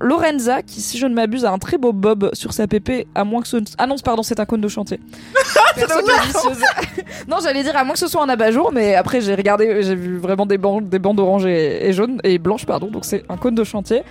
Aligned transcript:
Lorenza, 0.00 0.62
qui, 0.62 0.80
si 0.80 0.98
je 0.98 1.06
ne 1.06 1.14
m'abuse, 1.14 1.44
a 1.44 1.52
un 1.52 1.58
très 1.58 1.78
beau 1.78 1.92
bob 1.92 2.30
sur 2.32 2.52
sa 2.52 2.66
pépé, 2.66 3.06
à 3.14 3.24
moins 3.24 3.40
que 3.40 3.48
ce. 3.48 3.56
Ah 3.78 3.86
non, 3.86 3.96
pardon, 4.04 4.22
c'est 4.22 4.38
un 4.38 4.44
cône 4.44 4.60
de 4.60 4.68
chantier. 4.68 5.00
Non, 7.28 7.38
j'allais 7.42 7.62
dire 7.62 7.76
à 7.76 7.84
moins 7.84 7.94
que 7.94 7.98
ce 7.98 8.08
soit 8.08 8.22
un 8.22 8.28
abat-jour, 8.28 8.72
mais 8.72 8.94
après 8.94 9.20
j'ai 9.20 9.34
regardé, 9.34 9.82
j'ai 9.82 9.94
vu 9.94 10.16
vraiment 10.16 10.46
des 10.46 10.58
bandes, 10.58 10.88
des 10.88 10.98
bandes 10.98 11.20
oranges 11.20 11.46
et, 11.46 11.88
et 11.88 11.92
jaunes 11.92 12.20
et 12.24 12.38
blanches, 12.38 12.66
pardon. 12.66 12.88
Donc 12.88 13.04
c'est 13.04 13.24
un 13.28 13.36
cône 13.36 13.54
de 13.54 13.64
chantier. 13.64 14.02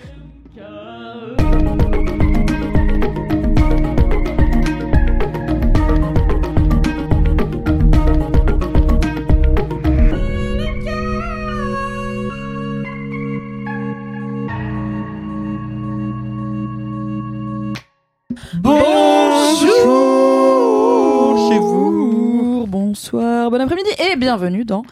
Bonsoir, 22.96 23.51
bon 23.51 23.60
après-midi 23.60 23.90
et 24.10 24.15
bienvenue 24.15 24.63
dans 24.63 24.84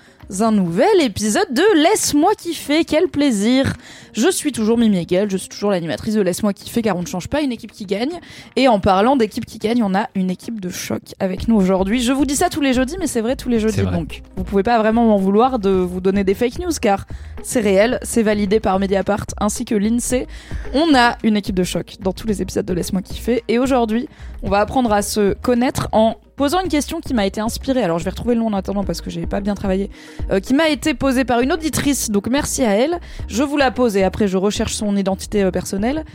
un 0.41 0.51
nouvel 0.51 0.99
épisode 0.99 1.47
de 1.51 1.63
Laisse-moi 1.83 2.31
kiffer, 2.37 2.83
quel 2.83 3.07
plaisir 3.07 3.71
Je 4.11 4.29
suis 4.29 4.51
toujours 4.51 4.77
Mimi 4.77 4.97
Hegel, 4.97 5.31
je 5.31 5.37
suis 5.37 5.47
toujours 5.47 5.71
l'animatrice 5.71 6.15
de 6.15 6.19
Laisse-moi 6.19 6.51
kiffer 6.51 6.81
car 6.81 6.97
on 6.97 7.01
ne 7.01 7.07
change 7.07 7.29
pas 7.29 7.39
une 7.39 7.53
équipe 7.53 7.71
qui 7.71 7.85
gagne. 7.85 8.19
Et 8.57 8.67
en 8.67 8.81
parlant 8.81 9.15
d'équipe 9.15 9.45
qui 9.45 9.57
gagne, 9.57 9.81
on 9.83 9.95
a 9.95 10.09
une 10.15 10.29
équipe 10.29 10.59
de 10.59 10.67
choc 10.67 11.01
avec 11.21 11.47
nous 11.47 11.55
aujourd'hui. 11.55 12.01
Je 12.01 12.11
vous 12.11 12.25
dis 12.25 12.35
ça 12.35 12.49
tous 12.49 12.59
les 12.59 12.73
jeudis, 12.73 12.97
mais 12.99 13.07
c'est 13.07 13.21
vrai 13.21 13.37
tous 13.37 13.47
les 13.47 13.61
jeudis. 13.61 13.79
Vrai. 13.79 13.93
Donc 13.93 14.21
vous 14.35 14.43
pouvez 14.43 14.63
pas 14.63 14.77
vraiment 14.79 15.05
m'en 15.05 15.17
vouloir 15.17 15.57
de 15.57 15.69
vous 15.69 16.01
donner 16.01 16.25
des 16.25 16.33
fake 16.33 16.59
news 16.59 16.73
car 16.81 17.07
c'est 17.41 17.61
réel, 17.61 17.99
c'est 18.03 18.23
validé 18.23 18.59
par 18.59 18.79
Mediapart 18.79 19.27
ainsi 19.39 19.63
que 19.63 19.75
l'INSEE. 19.75 20.27
On 20.73 20.93
a 20.93 21.17
une 21.23 21.37
équipe 21.37 21.55
de 21.55 21.63
choc 21.63 21.95
dans 22.01 22.11
tous 22.11 22.27
les 22.27 22.41
épisodes 22.41 22.65
de 22.65 22.73
Laisse-moi 22.73 23.01
kiffer. 23.01 23.45
Et 23.47 23.59
aujourd'hui, 23.59 24.09
on 24.41 24.49
va 24.49 24.59
apprendre 24.59 24.91
à 24.91 25.01
se 25.01 25.35
connaître 25.35 25.87
en 25.93 26.17
posant 26.35 26.61
une 26.61 26.69
question 26.69 26.99
qui 26.99 27.13
m'a 27.13 27.25
été 27.25 27.41
inspirée. 27.41 27.83
Alors 27.83 27.99
je 27.99 28.03
vais 28.03 28.09
retrouver 28.09 28.35
le 28.35 28.41
nom 28.41 28.47
en 28.47 28.53
attendant 28.53 28.83
parce 28.83 29.01
que 29.01 29.09
j'ai 29.09 29.25
pas 29.25 29.41
bien 29.41 29.55
travaillé. 29.55 29.89
euh, 30.31 30.39
qui 30.39 30.53
m'a 30.53 30.69
été 30.69 30.93
posée 30.93 31.25
par 31.25 31.39
une 31.39 31.51
auditrice. 31.51 32.09
Donc 32.09 32.27
merci 32.27 32.63
à 32.63 32.71
elle. 32.71 32.99
Je 33.27 33.43
vous 33.43 33.57
la 33.57 33.71
pose 33.71 33.97
et 33.97 34.03
après 34.03 34.27
je 34.27 34.37
recherche 34.37 34.73
son 34.73 34.95
identité 34.95 35.43
euh, 35.43 35.51
personnelle. 35.51 36.05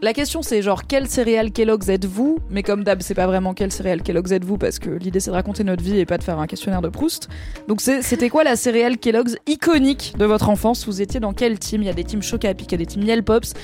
La 0.00 0.12
question 0.12 0.42
c'est 0.42 0.62
genre 0.62 0.86
quel 0.86 1.08
céréale 1.08 1.50
Kellogg's 1.50 1.88
êtes-vous? 1.90 2.38
Mais 2.50 2.62
comme 2.62 2.84
d'hab 2.84 3.02
c'est 3.02 3.14
pas 3.14 3.26
vraiment 3.26 3.52
quel 3.52 3.72
céréale 3.72 4.00
Kellogg's 4.02 4.30
êtes-vous 4.30 4.56
parce 4.56 4.78
que 4.78 4.90
l'idée 4.90 5.18
c'est 5.18 5.30
de 5.30 5.34
raconter 5.34 5.64
notre 5.64 5.82
vie 5.82 5.98
et 5.98 6.06
pas 6.06 6.18
de 6.18 6.22
faire 6.22 6.38
un 6.38 6.46
questionnaire 6.46 6.82
de 6.82 6.88
Proust. 6.88 7.28
Donc 7.66 7.80
c'est- 7.80 8.02
c'était 8.02 8.28
quoi 8.28 8.44
la 8.44 8.54
céréale 8.54 8.98
Kellogg's 8.98 9.34
iconique 9.48 10.14
de 10.16 10.24
votre 10.24 10.50
enfance? 10.50 10.86
Vous 10.86 11.02
étiez 11.02 11.18
dans 11.18 11.32
quel 11.32 11.58
team? 11.58 11.82
Il 11.82 11.86
y 11.86 11.90
a 11.90 11.94
des 11.94 12.04
teams 12.04 12.22
Chocapic, 12.22 12.70
il 12.70 12.72
y 12.72 12.74
a 12.76 12.78
des 12.78 12.86
teams 12.86 13.02
Miel 13.04 13.24
Pops, 13.24 13.54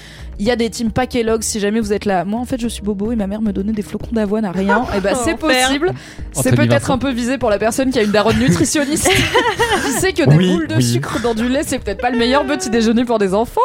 il 0.40 0.44
y 0.46 0.50
a 0.50 0.56
des 0.56 0.70
teams 0.70 0.90
pas 0.90 1.06
Kellogg's 1.06 1.46
si 1.46 1.60
jamais 1.60 1.78
vous 1.78 1.92
êtes 1.92 2.04
là. 2.04 2.24
Moi 2.24 2.40
en 2.40 2.44
fait 2.44 2.60
je 2.60 2.66
suis 2.66 2.82
bobo 2.82 3.12
et 3.12 3.16
ma 3.16 3.28
mère 3.28 3.40
me 3.40 3.52
donnait 3.52 3.72
des 3.72 3.82
flocons 3.82 4.10
d'avoine 4.12 4.44
à 4.44 4.50
rien. 4.50 4.86
et 4.96 5.00
ben 5.00 5.14
c'est 5.14 5.36
possible. 5.38 5.92
C'est 6.32 6.56
peut-être 6.56 6.90
un 6.90 6.98
peu 6.98 7.12
visé 7.12 7.38
pour 7.38 7.50
la 7.50 7.60
personne 7.60 7.92
qui 7.92 8.00
a 8.00 8.02
une 8.02 8.10
daronne 8.10 8.40
nutritionniste 8.40 9.08
qui 9.84 9.90
sait 9.92 10.12
que 10.12 10.28
des 10.28 10.36
Oui, 10.36 10.52
boules 10.52 10.66
de 10.66 10.74
oui. 10.76 10.82
sucre 10.82 11.20
dans 11.22 11.34
du 11.34 11.48
lait 11.48 11.62
c'est 11.64 11.78
peut-être 11.78 12.00
pas 12.00 12.10
le 12.10 12.18
meilleur 12.18 12.44
petit 12.44 12.70
déjeuner 12.70 13.04
pour 13.04 13.20
des 13.20 13.34
enfants. 13.34 13.60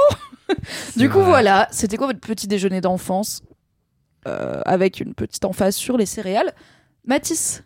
Du 0.97 1.09
coup 1.09 1.19
vrai. 1.19 1.27
voilà, 1.27 1.67
c'était 1.71 1.97
quoi 1.97 2.07
votre 2.07 2.19
petit 2.19 2.47
déjeuner 2.47 2.81
d'enfance 2.81 3.43
euh, 4.27 4.61
avec 4.65 4.99
une 4.99 5.13
petite 5.13 5.45
emphase 5.45 5.75
sur 5.75 5.97
les 5.97 6.05
céréales? 6.05 6.53
Mathis, 7.05 7.63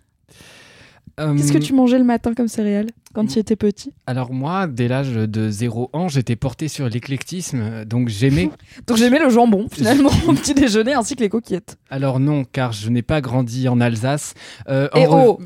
qu'est-ce 1.17 1.51
que 1.51 1.57
Euh, 1.57 1.61
tu 1.61 1.73
mangeais 1.73 1.97
le 1.97 2.03
matin 2.03 2.33
comme 2.33 2.47
céréales 2.47 2.87
quand 3.13 3.25
tu 3.27 3.37
étais 3.37 3.55
petit? 3.55 3.93
Alors 4.07 4.33
moi, 4.33 4.65
dès 4.67 4.87
l'âge 4.87 5.11
de 5.11 5.49
0 5.49 5.89
ans, 5.93 6.07
j'étais 6.09 6.35
porté 6.35 6.67
sur 6.67 6.89
l'éclectisme, 6.89 7.85
donc 7.85 8.09
j'aimais. 8.09 8.49
Donc 8.87 8.97
j'aimais 8.97 9.19
le 9.19 9.29
jambon 9.29 9.67
finalement 9.71 10.09
au 10.27 10.33
petit 10.33 10.53
déjeuner 10.55 10.93
ainsi 10.93 11.15
que 11.15 11.21
les 11.21 11.29
coquillettes. 11.29 11.77
Alors 11.91 12.19
non, 12.19 12.43
car 12.43 12.71
je 12.71 12.89
n'ai 12.89 13.03
pas 13.03 13.21
grandi 13.21 13.67
en 13.69 13.79
Alsace. 13.79 14.33
Euh, 14.67 14.87
en, 14.93 14.97
Et 14.99 15.05
re- 15.05 15.09
oh 15.27 15.41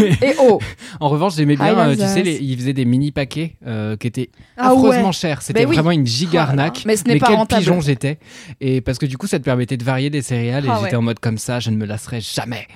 Et 0.22 0.34
oh 0.40 0.58
en 1.00 1.08
revanche, 1.08 1.36
j'aimais 1.36 1.56
bien, 1.56 1.76
euh, 1.78 1.94
tu 1.94 2.00
sais, 2.02 2.22
les- 2.22 2.36
ils 2.36 2.56
faisaient 2.58 2.74
des 2.74 2.84
mini 2.84 3.12
paquets 3.12 3.56
euh, 3.66 3.96
qui 3.96 4.06
étaient 4.08 4.30
Ah 4.58 4.72
affreusement 4.72 5.06
ouais. 5.06 5.12
chers. 5.12 5.40
C'était 5.42 5.60
Ben 5.62 5.68
oui. 5.70 5.74
vraiment 5.74 5.90
une 5.92 6.06
giga 6.06 6.42
arnaque. 6.42 6.82
Mais 6.86 6.96
ce 6.96 7.04
n'est 7.04 7.18
pas 7.18 7.28
quel 7.28 7.36
rentable. 7.36 7.60
pigeon 7.62 7.80
j'étais. 7.80 8.18
Et 8.60 8.80
parce 8.82 8.98
que 8.98 9.06
du 9.06 9.16
coup, 9.16 9.26
ça 9.26 9.38
te 9.38 9.44
permettait 9.44 9.78
de 9.78 9.84
varier 9.84 10.10
des 10.10 10.20
céréales 10.22 10.66
et 10.66 10.68
Ah 10.70 10.76
j'étais 10.82 10.90
ouais. 10.92 10.96
en 10.96 11.02
mode 11.02 11.18
comme 11.18 11.38
ça, 11.38 11.60
je 11.60 11.70
ne 11.70 11.76
me 11.76 11.86
lasserai 11.86 12.20
jamais. 12.20 12.66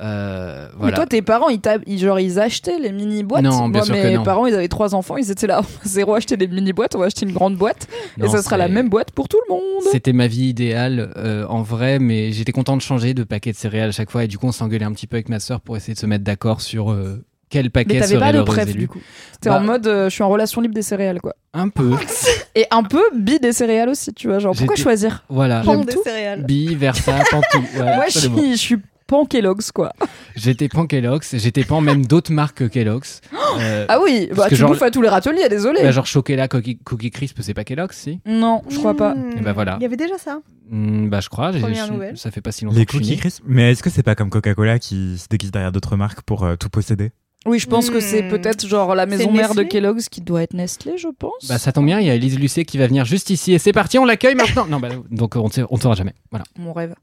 Euh, 0.00 0.68
Mais 0.82 0.92
toi, 0.92 1.06
tes 1.06 1.20
parents, 1.22 1.48
ils, 1.50 1.98
genre, 1.98 2.18
ils 2.20 2.40
achetaient 2.40 2.78
les 2.78 2.90
mini 2.92 3.22
boîtes. 3.22 3.42
Non, 3.42 3.68
bien 3.68 3.80
Moi, 3.80 3.82
sûr 3.84 3.94
que 3.94 4.06
mes 4.06 4.14
non. 4.16 4.22
parents, 4.22 4.46
ils 4.46 4.54
avaient 4.54 4.68
trois 4.68 4.94
enfants, 4.94 5.16
ils 5.18 5.30
étaient 5.30 5.46
là, 5.46 5.60
zéro 5.84 6.14
acheter 6.14 6.36
des 6.36 6.48
mini 6.48 6.72
boîtes, 6.72 6.94
on 6.96 6.98
va 7.00 7.06
acheter 7.06 7.26
une 7.26 7.32
grande 7.32 7.56
boîte, 7.56 7.86
et 8.22 8.28
ça 8.28 8.42
sera 8.42 8.56
la 8.56 8.68
même 8.68 8.88
boîte 8.88 9.10
pour 9.10 9.28
tout 9.28 9.38
le 9.48 9.54
monde. 9.54 9.62
C'était 9.92 10.12
ma 10.12 10.26
vie 10.26 10.48
idéale 10.48 11.12
euh, 11.16 11.44
en 11.48 11.62
vrai, 11.62 11.98
mais 11.98 12.32
j'étais 12.32 12.52
content 12.52 12.76
de 12.76 12.82
changer 12.82 13.12
de 13.14 13.24
paquet 13.24 13.52
de 13.52 13.56
céréales 13.56 13.90
à 13.90 13.92
chaque 13.92 14.10
fois 14.10 14.24
et 14.24 14.28
du 14.28 14.38
coup 14.38 14.46
on 14.46 14.52
s'engueulait 14.52 14.84
un 14.84 14.92
petit 14.92 15.06
peu 15.06 15.16
avec 15.16 15.28
ma 15.28 15.40
sœur 15.40 15.60
pour 15.60 15.76
essayer 15.76 15.94
de 15.94 15.98
se 15.98 16.06
mettre 16.06 16.24
d'accord 16.24 16.60
sur 16.60 16.90
euh, 16.92 17.24
quel 17.48 17.64
Mais 17.64 17.70
paquet 17.70 17.94
t'avais 18.00 18.06
serait 18.06 18.20
pas 18.20 18.28
de 18.32 18.38
l'heureux 18.38 18.44
préf 18.46 18.68
élu. 18.68 18.78
du 18.78 18.88
coup. 18.88 19.00
C'était 19.32 19.48
Bah- 19.50 19.58
en 19.58 19.64
mode, 19.64 19.86
euh, 19.86 20.04
je 20.08 20.14
suis 20.14 20.22
en 20.22 20.28
relation 20.28 20.60
libre 20.60 20.74
des 20.74 20.82
céréales, 20.82 21.20
quoi. 21.20 21.34
Un 21.52 21.68
peu, 21.68 21.90
Et 22.54 22.66
un 22.70 22.82
peu 22.84 23.02
bi 23.14 23.38
des 23.40 23.52
céréales 23.52 23.88
aussi, 23.88 24.12
tu 24.14 24.28
vois. 24.28 24.38
Genre, 24.38 24.54
pourquoi 24.56 24.76
choisir? 24.76 25.24
Voilà. 25.28 25.60
Pan 25.62 25.78
des 25.82 25.92
tout. 25.94 26.02
céréales. 26.04 26.44
Bi, 26.44 26.74
Versa, 26.74 27.18
Pantou. 27.30 27.58
Ouais, 27.76 27.82
Moi, 27.96 28.04
je 28.08 28.18
absolument. 28.18 28.38
suis, 28.38 28.50
je 28.52 28.56
suis 28.56 28.76
pan 29.10 29.24
Kellogg's, 29.26 29.72
quoi. 29.72 29.92
J'étais 30.36 30.68
pan 30.68 30.86
Kellogg's, 30.86 31.36
j'étais 31.36 31.64
pan 31.64 31.80
même 31.80 32.06
d'autres 32.06 32.30
marques 32.32 32.58
que 32.58 32.64
Kellogg's. 32.64 33.20
Euh, 33.58 33.84
Ah 33.88 33.98
oui, 34.02 34.28
bah, 34.36 34.46
tu 34.48 34.54
genre- 34.54 34.70
bouffes 34.70 34.82
à 34.82 34.92
tous 34.92 35.02
les 35.02 35.08
râteliers, 35.08 35.48
désolé. 35.48 35.82
bah, 35.82 35.90
genre 35.90 36.06
Chocolat, 36.06 36.46
Cookie, 36.46 36.78
Cookie 36.78 37.10
Crisp, 37.10 37.38
c'est 37.40 37.52
pas 37.52 37.64
Kellogg's, 37.64 37.96
si? 37.96 38.20
Non, 38.24 38.62
je 38.68 38.78
crois 38.78 38.96
pas. 38.96 39.16
Mmh. 39.16 39.38
Et 39.38 39.40
bah 39.40 39.52
voilà. 39.52 39.76
Il 39.80 39.82
y 39.82 39.86
avait 39.86 39.96
déjà 39.96 40.16
ça. 40.16 40.38
Hmm, 40.70 41.08
Bah 41.08 41.18
je 41.20 41.28
crois, 41.28 41.50
je- 41.50 41.58
nouvelle. 41.92 42.16
ça 42.16 42.30
fait 42.30 42.40
pas 42.40 42.52
si 42.52 42.64
longtemps 42.64 42.76
Les 42.78 42.86
né. 43.00 43.16
crisp. 43.16 43.42
Mais 43.44 43.72
est-ce 43.72 43.82
que 43.82 43.90
c'est 43.90 44.04
pas 44.04 44.14
comme 44.14 44.30
Coca-Cola 44.30 44.78
qui 44.78 45.18
se 45.18 45.26
déguise 45.28 45.50
derrière 45.50 45.72
d'autres 45.72 45.96
marques 45.96 46.20
pour 46.22 46.44
euh, 46.44 46.54
tout 46.54 46.68
posséder? 46.70 47.10
Oui, 47.46 47.58
je 47.58 47.66
pense 47.66 47.90
que 47.90 47.98
c'est 47.98 48.22
Hmm. 48.22 48.28
peut-être 48.28 48.66
genre 48.68 48.94
la 48.94 49.06
maison 49.06 49.32
mère 49.32 49.54
de 49.56 49.64
Kellogg's 49.64 50.08
qui 50.08 50.20
doit 50.20 50.42
être 50.44 50.54
Nestlé, 50.54 50.98
je 50.98 51.08
pense. 51.08 51.48
Bah 51.48 51.58
ça 51.58 51.72
tombe 51.72 51.86
bien, 51.86 51.98
il 51.98 52.06
y 52.06 52.10
a 52.10 52.14
Elise 52.14 52.38
Lucet 52.38 52.64
qui 52.64 52.78
va 52.78 52.86
venir 52.86 53.04
juste 53.06 53.30
ici 53.30 53.52
et 53.54 53.58
c'est 53.58 53.72
parti, 53.72 53.98
on 53.98 54.04
l'accueille 54.04 54.36
maintenant. 54.36 54.66
Non 54.66 54.78
bah 54.78 54.90
donc 55.10 55.34
on 55.34 55.48
ne 55.48 55.80
saura 55.80 55.94
jamais. 55.96 56.14
Voilà. 56.30 56.44
Mon 56.56 56.72
rêve. 56.72 56.94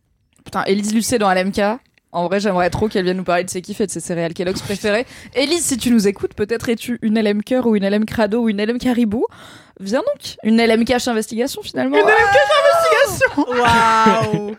Putain, 0.45 0.63
Élise 0.63 0.93
Lucet 0.93 1.19
dans 1.19 1.29
LMK. 1.29 1.59
En 2.11 2.25
vrai, 2.27 2.39
j'aimerais 2.39 2.69
trop 2.69 2.87
qu'elle 2.87 3.03
vienne 3.03 3.17
nous 3.17 3.23
parler 3.23 3.43
de 3.43 3.49
ses 3.49 3.61
kiffs 3.61 3.81
et 3.81 3.85
de 3.85 3.91
ses 3.91 3.99
céréales 3.99 4.33
Kellogg's 4.33 4.61
préférées. 4.61 5.05
Élise, 5.35 5.63
si 5.63 5.77
tu 5.77 5.91
nous 5.91 6.07
écoutes, 6.07 6.33
peut-être 6.33 6.69
es-tu 6.69 6.97
une 7.01 7.19
LM 7.21 7.43
Cœur 7.43 7.67
ou 7.67 7.75
une 7.75 7.87
LM 7.87 8.05
Crado 8.05 8.43
ou 8.43 8.49
une 8.49 8.63
LM 8.63 8.77
Caribou. 8.79 9.25
Viens 9.79 9.99
donc. 9.99 10.35
Une 10.43 10.57
LM 10.65 10.85
Cache 10.85 11.07
Investigation 11.07 11.61
finalement. 11.61 11.97
Une 11.97 12.05
Waouh 13.37 14.55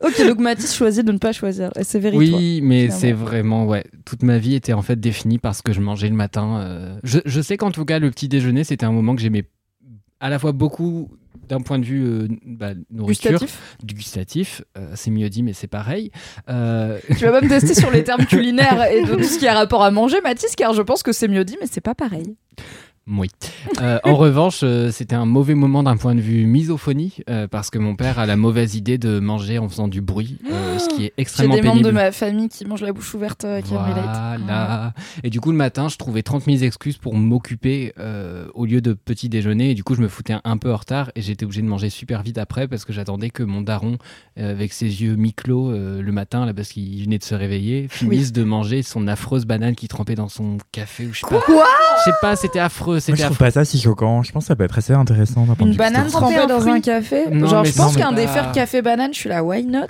Ok, 0.00 0.24
donc 0.24 0.38
Mathis 0.38 0.76
choisit 0.76 1.04
de 1.04 1.10
ne 1.10 1.18
pas 1.18 1.32
choisir. 1.32 1.70
Et 1.76 1.82
c'est 1.82 1.98
véridique. 1.98 2.32
Oui, 2.36 2.60
mais 2.62 2.88
c'est 2.90 3.10
vraiment, 3.12 3.66
ouais. 3.66 3.82
Toute 4.04 4.22
ma 4.22 4.38
vie 4.38 4.54
était 4.54 4.72
en 4.72 4.82
fait 4.82 5.00
définie 5.00 5.38
par 5.38 5.56
ce 5.56 5.62
que 5.62 5.72
je 5.72 5.80
mangeais 5.80 6.08
le 6.08 6.14
matin. 6.14 6.60
euh. 6.60 6.98
Je, 7.02 7.18
je 7.24 7.40
sais 7.40 7.56
qu'en 7.56 7.72
tout 7.72 7.84
cas, 7.84 7.98
le 7.98 8.10
petit 8.12 8.28
déjeuner, 8.28 8.62
c'était 8.62 8.86
un 8.86 8.92
moment 8.92 9.16
que 9.16 9.20
j'aimais 9.22 9.44
à 10.20 10.30
la 10.30 10.38
fois 10.38 10.52
beaucoup 10.52 11.08
d'un 11.48 11.60
point 11.60 11.78
de 11.78 11.84
vue 11.84 12.04
euh, 12.04 12.28
bah, 12.44 12.72
nourriture, 12.90 13.32
Gustatif. 13.84 14.62
euh, 14.76 14.92
c'est 14.94 15.10
mieux 15.10 15.28
dit, 15.28 15.42
mais 15.42 15.52
c'est 15.52 15.66
pareil. 15.66 16.10
Euh, 16.48 16.98
Tu 17.16 17.24
vas 17.24 17.32
pas 17.32 17.40
me 17.40 17.48
tester 17.48 17.74
sur 17.74 17.90
les 17.90 18.04
termes 18.04 18.26
culinaires 18.26 18.84
et 18.90 19.02
de 19.02 19.14
tout 19.14 19.24
ce 19.24 19.38
qui 19.38 19.46
a 19.46 19.54
rapport 19.54 19.82
à 19.82 19.90
manger, 19.90 20.20
Mathis, 20.20 20.54
car 20.56 20.74
je 20.74 20.82
pense 20.82 21.02
que 21.02 21.12
c'est 21.12 21.28
mieux 21.28 21.44
dit, 21.44 21.56
mais 21.60 21.66
c'est 21.70 21.80
pas 21.80 21.94
pareil. 21.94 22.36
Oui. 23.10 23.28
Euh, 23.80 23.98
en 24.04 24.14
revanche, 24.14 24.60
euh, 24.62 24.90
c'était 24.90 25.14
un 25.14 25.24
mauvais 25.24 25.54
moment 25.54 25.82
d'un 25.82 25.96
point 25.96 26.14
de 26.14 26.20
vue 26.20 26.46
misophonie, 26.46 27.16
euh, 27.30 27.48
parce 27.48 27.70
que 27.70 27.78
mon 27.78 27.96
père 27.96 28.18
a 28.18 28.26
la 28.26 28.36
mauvaise 28.36 28.74
idée 28.74 28.98
de 28.98 29.18
manger 29.18 29.58
en 29.58 29.68
faisant 29.68 29.88
du 29.88 30.00
bruit, 30.00 30.38
ce 30.44 30.88
qui 30.88 31.04
est 31.04 31.06
J'ai 31.06 31.12
extrêmement 31.16 31.54
des 31.54 31.62
membres 31.62 31.72
pénible. 31.74 31.88
de 31.88 31.94
ma 31.94 32.12
famille 32.12 32.48
qui 32.48 32.64
mangent 32.64 32.82
la 32.82 32.92
bouche 32.92 33.14
ouverte 33.14 33.46
qui. 33.64 33.72
Voilà. 33.72 34.92
Et 35.22 35.30
du 35.30 35.40
coup, 35.40 35.50
le 35.50 35.56
matin, 35.56 35.88
je 35.88 35.96
trouvais 35.96 36.22
30 36.22 36.44
000 36.44 36.58
excuses 36.58 36.98
pour 36.98 37.14
m'occuper 37.14 37.92
au 38.54 38.66
lieu 38.66 38.80
de 38.80 38.92
petit 38.92 39.28
déjeuner. 39.28 39.70
Et 39.70 39.74
du 39.74 39.84
coup, 39.84 39.94
je 39.94 40.02
me 40.02 40.08
foutais 40.08 40.34
un, 40.34 40.40
un 40.44 40.56
peu 40.58 40.72
en 40.72 40.76
retard 40.76 41.10
et 41.14 41.22
j'étais 41.22 41.44
obligé 41.44 41.62
de 41.62 41.66
manger 41.68 41.90
super 41.90 42.22
vite 42.22 42.38
après 42.38 42.68
parce 42.68 42.84
que 42.84 42.92
j'attendais 42.92 43.30
que 43.30 43.42
mon 43.42 43.62
daron, 43.62 43.98
avec 44.36 44.72
ses 44.72 45.02
yeux 45.02 45.16
mi-clos 45.16 45.72
le 45.72 46.12
matin, 46.12 46.44
là, 46.46 46.52
parce 46.52 46.68
qu'il 46.68 47.04
venait 47.04 47.18
de 47.18 47.24
se 47.24 47.34
réveiller, 47.34 47.86
finisse 47.88 48.32
de 48.32 48.44
manger 48.44 48.82
son 48.82 49.08
affreuse 49.08 49.46
banane 49.46 49.74
qui 49.74 49.88
trempait 49.88 50.14
dans 50.14 50.28
son 50.28 50.58
café 50.72 51.06
ou 51.06 51.14
je 51.14 51.20
sais 51.20 51.26
pas. 51.26 51.40
Quoi? 51.40 51.64
Je 51.98 52.04
sais 52.04 52.16
pas, 52.20 52.36
c'était 52.36 52.58
affreux. 52.58 52.97
Moi, 53.06 53.16
je 53.16 53.22
trouve 53.22 53.32
affreux. 53.32 53.44
pas 53.46 53.50
ça 53.52 53.64
si 53.64 53.78
choquant. 53.80 54.22
Je 54.22 54.32
pense 54.32 54.44
que 54.44 54.48
ça 54.48 54.56
peut 54.56 54.64
être 54.64 54.78
assez 54.78 54.92
intéressant 54.92 55.46
Une 55.60 55.74
banane 55.76 56.08
trempée 56.08 56.46
dans 56.46 56.66
un 56.68 56.80
café 56.80 57.24
Non, 57.30 57.46
Genre, 57.46 57.64
je 57.64 57.72
pense 57.72 57.96
qu'un 57.96 58.10
pas- 58.10 58.14
défaire 58.20 58.52
café 58.52 58.82
banane, 58.82 59.12
je 59.14 59.18
suis 59.18 59.28
là, 59.28 59.42
why 59.44 59.64
not? 59.64 59.86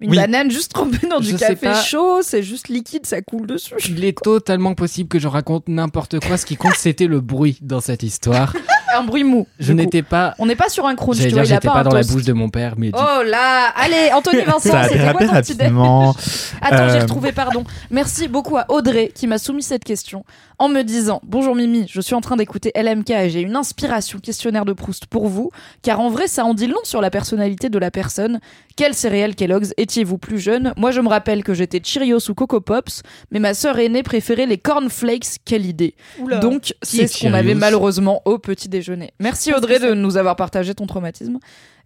Une 0.00 0.10
Oui. 0.10 0.16
banane 0.16 0.50
juste 0.50 0.72
trempée 0.72 1.06
dans 1.08 1.20
du 1.20 1.30
Je 1.30 1.36
café 1.36 1.54
pas. 1.54 1.80
chaud, 1.80 2.22
c'est 2.22 2.42
juste 2.42 2.68
liquide, 2.68 3.06
ça 3.06 3.22
coule 3.22 3.46
dessus. 3.46 3.74
Il 3.88 4.04
est 4.04 4.20
totalement 4.20 4.74
possible 4.74 5.08
que 5.08 5.20
je 5.20 5.28
raconte 5.28 5.68
n'importe 5.68 6.18
quoi. 6.18 6.36
Ce 6.36 6.44
qui 6.44 6.56
compte, 6.56 6.74
c'était 6.76 7.06
le 7.06 7.20
bruit 7.20 7.58
dans 7.62 7.80
cette 7.80 8.02
histoire. 8.02 8.52
Un 8.94 9.04
bruit 9.04 9.24
mou. 9.24 9.46
Je 9.58 9.72
n'étais 9.72 10.02
pas. 10.02 10.34
On 10.38 10.46
n'est 10.46 10.56
pas 10.56 10.68
sur 10.68 10.86
un 10.86 10.94
crunch, 10.94 11.18
tu 11.18 11.28
vois, 11.30 11.44
j'étais 11.44 11.66
pas, 11.66 11.74
pas, 11.74 11.80
un 11.80 11.84
dans 11.84 11.94
la 11.94 12.02
bouche 12.02 12.24
de 12.24 12.32
mon 12.32 12.48
père, 12.48 12.74
mais 12.76 12.90
Oh 12.94 13.22
là 13.24 13.68
Allez, 13.76 14.10
Anthony 14.14 14.42
Vincent, 14.42 14.60
c'était 14.84 14.98
quoi 14.98 15.12
ton 15.14 15.18
petit 15.18 15.52
rapidement. 15.52 16.14
Attends, 16.60 16.88
j'ai 16.88 16.98
Euh, 16.98 17.02
retrouvé, 17.02 17.32
pardon. 17.32 17.64
Merci 17.90 18.28
beaucoup 18.28 18.56
à 18.56 18.66
Audrey 18.68 19.10
qui 19.14 19.26
m'a 19.26 19.38
soumis 19.38 19.62
cette 19.62 19.84
question 19.84 20.24
en 20.58 20.68
me 20.68 20.82
disant 20.82 21.20
Bonjour 21.24 21.54
Mimi, 21.56 21.86
je 21.90 22.00
suis 22.00 22.14
en 22.14 22.20
train 22.20 22.36
d'écouter 22.36 22.70
LMK 22.76 23.10
et 23.10 23.30
j'ai 23.30 23.40
une 23.40 23.56
inspiration 23.56 24.18
questionnaire 24.18 24.64
de 24.64 24.72
Proust 24.72 25.06
pour 25.06 25.26
vous, 25.28 25.50
car 25.82 26.00
en 26.00 26.08
vrai, 26.10 26.28
ça 26.28 26.44
en 26.44 26.54
dit 26.54 26.66
long 26.66 26.78
sur 26.84 27.00
la 27.00 27.10
personnalité 27.10 27.68
de 27.68 27.78
la 27.78 27.90
personne. 27.90 28.40
Quel 28.76 28.94
céréale 28.94 29.34
Kellogg's 29.34 29.74
étiez-vous 29.76 30.16
plus 30.18 30.38
jeune? 30.38 30.72
Moi, 30.76 30.92
je 30.92 31.00
me 31.00 31.08
rappelle 31.08 31.44
que 31.44 31.52
j'étais 31.52 31.80
Cheerios 31.84 32.30
ou 32.30 32.34
Coco 32.34 32.60
Pops, 32.60 33.02
mais 33.30 33.38
ma 33.38 33.52
sœur 33.54 33.78
aînée 33.78 34.02
préférait 34.02 34.46
les 34.46 34.56
cornflakes. 34.58 35.38
Quelle 35.44 35.66
idée 35.66 35.94
Oula. 36.20 36.38
Donc, 36.38 36.74
c'est 36.82 37.02
est 37.02 37.06
ce 37.06 37.20
qu'on 37.26 37.34
avait 37.34 37.54
malheureusement 37.54 38.22
au 38.24 38.38
petit 38.38 38.68
déjeuner. 38.68 38.81
Merci 39.20 39.52
Audrey 39.52 39.78
de 39.78 39.94
nous 39.94 40.16
avoir 40.16 40.36
partagé 40.36 40.74
ton 40.74 40.86
traumatisme 40.86 41.38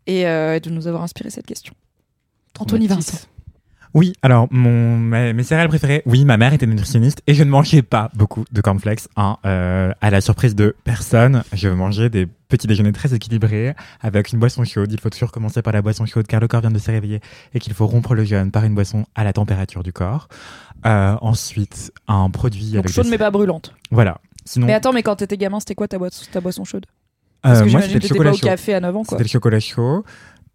et 0.07 0.27
euh, 0.27 0.59
de 0.61 0.71
nous 0.71 0.87
avoir 0.87 1.03
inspiré 1.03 1.31
cette 1.31 1.47
question. 1.47 1.75
Anthony. 2.59 2.87
Vincent. 2.87 3.27
Oui, 3.95 4.13
alors 4.21 4.47
mon, 4.51 4.99
mes, 4.99 5.33
mes 5.33 5.43
céréales 5.43 5.69
préférées, 5.69 6.03
oui, 6.05 6.27
ma 6.27 6.37
mère 6.37 6.53
était 6.53 6.67
nutritionniste 6.67 7.23
et 7.27 7.33
je 7.33 7.43
ne 7.45 7.49
mangeais 7.49 7.81
pas 7.81 8.11
beaucoup 8.15 8.45
de 8.53 8.61
cornflakes. 8.61 9.09
Hein, 9.17 9.39
euh, 9.47 9.91
à 10.03 10.11
la 10.11 10.21
surprise 10.21 10.55
de 10.55 10.77
personne, 10.85 11.43
je 11.55 11.69
mangeais 11.71 12.11
des 12.11 12.27
petits 12.27 12.67
déjeuners 12.67 12.93
très 12.93 13.15
équilibrés 13.15 13.75
avec 14.03 14.33
une 14.33 14.39
boisson 14.39 14.65
chaude. 14.65 14.93
Il 14.93 15.01
faut 15.01 15.09
toujours 15.09 15.33
commencer 15.33 15.63
par 15.63 15.73
la 15.73 15.81
boisson 15.81 16.05
chaude 16.05 16.27
car 16.27 16.41
le 16.41 16.49
corps 16.49 16.61
vient 16.61 16.71
de 16.71 16.79
se 16.79 16.91
réveiller 16.91 17.21
et 17.55 17.59
qu'il 17.59 17.73
faut 17.73 17.87
rompre 17.87 18.15
le 18.15 18.25
jeûne 18.25 18.51
par 18.51 18.65
une 18.65 18.75
boisson 18.75 19.07
à 19.15 19.25
la 19.25 19.33
température 19.33 19.83
du 19.83 19.95
corps. 19.95 20.29
Euh, 20.85 21.17
ensuite, 21.23 21.91
un 22.07 22.29
produit 22.29 22.73
Donc 22.73 22.81
avec 22.85 22.93
chaude 22.93 23.05
des- 23.05 23.11
mais 23.13 23.19
pas 23.19 23.31
brûlante. 23.31 23.75
Voilà. 23.91 24.19
Sinon, 24.47 24.67
Mais 24.67 24.73
attends, 24.75 24.93
mais 24.95 25.03
quand 25.03 25.17
t'étais 25.17 25.37
gamin, 25.37 25.61
c'était 25.61 25.75
quoi 25.75 25.89
ta, 25.89 25.99
boi- 25.99 26.09
ta 26.33 26.41
boisson 26.41 26.65
chaude 26.65 26.87
euh, 26.87 26.91
Parce 27.43 27.59
que 27.59 27.65
moi 27.65 27.69
j'imagine 27.81 27.95
que 28.01 28.07
t'étais 28.07 28.19
pas 28.25 28.33
au 28.33 28.37
café 28.39 28.73
à 28.75 28.81
9 28.81 28.97
ans, 28.97 29.03
quoi. 29.05 29.19
C'était 29.19 29.25
le 29.25 29.29
chocolat 29.29 29.61
chaud. 29.61 30.05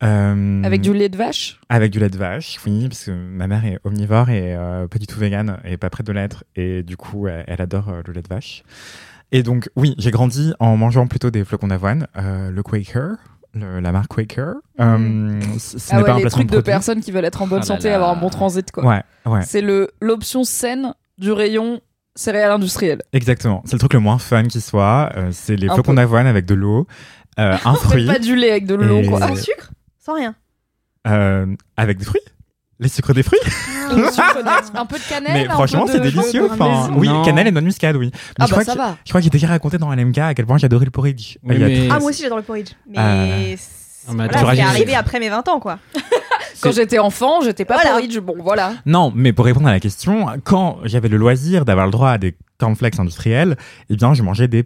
Euh, 0.04 0.64
Avec 0.64 0.82
du 0.82 0.94
lait 0.94 1.10
de 1.10 1.18
vache 1.18 1.60
Avec 1.70 1.92
du 1.92 2.00
lait 2.00 2.10
de 2.10 2.18
vache, 2.18 2.58
oui, 2.66 2.88
parce 2.88 3.04
que 3.04 3.12
ma 3.12 3.48
mère 3.48 3.64
est 3.66 3.78
omnivore 3.84 4.30
et 4.32 4.56
euh, 4.56 4.88
pas 4.88 4.98
du 4.98 5.06
tout 5.06 5.20
végane 5.20 5.60
et 5.64 5.78
pas 5.78 5.92
prête 5.92 6.08
de 6.08 6.12
l'être. 6.12 6.44
Et 6.56 6.82
du 6.82 6.98
coup, 6.98 7.28
elle, 7.28 7.44
elle 7.48 7.62
adore 7.62 7.90
euh, 7.90 8.02
le 8.08 8.14
lait 8.14 8.24
de 8.24 8.28
vache. 8.28 8.64
Et 9.32 9.44
donc, 9.44 9.70
oui, 9.76 9.94
j'ai 10.00 10.10
grandi 10.12 10.54
en 10.60 10.76
mangeant 10.76 11.06
plutôt 11.08 11.30
des 11.30 11.46
flocons 11.46 11.68
d'avoine, 11.68 12.08
euh, 12.18 12.50
le 12.50 12.64
Quaker, 12.64 13.12
le- 13.54 13.80
la 13.80 13.92
marque 13.92 14.08
Quaker. 14.16 14.56
Euh, 14.80 15.40
c- 15.60 15.78
ce 15.78 15.88
Ah 15.92 15.98
n'est 15.98 16.02
ouais, 16.02 16.06
pas 16.08 16.14
un 16.14 16.16
les 16.16 16.22
placement 16.24 16.40
trucs 16.40 16.52
de 16.52 16.62
personnes 16.62 17.00
qui 17.02 17.12
veulent 17.12 17.26
être 17.26 17.42
en 17.44 17.48
bonne 17.48 17.60
Ah 17.60 17.62
là 17.62 17.66
santé, 17.68 17.90
là. 17.90 17.96
avoir 17.96 18.10
un 18.10 18.20
bon 18.20 18.30
transit, 18.30 18.72
quoi. 18.72 18.84
Ouais, 18.86 19.04
ouais, 19.28 19.42
C'est 19.44 19.62
le 19.62 19.92
l'option 20.02 20.44
saine 20.44 20.96
du 21.20 21.32
rayon 21.32 21.80
céréales 22.16 22.52
industrielles. 22.52 23.02
exactement. 23.14 23.62
C'est 23.66 23.74
le 23.74 23.80
truc 23.80 23.94
le 23.94 24.00
moins 24.00 24.18
fun 24.20 24.44
qui 24.46 24.62
soit. 24.62 25.12
Euh, 25.16 25.30
c'est 25.32 25.56
les 25.56 25.70
Un 25.70 25.74
flocons 25.76 25.92
peu. 25.92 25.98
d'avoine 25.98 26.28
avec 26.28 26.46
de 26.46 26.54
l'eau, 26.54 26.88
euh, 27.40 27.58
un 27.66 27.74
fruit, 27.76 28.06
pas 28.08 28.20
du 28.20 28.36
lait 28.36 28.52
avec 28.52 28.66
de 28.66 28.76
l'eau, 28.76 29.00
Et- 29.02 29.06
quoi. 29.08 29.20
Sans 29.20 29.36
sucre? 29.36 29.72
Sans 30.00 30.14
rien? 30.16 30.36
euh, 31.08 31.46
avec 31.78 31.98
des 31.98 32.06
fruits? 32.06 32.22
Les 32.80 32.88
sucres 32.90 33.14
des 33.14 33.22
fruits? 33.24 33.40
Sucre 33.44 34.40
un 34.76 34.86
peu 34.88 34.98
de 34.98 35.04
cannelle. 35.08 35.34
Mais 35.34 35.48
un 35.48 35.54
franchement, 35.54 35.86
c'est 35.88 36.00
délicieux. 36.00 36.48
de 36.48 36.54
Enfin, 36.54 36.90
oui, 36.96 37.08
Non. 37.08 37.24
cannelle 37.24 37.46
et 37.48 37.52
noix 37.52 37.62
de 37.62 37.66
muscade, 37.68 37.96
oui. 37.96 38.10
Mais 38.14 38.20
Ah 38.40 38.46
je 38.48 38.52
bah 38.56 38.62
crois 38.62 38.64
ça 38.64 38.74
que- 38.74 38.78
va. 38.78 38.98
Je 39.06 39.10
crois 39.12 39.22
qu'il 39.22 39.28
était 39.28 39.38
déjà 39.38 39.48
raconté 39.48 39.78
dans 39.78 39.92
LMK 39.94 40.18
à 40.18 40.34
quel 40.34 40.46
point 40.48 40.58
j'adorais 40.58 40.86
le 40.86 40.92
porridge. 40.92 41.38
Oui, 41.44 41.56
Il 41.56 41.62
y 41.62 41.64
a 41.64 41.68
mais- 41.68 41.88
Ah, 41.92 42.00
moi 42.00 42.10
aussi 42.10 42.24
j'adore 42.24 42.38
le 42.40 42.44
porridge. 42.44 42.72
Mais 42.90 42.98
Euh, 42.98 43.56
c'est 43.58 44.08
Ah, 44.08 44.14
mais 44.14 44.16
voilà, 44.16 44.30
tu 44.34 44.40
c'est 44.40 44.46
rajoutes- 44.46 44.66
arrivé 44.66 44.96
après 44.96 45.20
mes 45.20 45.30
20 45.30 45.48
ans, 45.48 45.60
quoi. 45.60 45.78
Quand 46.62 46.72
j'étais 46.72 47.00
enfant, 47.00 47.42
j'étais 47.42 47.66
pas 47.66 47.76
Voilà. 47.76 47.92
porridge. 47.92 48.18
Bon, 48.20 48.36
voilà. 48.40 48.74
Non, 48.86 49.12
mais 49.16 49.34
pour 49.34 49.46
répondre 49.46 49.68
à 49.68 49.72
la 49.72 49.80
question, 49.80 50.28
quand 50.44 50.80
j'avais 50.84 51.08
le 51.10 51.18
loisir 51.18 51.66
d'avoir 51.66 51.86
le 51.88 51.92
droit 51.92 52.12
à 52.12 52.18
des 52.18 52.36
cornflakes 52.58 53.00
industriels, 53.00 53.58
eh 53.90 53.96
bien, 53.96 54.14
je 54.14 54.22
mangeais 54.24 54.48
des 54.48 54.66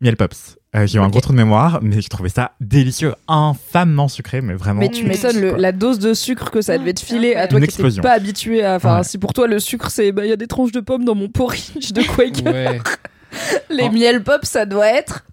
miel 0.00 0.16
pops. 0.16 0.56
Euh, 0.76 0.86
j'ai 0.86 0.98
eu 0.98 1.00
un 1.00 1.08
gros 1.08 1.20
trou 1.20 1.32
de 1.32 1.36
mémoire, 1.36 1.80
mais 1.82 2.00
je 2.00 2.08
trouvais 2.08 2.28
ça 2.28 2.52
délicieux, 2.60 3.14
infamement 3.26 4.06
sucré, 4.06 4.40
mais 4.40 4.54
vraiment. 4.54 4.78
Mais 4.80 4.88
tu 4.88 5.04
m'étonnes 5.04 5.56
la 5.56 5.72
dose 5.72 5.98
de 5.98 6.14
sucre 6.14 6.50
que 6.52 6.60
ça 6.62 6.78
devait 6.78 6.92
te 6.94 7.00
filer 7.00 7.34
à 7.34 7.42
Une 7.44 7.48
toi 7.48 7.58
qui 7.58 7.62
n'étais 7.62 7.64
explosion. 7.72 8.02
pas 8.02 8.12
habitué 8.12 8.64
à. 8.64 8.76
Enfin, 8.76 8.98
Ouais. 8.98 9.04
si 9.04 9.18
pour 9.18 9.32
toi 9.32 9.48
le 9.48 9.58
sucre 9.58 9.90
c'est. 9.90 10.12
bah, 10.12 10.24
Il 10.24 10.28
y 10.28 10.32
a 10.32 10.36
des 10.36 10.46
tranches 10.46 10.70
de 10.72 10.78
pommes 10.80 11.04
dans 11.04 11.16
mon 11.16 11.28
porridge 11.28 11.92
de 11.92 12.02
Quaker. 12.16 12.52
Ouais. 12.52 12.80
Les 13.68 13.84
Oh. 13.88 13.90
miel 13.92 14.22
pop, 14.22 14.44
ça 14.44 14.64
doit 14.64 14.86
être. 14.86 15.24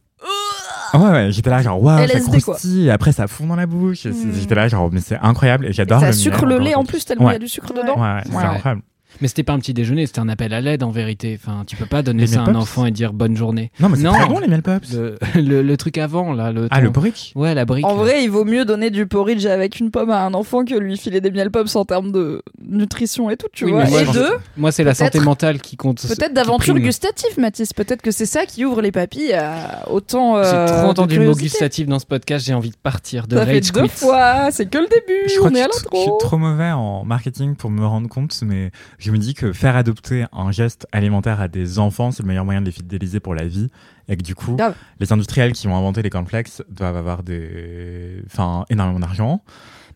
Ah 0.93 0.99
Ouais, 0.99 1.09
ouais, 1.11 1.31
j'étais 1.31 1.49
là, 1.49 1.61
genre, 1.61 1.81
waouh, 1.83 1.97
ça 1.97 2.03
LSD, 2.05 2.41
quoi. 2.41 2.53
croustille, 2.55 2.87
et 2.87 2.91
après 2.91 3.11
ça 3.11 3.27
fond 3.27 3.45
dans 3.45 3.55
la 3.55 3.65
bouche. 3.65 4.05
et 4.05 4.13
c'est- 4.13 4.27
Mm. 4.27 4.33
J'étais 4.33 4.55
là, 4.55 4.67
genre, 4.67 4.89
mais 4.91 5.01
c'est 5.01 5.17
incroyable, 5.21 5.65
et 5.65 5.73
j'adore 5.73 5.99
ça 5.99 6.07
le 6.07 6.13
sucre 6.13 6.45
le 6.45 6.57
lait 6.59 6.75
en 6.75 6.85
plus 6.85 7.03
tellement 7.05 7.25
il 7.25 7.27
y 7.27 7.29
a 7.31 7.33
Ouais. 7.33 7.39
du 7.39 7.47
sucre 7.49 7.71
Ouais. 7.75 7.81
dedans. 7.83 8.01
Ouais, 8.01 8.21
c'est 8.25 8.31
Ouais. 8.35 8.43
incroyable. 8.43 8.81
Mais 9.21 9.27
c'était 9.27 9.43
pas 9.43 9.53
un 9.53 9.59
petit 9.59 9.73
déjeuner, 9.73 10.05
c'était 10.05 10.19
un 10.19 10.29
appel 10.29 10.53
à 10.53 10.61
l'aide 10.61 10.83
en 10.83 10.91
vérité. 10.91 11.39
Enfin, 11.41 11.63
tu 11.65 11.75
peux 11.75 11.85
pas 11.85 12.01
donner 12.01 12.21
Les 12.21 12.27
ça 12.27 12.43
à 12.43 12.49
un 12.49 12.55
enfant 12.55 12.85
et 12.85 12.91
dire 12.91 13.13
bonne 13.13 13.35
journée. 13.35 13.71
Non, 13.79 13.89
mais 13.89 13.97
c'est 13.97 14.03
Non. 14.03 14.13
très 14.13 14.27
bon, 14.27 14.39
les 14.39 14.47
miel 14.47 14.61
pops. 14.61 14.91
Le, 14.93 15.17
le, 15.35 15.61
le 15.61 15.77
truc 15.77 15.97
avant, 15.97 16.33
là. 16.33 16.51
Le 16.51 16.67
Ah, 16.71 16.81
le 16.81 16.91
porridge 16.91 17.31
Ouais, 17.35 17.53
la 17.55 17.65
brique. 17.65 17.85
En 17.85 17.89
là. 17.95 18.01
vrai, 18.03 18.23
il 18.23 18.29
vaut 18.29 18.45
mieux 18.45 18.65
donner 18.65 18.89
du 18.89 19.07
porridge 19.07 19.45
avec 19.45 19.79
une 19.79 19.91
pomme 19.91 20.09
à 20.11 20.23
un 20.25 20.33
enfant 20.33 20.63
que 20.65 20.75
lui 20.75 20.97
filer 20.97 21.21
des 21.21 21.31
miel 21.31 21.51
pops 21.51 21.75
en 21.75 21.85
termes 21.85 22.11
de 22.11 22.41
nutrition 22.61 23.29
et 23.29 23.37
tout, 23.37 23.47
tu 23.51 23.65
Oui, 23.65 23.71
vois. 23.71 23.85
moi, 23.85 24.01
et 24.01 24.05
deux, 24.05 24.29
Moi, 24.57 24.71
c'est 24.71 24.83
la 24.83 24.93
santé 24.93 25.19
mentale 25.19 25.59
qui 25.61 25.77
compte. 25.77 26.01
peut-être 26.01 26.33
d'aventure 26.33 26.77
gustative, 26.79 27.37
Mathis. 27.39 27.73
Peut-être 27.73 28.01
que 28.01 28.11
c'est 28.11 28.25
ça 28.25 28.45
qui 28.45 28.65
ouvre 28.65 28.81
les 28.81 28.91
papilles 28.91 29.33
à 29.33 29.87
autant. 29.89 30.41
J'ai 30.43 30.49
euh, 30.49 30.67
trop 30.67 30.81
de 30.83 30.87
entendu 30.89 31.19
le 31.19 31.25
mot 31.27 31.33
gustatif 31.35 31.87
dans 31.87 31.99
ce 31.99 32.05
podcast, 32.05 32.45
j'ai 32.45 32.53
envie 32.53 32.69
de 32.71 32.75
partir, 32.81 33.27
de 33.27 33.37
Ça 33.37 33.45
fait 33.45 33.61
deux 33.61 33.81
quit. 33.83 33.89
fois, 33.89 34.49
c'est 34.51 34.69
que 34.69 34.77
le 34.77 34.87
début. 34.87 35.29
Je 35.33 35.39
on 35.41 35.49
est 35.53 35.59
je 35.63 35.67
à 35.67 35.71
suis, 35.71 35.71
je 35.91 35.97
suis 35.97 36.05
l'intro. 36.05 36.17
trop 36.19 36.37
mauvais 36.37 36.71
en 36.71 37.03
marketing 37.05 37.55
pour 37.55 37.69
me 37.69 37.85
rendre 37.85 38.07
compte, 38.09 38.37
mais 38.45 38.71
je 39.07 39.11
me 39.13 39.17
dis 39.17 39.33
que 39.33 39.53
faire 39.53 39.77
adopter 39.77 40.25
un 40.33 40.51
geste 40.51 40.85
alimentaire 40.91 41.39
à 41.39 41.47
des 41.47 41.79
enfants, 41.79 42.11
c'est 42.11 42.23
le 42.23 42.27
meilleur 42.27 42.43
moyen 42.43 42.59
de 42.59 42.65
les 42.65 42.73
fidéliser 42.73 43.21
pour 43.21 43.33
la 43.33 43.47
vie. 43.47 43.69
Et 44.09 44.17
que 44.17 44.21
du 44.21 44.35
coup, 44.35 44.57
les 44.99 45.13
industriels 45.13 45.53
qui 45.53 45.65
ont 45.67 45.77
inventé 45.77 46.01
les 46.01 46.09
cornflakes 46.09 46.61
doivent 46.69 46.97
avoir 46.97 47.23
des... 47.23 48.21
enfin, 48.25 48.65
énormément 48.69 48.99
d'argent. 48.99 49.41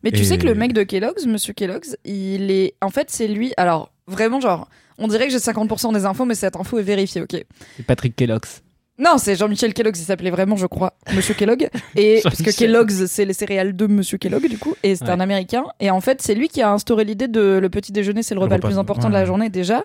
Mais 0.03 0.11
tu 0.11 0.23
sais 0.23 0.37
que 0.37 0.47
le 0.47 0.55
mec 0.55 0.71
de 0.71 0.83
Kellogg's, 0.83 1.25
monsieur 1.27 1.53
Kellogg's, 1.53 1.97
il 2.05 2.51
est. 2.51 2.75
En 2.81 2.89
fait, 2.89 3.09
c'est 3.09 3.27
lui. 3.27 3.53
Alors, 3.57 3.91
vraiment, 4.07 4.39
genre, 4.39 4.69
on 4.97 5.07
dirait 5.07 5.27
que 5.27 5.31
j'ai 5.33 5.39
50% 5.39 5.93
des 5.93 6.05
infos, 6.05 6.25
mais 6.25 6.35
cette 6.35 6.55
info 6.55 6.79
est 6.79 6.83
vérifiée, 6.83 7.21
ok. 7.21 7.43
C'est 7.75 7.85
Patrick 7.85 8.15
Kellogg's. 8.15 8.63
Non, 9.01 9.17
c'est 9.17 9.35
Jean-Michel 9.35 9.73
Kellogg, 9.73 9.97
il 9.97 10.03
s'appelait 10.03 10.29
vraiment, 10.29 10.55
je 10.55 10.67
crois, 10.67 10.93
Monsieur 11.15 11.33
Kellogg. 11.33 11.67
Et 11.95 12.19
parce 12.23 12.41
que. 12.41 12.51
Kellogg's, 12.55 13.05
c'est 13.07 13.25
les 13.25 13.33
céréales 13.33 13.75
de 13.75 13.87
Monsieur 13.87 14.17
Kellogg, 14.19 14.47
du 14.47 14.57
coup, 14.59 14.75
et 14.83 14.95
c'est 14.95 15.05
Ouais. 15.05 15.09
un 15.11 15.19
Américain. 15.19 15.65
Et 15.79 15.89
en 15.89 16.01
fait, 16.01 16.21
c'est 16.21 16.35
lui 16.35 16.47
qui 16.49 16.61
a 16.61 16.71
instauré 16.71 17.03
l'idée 17.03 17.27
de 17.27 17.57
le 17.61 17.69
petit 17.69 17.91
déjeuner, 17.91 18.21
c'est 18.23 18.35
le 18.35 18.39
Le 18.39 18.43
repas 18.45 18.55
le 18.57 18.61
plus 18.61 18.77
important 18.77 19.07
de 19.09 19.13
la 19.13 19.25
journée 19.25 19.49
déjà. 19.49 19.83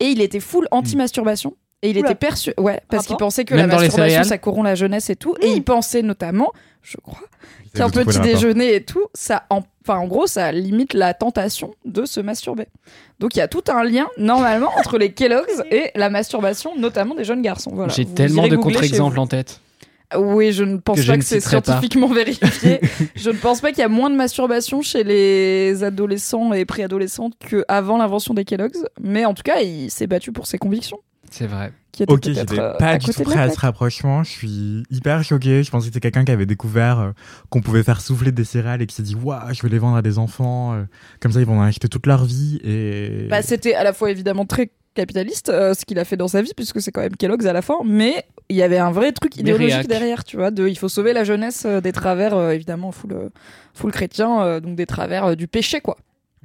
Et 0.00 0.06
il 0.06 0.20
était 0.20 0.40
full 0.40 0.66
anti-masturbation. 0.72 1.54
Et 1.82 1.90
il 1.90 1.98
Oula. 1.98 2.08
était 2.10 2.14
perçu, 2.18 2.52
ouais, 2.58 2.80
parce 2.88 3.04
qu'il 3.06 3.12
Rapport 3.12 3.26
pensait 3.28 3.44
que 3.44 3.54
Même 3.54 3.68
la 3.68 3.76
masturbation, 3.78 4.24
ça 4.24 4.38
corrompt 4.38 4.64
la 4.64 4.74
jeunesse 4.74 5.10
et 5.10 5.16
tout. 5.16 5.36
Et 5.40 5.48
il 5.52 5.62
pensait 5.62 6.02
notamment, 6.02 6.50
je 6.82 6.96
crois, 6.96 7.20
Trouver 7.78 8.04
petit 8.04 8.20
déjeuner 8.20 8.74
et 8.74 8.84
tout, 8.84 9.06
ça, 9.14 9.44
en, 9.50 9.62
enfin, 9.82 9.98
en 9.98 10.06
gros, 10.06 10.26
ça 10.26 10.52
limite 10.52 10.94
la 10.94 11.14
tentation 11.14 11.74
de 11.84 12.04
se 12.04 12.20
masturber. 12.20 12.66
Donc 13.20 13.34
il 13.34 13.38
y 13.38 13.42
a 13.42 13.48
tout 13.48 13.64
un 13.68 13.84
lien 13.84 14.06
normalement 14.18 14.70
entre 14.78 14.98
les 14.98 15.12
Kellogg's 15.12 15.62
et 15.70 15.90
la 15.94 16.10
masturbation, 16.10 16.76
notamment 16.76 17.14
des 17.14 17.24
jeunes 17.24 17.42
garçons. 17.42 17.70
Voilà. 17.74 17.92
J'ai 17.92 18.04
tellement 18.04 18.48
de 18.48 18.56
contre-exemples 18.56 19.18
en 19.18 19.26
tête. 19.26 19.60
Oui, 20.16 20.52
je 20.52 20.62
ne 20.62 20.76
pense 20.76 21.00
que 21.00 21.06
pas 21.06 21.18
que 21.18 21.24
c'est 21.24 21.42
pas. 21.42 21.48
scientifiquement 21.48 22.06
vérifié. 22.12 22.80
je 23.16 23.30
ne 23.30 23.36
pense 23.36 23.60
pas 23.60 23.70
qu'il 23.70 23.80
y 23.80 23.82
a 23.82 23.88
moins 23.88 24.08
de 24.08 24.14
masturbation 24.14 24.80
chez 24.80 25.02
les 25.02 25.82
adolescents 25.82 26.52
et 26.52 26.64
préadolescentes 26.64 27.32
qu'avant 27.40 27.98
l'invention 27.98 28.32
des 28.32 28.44
Kellogg's. 28.44 28.84
Mais 29.00 29.24
en 29.24 29.34
tout 29.34 29.42
cas, 29.42 29.60
il 29.62 29.90
s'est 29.90 30.06
battu 30.06 30.30
pour 30.30 30.46
ses 30.46 30.58
convictions. 30.58 31.00
C'est 31.36 31.46
vrai. 31.46 31.72
Qui 31.92 32.04
Ok, 32.08 32.24
j'étais 32.24 32.58
euh, 32.58 32.74
pas 32.74 32.90
à 32.90 32.98
du 32.98 33.10
tout 33.10 33.22
prêt 33.22 33.40
à 33.40 33.50
ce 33.50 33.58
rapprochement. 33.58 34.22
Je 34.24 34.30
suis 34.30 34.82
hyper 34.90 35.22
choqué. 35.24 35.62
Je 35.62 35.70
pensais 35.70 35.88
que 35.88 35.94
c'était 35.94 36.00
quelqu'un 36.00 36.24
qui 36.24 36.32
avait 36.32 36.46
découvert 36.46 37.00
euh, 37.00 37.10
qu'on 37.50 37.60
pouvait 37.60 37.82
faire 37.82 38.00
souffler 38.00 38.32
des 38.32 38.44
céréales 38.44 38.82
et 38.82 38.86
qui 38.86 38.94
s'est 38.94 39.02
dit 39.02 39.14
Waouh, 39.14 39.52
je 39.52 39.62
vais 39.62 39.68
les 39.68 39.78
vendre 39.78 39.96
à 39.96 40.02
des 40.02 40.18
enfants. 40.18 40.74
euh, 40.74 40.84
comme 41.20 41.32
ça, 41.32 41.40
ils 41.40 41.46
vont 41.46 41.58
en 41.58 41.62
acheter 41.62 41.88
toute 41.88 42.06
leur 42.06 42.24
vie. 42.24 42.60
Et... 42.64 43.28
Bah, 43.30 43.42
c'était 43.42 43.74
à 43.74 43.84
la 43.84 43.92
fois 43.92 44.10
évidemment 44.10 44.46
très 44.46 44.70
capitaliste 44.94 45.50
euh, 45.50 45.74
ce 45.74 45.84
qu'il 45.84 45.98
a 45.98 46.04
fait 46.06 46.16
dans 46.16 46.28
sa 46.28 46.40
vie 46.40 46.52
puisque 46.56 46.80
c'est 46.80 46.90
quand 46.90 47.02
même 47.02 47.16
Kellogg's 47.16 47.44
à 47.44 47.52
la 47.52 47.60
fin 47.60 47.74
mais 47.84 48.24
il 48.48 48.56
y 48.56 48.62
avait 48.62 48.78
un 48.78 48.90
vrai 48.90 49.12
truc 49.12 49.36
idéologique 49.36 49.88
derrière, 49.88 50.24
tu 50.24 50.36
vois, 50.36 50.50
de 50.50 50.68
il 50.68 50.78
faut 50.78 50.88
sauver 50.88 51.12
la 51.12 51.24
jeunesse 51.24 51.64
euh, 51.66 51.80
des 51.80 51.92
travers, 51.92 52.34
euh, 52.34 52.50
évidemment, 52.50 52.92
full, 52.92 53.12
euh, 53.12 53.28
full 53.74 53.90
chrétien, 53.92 54.42
euh, 54.42 54.60
donc 54.60 54.76
des 54.76 54.86
travers 54.86 55.24
euh, 55.24 55.34
du 55.34 55.48
péché, 55.48 55.80
quoi. 55.80 55.96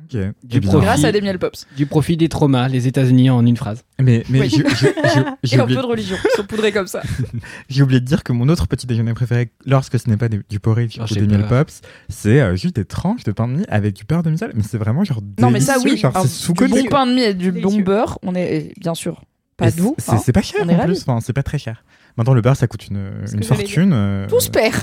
Ok. 0.05 0.19
Du 0.43 0.61
profit. 0.61 0.85
Grâce 0.85 1.03
à 1.03 1.11
des 1.11 1.21
miel 1.21 1.39
pops. 1.39 1.65
Du 1.77 1.85
profit 1.85 2.17
des 2.17 2.29
traumas, 2.29 2.67
les 2.67 2.87
États-Unis 2.87 3.29
en 3.29 3.45
une 3.45 3.57
phrase. 3.57 3.83
Mais, 3.99 4.23
mais 4.29 4.41
Oui. 4.41 4.49
je- 4.49 4.57
je- 4.57 4.85
je- 4.85 5.19
j'ai 5.43 5.55
Et 5.55 5.59
un 5.59 5.63
oublié, 5.63 5.77
peu 5.77 5.83
de 5.83 5.87
religion, 5.87 6.17
saupoudré 6.35 6.71
comme 6.71 6.87
ça. 6.87 7.01
j'ai 7.69 7.83
oublié 7.83 7.99
de 7.99 8.05
dire 8.05 8.23
que 8.23 8.31
mon 8.31 8.49
autre 8.49 8.67
petit 8.67 8.87
déjeuner 8.87 9.13
préféré, 9.13 9.51
lorsque 9.65 9.99
ce 9.99 10.09
n'est 10.09 10.17
pas 10.17 10.29
du 10.29 10.59
porridge 10.59 10.97
Oh, 10.99 11.03
ou 11.09 11.13
des 11.15 11.27
miel 11.27 11.45
pops, 11.47 11.81
c'est 12.09 12.41
euh, 12.41 12.55
juste 12.55 12.75
des 12.75 12.85
tranches 12.85 13.23
de 13.23 13.31
pain 13.31 13.47
de 13.47 13.53
mie 13.53 13.65
avec 13.69 13.93
du 13.95 14.03
beurre 14.03 14.23
de 14.23 14.29
misel. 14.31 14.51
Mais 14.55 14.63
c'est 14.63 14.77
vraiment 14.77 15.03
genre 15.03 15.21
Non, 15.39 15.51
mais 15.51 15.59
ça, 15.59 15.75
oui, 15.83 15.97
genre, 15.97 16.15
un- 16.15 16.25
c'est 16.25 16.51
du 16.53 16.67
bon 16.67 16.83
pain 16.89 17.05
de 17.05 17.13
mie 17.13 17.21
et 17.23 17.33
du 17.33 17.51
bon 17.51 17.79
beurre, 17.81 18.17
on 18.23 18.35
est, 18.35 18.73
bien 18.79 18.95
sûr, 18.95 19.23
pas 19.57 19.67
Et 19.69 19.71
de 19.71 19.81
vous. 19.81 19.95
c'est- 19.97 20.11
hein. 20.13 20.21
C'est 20.23 20.33
pas 20.33 20.41
cher 20.41 20.61
en 20.69 20.85
plus, 20.85 21.01
enfin, 21.01 21.19
c'est 21.21 21.33
pas 21.33 21.43
très 21.43 21.57
cher. 21.59 21.83
Maintenant, 22.17 22.33
le 22.33 22.41
beurre, 22.41 22.57
ça 22.57 22.67
coûte 22.67 22.87
une, 22.89 23.43
fortune. 23.43 23.91
euh, 23.93 24.27
Tout 24.27 24.39
se 24.41 24.49
perd. 24.49 24.73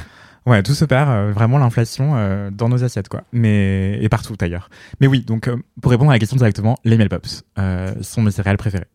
Ouais, 0.48 0.62
tout 0.62 0.72
se 0.72 0.86
perd, 0.86 1.10
euh, 1.10 1.30
vraiment 1.30 1.58
l'inflation 1.58 2.16
euh, 2.16 2.48
dans 2.50 2.70
nos 2.70 2.82
assiettes, 2.82 3.10
quoi. 3.10 3.22
Mais 3.32 4.02
et 4.02 4.08
partout 4.08 4.34
ailleurs. 4.40 4.70
Mais 4.98 5.06
oui, 5.06 5.20
donc 5.20 5.46
euh, 5.46 5.56
pour 5.82 5.90
répondre 5.90 6.10
à 6.10 6.14
la 6.14 6.18
question 6.18 6.38
directement, 6.38 6.78
les 6.84 6.96
Mel 6.96 7.10
Pops 7.10 7.44
sont 8.00 8.22
mes 8.22 8.30
céréales 8.30 8.56
préférées 8.56 8.86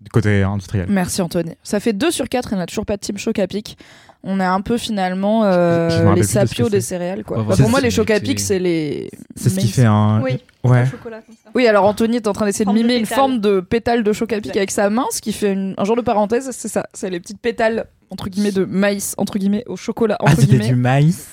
du 0.00 0.10
côté 0.10 0.42
industriel. 0.42 0.86
Merci 0.88 1.20
Anthony. 1.22 1.52
Ça 1.62 1.80
fait 1.80 1.92
2 1.92 2.10
sur 2.10 2.28
4 2.28 2.52
et 2.52 2.56
on 2.56 2.60
a 2.60 2.66
toujours 2.66 2.86
pas 2.86 2.96
de 2.96 3.00
team 3.00 3.18
choc 3.18 3.38
à 3.38 3.46
pic. 3.46 3.76
On 4.24 4.40
est 4.40 4.44
un 4.44 4.60
peu 4.60 4.78
finalement 4.78 5.44
euh, 5.44 5.88
Je- 5.90 5.96
je 6.08 6.14
les 6.14 6.20
de 6.20 6.26
sapios 6.26 6.68
des 6.68 6.80
céréales. 6.80 7.22
Quoi. 7.24 7.42
Bah, 7.44 7.54
pour 7.56 7.70
moi, 7.70 7.80
les 7.80 7.90
chocs 7.90 8.10
à 8.10 8.16
c'est- 8.16 8.20
pic, 8.20 8.40
c'est 8.40 8.58
les. 8.58 9.10
C'est 9.36 9.48
ce 9.48 9.60
qui 9.60 9.68
fait 9.68 9.84
un. 9.84 10.20
Oui. 10.22 10.38
Ouais. 10.64 10.86
Chocolat 10.86 11.20
comme 11.20 11.36
ça. 11.36 11.50
Oui, 11.54 11.66
alors 11.68 11.84
Anthony 11.84 12.16
est 12.16 12.26
en 12.26 12.32
train 12.32 12.44
d'essayer 12.46 12.64
de 12.64 12.70
mimer 12.72 12.96
une 12.96 13.06
forme 13.06 13.40
de 13.40 13.60
pétale 13.60 14.02
de 14.02 14.12
choc 14.12 14.32
à 14.32 14.40
pic 14.40 14.56
avec 14.56 14.70
sa 14.72 14.90
main, 14.90 15.04
ce 15.12 15.20
qui 15.20 15.32
fait 15.32 15.52
une- 15.52 15.74
un 15.78 15.84
genre 15.84 15.96
de 15.96 16.00
parenthèse. 16.02 16.50
C'est 16.52 16.68
ça. 16.68 16.86
C'est 16.94 17.10
les 17.10 17.20
petites 17.20 17.40
pétales 17.40 17.86
entre 18.10 18.28
guillemets 18.28 18.52
de 18.52 18.64
maïs 18.64 19.14
entre 19.18 19.38
guillemets 19.38 19.64
au 19.66 19.76
chocolat 19.76 20.16
Ah, 20.20 20.24
entre 20.24 20.36
c'était 20.40 20.46
guillemets. 20.46 20.68
du 20.68 20.74
maïs. 20.74 21.28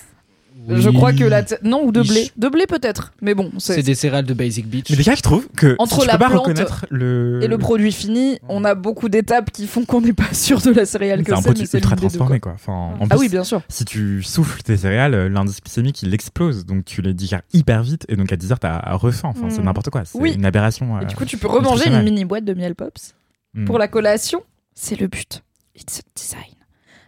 Je 0.68 0.90
crois 0.90 1.14
que 1.14 1.24
la 1.24 1.44
non 1.64 1.84
ou 1.86 1.92
de 1.92 2.02
blé, 2.02 2.32
de 2.38 2.48
blé 2.50 2.66
peut-être. 2.68 3.14
Mais 3.22 3.34
bon, 3.36 3.52
c'est 3.60 3.76
C'est 3.76 3.84
des 3.84 3.96
céréales 3.96 4.26
de 4.26 4.34
Basic 4.34 4.68
Beach. 4.68 4.88
Mais 4.90 4.96
déjà, 4.96 5.16
je 5.16 5.22
trouve 5.22 5.48
que 5.56 5.76
Entre 5.80 5.96
si 5.96 6.02
tu 6.02 6.08
la 6.08 6.14
peux 6.14 6.20
pas 6.20 6.30
plante 6.30 6.40
reconnaître 6.48 6.86
le. 6.90 7.40
et 7.44 7.48
le 7.48 7.58
produit 7.58 7.92
fini, 7.92 8.40
on 8.50 8.64
a 8.64 8.76
beaucoup 8.76 9.10
d'étapes 9.10 9.52
qui 9.52 9.68
font 9.68 9.86
qu'on 9.86 10.02
n'est 10.02 10.14
pas 10.14 10.24
sûr 10.34 10.62
de 10.62 10.72
la 10.72 10.86
céréale 10.86 11.20
que 11.24 11.28
c'est 11.28 11.34
un 11.34 11.36
c'est. 11.38 11.44
produit 11.44 11.62
mais 11.64 11.68
c'est 11.68 11.78
ultra 11.78 11.92
l'une 11.96 12.02
des 12.02 12.02
deux, 12.08 12.18
transformé, 12.18 12.40
quoi. 12.40 12.54
Enfin, 12.56 12.74
en 12.74 12.98
Ah 13.02 13.16
plus, 13.16 13.20
oui, 13.20 13.30
bien 13.30 13.44
sûr. 13.44 13.62
si 13.70 13.86
tu 13.86 14.24
souffles 14.24 14.62
tes 14.64 14.78
céréales, 14.78 15.14
euh, 15.14 15.30
l'indice 15.30 15.62
glycémique 15.62 16.02
il 16.04 16.14
explose, 16.14 16.66
donc 16.66 16.86
tu 16.86 17.02
les 17.02 17.14
digères 17.14 17.42
hyper 17.54 17.84
vite, 17.84 18.06
et 18.10 18.16
donc 18.16 18.32
à 18.32 18.36
10 18.36 18.52
heures 18.52 18.60
t'as 18.60 18.80
refaim. 18.96 19.30
Enfin, 19.30 19.48
c'est 19.50 19.62
Mm. 19.62 19.66
n'importe 19.66 19.90
quoi. 19.90 20.04
C'est 20.06 20.18
Oui. 20.20 20.34
une 20.34 20.46
aberration. 20.46 21.00
Et 21.00 21.04
euh, 21.04 21.06
du 21.06 21.16
coup, 21.16 21.26
tu 21.26 21.38
peux 21.38 21.48
remanger 21.48 21.88
une 21.90 22.02
mini 22.02 22.26
boîte 22.26 22.46
de 22.46 22.54
miel 22.54 22.76
pops 22.76 23.14
mm. 23.54 23.66
pour 23.66 23.78
la 23.78 23.88
collation. 23.88 24.42
C'est 24.74 25.00
le 25.00 25.08
but. 25.08 25.44
It's 25.76 26.00
a 26.00 26.02
design. 26.16 26.55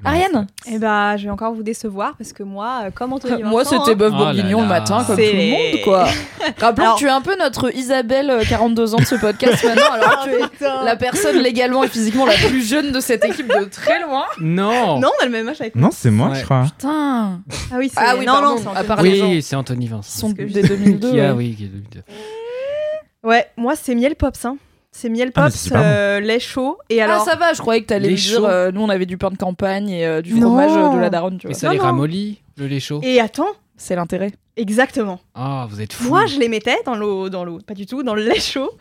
Ariane 0.05 0.45
Eh 0.67 0.77
bah, 0.77 1.17
je 1.17 1.23
vais 1.23 1.29
encore 1.31 1.53
vous 1.53 1.63
décevoir 1.63 2.15
parce 2.17 2.31
que 2.31 2.43
moi, 2.43 2.81
euh, 2.85 2.91
comme 2.91 3.13
Anthony 3.13 3.41
Moi, 3.43 3.63
Vincent, 3.63 3.79
c'était 3.83 3.93
hein, 3.93 3.95
bœuf 3.95 4.11
Oh 4.13 4.17
bourguignon 4.17 4.61
le 4.61 4.67
matin, 4.67 5.03
comme 5.03 5.15
tout 5.15 5.21
le 5.21 5.49
monde, 5.51 5.81
quoi. 5.83 6.07
Rappelons 6.59 6.83
Alors- 6.85 6.95
que 6.95 6.99
tu 6.99 7.07
es 7.07 7.09
un 7.09 7.21
peu 7.21 7.35
notre 7.37 7.75
Isabelle, 7.75 8.29
euh, 8.29 8.43
42 8.47 8.93
ans 8.93 8.97
de 8.99 9.05
ce 9.05 9.15
podcast 9.15 9.63
maintenant, 9.63 9.91
alors 9.91 10.25
que 10.25 10.29
tu 10.29 10.35
es 10.43 10.47
Putain. 10.51 10.83
la 10.83 10.95
personne 10.95 11.37
légalement 11.37 11.83
et 11.83 11.87
physiquement 11.87 12.25
la 12.25 12.35
plus 12.35 12.61
jeune 12.67 12.91
de 12.91 12.99
cette 12.99 13.25
équipe 13.25 13.47
de 13.47 13.65
très 13.65 14.01
loin. 14.03 14.25
Non 14.39 14.99
Non, 14.99 15.09
on 15.19 15.23
a 15.23 15.25
le 15.25 15.31
même 15.31 15.49
âge 15.49 15.61
avec 15.61 15.75
Non, 15.75 15.89
c'est 15.91 16.11
moi, 16.11 16.29
Ouais. 16.29 16.39
je 16.39 16.43
crois. 16.45 16.63
Putain 16.63 17.41
Ah 17.71 17.75
oui, 17.77 17.89
c'est 17.91 17.99
Ah 17.99 18.15
oui, 18.17 18.25
non, 18.25 18.33
pardon, 18.33 18.61
non, 18.63 18.71
à 18.75 18.83
part. 18.83 18.99
Oui, 19.01 19.41
c'est 19.41 19.55
Anthony 19.55 19.87
Vincent. 19.87 20.27
sont 20.27 20.33
que 20.33 20.43
dès 20.43 20.61
2002. 20.61 21.09
Qui 21.11 21.19
a, 21.19 21.29
ouais. 21.33 21.37
oui, 21.37 21.55
qui 21.55 21.97
a- 21.97 23.27
Ouais, 23.27 23.47
moi 23.57 23.75
c'est 23.75 23.95
miel 23.95 24.15
pops 24.15 24.45
hein. 24.45 24.57
C'est 24.91 25.09
miel 25.09 25.31
Ah, 25.35 25.41
mais 25.45 25.49
pops, 25.51 25.69
euh, 25.75 26.19
lait 26.19 26.39
chaud 26.39 26.77
et 26.89 27.01
alors 27.01 27.21
ah 27.21 27.25
ça 27.31 27.35
va, 27.35 27.53
je 27.53 27.59
croyais 27.61 27.81
que 27.81 27.87
t'allais 27.87 28.13
dire, 28.13 28.43
euh, 28.45 28.71
nous 28.71 28.81
on 28.81 28.89
avait 28.89 29.05
du 29.05 29.17
pain 29.17 29.29
de 29.29 29.37
campagne 29.37 29.89
et 29.89 30.05
euh, 30.07 30.21
du 30.21 30.35
fromage 30.39 30.71
de 30.95 30.99
la 30.99 31.09
daronne, 31.09 31.37
tu 31.37 31.47
Mais 31.47 31.53
vois. 31.53 31.59
ça 31.59 31.67
Non, 31.67 31.73
les 31.73 31.77
non. 31.79 31.83
ramollit, 31.85 32.41
le 32.57 32.67
lait 32.67 32.79
chaud. 32.79 32.99
et 33.03 33.19
attends, 33.19 33.51
C'est 33.75 33.95
l'intérêt. 33.95 34.31
exactement. 34.55 35.19
Ah, 35.35 35.67
vous 35.69 35.81
êtes 35.81 35.93
fous. 35.93 36.07
Moi, 36.09 36.25
je 36.25 36.39
les 36.39 36.47
mettais 36.47 36.77
dans 36.85 36.95
l'eau 36.95 37.29
dans 37.29 37.43
l'eau, 37.45 37.59
pas 37.65 37.73
du 37.75 37.85
tout, 37.85 38.01
dans 38.01 38.15
le 38.15 38.23
lait 38.23 38.39
chaud. 38.39 38.71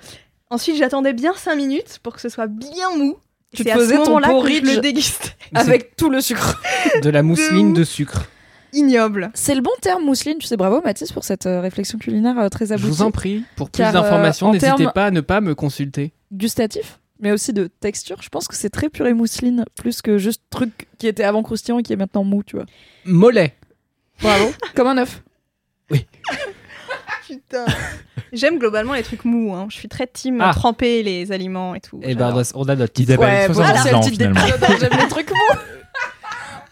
Ensuite, 0.48 0.76
j'attendais 0.76 1.12
bien 1.12 1.32
5 1.34 1.56
minutes 1.56 1.98
pour 2.02 2.14
que 2.14 2.20
ce 2.20 2.28
soit 2.28 2.46
bien 2.46 2.96
mou. 2.96 3.16
Tu 3.54 3.64
te 3.64 3.68
à 3.70 3.74
faisais 3.74 3.96
ce 3.96 4.02
ton 4.02 4.06
moment-là 4.18 4.28
que 4.28 4.32
je 4.32 4.38
porridge 4.38 4.62
le. 4.62 4.80
Mais 5.52 5.58
Avec 5.60 5.96
tout 5.96 6.08
le 6.08 6.20
sucre. 6.20 6.60
de 7.02 7.10
la 7.10 7.22
mousseline 7.24 7.72
de 7.72 7.84
sucre. 7.84 8.26
Ignoble. 8.72 9.30
C'est 9.34 9.54
le 9.54 9.60
bon 9.62 9.70
terme, 9.80 10.04
mousseline. 10.04 10.38
Tu 10.38 10.46
sais, 10.46 10.56
bravo 10.56 10.80
Mathis 10.84 11.12
pour 11.12 11.24
cette 11.24 11.46
euh, 11.46 11.60
réflexion 11.60 11.98
culinaire 11.98 12.38
euh, 12.38 12.48
très 12.48 12.66
Je 12.66 12.72
aboutie. 12.74 12.88
vous 12.88 13.02
en 13.02 13.10
prie, 13.10 13.44
pour 13.56 13.70
plus 13.70 13.82
euh, 13.84 13.92
d'informations, 13.92 14.52
n'hésitez 14.52 14.86
pas 14.94 15.06
à 15.06 15.10
ne 15.10 15.20
pas 15.20 15.40
me 15.40 15.54
consulter. 15.54 16.12
Gustatif, 16.32 16.98
mais 17.20 17.32
aussi 17.32 17.52
de 17.52 17.68
texture. 17.80 18.20
Je 18.22 18.28
pense 18.28 18.48
que 18.48 18.54
c'est 18.54 18.70
très 18.70 18.88
purée 18.88 19.14
mousseline, 19.14 19.64
plus 19.76 20.02
que 20.02 20.18
juste 20.18 20.42
truc 20.50 20.88
qui 20.98 21.06
était 21.06 21.24
avant 21.24 21.42
croustillant 21.42 21.78
et 21.78 21.82
qui 21.82 21.92
est 21.92 21.96
maintenant 21.96 22.24
mou, 22.24 22.42
tu 22.44 22.56
vois. 22.56 22.66
Mollet. 23.04 23.54
Bravo. 24.20 24.50
Comme 24.74 24.88
un 24.88 24.98
œuf. 24.98 25.22
Putain. 27.26 27.64
J'aime 28.32 28.58
globalement 28.58 28.94
les 28.94 29.02
trucs 29.02 29.24
mous. 29.24 29.52
Hein. 29.54 29.66
Je 29.68 29.76
suis 29.76 29.88
très 29.88 30.06
team 30.06 30.40
Ah. 30.40 30.52
tremper 30.54 31.02
les 31.02 31.32
aliments 31.32 31.74
et 31.74 31.80
tout. 31.80 31.98
Et 32.02 32.14
ben, 32.14 32.28
J'adore. 32.28 32.44
on 32.54 32.68
a 32.68 32.76
notre 32.76 32.92
petite. 32.92 33.08
Ouais, 33.10 33.46
70 33.46 33.52
voilà, 33.54 33.82
c'est 33.82 33.90
le 33.90 33.96
ans, 33.96 34.00
titre 34.00 34.14
finalement. 34.16 34.40
d'épisode. 34.46 34.76
J'aime 34.80 35.00
les 35.00 35.08
trucs 35.08 35.30
mous. 35.30 35.36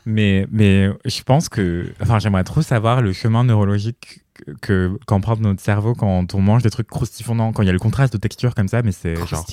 Mais, 0.07 0.47
mais 0.51 0.91
je 1.05 1.23
pense 1.23 1.49
que. 1.49 1.87
Enfin, 2.03 2.19
j'aimerais 2.19 2.45
trop 2.45 2.63
savoir 2.63 3.01
le 3.03 3.13
chemin 3.13 3.45
neurologique 3.45 4.21
que, 4.35 4.53
que- 4.61 4.99
qu'emprunte 5.07 5.41
notre 5.41 5.63
cerveau 5.63 5.95
quand 5.95 6.35
on 6.35 6.41
mange 6.41 6.63
des 6.63 6.71
trucs 6.71 6.89
croustifondants, 6.89 7.53
quand 7.53 7.63
il 7.63 7.67
y 7.67 7.71
a 7.71 7.73
le 7.73 7.79
contraste 7.79 8.13
de 8.13 8.19
texture 8.19 8.55
comme 8.55 8.69
ça, 8.69 8.83
mais 8.83 8.93
c'est 8.93 9.15
genre. 9.27 9.47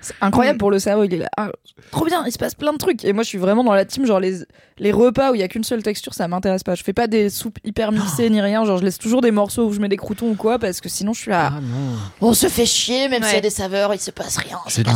C'est 0.00 0.14
incroyable 0.20 0.58
pour 0.58 0.70
le 0.70 0.78
cerveau. 0.78 1.04
Il 1.04 1.14
est 1.14 1.18
là. 1.18 1.28
Ah, 1.38 1.50
trop 1.90 2.04
bien, 2.04 2.26
il 2.26 2.32
se 2.32 2.36
passe 2.36 2.54
plein 2.54 2.74
de 2.74 2.78
trucs. 2.78 3.04
Et 3.06 3.14
moi, 3.14 3.22
je 3.22 3.28
suis 3.28 3.38
vraiment 3.38 3.64
dans 3.64 3.72
la 3.72 3.86
team. 3.86 4.04
Genre, 4.04 4.20
les, 4.20 4.40
les 4.76 4.92
repas 4.92 5.30
où 5.32 5.34
il 5.34 5.40
y 5.40 5.42
a 5.42 5.48
qu'une 5.48 5.64
seule 5.64 5.82
texture, 5.82 6.12
ça 6.12 6.28
m'intéresse 6.28 6.62
pas. 6.62 6.74
Je 6.74 6.82
fais 6.84 6.92
pas 6.92 7.06
des 7.06 7.30
soupes 7.30 7.58
hyper 7.64 7.90
mixées 7.90 8.28
ni 8.28 8.42
rien. 8.42 8.66
Genre, 8.66 8.76
je 8.76 8.84
laisse 8.84 8.98
toujours 8.98 9.22
des 9.22 9.30
morceaux 9.30 9.66
où 9.66 9.72
je 9.72 9.80
mets 9.80 9.88
des 9.88 9.96
croutons 9.96 10.28
ou 10.30 10.34
quoi, 10.34 10.58
parce 10.58 10.82
que 10.82 10.90
sinon, 10.90 11.14
je 11.14 11.20
suis 11.22 11.30
là. 11.30 11.54
Ah 11.56 11.60
non. 11.62 11.96
On 12.28 12.34
se 12.34 12.48
fait 12.48 12.66
chier, 12.66 13.08
même 13.08 13.22
Ouais. 13.22 13.28
s'il 13.28 13.36
y 13.36 13.38
a 13.38 13.42
des 13.42 13.48
saveurs, 13.48 13.94
il 13.94 14.00
se 14.00 14.10
passe 14.10 14.36
rien. 14.36 14.58
Je 14.66 14.72
c'est 14.74 14.84
pas 14.84 14.92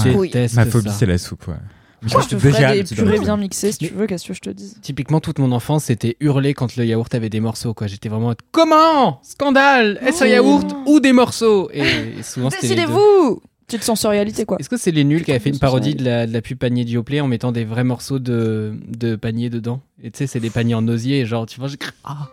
Ma 0.57 0.67
phobie, 0.67 0.91
c'est 0.91 1.07
la 1.07 1.17
soupe, 1.17 1.49
ouais. 1.49 1.55
Mais 2.03 2.09
je 2.09 2.29
te 2.29 2.39
ferais 2.39 2.83
des 2.83 2.95
purées 2.95 3.19
bien 3.19 3.37
mixées 3.37 3.73
si 3.73 3.79
tu 3.79 3.89
veux, 3.95 4.07
qu'est-ce 4.07 4.27
que 4.29 4.35
je 4.35 4.41
te 4.41 4.51
dise? 4.51 4.77
Typiquement, 4.83 5.21
toute 5.21 5.39
mon 5.39 5.51
enfance, 5.53 5.85
c'était 5.85 6.17
hurler 6.21 6.55
quand 6.55 6.77
le 6.77 6.85
yaourt 6.85 7.13
avait 7.15 7.29
des 7.29 7.41
morceaux. 7.41 7.75
quoi. 7.75 7.87
J'étais 7.87 8.09
vraiment 8.09 8.27
en 8.27 8.29
mode, 8.29 8.39
Comment? 8.53 9.21
Scandale 9.23 9.99
Est-ce 10.07 10.23
un 10.25 10.29
yaourt 10.29 10.67
ou 10.87 11.01
des 11.01 11.13
morceaux? 11.13 11.69
Et, 11.73 11.81
et 12.19 12.23
souvent, 12.23 12.51
c'était 12.51 12.69
les 12.69 12.75
deux. 12.75 12.81
Décidez-vous 12.83 13.43
Petite 13.67 13.85
sensorialité, 13.85 14.47
quoi. 14.47 14.57
Est-ce 14.59 14.71
que 14.71 14.79
c'est 14.79 14.93
les 14.93 15.05
nuls 15.05 15.25
qui 15.25 15.31
avaient 15.31 15.41
fait 15.41 15.51
une 15.51 15.59
parodie 15.59 15.95
de 15.95 16.03
la, 16.03 16.27
de 16.27 16.33
la 16.33 16.41
pub 16.41 16.57
panier 16.59 16.85
Yoplait 16.85 17.21
en 17.21 17.29
mettant 17.29 17.53
des 17.53 17.67
vrais 17.67 17.85
morceaux 17.85 18.19
de, 18.19 18.73
de 18.97 19.15
panier 19.15 19.51
dedans? 19.51 19.83
Et 20.03 20.11
tu 20.11 20.19
sais, 20.19 20.27
c'est 20.27 20.41
des 20.41 20.49
paniers 20.49 20.75
en 20.75 20.89
osier, 20.89 21.27
genre, 21.27 21.45
tu 21.45 21.61
vois, 21.61 21.69
je... 21.69 21.77
Ah. 22.03 22.29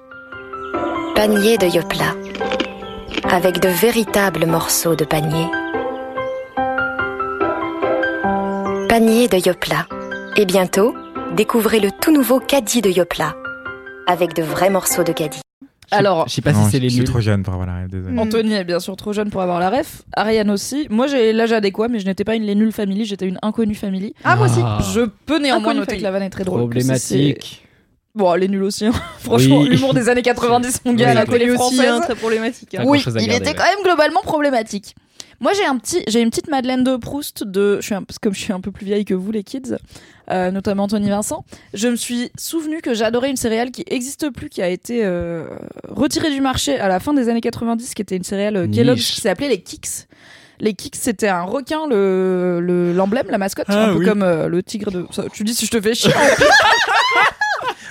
Panier 1.13 1.57
de 1.57 1.65
Yopla. 1.65 2.15
Avec 3.29 3.60
de 3.60 3.67
véritables 3.67 4.45
morceaux 4.45 4.95
de 4.95 5.03
panier. 5.03 5.48
Panier 8.97 9.27
de 9.27 9.35
Yopla. 9.45 9.87
Et 10.37 10.45
bientôt, 10.45 10.95
découvrez 11.35 11.81
le 11.81 11.89
tout 11.91 12.13
nouveau 12.13 12.39
caddie 12.39 12.81
de 12.81 12.89
Yopla. 12.89 13.35
Avec 14.07 14.33
de 14.33 14.41
vrais 14.41 14.69
morceaux 14.69 15.03
de 15.03 15.11
caddie. 15.11 15.41
Alors- 15.91 16.29
je 16.29 16.35
sais 16.35 16.41
pas 16.41 16.53
Non, 16.53 16.63
si 16.63 16.71
c'est 16.71 16.77
je 16.77 16.83
les 16.83 16.89
suis 16.89 16.99
nuls. 16.99 17.09
trop 17.09 17.19
jeune 17.19 17.43
pour 17.43 17.51
avoir 17.53 17.67
la 17.67 17.75
rêve, 17.75 17.89
désolé. 17.89 18.17
Anthony 18.17 18.53
est 18.53 18.63
bien 18.63 18.79
sûr 18.79 18.95
trop 18.95 19.11
jeune 19.11 19.31
pour 19.31 19.41
avoir 19.41 19.59
la 19.59 19.69
ref. 19.69 20.03
Ariane 20.15 20.49
aussi. 20.49 20.87
Moi, 20.89 21.07
j'ai 21.07 21.33
l'âge 21.33 21.51
adéquat, 21.51 21.89
mais 21.89 21.99
je 21.99 22.05
n'étais 22.05 22.23
pas 22.23 22.35
une 22.35 22.43
les 22.43 22.55
nuls 22.55 22.71
family, 22.71 23.03
j'étais 23.03 23.27
une 23.27 23.37
inconnue 23.41 23.75
family. 23.75 24.13
Ah, 24.23 24.37
moi 24.37 24.45
aussi. 24.45 24.61
Ah. 24.63 24.77
Je 24.93 25.01
peux 25.25 25.39
néanmoins 25.39 25.71
Inconnue 25.71 25.79
noter 25.81 25.85
family. 25.89 25.99
que 25.99 26.03
la 26.05 26.11
vanne 26.11 26.23
est 26.23 26.29
très 26.29 26.45
drôle. 26.45 26.59
Problématique. 26.61 27.65
Bon, 28.15 28.33
les 28.35 28.47
nuls 28.47 28.63
aussi. 28.63 28.85
hein. 28.85 28.93
Franchement, 29.19 29.59
Oui. 29.59 29.71
l'humour 29.71 29.93
des 29.93 30.07
années 30.07 30.21
90, 30.21 30.83
mon 30.85 30.93
gars, 30.93 31.03
Oui, 31.07 31.11
à 31.11 31.13
la 31.15 31.25
télé 31.25 31.47
aussi, 31.49 31.57
française. 31.57 31.89
hein, 31.91 31.99
très 31.99 32.15
problématique. 32.15 32.73
hein. 32.75 32.83
Oui, 32.85 33.03
il 33.05 33.11
garder, 33.13 33.25
était 33.35 33.47
ouais. 33.49 33.55
quand 33.55 33.65
même 33.65 33.83
globalement 33.83 34.21
problématique. 34.21 34.95
Moi, 35.41 35.51
j'ai 35.53 35.65
un 35.65 35.77
petit, 35.77 36.03
j'ai 36.07 36.21
une 36.21 36.29
petite 36.29 36.47
Madeleine 36.49 36.83
de 36.83 36.95
Proust 36.95 37.43
de, 37.43 37.77
je 37.81 37.85
suis 37.85 37.93
un- 37.95 38.03
comme 38.21 38.33
je 38.33 38.39
suis 38.39 38.53
un 38.53 38.61
peu 38.61 38.71
plus 38.71 38.85
vieille 38.85 39.05
que 39.05 39.13
vous, 39.13 39.31
les 39.31 39.43
kids, 39.43 39.75
euh, 40.31 40.49
notamment 40.51 40.83
Anthony 40.83 41.09
Vincent. 41.09 41.43
Je 41.73 41.87
me 41.89 41.95
suis 41.95 42.31
souvenu 42.37 42.81
que 42.81 42.93
j'adorais 42.93 43.29
une 43.29 43.35
céréale 43.35 43.71
qui 43.71 43.83
existe 43.87 44.29
plus, 44.31 44.49
qui 44.49 44.61
a 44.61 44.69
été 44.69 45.01
euh, 45.03 45.45
retirée 45.89 46.31
du 46.31 46.39
marché 46.41 46.79
à 46.79 46.87
la 46.87 46.99
fin 46.99 47.13
des 47.13 47.27
années 47.29 47.41
90, 47.41 47.93
qui 47.93 48.01
était 48.01 48.15
une 48.15 48.23
céréale 48.23 48.55
euh, 48.55 48.67
Kellogg's 48.67 49.11
qui 49.11 49.21
s'appelait 49.21 49.49
les 49.49 49.61
Kicks. 49.61 50.07
Les 50.61 50.73
Kicks, 50.73 50.95
c'était 50.95 51.27
un 51.27 51.43
requin, 51.43 51.85
le 51.85 52.59
le- 52.61 52.93
l'emblème, 52.93 53.25
la 53.29 53.37
mascotte, 53.37 53.65
Ah, 53.69 53.87
un 53.89 53.93
peu 53.97 54.05
comme 54.05 54.23
euh, 54.23 54.47
le 54.47 54.63
tigre 54.63 54.89
de. 54.89 55.05
ça, 55.11 55.25
tu 55.33 55.43
dis 55.43 55.53
si 55.53 55.65
je 55.65 55.71
te 55.71 55.81
fais 55.81 55.93
chier. 55.93 56.13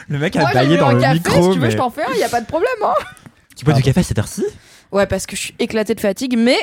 Le 0.08 0.18
mec 0.18 0.36
a 0.36 0.40
Moi, 0.40 0.50
baillé 0.52 0.76
dans 0.76 0.92
le 0.92 1.00
café. 1.00 1.14
micro, 1.14 1.42
si 1.42 1.48
tu 1.50 1.58
veux, 1.58 1.66
mais. 1.66 1.70
je 1.70 1.76
t'en 1.78 1.88
fais 1.90 2.02
un. 2.02 2.12
Il 2.14 2.18
y 2.20 2.22
a 2.24 2.28
pas 2.28 2.40
de 2.42 2.46
problème. 2.46 2.68
Hein. 2.82 2.92
Tu 3.56 3.64
bois 3.64 3.72
du 3.74 3.82
café 3.82 4.00
à 4.00 4.02
cette 4.02 4.18
heure-ci? 4.18 4.44
Ouais, 4.92 5.06
parce 5.06 5.24
que 5.26 5.34
je 5.34 5.40
suis 5.40 5.54
éclatée 5.58 5.94
de 5.94 6.00
fatigue, 6.00 6.36
mais 6.38 6.58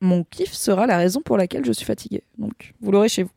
mon 0.00 0.24
kiff 0.24 0.52
sera 0.52 0.86
la 0.86 0.96
raison 0.96 1.20
pour 1.20 1.36
laquelle 1.36 1.64
je 1.64 1.72
suis 1.72 1.84
fatiguée. 1.84 2.22
Donc, 2.38 2.74
vous 2.80 2.90
l'aurez 2.92 3.08
chez 3.08 3.22
vous. 3.24 3.30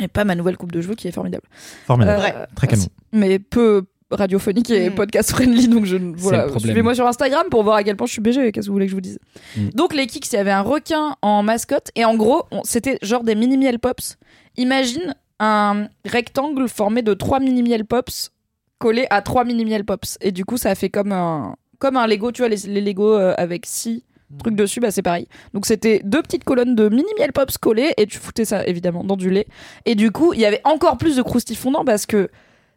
Et 0.00 0.06
pas 0.08 0.24
ma 0.24 0.34
nouvelle 0.34 0.56
coupe 0.56 0.72
de 0.72 0.80
cheveux 0.80 0.94
qui 0.94 1.08
est 1.08 1.12
formidable. 1.12 1.44
Formidable. 1.86 2.22
Euh, 2.36 2.46
Très 2.54 2.68
canon. 2.68 2.84
Mais 3.12 3.38
peu 3.40 3.84
radiophonique 4.12 4.70
et 4.70 4.90
Mm. 4.90 4.94
podcast 4.94 5.30
friendly, 5.30 5.68
donc 5.68 5.86
je 5.86 5.96
voilà. 5.96 6.46
Suivez-moi 6.58 6.94
sur 6.94 7.06
Instagram 7.06 7.46
pour 7.50 7.64
voir 7.64 7.76
à 7.76 7.82
quel 7.82 7.96
point 7.96 8.06
je 8.06 8.12
suis 8.12 8.20
BG. 8.20 8.52
Qu'est-ce 8.52 8.66
que 8.66 8.70
vous 8.70 8.74
voulez 8.74 8.84
que 8.86 8.90
je 8.90 8.94
vous 8.96 9.00
dise 9.00 9.18
Mm. 9.56 9.70
Donc 9.70 9.94
les 9.94 10.06
kicks, 10.06 10.30
il 10.32 10.36
y 10.36 10.38
avait 10.38 10.50
un 10.52 10.60
requin 10.60 11.16
en 11.22 11.42
mascotte 11.42 11.90
et 11.96 12.04
en 12.04 12.14
gros, 12.14 12.44
on- 12.52 12.62
c'était 12.62 12.98
genre 13.02 13.24
des 13.24 13.34
mini 13.34 13.56
miel 13.56 13.78
pops. 13.78 14.16
Imagine 14.56 15.14
un 15.40 15.88
rectangle 16.04 16.68
formé 16.68 17.02
de 17.02 17.14
3 17.14 17.40
mini 17.40 17.62
miel 17.62 17.84
pops 17.86 18.30
collés 18.78 19.06
à 19.10 19.22
3 19.22 19.44
mini 19.44 19.64
miel 19.64 19.84
pops. 19.84 20.18
Et 20.20 20.30
du 20.30 20.44
coup, 20.44 20.58
ça 20.58 20.74
fait 20.74 20.90
comme 20.90 21.10
un, 21.12 21.56
comme 21.78 21.96
un 21.96 22.06
Lego, 22.06 22.30
tu 22.32 22.42
vois, 22.42 22.48
les, 22.50 22.58
les 22.68 22.80
Lego 22.82 23.14
euh, 23.14 23.34
avec 23.38 23.64
6 23.66 24.04
trucs 24.38 24.54
dessus, 24.56 24.80
bah 24.80 24.90
c'est 24.90 25.02
pareil. 25.02 25.26
Donc 25.54 25.66
c'était 25.66 26.00
deux 26.04 26.22
petites 26.22 26.44
colonnes 26.44 26.74
de 26.74 26.88
mini 26.88 27.08
miel 27.18 27.32
pops 27.32 27.58
collées 27.58 27.92
et 27.96 28.06
tu 28.06 28.18
foutais 28.18 28.44
ça 28.44 28.64
évidemment 28.66 29.04
dans 29.04 29.16
du 29.16 29.30
lait. 29.30 29.46
Et 29.86 29.94
du 29.94 30.10
coup, 30.10 30.32
il 30.34 30.40
y 30.40 30.46
avait 30.46 30.60
encore 30.64 30.96
plus 30.98 31.16
de 31.16 31.22
croustilles 31.22 31.56
fondant 31.56 31.84
parce 31.84 32.06
que 32.06 32.28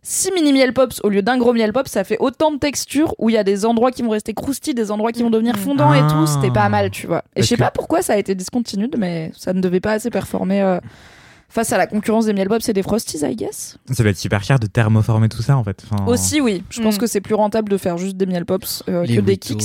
6 0.04 0.32
mini 0.36 0.54
miel 0.54 0.72
pops 0.74 1.02
au 1.04 1.10
lieu 1.10 1.24
d'un 1.24 1.38
gros 1.40 1.52
miel 1.54 1.74
pop, 1.74 1.88
ça 1.88 2.04
fait 2.04 2.18
autant 2.20 2.52
de 2.52 2.58
textures 2.58 3.16
où 3.18 3.30
il 3.30 3.34
y 3.34 3.38
a 3.40 3.44
des 3.44 3.66
endroits 3.66 3.92
qui 3.92 4.04
vont 4.04 4.10
rester 4.12 4.34
croustilles, 4.36 4.76
des 4.76 4.92
endroits 4.92 5.12
qui 5.12 5.24
vont 5.24 5.32
devenir 5.32 5.58
fondants 5.58 5.94
et 5.96 6.06
tout. 6.08 6.28
C'était 6.28 6.52
pas 6.52 6.70
mal, 6.70 6.92
tu 6.92 7.08
vois. 7.08 7.24
Et 7.36 7.42
je 7.42 7.48
sais 7.48 7.56
que- 7.56 7.62
pas 7.62 7.72
pourquoi 7.72 8.04
ça 8.04 8.14
a 8.14 8.18
été 8.18 8.36
discontinued, 8.36 8.96
mais 9.00 9.32
ça 9.36 9.52
ne 9.54 9.62
devait 9.62 9.80
pas 9.80 9.94
assez 9.94 10.12
performer 10.12 10.62
euh, 10.62 10.80
face 11.50 11.74
à 11.74 11.78
la 11.80 11.88
concurrence 11.88 12.28
des 12.28 12.34
miel 12.34 12.50
pops 12.50 12.70
et 12.70 12.74
des 12.74 12.84
frosties, 12.84 13.18
I 13.26 13.36
guess. 13.36 13.78
Ça 13.92 14.04
doit 14.04 14.12
être 14.12 14.18
super 14.20 14.44
cher 14.44 14.60
de 14.60 14.68
thermoformer 14.68 15.28
tout 15.30 15.42
ça 15.42 15.58
en 15.58 15.64
fait. 15.64 15.84
Enfin, 15.90 16.06
Aussi, 16.06 16.40
oui. 16.40 16.64
Je 16.70 16.82
pense 16.84 16.98
Mm. 16.98 17.00
que 17.00 17.08
c'est 17.08 17.22
plus 17.22 17.34
rentable 17.34 17.70
de 17.70 17.78
faire 17.78 17.98
juste 17.98 18.16
des 18.16 18.28
miel 18.28 18.46
pops 18.46 18.84
euh, 18.90 19.08
que 19.08 19.22
des 19.22 19.38
kicks. 19.38 19.64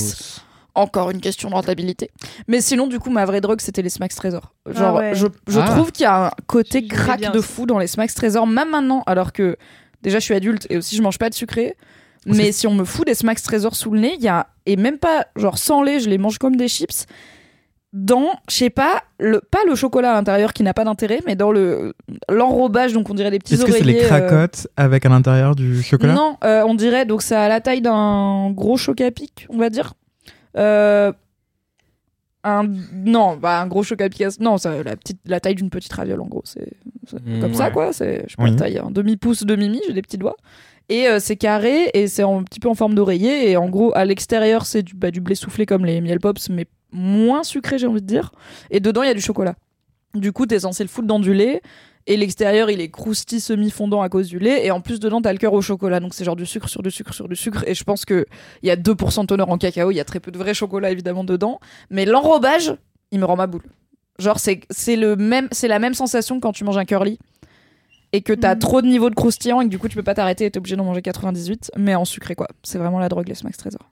Encore 0.73 1.11
une 1.11 1.19
question 1.19 1.49
de 1.49 1.53
rentabilité. 1.55 2.11
Mais 2.47 2.61
sinon, 2.61 2.87
du 2.87 2.97
coup, 2.99 3.09
ma 3.09 3.25
vraie 3.25 3.41
drogue, 3.41 3.59
c'était 3.59 3.81
les 3.81 3.89
Smacks 3.89 4.15
Trésor. 4.15 4.53
Genre, 4.69 4.97
Ah 4.97 4.99
ouais. 4.99 5.15
je, 5.15 5.27
je 5.47 5.59
Ah. 5.59 5.65
trouve 5.65 5.91
qu'il 5.91 6.03
y 6.03 6.07
a 6.07 6.27
un 6.27 6.31
côté 6.47 6.87
crack 6.87 7.31
de 7.33 7.41
fou 7.41 7.65
dans 7.65 7.77
les 7.77 7.87
Smacks 7.87 8.13
Trésor, 8.13 8.47
même 8.47 8.69
maintenant, 8.69 9.03
alors 9.05 9.33
que 9.33 9.57
déjà 10.01 10.19
je 10.19 10.23
suis 10.23 10.33
adulte 10.33 10.67
et 10.69 10.77
aussi 10.77 10.95
je 10.95 11.01
mange 11.01 11.17
pas 11.19 11.29
de 11.29 11.35
sucré. 11.35 11.75
Mais 12.25 12.51
si 12.51 12.67
on 12.67 12.73
me 12.75 12.85
fout 12.85 13.05
des 13.05 13.15
Smacks 13.15 13.41
Trésor 13.41 13.75
sous 13.75 13.91
le 13.91 13.99
nez, 13.99 14.13
il 14.17 14.23
y 14.23 14.27
a. 14.29 14.47
Et 14.65 14.75
même 14.75 14.97
pas, 14.99 15.25
genre 15.35 15.57
sans 15.57 15.81
lait, 15.83 15.99
je 15.99 16.07
les 16.09 16.17
mange 16.19 16.37
comme 16.37 16.55
des 16.55 16.67
chips. 16.67 17.05
Dans, 17.93 18.29
je 18.49 18.55
sais 18.55 18.69
pas, 18.69 19.01
le, 19.19 19.41
pas 19.41 19.57
le 19.67 19.75
chocolat 19.75 20.11
à 20.11 20.13
l'intérieur 20.13 20.53
qui 20.53 20.63
n'a 20.63 20.73
pas 20.73 20.85
d'intérêt, 20.85 21.19
mais 21.25 21.35
dans 21.35 21.51
le 21.51 21.93
l'enrobage, 22.29 22.93
donc 22.93 23.09
on 23.09 23.13
dirait 23.13 23.31
des 23.31 23.39
petits 23.39 23.55
Est-ce 23.55 23.65
que 23.65 23.71
oreillers. 23.71 23.85
c'est 23.85 23.91
les 23.99 24.03
euh, 24.05 24.07
cracottes 24.07 24.67
avec 24.77 25.05
à 25.05 25.09
l'intérieur 25.09 25.55
du 25.55 25.83
chocolat? 25.83 26.13
Non, 26.13 26.37
euh, 26.45 26.63
on 26.65 26.73
dirait 26.73 27.05
donc 27.05 27.21
ça 27.21 27.43
a 27.43 27.49
la 27.49 27.59
taille 27.59 27.81
d'un 27.81 28.49
gros 28.51 28.77
choc 28.77 29.01
à 29.01 29.11
pic, 29.11 29.45
on 29.49 29.57
va 29.57 29.69
dire. 29.69 29.93
Euh, 30.57 31.11
un 32.43 32.63
non, 32.93 33.37
bah 33.37 33.61
un 33.61 33.67
gros 33.67 33.83
choc 33.83 34.01
à. 34.01 34.07
Non, 34.39 34.57
ça, 34.57 34.81
la 34.83 34.95
petite, 34.95 35.19
la 35.25 35.39
taille 35.39 35.55
d'une 35.55 35.69
petite 35.69 35.93
raviole 35.93 36.21
en 36.21 36.25
gros. 36.27 36.41
C'est 36.43 36.73
c'est 37.07 37.21
Mm, 37.23 37.39
comme 37.41 37.53
ça 37.53 37.69
quoi. 37.69 37.93
C'est 37.93 38.23
je 38.25 38.31
sais 38.31 38.35
pas 38.37 38.43
Oui. 38.43 38.55
taille, 38.55 38.79
un 38.79 38.89
demi 38.89 39.15
pouce 39.17 39.43
de 39.43 39.55
mimi, 39.55 39.79
j'ai 39.87 39.93
des 39.93 40.01
petits 40.01 40.17
doigts. 40.17 40.37
Et 40.89 41.07
euh, 41.07 41.19
c'est 41.19 41.35
carré 41.35 41.89
et 41.93 42.07
c'est 42.07 42.23
un 42.23 42.43
petit 42.43 42.59
peu 42.59 42.67
en 42.67 42.73
forme 42.73 42.95
d'oreiller 42.95 43.49
et 43.51 43.57
en 43.57 43.69
gros 43.69 43.91
à 43.95 44.03
l'extérieur 44.05 44.65
c'est 44.65 44.81
du, 44.83 44.95
bah, 44.95 45.11
du 45.11 45.21
blé 45.21 45.35
soufflé 45.35 45.65
comme 45.65 45.85
les 45.85 46.01
miel 46.01 46.19
pops 46.19 46.49
mais 46.49 46.65
moins 46.91 47.43
sucré 47.43 47.77
j'ai 47.77 47.87
envie 47.87 48.01
de 48.01 48.07
dire. 48.07 48.31
Et 48.71 48.79
dedans 48.79 49.03
il 49.03 49.07
y 49.07 49.11
a 49.11 49.13
du 49.13 49.21
chocolat. 49.21 49.55
Du 50.15 50.33
coup 50.33 50.47
t'es 50.47 50.59
censé 50.59 50.83
le 50.83 50.89
foutre 50.89 51.07
dans 51.07 51.19
du 51.19 51.33
lait 51.33 51.61
et 52.07 52.17
l'extérieur 52.17 52.69
il 52.69 52.81
est 52.81 52.89
croustillant 52.89 53.39
semi-fondant 53.41 54.01
à 54.01 54.09
cause 54.09 54.27
du 54.27 54.39
lait. 54.39 54.65
Et 54.65 54.71
en 54.71 54.81
plus 54.81 54.99
dedans 54.99 55.21
t'as 55.21 55.31
le 55.31 55.37
cœur 55.37 55.53
au 55.53 55.61
chocolat. 55.61 55.99
Donc 55.99 56.13
c'est 56.13 56.23
genre 56.23 56.35
du 56.35 56.45
sucre 56.45 56.67
sur 56.69 56.81
du 56.83 56.91
sucre 56.91 57.13
sur 57.13 57.27
du 57.27 57.35
sucre. 57.35 57.63
Et 57.67 57.73
je 57.75 57.83
pense 57.83 58.05
que 58.05 58.25
il 58.63 58.67
y 58.67 58.71
a 58.71 58.75
2% 58.75 59.21
de 59.21 59.25
teneur 59.27 59.49
en 59.49 59.57
cacao. 59.57 59.91
Il 59.91 59.95
y 59.95 59.99
a 59.99 60.05
très 60.05 60.19
peu 60.19 60.31
de 60.31 60.37
vrai 60.37 60.53
chocolat 60.53 60.91
évidemment 60.91 61.23
dedans. 61.23 61.59
Mais 61.89 62.05
l'enrobage 62.05 62.73
il 63.11 63.19
me 63.19 63.25
rend 63.25 63.35
ma 63.35 63.47
boule. 63.47 63.63
Genre 64.19 64.39
c'est 64.39 64.61
c'est 64.69 64.95
le 64.95 65.15
même 65.15 65.47
c'est 65.51 65.67
la 65.67 65.79
même 65.79 65.93
sensation 65.93 66.35
que 66.35 66.41
quand 66.41 66.53
tu 66.53 66.63
manges 66.63 66.77
un 66.77 66.85
curly. 66.85 67.19
Et 68.13 68.21
que 68.21 68.33
t'as 68.33 68.55
Mhm. 68.55 68.59
trop 68.59 68.81
de 68.81 68.87
niveau 68.87 69.09
de 69.09 69.15
croustillant 69.15 69.61
et 69.61 69.65
que 69.65 69.69
du 69.69 69.79
coup 69.79 69.87
tu 69.87 69.95
peux 69.95 70.03
pas 70.03 70.13
t'arrêter 70.13 70.43
et 70.45 70.51
t'es 70.51 70.57
obligé 70.57 70.75
d'en 70.75 70.83
manger 70.83 71.01
98 71.01 71.71
mais 71.77 71.95
en 71.95 72.03
sucré 72.03 72.35
quoi. 72.35 72.47
C'est 72.61 72.77
vraiment 72.77 72.99
la 72.99 73.07
drogue 73.07 73.27
les 73.29 73.35
Smacks 73.35 73.55
Trésor 73.55 73.89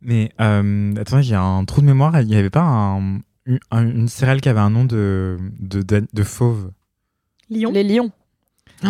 Mais 0.00 0.32
euh, 0.40 0.94
attends, 0.96 1.22
j'ai 1.22 1.36
un 1.36 1.64
trou 1.64 1.80
de 1.82 1.86
mémoire. 1.86 2.20
Il 2.20 2.26
n'y 2.26 2.34
avait 2.36 2.50
pas 2.50 2.62
un- 2.62 3.20
une, 3.46 3.60
un- 3.70 3.86
une 3.88 4.08
céréale 4.08 4.40
qui 4.40 4.48
avait 4.48 4.58
un 4.60 4.70
nom 4.70 4.84
de, 4.84 5.36
de, 5.60 5.82
de, 5.82 6.04
de 6.12 6.22
fauve? 6.24 6.72
Lyon. 7.52 7.70
les 7.72 7.84
lions 7.84 8.10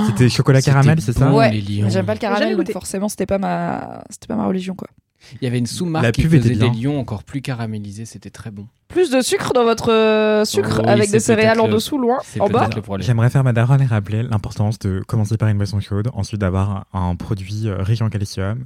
C'était 0.07 0.29
chocolat 0.29 0.63
caramel, 0.63 1.01
c'est 1.01 1.13
ça 1.13 1.33
Ouais, 1.33 1.51
les 1.53 1.61
lions. 1.61 1.85
mais 1.85 1.91
j'aime 1.91 2.07
pas 2.07 2.15
le 2.15 2.19
caramel 2.21 2.57
donc 2.57 2.71
forcément 2.73 3.09
c'était 3.09 3.27
pas 3.27 3.39
ma 3.39 4.03
c'était 4.11 4.27
pas 4.27 4.37
ma 4.37 4.47
religion 4.47 4.75
quoi 4.75 4.89
Il 5.41 5.45
y 5.45 5.47
avait 5.47 5.59
une 5.59 5.65
La 5.67 5.71
sous-marque 5.71 6.13
qui 6.13 6.23
pub 6.23 6.35
était 6.35 6.49
faisait 6.55 6.71
des 6.71 6.71
lions 6.71 6.99
encore 6.99 7.25
plus 7.25 7.43
caramélisés, 7.43 8.05
c'était 8.07 8.31
très 8.31 8.51
bon. 8.51 8.67
plus 8.89 9.11
de 9.11 9.21
sucre 9.21 9.53
dans 9.53 9.65
votre 9.65 9.93
euh, 9.93 10.45
sucre 10.45 10.79
Oh 10.81 10.83
oui, 10.87 10.91
avec 10.91 11.11
des 11.11 11.21
céréales 11.21 11.61
en 11.61 11.69
dessous 11.69 11.99
loin 11.99 12.19
en 12.41 12.49
bas. 12.49 12.69
J'aimerais 13.01 13.31
faire 13.31 13.45
ma 13.45 13.53
daronne 13.53 13.83
et 13.83 13.87
rappeler 13.87 14.23
l'importance 14.23 14.79
de 14.79 15.03
commencer 15.07 15.37
par 15.37 15.49
une 15.49 15.57
boisson 15.59 15.81
chaude, 15.81 16.09
ensuite 16.15 16.41
d'avoir 16.41 16.87
un, 16.93 17.11
un 17.11 17.17
produit 17.17 17.69
euh, 17.69 17.77
riche 17.83 18.03
en 18.03 18.09
calcium, 18.09 18.65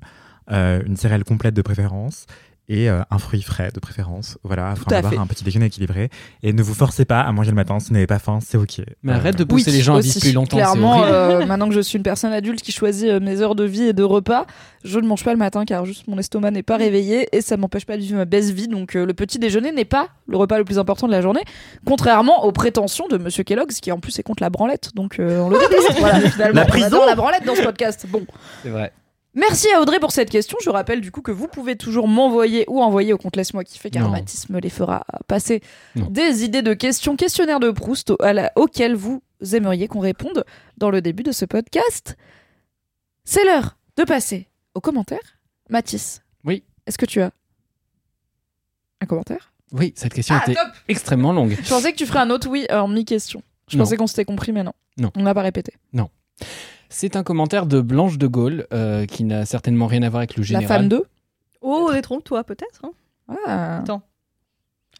euh, 0.52 0.80
une 0.86 0.96
céréale 0.96 1.24
complète 1.24 1.54
de 1.54 1.62
préférence 1.62 2.26
et 2.68 2.90
euh, 2.90 3.02
un 3.10 3.18
fruit 3.18 3.42
frais 3.42 3.70
de 3.72 3.78
préférence. 3.80 4.38
Voilà, 4.42 4.70
afin 4.70 4.82
d'avoir 4.90 5.20
un 5.20 5.26
petit 5.26 5.44
déjeuner 5.44 5.66
équilibré. 5.66 6.10
Et 6.42 6.52
ne 6.52 6.62
vous 6.62 6.74
forcez 6.74 7.04
pas 7.04 7.20
à 7.20 7.30
manger 7.32 7.50
le 7.50 7.54
matin 7.56 7.78
si 7.78 7.88
vous 7.88 7.94
n'avez 7.94 8.06
pas 8.06 8.18
faim, 8.18 8.38
c'est 8.44 8.58
ok. 8.58 8.80
Mais 9.02 9.12
Euh, 9.12 9.16
arrête 9.16 9.36
de 9.36 9.44
pousser 9.44 9.70
les 9.70 9.80
gens 9.82 9.96
à 9.96 10.00
vivre 10.00 10.18
plus 10.20 10.32
longtemps, 10.32 10.56
Clairement, 10.56 11.04
euh, 11.04 11.46
maintenant 11.46 11.68
que 11.68 11.74
je 11.74 11.80
suis 11.80 11.96
une 11.96 12.02
personne 12.02 12.32
adulte 12.32 12.62
qui 12.62 12.72
choisit 12.72 13.08
euh, 13.08 13.20
mes 13.20 13.40
heures 13.40 13.54
de 13.54 13.64
vie 13.64 13.84
et 13.84 13.92
de 13.92 14.02
repas, 14.02 14.46
je 14.84 14.98
ne 14.98 15.06
mange 15.06 15.24
pas 15.24 15.32
le 15.32 15.38
matin 15.38 15.64
car 15.64 15.84
juste 15.84 16.06
mon 16.08 16.18
estomac 16.18 16.50
n'est 16.50 16.62
pas 16.62 16.76
réveillé 16.76 17.28
et 17.36 17.40
ça 17.40 17.56
m'empêche 17.56 17.86
pas 17.86 17.96
de 17.96 18.02
vivre 18.02 18.16
ma 18.16 18.24
best 18.24 18.50
vie. 18.50 18.68
Donc 18.68 18.96
euh, 18.96 19.06
le 19.06 19.14
petit 19.14 19.38
déjeuner 19.38 19.70
n'est 19.72 19.84
pas 19.84 20.08
le 20.26 20.36
repas 20.36 20.58
le 20.58 20.64
plus 20.64 20.78
important 20.78 21.06
de 21.06 21.12
la 21.12 21.20
journée, 21.22 21.42
contrairement 21.84 22.44
aux 22.44 22.52
prétentions 22.52 23.06
de 23.08 23.16
Monsieur 23.18 23.44
Kellogg's 23.44 23.80
qui 23.80 23.92
en 23.92 23.98
plus 24.00 24.18
est 24.18 24.22
contre 24.22 24.42
la 24.42 24.50
branlette. 24.50 24.90
Donc 24.94 25.18
euh, 25.20 25.40
on 25.40 25.50
le 25.50 25.58
déteste. 25.58 25.92
voilà, 26.00 26.20
finalement, 26.30 26.54
La 26.60 26.64
on 26.64 26.66
prison. 26.68 26.86
adore 26.86 27.06
la 27.06 27.14
branlette 27.14 27.44
dans 27.46 27.54
ce 27.54 27.62
podcast. 27.62 28.06
Bon. 28.08 28.24
C'est 28.62 28.70
vrai. 28.70 28.92
Merci 29.36 29.68
à 29.70 29.82
Audrey 29.82 30.00
pour 30.00 30.12
cette 30.12 30.30
question. 30.30 30.56
Je 30.64 30.70
rappelle 30.70 31.00
du 31.02 31.12
coup 31.12 31.20
que 31.20 31.30
vous 31.30 31.46
pouvez 31.46 31.76
toujours 31.76 32.08
m'envoyer 32.08 32.64
ou 32.68 32.82
envoyer 32.82 33.12
au 33.12 33.18
compte 33.18 33.36
Laisse-moi 33.36 33.64
kiffer 33.64 33.90
car 33.90 34.04
Non. 34.04 34.10
Mathis 34.10 34.48
me 34.48 34.58
les 34.60 34.70
fera 34.70 35.04
passer 35.28 35.60
Non. 35.94 36.06
des 36.10 36.42
idées 36.42 36.62
de 36.62 36.72
questions, 36.74 37.16
questionnaires 37.16 37.60
de 37.60 37.70
Proust 37.70 38.10
au- 38.10 38.16
à 38.22 38.32
la- 38.32 38.50
auxquelles 38.56 38.94
vous 38.96 39.22
aimeriez 39.52 39.88
qu'on 39.88 40.00
réponde 40.00 40.44
dans 40.78 40.90
le 40.90 41.02
début 41.02 41.22
de 41.22 41.32
ce 41.32 41.44
podcast. 41.44 42.16
C'est 43.24 43.44
l'heure 43.44 43.76
de 43.98 44.04
passer 44.04 44.48
aux 44.74 44.80
commentaires. 44.80 45.38
Mathis. 45.68 46.22
Oui. 46.44 46.64
Est-ce 46.86 46.96
que 46.96 47.06
tu 47.06 47.20
as 47.20 47.30
un 49.02 49.06
commentaire? 49.06 49.52
Oui, 49.72 49.92
cette 49.96 50.14
question 50.14 50.36
Ah, 50.38 50.42
était 50.44 50.54
top 50.54 50.68
extrêmement 50.88 51.32
longue. 51.34 51.58
Je 51.62 51.68
pensais 51.68 51.92
que 51.92 51.98
tu 51.98 52.06
ferais 52.06 52.20
un 52.20 52.30
autre 52.30 52.48
oui 52.48 52.66
en 52.70 52.88
mi-question. 52.88 53.42
Je 53.68 53.76
Non. 53.76 53.84
pensais 53.84 53.96
qu'on 53.98 54.06
s'était 54.06 54.24
compris, 54.24 54.52
mais 54.52 54.62
non. 54.62 54.72
Non. 54.96 55.10
On 55.16 55.22
n'a 55.24 55.34
pas 55.34 55.42
répété. 55.42 55.74
C'est 56.88 57.16
un 57.16 57.22
commentaire 57.22 57.66
de 57.66 57.80
Blanche 57.80 58.18
de 58.18 58.26
Gaulle 58.26 58.66
euh, 58.72 59.06
qui 59.06 59.24
n'a 59.24 59.44
certainement 59.46 59.86
rien 59.86 60.02
à 60.02 60.08
voir 60.08 60.20
avec 60.20 60.36
le 60.36 60.42
La 60.42 60.46
général. 60.46 60.66
femme 60.66 60.88
de 60.88 61.04
Oh, 61.62 61.90
détrompe-toi 61.92 62.44
peut-être. 62.44 62.80
hein. 62.84 62.90
Ah. 63.46 63.78
Attends. 63.78 64.02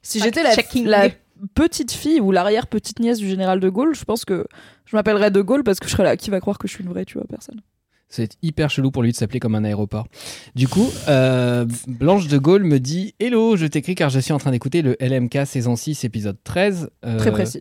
Si 0.02 0.20
j'étais 0.20 0.42
la, 0.42 0.50
la 0.84 1.08
petite 1.54 1.92
fille 1.92 2.20
ou 2.20 2.32
l'arrière-petite 2.32 2.98
nièce 3.00 3.18
du 3.18 3.28
général 3.28 3.60
de 3.60 3.68
Gaulle, 3.68 3.94
je 3.94 4.04
pense 4.04 4.24
que 4.24 4.46
je 4.84 4.96
m'appellerais 4.96 5.30
de 5.30 5.40
Gaulle 5.42 5.64
parce 5.64 5.78
que 5.80 5.86
je 5.86 5.92
serais 5.92 6.04
là. 6.04 6.16
Qui 6.16 6.30
va 6.30 6.40
croire 6.40 6.58
que 6.58 6.66
je 6.68 6.74
suis 6.74 6.84
une 6.84 6.90
vraie, 6.90 7.04
tu 7.04 7.18
vois, 7.18 7.26
personne? 7.28 7.60
C'est 8.08 8.36
hyper 8.40 8.70
chelou 8.70 8.92
pour 8.92 9.02
lui 9.02 9.10
de 9.10 9.16
s'appeler 9.16 9.40
comme 9.40 9.56
un 9.56 9.64
aéroport. 9.64 10.06
Du 10.54 10.68
coup, 10.68 10.88
euh, 11.08 11.66
Blanche 11.88 12.28
de 12.28 12.38
Gaulle 12.38 12.62
me 12.62 12.78
dit 12.78 13.14
Hello, 13.18 13.56
je 13.56 13.66
t'écris 13.66 13.96
car 13.96 14.10
je 14.10 14.20
suis 14.20 14.32
en 14.32 14.38
train 14.38 14.52
d'écouter 14.52 14.80
le 14.82 14.96
LMK 15.00 15.44
saison 15.44 15.74
6, 15.74 16.04
épisode 16.04 16.36
13. 16.44 16.88
euh, 17.04 17.18
Très 17.18 17.32
précis. 17.32 17.60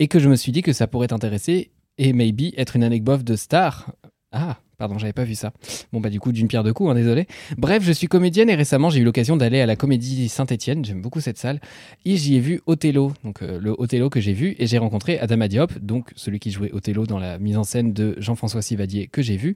Et 0.00 0.08
que 0.08 0.18
je 0.18 0.28
me 0.28 0.34
suis 0.34 0.50
dit 0.52 0.62
que 0.62 0.72
ça 0.72 0.86
pourrait 0.88 1.08
t'intéresser 1.08 1.70
et 1.98 2.12
maybe 2.12 2.52
être 2.56 2.76
une 2.76 2.84
anecdote 2.84 3.24
de 3.24 3.36
star. 3.36 3.94
Ah, 4.32 4.58
pardon, 4.82 4.98
j'avais 4.98 5.12
pas 5.12 5.22
vu 5.22 5.36
ça. 5.36 5.52
Bon, 5.92 6.00
bah, 6.00 6.10
du 6.10 6.18
coup, 6.18 6.32
d'une 6.32 6.48
pierre 6.48 6.64
deux 6.64 6.72
coups, 6.72 6.90
hein, 6.90 6.96
désolé. 6.96 7.28
Bref, 7.56 7.84
je 7.84 7.92
suis 7.92 8.08
comédienne 8.08 8.50
et 8.50 8.56
récemment, 8.56 8.90
j'ai 8.90 8.98
eu 8.98 9.04
l'occasion 9.04 9.36
d'aller 9.36 9.60
à 9.60 9.66
la 9.66 9.76
Comédie 9.76 10.28
Saint-Etienne. 10.28 10.84
J'aime 10.84 11.00
beaucoup 11.00 11.20
cette 11.20 11.38
salle. 11.38 11.60
Et 12.04 12.16
j'y 12.16 12.34
ai 12.34 12.40
vu 12.40 12.62
Othello, 12.66 13.12
donc 13.22 13.42
euh, 13.42 13.60
le 13.60 13.76
Othello 13.78 14.10
que 14.10 14.20
j'ai 14.20 14.32
vu. 14.32 14.56
Et 14.58 14.66
j'ai 14.66 14.78
rencontré 14.78 15.20
Adama 15.20 15.46
Diop, 15.46 15.78
donc 15.78 16.10
celui 16.16 16.40
qui 16.40 16.50
jouait 16.50 16.72
Othello 16.72 17.06
dans 17.06 17.20
la 17.20 17.38
mise 17.38 17.56
en 17.56 17.62
scène 17.62 17.92
de 17.92 18.16
Jean-François 18.18 18.60
Sivadier 18.60 19.06
que 19.06 19.22
j'ai 19.22 19.36
vu. 19.36 19.54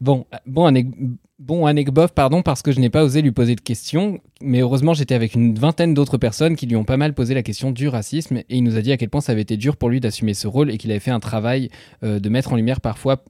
Bon, 0.00 0.24
euh, 0.32 0.38
bon, 0.46 0.66
anec- 0.70 0.90
bon 1.38 1.66
anecbof, 1.66 2.12
pardon, 2.12 2.40
parce 2.40 2.62
que 2.62 2.72
je 2.72 2.80
n'ai 2.80 2.88
pas 2.88 3.04
osé 3.04 3.20
lui 3.20 3.32
poser 3.32 3.54
de 3.54 3.60
questions. 3.60 4.20
Mais 4.40 4.60
heureusement, 4.60 4.94
j'étais 4.94 5.14
avec 5.14 5.34
une 5.34 5.54
vingtaine 5.54 5.92
d'autres 5.92 6.16
personnes 6.16 6.56
qui 6.56 6.66
lui 6.66 6.76
ont 6.76 6.84
pas 6.84 6.96
mal 6.96 7.12
posé 7.12 7.34
la 7.34 7.42
question 7.42 7.72
du 7.72 7.88
racisme. 7.88 8.38
Et 8.38 8.56
il 8.56 8.64
nous 8.64 8.78
a 8.78 8.80
dit 8.80 8.90
à 8.90 8.96
quel 8.96 9.10
point 9.10 9.20
ça 9.20 9.32
avait 9.32 9.42
été 9.42 9.58
dur 9.58 9.76
pour 9.76 9.90
lui 9.90 10.00
d'assumer 10.00 10.32
ce 10.32 10.46
rôle 10.46 10.70
et 10.70 10.78
qu'il 10.78 10.90
avait 10.90 10.98
fait 10.98 11.10
un 11.10 11.20
travail 11.20 11.68
euh, 12.02 12.18
de 12.20 12.28
mettre 12.30 12.54
en 12.54 12.56
lumière 12.56 12.80
parfois. 12.80 13.22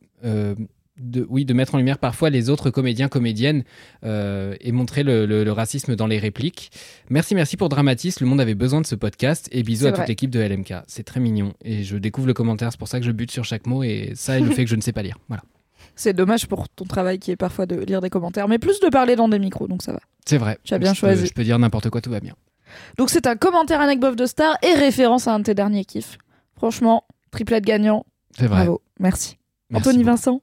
De, 1.02 1.26
oui, 1.28 1.44
de 1.44 1.52
mettre 1.54 1.74
en 1.74 1.78
lumière 1.78 1.98
parfois 1.98 2.30
les 2.30 2.48
autres 2.50 2.70
comédiens, 2.70 3.08
comédiennes 3.08 3.64
euh, 4.04 4.54
et 4.60 4.72
montrer 4.72 5.02
le, 5.02 5.26
le- 5.26 5.44
le 5.44 5.52
racisme 5.52 5.96
dans 5.96 6.06
les 6.06 6.18
répliques. 6.18 6.70
Merci, 7.10 7.34
merci 7.34 7.56
pour 7.56 7.68
Dramatis. 7.68 8.20
Le 8.20 8.26
monde 8.26 8.40
avait 8.40 8.54
besoin 8.54 8.80
de 8.80 8.86
ce 8.86 8.94
podcast 8.94 9.48
et 9.52 9.62
bisous 9.62 9.86
à 9.86 9.90
vrai. 9.90 10.00
toute 10.00 10.08
l'équipe 10.08 10.30
de 10.30 10.40
LMK. 10.40 10.74
C'est 10.86 11.02
très 11.04 11.20
mignon 11.20 11.52
et 11.64 11.82
je 11.84 11.96
découvre 11.96 12.26
le 12.26 12.34
commentaire. 12.34 12.70
C'est 12.72 12.78
pour 12.78 12.88
ça 12.88 13.00
que 13.00 13.06
je 13.06 13.12
bute 13.12 13.30
sur 13.30 13.44
chaque 13.44 13.66
mot 13.66 13.82
et 13.82 14.12
ça 14.14 14.38
et 14.38 14.40
le 14.40 14.50
fait 14.50 14.64
que 14.64 14.70
je 14.70 14.76
ne 14.76 14.80
sais 14.80 14.92
pas 14.92 15.02
lire. 15.02 15.18
Voilà. 15.28 15.42
C'est 15.96 16.14
dommage 16.14 16.46
pour 16.46 16.68
ton 16.68 16.84
travail 16.84 17.18
qui 17.18 17.30
est 17.32 17.36
parfois 17.36 17.66
de 17.66 17.76
lire 17.76 18.00
des 18.00 18.08
commentaires, 18.08 18.48
mais 18.48 18.58
plus 18.58 18.80
de 18.80 18.88
parler 18.88 19.14
dans 19.16 19.28
des 19.28 19.38
micros, 19.38 19.68
donc 19.68 19.82
ça 19.82 19.92
va. 19.92 20.00
C'est 20.24 20.38
vrai. 20.38 20.58
Tu 20.64 20.72
as 20.72 20.78
bien 20.78 20.94
Je 20.94 21.00
peux- 21.00 21.06
choisi. 21.08 21.26
je 21.26 21.32
peux 21.34 21.44
dire 21.44 21.58
n'importe 21.58 21.90
quoi, 21.90 22.00
tout 22.00 22.10
va 22.10 22.20
bien. 22.20 22.34
Donc 22.96 23.10
c'est 23.10 23.26
un 23.26 23.36
commentaire 23.36 23.80
anecdote 23.80 24.16
de 24.16 24.24
star 24.24 24.56
et 24.62 24.72
référence 24.78 25.28
à 25.28 25.34
un 25.34 25.40
de 25.40 25.44
tes 25.44 25.54
derniers 25.54 25.84
kiffs. 25.84 26.16
Franchement, 26.56 27.04
triplette 27.30 27.64
gagnant. 27.64 28.06
C'est 28.38 28.46
vrai. 28.46 28.64
Bravo. 28.64 28.80
Merci. 29.00 29.36
Merci 29.68 29.88
Anthony 29.88 30.04
beaucoup. 30.04 30.16
Vincent. 30.16 30.40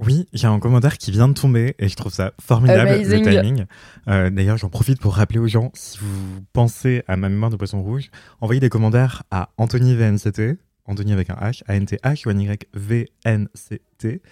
Oui, 0.00 0.26
j'ai 0.32 0.46
un 0.46 0.58
commentaire 0.58 0.96
qui 0.98 1.10
vient 1.10 1.28
de 1.28 1.34
tomber 1.34 1.74
et 1.78 1.88
je 1.88 1.94
trouve 1.94 2.12
ça 2.12 2.32
formidable 2.40 2.88
Amazing. 2.88 3.24
le 3.24 3.30
timing. 3.30 3.64
Euh, 4.08 4.30
D'ailleurs, 4.30 4.56
j'en 4.56 4.70
profite 4.70 4.98
pour 5.00 5.14
rappeler 5.14 5.38
aux 5.38 5.46
gens, 5.46 5.70
si 5.74 5.98
vous 5.98 6.40
pensez 6.52 7.04
à 7.06 7.16
ma 7.16 7.28
mémoire 7.28 7.50
de 7.50 7.56
poisson 7.56 7.82
rouge, 7.82 8.10
envoyez 8.40 8.60
des 8.60 8.70
commentaires 8.70 9.22
à 9.30 9.50
Anthony 9.58 9.94
VNCT 9.94 10.58
Anthony 10.90 11.12
avec 11.12 11.30
un 11.30 11.34
H, 11.34 11.62
A-N-T-H 11.68 12.26
ou 12.26 12.30
N-Y-V-N-C-T, 12.30 14.22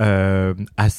euh, 0.00 0.54
à 0.76 0.90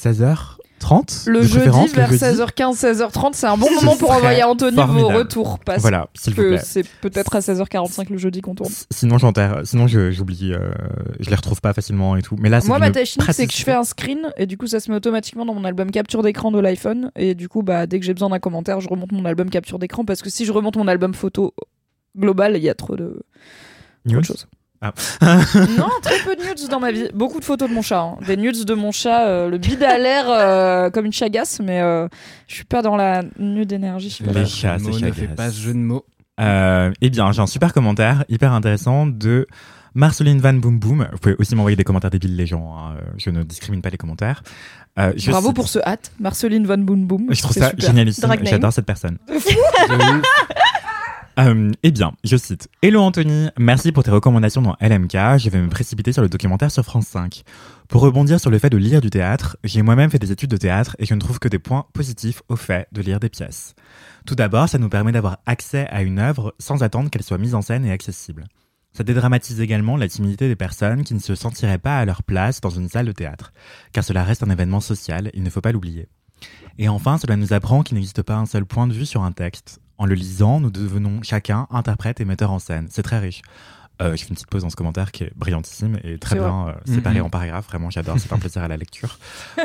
16h30. 0.82 1.28
Le 1.30 1.42
jeudi 1.42 1.64
vers 1.94 2.10
le 2.10 2.16
jeudi. 2.16 2.38
16h15, 2.40 2.74
16h30, 2.80 3.30
c'est 3.34 3.46
un 3.46 3.56
bon 3.56 3.68
moment 3.74 3.96
pour 3.96 4.10
envoyer 4.10 4.42
à 4.42 4.48
Anthony 4.48 4.76
vos 4.76 5.08
retours. 5.08 5.58
Parce 5.60 5.80
Voilà, 5.80 6.08
que 6.34 6.56
c'est 6.58 6.86
peut-être 7.00 7.34
à 7.36 7.40
16h45 7.40 8.10
le 8.10 8.18
jeudi 8.18 8.40
qu'on 8.40 8.54
tourne. 8.54 8.70
Sinon, 8.90 9.18
j'enterre. 9.18 9.60
Sinon, 9.64 9.86
je- 9.86 10.10
j'oublie. 10.10 10.52
euh, 10.52 10.70
je 11.20 11.30
les 11.30 11.36
retrouve 11.36 11.60
pas 11.60 11.72
facilement 11.72 12.16
et 12.16 12.22
tout. 12.22 12.36
Mais 12.38 12.48
là, 12.48 12.60
Moi, 12.66 12.78
ma 12.78 12.90
technique, 12.90 13.22
c'est 13.32 13.46
que 13.46 13.52
je 13.52 13.62
fais 13.62 13.72
un 13.72 13.84
screen 13.84 14.32
et 14.36 14.46
du 14.46 14.56
coup, 14.56 14.66
ça 14.66 14.80
se 14.80 14.90
met 14.90 14.96
automatiquement 14.96 15.44
dans 15.46 15.54
mon 15.54 15.64
album 15.64 15.90
capture 15.90 16.22
d'écran 16.22 16.50
de 16.50 16.58
l'iPhone. 16.58 17.10
Et 17.16 17.34
du 17.34 17.48
coup, 17.48 17.62
bah, 17.62 17.86
dès 17.86 18.00
que 18.00 18.06
j'ai 18.06 18.14
besoin 18.14 18.30
d'un 18.30 18.38
commentaire, 18.38 18.80
je 18.80 18.88
remonte 18.88 19.12
mon 19.12 19.24
album 19.24 19.50
capture 19.50 19.78
d'écran 19.78 20.04
parce 20.04 20.22
que 20.22 20.30
si 20.30 20.44
je 20.44 20.52
remonte 20.52 20.76
mon 20.76 20.88
album 20.88 21.14
photo 21.14 21.54
global, 22.16 22.56
il 22.56 22.62
y 22.62 22.68
a 22.68 22.74
trop 22.74 22.96
de, 22.96 23.22
News 24.06 24.20
de 24.20 24.24
choses. 24.24 24.46
Ah. 24.82 24.92
non, 25.78 25.88
très 26.02 26.18
peu 26.24 26.34
de 26.34 26.42
nudes 26.42 26.68
dans 26.68 26.80
ma 26.80 26.90
vie. 26.90 27.08
Beaucoup 27.14 27.38
de 27.38 27.44
photos 27.44 27.68
de 27.68 27.74
mon 27.74 27.82
chat. 27.82 28.00
hein. 28.00 28.16
Des 28.26 28.36
nudes 28.36 28.64
de 28.64 28.74
mon 28.74 28.90
chat. 28.90 29.26
euh, 29.28 29.48
le 29.48 29.56
bide 29.58 29.82
a 29.82 29.96
l'air 29.96 30.24
euh, 30.28 30.90
comme 30.90 31.06
une 31.06 31.12
chagasse, 31.12 31.60
mais 31.62 31.80
euh, 31.80 32.08
je 32.48 32.56
suis 32.56 32.64
pas 32.64 32.82
dans 32.82 32.96
la 32.96 33.22
nude 33.38 33.72
énergie. 33.72 34.18
Les 34.26 34.32
Le 34.32 34.44
chats, 34.44 34.78
c'est 34.80 34.86
ne 34.88 34.92
fait 35.12 35.20
chagasse. 35.22 35.36
pas 35.36 35.50
ce 35.50 35.60
jeu 35.60 35.72
de 35.72 35.78
mots. 35.78 36.04
Euh, 36.40 36.90
eh 37.00 37.10
bien, 37.10 37.30
j'ai 37.30 37.40
un 37.42 37.46
super 37.46 37.72
commentaire 37.72 38.24
hyper 38.28 38.52
intéressant 38.52 39.06
de 39.06 39.46
Marceline 39.94 40.40
Van 40.40 40.54
Boom 40.54 40.78
Boom. 40.80 41.06
Vous 41.12 41.18
pouvez 41.18 41.36
aussi 41.38 41.54
m'envoyer 41.54 41.76
des 41.76 41.84
commentaires 41.84 42.10
débiles, 42.10 42.34
les 42.34 42.46
gens. 42.46 42.74
hein. 42.76 42.96
Je 43.18 43.30
ne 43.30 43.42
discrimine 43.44 43.82
pas 43.82 43.90
les 43.90 43.98
commentaires. 43.98 44.42
Euh, 44.98 45.12
Bravo 45.28 45.48
cite- 45.48 45.54
pour 45.56 45.68
ce 45.68 45.78
hâte, 45.86 46.10
Marceline 46.18 46.66
Van 46.66 46.78
Boom 46.78 47.06
Boom. 47.06 47.26
Je 47.30 47.40
trouve 47.40 47.56
ça 47.56 47.70
super. 47.70 47.86
génialissime. 47.86 48.28
J'adore 48.42 48.72
cette 48.72 48.86
personne. 48.86 49.18
Euh, 51.42 51.72
eh 51.82 51.90
bien, 51.90 52.12
je 52.22 52.36
cite. 52.36 52.68
Hello 52.82 53.00
Anthony, 53.00 53.48
merci 53.58 53.90
pour 53.90 54.04
tes 54.04 54.12
recommandations 54.12 54.62
dans 54.62 54.76
LMK. 54.80 55.38
Je 55.38 55.50
vais 55.50 55.60
me 55.60 55.68
précipiter 55.68 56.12
sur 56.12 56.22
le 56.22 56.28
documentaire 56.28 56.70
sur 56.70 56.84
France 56.84 57.06
5. 57.08 57.42
Pour 57.88 58.02
rebondir 58.02 58.38
sur 58.38 58.50
le 58.50 58.60
fait 58.60 58.70
de 58.70 58.76
lire 58.76 59.00
du 59.00 59.10
théâtre, 59.10 59.56
j'ai 59.64 59.82
moi-même 59.82 60.08
fait 60.08 60.20
des 60.20 60.30
études 60.30 60.50
de 60.50 60.56
théâtre 60.56 60.94
et 61.00 61.04
je 61.04 61.14
ne 61.14 61.18
trouve 61.18 61.40
que 61.40 61.48
des 61.48 61.58
points 61.58 61.86
positifs 61.94 62.42
au 62.48 62.54
fait 62.54 62.86
de 62.92 63.02
lire 63.02 63.18
des 63.18 63.28
pièces. 63.28 63.74
Tout 64.24 64.36
d'abord, 64.36 64.68
ça 64.68 64.78
nous 64.78 64.88
permet 64.88 65.10
d'avoir 65.10 65.38
accès 65.46 65.88
à 65.88 66.02
une 66.02 66.20
œuvre 66.20 66.54
sans 66.60 66.84
attendre 66.84 67.10
qu'elle 67.10 67.24
soit 67.24 67.38
mise 67.38 67.56
en 67.56 67.62
scène 67.62 67.84
et 67.86 67.90
accessible. 67.90 68.44
Ça 68.92 69.02
dédramatise 69.02 69.60
également 69.60 69.96
la 69.96 70.06
timidité 70.06 70.46
des 70.46 70.54
personnes 70.54 71.02
qui 71.02 71.14
ne 71.14 71.18
se 71.18 71.34
sentiraient 71.34 71.78
pas 71.78 71.98
à 71.98 72.04
leur 72.04 72.22
place 72.22 72.60
dans 72.60 72.70
une 72.70 72.88
salle 72.88 73.06
de 73.06 73.12
théâtre, 73.12 73.52
car 73.92 74.04
cela 74.04 74.22
reste 74.22 74.44
un 74.44 74.50
événement 74.50 74.80
social, 74.80 75.28
il 75.34 75.42
ne 75.42 75.50
faut 75.50 75.60
pas 75.60 75.72
l'oublier. 75.72 76.06
Et 76.78 76.88
enfin, 76.88 77.18
cela 77.18 77.34
nous 77.34 77.52
apprend 77.52 77.82
qu'il 77.82 77.96
n'existe 77.96 78.22
pas 78.22 78.36
un 78.36 78.46
seul 78.46 78.64
point 78.64 78.86
de 78.86 78.92
vue 78.92 79.06
sur 79.06 79.24
un 79.24 79.32
texte. 79.32 79.81
En 80.02 80.06
le 80.06 80.16
lisant, 80.16 80.58
nous 80.58 80.70
devenons 80.72 81.22
chacun 81.22 81.68
interprète 81.70 82.20
et 82.20 82.24
metteur 82.24 82.50
en 82.50 82.58
scène. 82.58 82.88
C'est 82.90 83.04
très 83.04 83.20
riche. 83.20 83.40
Euh, 84.00 84.16
je 84.16 84.22
fais 84.22 84.30
une 84.30 84.34
petite 84.34 84.48
pause 84.50 84.62
dans 84.62 84.70
ce 84.70 84.74
commentaire 84.74 85.12
qui 85.12 85.22
est 85.22 85.30
brillantissime 85.36 85.96
et 86.02 86.18
très 86.18 86.34
bien 86.34 86.66
euh, 86.70 86.72
séparé 86.92 87.20
Mhm. 87.20 87.26
en 87.26 87.30
paragraphes. 87.30 87.66
Vraiment, 87.68 87.88
j'adore. 87.88 88.16
C'est 88.18 88.32
un 88.32 88.38
plaisir 88.38 88.62
à 88.64 88.66
la 88.66 88.76
lecture. 88.76 89.16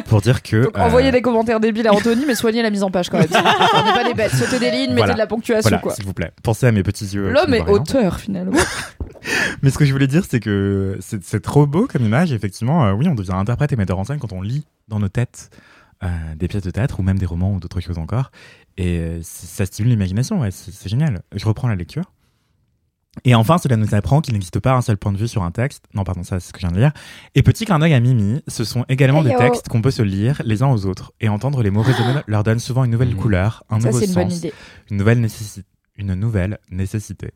Pour 0.09 0.21
dire 0.21 0.43
que. 0.43 0.65
Donc, 0.65 0.77
euh, 0.77 0.81
envoyez 0.81 1.11
des 1.11 1.23
commentaires 1.23 1.59
débiles 1.59 1.87
à 1.87 1.93
Anthony, 1.93 2.25
mais 2.27 2.35
soignez 2.35 2.61
la 2.61 2.69
mise 2.69 2.83
en 2.83 2.91
page 2.91 3.09
quand 3.09 3.17
même. 3.17 3.27
On 3.33 3.83
n'est 3.83 3.93
pas 3.93 4.03
des 4.03 4.13
bêtes. 4.13 4.31
Sautez 4.35 4.59
des 4.59 4.69
lignes, 4.69 4.93
mettez 4.93 5.13
de 5.13 5.17
la 5.17 5.25
ponctuation, 5.25 5.71
Voilà, 5.81 5.95
s'il 5.95 6.05
vous 6.05 6.13
plaît. 6.13 6.31
Pensez 6.43 6.67
à 6.67 6.71
mes 6.71 6.83
petits 6.83 7.05
yeux. 7.07 7.31
L'homme 7.31 7.55
est 7.55 7.67
auteur, 7.67 8.19
finalement. 8.19 8.59
Mais 9.63 9.71
ce 9.71 9.79
que 9.79 9.85
je 9.85 9.91
voulais 9.91 10.05
dire, 10.05 10.21
c'est 10.29 10.39
que 10.39 10.99
c'est 10.99 11.41
trop 11.41 11.65
beau 11.65 11.87
comme 11.91 12.05
image. 12.05 12.31
Effectivement, 12.31 12.91
oui, 12.91 13.07
on 13.07 13.15
devient 13.15 13.31
interprète 13.33 13.71
et 13.71 13.75
metteur 13.75 13.97
en 13.97 14.03
scène 14.03 14.19
quand 14.19 14.33
on 14.33 14.43
lit 14.43 14.67
dans 14.87 14.99
nos 14.99 15.09
têtes 15.09 15.49
euh, 16.03 16.35
des 16.35 16.47
pièces 16.47 16.63
de 16.63 16.71
théâtre 16.71 16.99
ou 16.99 17.03
même 17.03 17.17
des 17.19 17.25
romans 17.25 17.53
ou 17.53 17.59
d'autres 17.59 17.79
choses 17.81 17.97
encore. 17.97 18.31
Et 18.77 18.99
euh, 18.99 19.19
ça 19.23 19.65
stimule 19.65 19.91
l'imagination, 19.91 20.39
ouais, 20.39 20.51
c'est 20.51 20.89
génial. 20.89 21.21
Je 21.35 21.45
reprends 21.45 21.67
la 21.67 21.75
lecture. 21.75 22.11
Et 23.23 23.33
enfin, 23.33 23.57
cela 23.57 23.77
nous 23.77 23.95
apprend 23.95 24.21
qu'il 24.21 24.35
n'existe 24.35 24.59
pas 24.59 24.73
un 24.73 24.81
seul 24.81 24.95
point 24.97 25.11
de 25.11 25.17
vue 25.17 25.27
sur 25.27 25.41
un 25.41 25.49
texte. 25.49 25.85
Non, 25.95 26.03
pardon, 26.03 26.21
ça 26.23 26.39
c'est 26.39 26.49
ce 26.49 26.53
que 26.53 26.59
je 26.59 26.67
viens 26.67 26.75
de 26.75 26.79
lire. 26.79 26.91
Et 27.33 27.41
petit 27.41 27.65
clin 27.65 27.79
d'œil 27.79 27.95
à 27.95 27.99
Mimi, 27.99 28.43
ce 28.47 28.63
sont 28.63 28.85
également 28.89 29.23
Hey 29.23 29.31
des 29.31 29.35
textes 29.37 29.69
qu'on 29.69 29.81
peut 29.81 29.89
se 29.89 30.03
lire 30.03 30.39
les 30.45 30.61
uns 30.61 30.67
aux 30.67 30.85
autres. 30.85 31.13
Et 31.19 31.27
entendre 31.27 31.63
les 31.63 31.71
mots 31.71 31.81
résonner 31.81 32.19
leur 32.27 32.43
donne 32.43 32.59
souvent 32.59 32.83
une 32.83 32.91
nouvelle 32.91 33.09
Mhm. 33.15 33.21
couleur, 33.21 33.63
un 33.71 33.79
Ça, 33.79 33.87
nouveau 33.87 34.01
une 34.01 34.07
sens 34.13 34.43
une 34.91 34.97
nouvelle, 34.97 35.19
nécessi- 35.19 35.63
une 35.97 36.13
nouvelle 36.13 36.59
nécessité. 36.69 37.31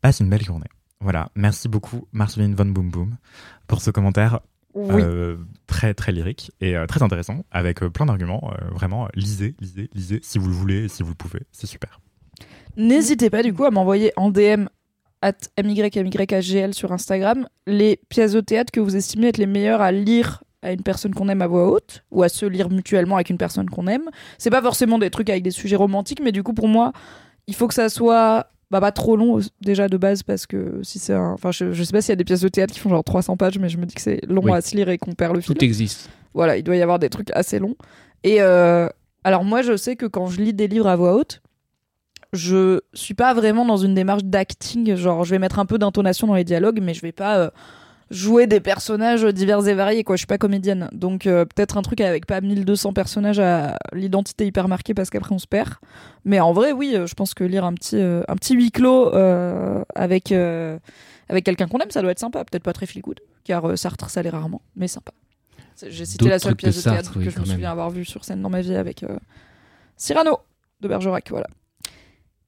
Passe 0.00 0.20
une 0.20 0.30
belle 0.30 0.42
journée. 0.42 0.66
Voilà, 1.00 1.28
merci 1.34 1.68
beaucoup 1.68 2.06
Marceline 2.12 2.54
Von 2.54 2.64
Boom 2.66 2.90
Boom 2.90 3.16
pour 3.66 3.82
ce 3.82 3.90
commentaire 3.90 4.40
Oui. 4.74 5.02
euh, 5.02 5.36
très 5.66 5.94
très 5.94 6.12
lyrique 6.12 6.52
et 6.60 6.76
euh, 6.76 6.86
très 6.86 7.02
intéressant 7.02 7.44
avec 7.50 7.82
euh, 7.82 7.90
plein 7.90 8.06
d'arguments. 8.06 8.52
vraiment, 8.70 9.08
lisez, 9.14 9.54
lisez, 9.60 9.90
lisez 9.94 10.20
si 10.22 10.38
vous 10.38 10.48
le 10.48 10.54
voulez 10.54 10.84
et 10.84 10.88
si 10.88 11.02
vous 11.02 11.10
le 11.10 11.16
pouvez, 11.16 11.40
c'est 11.52 11.66
super. 11.66 12.00
N'hésitez 12.76 13.30
pas 13.30 13.42
du 13.42 13.52
coup 13.52 13.64
à 13.64 13.70
m'envoyer 13.70 14.12
en 14.16 14.30
DM 14.30 14.66
at 15.20 15.32
MYMYHGL 15.60 16.74
sur 16.74 16.92
Instagram 16.92 17.48
les 17.66 17.98
pièces 18.08 18.32
de 18.32 18.40
théâtre 18.40 18.70
que 18.70 18.78
vous 18.78 18.94
estimez 18.94 19.28
être 19.28 19.38
les 19.38 19.46
meilleures 19.46 19.80
à 19.80 19.90
lire 19.90 20.44
à 20.62 20.72
une 20.72 20.82
personne 20.82 21.14
qu'on 21.14 21.28
aime 21.28 21.42
à 21.42 21.46
voix 21.46 21.70
haute 21.70 22.04
ou 22.10 22.22
à 22.22 22.28
se 22.28 22.46
lire 22.46 22.70
mutuellement 22.70 23.16
avec 23.16 23.30
une 23.30 23.38
personne 23.38 23.68
qu'on 23.70 23.86
aime. 23.86 24.10
C'est 24.38 24.50
pas 24.50 24.62
forcément 24.62 24.98
des 24.98 25.10
trucs 25.10 25.30
avec 25.30 25.42
des 25.42 25.50
sujets 25.50 25.76
romantiques, 25.76 26.20
mais 26.22 26.32
du 26.32 26.42
coup 26.42 26.52
pour 26.52 26.68
moi, 26.68 26.92
il 27.46 27.54
faut 27.54 27.68
que 27.68 27.74
ça 27.74 27.88
soit 27.88 28.48
bah, 28.70 28.80
pas 28.80 28.92
trop 28.92 29.16
long 29.16 29.38
euh, 29.38 29.42
déjà 29.60 29.88
de 29.88 29.96
base 29.96 30.22
parce 30.22 30.46
que 30.46 30.80
si 30.82 30.98
c'est 30.98 31.14
un... 31.14 31.32
Enfin 31.32 31.50
je, 31.52 31.72
je 31.72 31.82
sais 31.82 31.92
pas 31.92 32.00
s'il 32.02 32.10
y 32.10 32.12
a 32.12 32.16
des 32.16 32.24
pièces 32.24 32.40
de 32.42 32.48
théâtre 32.48 32.74
qui 32.74 32.80
font 32.80 32.90
genre 32.90 33.04
300 33.04 33.36
pages, 33.36 33.58
mais 33.58 33.68
je 33.68 33.78
me 33.78 33.86
dis 33.86 33.94
que 33.94 34.00
c'est 34.00 34.20
long 34.26 34.42
Oui. 34.44 34.52
à 34.52 34.60
se 34.60 34.76
lire 34.76 34.88
et 34.88 34.98
qu'on 34.98 35.12
perd 35.12 35.34
le 35.34 35.40
fil. 35.40 35.54
Tout 35.54 35.64
existe. 35.64 36.10
Voilà, 36.34 36.56
il 36.56 36.62
doit 36.62 36.76
y 36.76 36.82
avoir 36.82 36.98
des 36.98 37.08
trucs 37.08 37.30
assez 37.34 37.58
longs. 37.58 37.76
Et 38.24 38.42
euh, 38.42 38.88
alors 39.24 39.44
moi, 39.44 39.62
je 39.62 39.76
sais 39.76 39.96
que 39.96 40.06
quand 40.06 40.26
je 40.26 40.40
lis 40.40 40.52
des 40.52 40.68
livres 40.68 40.86
à 40.88 40.96
voix 40.96 41.14
haute, 41.14 41.40
je 42.32 42.80
suis 42.92 43.14
pas 43.14 43.32
vraiment 43.32 43.64
dans 43.64 43.78
une 43.78 43.94
démarche 43.94 44.24
d'acting. 44.24 44.94
Genre, 44.96 45.24
je 45.24 45.30
vais 45.30 45.38
mettre 45.38 45.58
un 45.58 45.66
peu 45.66 45.78
d'intonation 45.78 46.26
dans 46.26 46.34
les 46.34 46.44
dialogues, 46.44 46.80
mais 46.82 46.92
je 46.94 47.00
vais 47.00 47.12
pas 47.12 47.38
euh, 47.38 47.50
jouer 48.10 48.46
des 48.46 48.60
personnages 48.60 49.24
divers 49.24 49.66
et 49.68 49.74
variés. 49.74 50.04
Quoi, 50.04 50.16
je 50.16 50.20
suis 50.20 50.26
pas 50.26 50.38
comédienne, 50.38 50.88
donc 50.92 51.26
euh, 51.26 51.44
peut-être 51.44 51.76
un 51.76 51.82
truc 51.82 52.00
avec 52.00 52.26
pas 52.26 52.40
1200 52.40 52.92
personnages 52.92 53.38
à 53.38 53.76
l'identité 53.92 54.46
hyper 54.46 54.68
marquée 54.68 54.94
parce 54.94 55.10
qu'après 55.10 55.34
on 55.34 55.38
se 55.38 55.46
perd. 55.46 55.74
Mais 56.24 56.40
en 56.40 56.52
vrai, 56.52 56.72
oui, 56.72 56.92
euh, 56.94 57.06
je 57.06 57.14
pense 57.14 57.34
que 57.34 57.44
lire 57.44 57.64
un 57.64 57.74
petit 57.74 57.96
euh, 57.96 58.22
un 58.28 58.36
petit 58.36 58.54
huis 58.54 58.70
clos 58.70 59.14
euh, 59.14 59.82
avec 59.94 60.32
avec 60.32 61.44
quelqu'un 61.44 61.68
qu'on 61.68 61.78
aime, 61.78 61.90
ça 61.90 62.02
doit 62.02 62.10
être 62.10 62.18
sympa. 62.18 62.44
Peut-être 62.44 62.62
pas 62.62 62.72
très 62.72 62.86
feel 62.86 63.02
good, 63.02 63.20
car 63.44 63.76
Sartre, 63.76 64.10
ça 64.10 64.22
l'est 64.22 64.30
rarement, 64.30 64.62
mais 64.76 64.88
sympa. 64.88 65.12
J'ai 65.86 66.06
cité 66.06 66.28
la 66.28 66.38
seule 66.38 66.56
pièce 66.56 66.76
de 66.76 66.82
théâtre 66.82 67.04
Sartre, 67.04 67.18
oui, 67.18 67.24
que 67.26 67.30
je 67.30 67.36
me 67.38 67.44
même. 67.44 67.52
souviens 67.52 67.70
avoir 67.70 67.90
vue 67.90 68.04
sur 68.04 68.24
scène 68.24 68.42
dans 68.42 68.50
ma 68.50 68.62
vie 68.62 68.74
avec 68.74 69.04
Cyrano 69.96 70.38
de 70.80 70.88
Bergerac. 70.88 71.28
Voilà. 71.30 71.46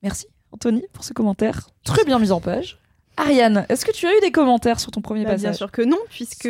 Merci 0.02 0.26
Anthony 0.52 0.84
pour 0.92 1.04
ce 1.04 1.12
commentaire. 1.12 1.68
Très 1.84 2.04
bien 2.04 2.18
mis 2.18 2.32
en 2.32 2.40
page. 2.40 2.79
Ariane, 3.20 3.66
est-ce 3.68 3.84
que 3.84 3.92
tu 3.92 4.06
as 4.06 4.16
eu 4.16 4.20
des 4.20 4.30
commentaires 4.30 4.80
sur 4.80 4.90
ton 4.90 5.00
premier 5.00 5.24
Bah, 5.24 5.34
bien 5.34 5.36
passage 5.36 5.56
sûr 5.56 5.70
que 5.70 5.82
non, 5.82 5.98
puisque 6.08 6.48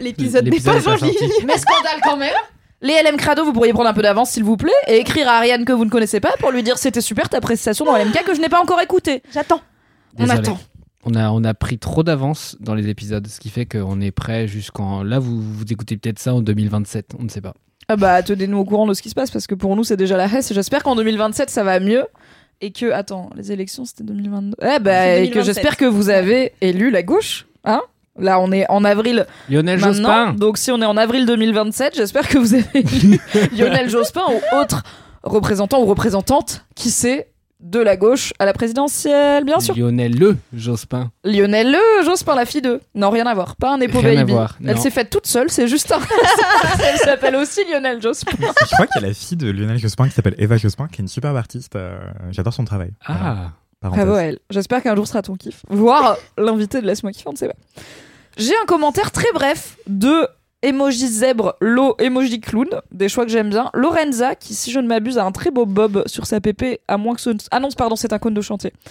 l'épisode 0.00 0.44
n'est 0.48 0.60
pas 0.60 0.88
en. 0.88 0.96
Mais 1.46 1.58
scandale 1.58 2.00
quand 2.02 2.16
même 2.16 2.32
Les 2.80 2.94
LM 3.02 3.16
Crado, 3.16 3.44
vous 3.44 3.52
pourriez 3.52 3.72
prendre 3.72 3.88
un 3.88 3.94
peu 3.94 4.02
d'avance 4.02 4.30
s'il 4.30 4.44
vous 4.44 4.56
plaît 4.56 4.72
et 4.88 4.96
écrire 4.96 5.28
à 5.28 5.36
Ariane 5.36 5.64
que 5.64 5.72
vous 5.72 5.84
ne 5.84 5.90
connaissez 5.90 6.20
pas 6.20 6.32
pour 6.38 6.50
lui 6.50 6.62
dire 6.62 6.78
c'était 6.78 7.00
super 7.00 7.28
ta 7.28 7.40
prestation 7.40 7.84
dans 7.84 7.96
LMK 7.96 8.24
que 8.24 8.34
je 8.34 8.40
n'ai 8.40 8.48
pas 8.48 8.60
encore 8.60 8.80
écouté. 8.80 9.22
J'attends. 9.32 9.60
On 10.18 10.28
attend. 10.28 10.58
On 11.04 11.14
a, 11.14 11.30
on 11.30 11.44
a 11.44 11.54
pris 11.54 11.78
trop 11.78 12.02
d'avance 12.02 12.56
dans 12.58 12.74
les 12.74 12.88
épisodes, 12.88 13.26
ce 13.28 13.38
qui 13.38 13.48
fait 13.48 13.64
qu'on 13.64 14.00
est 14.00 14.10
prêt 14.10 14.48
jusqu'en. 14.48 15.04
Là, 15.04 15.20
vous, 15.20 15.40
vous 15.40 15.64
écoutez 15.70 15.96
peut-être 15.96 16.18
ça 16.18 16.34
en 16.34 16.40
2027, 16.40 17.12
on 17.20 17.22
ne 17.22 17.28
sait 17.28 17.40
pas. 17.40 17.54
Ah 17.88 17.94
bah 17.94 18.20
tenez-nous 18.24 18.58
au 18.58 18.64
courant 18.64 18.86
de 18.86 18.94
ce 18.94 19.00
qui 19.02 19.10
se 19.10 19.14
passe 19.14 19.30
parce 19.30 19.46
que 19.46 19.54
pour 19.54 19.76
nous 19.76 19.84
c'est 19.84 19.96
déjà 19.96 20.16
la 20.16 20.26
hesse. 20.26 20.52
J'espère 20.52 20.82
qu'en 20.82 20.96
2027 20.96 21.50
ça 21.50 21.62
va 21.62 21.78
mieux 21.78 22.04
et 22.60 22.70
que 22.72 22.90
attends 22.92 23.30
les 23.36 23.52
élections 23.52 23.84
c'était 23.84 24.04
2022. 24.04 24.56
Eh 24.62 24.78
bah 24.78 25.16
et 25.16 25.28
que 25.28 25.34
2027. 25.34 25.44
j'espère 25.44 25.76
que 25.76 25.84
vous 25.84 26.08
avez 26.10 26.52
élu 26.60 26.90
la 26.90 27.02
gauche, 27.02 27.46
hein 27.64 27.82
Là 28.18 28.40
on 28.40 28.50
est 28.50 28.64
en 28.70 28.82
avril 28.84 29.26
Lionel 29.50 29.78
Jospin 29.78 30.32
donc 30.32 30.56
si 30.56 30.70
on 30.70 30.80
est 30.80 30.86
en 30.86 30.96
avril 30.96 31.26
2027, 31.26 31.96
j'espère 31.96 32.28
que 32.28 32.38
vous 32.38 32.54
avez 32.54 32.64
élu 32.74 33.20
Lionel 33.56 33.90
Jospin 33.90 34.22
ou 34.30 34.56
autre 34.56 34.82
représentant 35.22 35.82
ou 35.82 35.86
représentante 35.86 36.64
qui 36.74 36.90
sait 36.90 37.28
de 37.60 37.78
la 37.80 37.96
gauche 37.96 38.32
à 38.38 38.44
la 38.44 38.52
présidentielle, 38.52 39.44
bien 39.44 39.60
sûr. 39.60 39.74
Lionel 39.76 40.16
Le 40.18 40.36
Jospin. 40.52 41.10
Lionel 41.24 41.72
Le 41.72 42.04
Jospin, 42.04 42.34
la 42.34 42.44
fille 42.44 42.60
d'eux. 42.62 42.80
Non, 42.94 43.10
rien 43.10 43.26
à 43.26 43.34
voir. 43.34 43.56
Pas 43.56 43.72
un 43.74 43.78
baby. 43.78 44.30
voir, 44.32 44.58
Elle 44.66 44.78
s'est 44.78 44.90
faite 44.90 45.10
toute 45.10 45.26
seule, 45.26 45.50
c'est 45.50 45.66
juste 45.66 45.90
un. 45.92 45.98
Elle 46.92 46.98
s'appelle 46.98 47.36
aussi 47.36 47.60
Lionel 47.70 48.00
Jospin. 48.02 48.32
je 48.38 48.74
crois 48.74 48.86
qu'il 48.86 49.00
y 49.00 49.04
a 49.04 49.08
la 49.08 49.14
fille 49.14 49.36
de 49.38 49.50
Lionel 49.50 49.78
Jospin 49.78 50.06
qui 50.08 50.14
s'appelle 50.14 50.34
Eva 50.38 50.56
Jospin, 50.56 50.86
qui 50.88 51.00
est 51.00 51.02
une 51.02 51.08
superbe 51.08 51.36
artiste. 51.36 51.76
euh, 51.76 51.98
J'adore 52.30 52.52
son 52.52 52.64
travail. 52.64 52.90
Voilà, 53.06 53.20
Ah, 53.24 53.50
parenthèse. 53.80 54.04
Bravo 54.04 54.18
à 54.18 54.22
elle. 54.24 54.38
J'espère 54.50 54.82
qu'un 54.82 54.94
jour 54.94 55.06
sera 55.06 55.22
ton 55.22 55.34
kiff. 55.36 55.62
Voire 55.68 56.16
l'invité 56.36 56.80
de 56.82 56.86
Laisse-moi 56.86 57.12
kiffer, 57.12 57.28
on 57.28 57.32
ne 57.32 57.36
sait 57.38 57.48
pas. 57.48 57.54
J'ai 58.36 58.52
un 58.62 58.66
commentaire 58.66 59.10
très 59.12 59.32
bref 59.32 59.76
de 59.86 60.28
emoji 60.66 61.06
zèbre, 61.06 61.54
lo 61.60 61.94
emoji 61.98 62.40
clown, 62.40 62.68
des 62.90 63.08
choix 63.08 63.24
que 63.24 63.30
j'aime 63.30 63.50
bien. 63.50 63.70
Lorenza, 63.72 64.34
qui, 64.34 64.54
si 64.54 64.70
je 64.72 64.80
ne 64.80 64.88
m'abuse, 64.88 65.16
a 65.18 65.24
un 65.24 65.32
très 65.32 65.50
beau 65.50 65.64
bob 65.64 66.02
sur 66.06 66.26
sa 66.26 66.40
pépé, 66.40 66.80
à 66.88 66.96
moins 66.96 67.14
que 67.14 67.20
ce. 67.20 67.30
Ah 67.50 67.60
non, 67.60 67.68
pardon, 67.76 67.96
c'est 67.96 68.12
un 68.12 68.18
cône 68.18 68.34
de 68.34 68.40
chantier. 68.40 68.72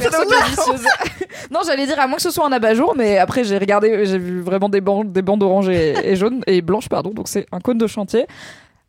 Non, 1.50 1.60
j'allais 1.66 1.86
dire 1.86 1.98
à 1.98 2.06
moins 2.06 2.16
que 2.16 2.22
ce 2.22 2.30
soit 2.30 2.46
un 2.46 2.52
abat-jour, 2.52 2.94
mais 2.96 3.18
après 3.18 3.44
j'ai 3.44 3.56
regardé, 3.58 4.04
j'ai 4.04 4.18
vu 4.18 4.40
vraiment 4.40 4.68
des 4.68 4.80
bandes, 4.80 5.12
des 5.12 5.22
bandes 5.22 5.42
oranges 5.42 5.68
et, 5.68 5.94
et 6.04 6.16
jaunes 6.16 6.42
et 6.46 6.60
blanches, 6.60 6.88
pardon, 6.88 7.10
donc 7.10 7.28
c'est 7.28 7.46
un 7.52 7.60
cône 7.60 7.78
de 7.78 7.86
chantier. 7.86 8.26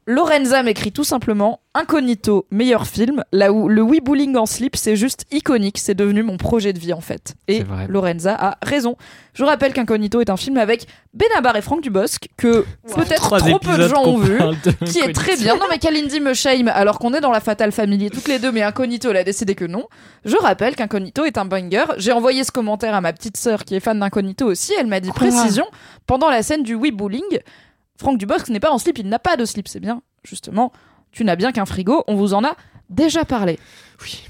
Lorenza 0.07 0.63
m'écrit 0.63 0.93
tout 0.93 1.03
simplement 1.03 1.59
Incognito, 1.73 2.47
meilleur 2.49 2.87
film, 2.87 3.23
là 3.33 3.51
où 3.51 3.67
le 3.67 3.83
Weebulling 3.83 4.35
en 4.37 4.45
slip, 4.45 4.77
c'est 4.77 4.95
juste 4.95 5.25
iconique, 5.31 5.77
c'est 5.77 5.93
devenu 5.93 6.23
mon 6.23 6.37
projet 6.37 6.71
de 6.71 6.79
vie 6.79 6.93
en 6.93 7.01
fait. 7.01 7.35
Et. 7.47 7.63
Lorenza 7.89 8.33
a 8.33 8.57
raison. 8.63 8.95
Je 9.33 9.43
rappelle 9.43 9.73
qu'Incognito 9.73 10.21
est 10.21 10.29
un 10.29 10.37
film 10.37 10.57
avec 10.57 10.87
Benabar 11.13 11.55
et 11.57 11.61
Franck 11.61 11.81
Dubosc, 11.81 12.29
que 12.37 12.65
peut-être 12.95 13.37
trop 13.37 13.59
peu 13.59 13.77
de 13.77 13.87
gens 13.89 14.05
ont 14.05 14.17
vu. 14.17 14.39
Qui 14.85 14.99
est 14.99 15.13
très 15.13 15.35
bien. 15.35 15.55
Non, 15.55 15.65
mais 15.69 15.77
Kalindi 15.77 16.21
me 16.21 16.33
shame 16.33 16.69
alors 16.69 16.99
qu'on 16.99 17.13
est 17.13 17.21
dans 17.21 17.31
la 17.31 17.41
Fatal 17.41 17.73
Family 17.73 18.09
toutes 18.09 18.29
les 18.29 18.39
deux, 18.39 18.51
mais 18.51 18.63
Incognito, 18.63 19.11
elle 19.11 19.17
a 19.17 19.23
décidé 19.25 19.53
que 19.53 19.65
non. 19.65 19.87
Je 20.25 20.37
rappelle 20.37 20.75
qu'Incognito 20.75 21.25
est 21.25 21.37
un 21.37 21.45
banger. 21.45 21.83
J'ai 21.97 22.13
envoyé 22.13 22.45
ce 22.45 22.51
commentaire 22.51 22.95
à 22.95 23.01
ma 23.01 23.11
petite 23.11 23.37
sœur 23.37 23.65
qui 23.65 23.75
est 23.75 23.81
fan 23.81 23.99
d'Incognito 23.99 24.45
aussi. 24.47 24.73
Elle 24.79 24.87
m'a 24.87 25.01
dit 25.01 25.11
précision 25.11 25.65
pendant 26.07 26.29
la 26.29 26.41
scène 26.43 26.63
du 26.63 26.75
Weebulling. 26.75 27.39
Franck 27.97 28.17
Dubosc 28.17 28.49
n'est 28.49 28.59
pas 28.59 28.71
en 28.71 28.77
slip, 28.77 28.97
il 28.99 29.07
n'a 29.09 29.19
pas 29.19 29.37
de 29.37 29.45
slip. 29.45 29.67
C'est 29.67 29.79
bien, 29.79 30.01
justement. 30.23 30.71
Tu 31.11 31.23
n'as 31.23 31.35
bien 31.35 31.51
qu'un 31.51 31.65
frigo. 31.65 32.03
On 32.07 32.15
vous 32.15 32.33
en 32.33 32.43
a 32.43 32.55
déjà 32.89 33.25
parlé. 33.25 33.59
Oui. 34.03 34.23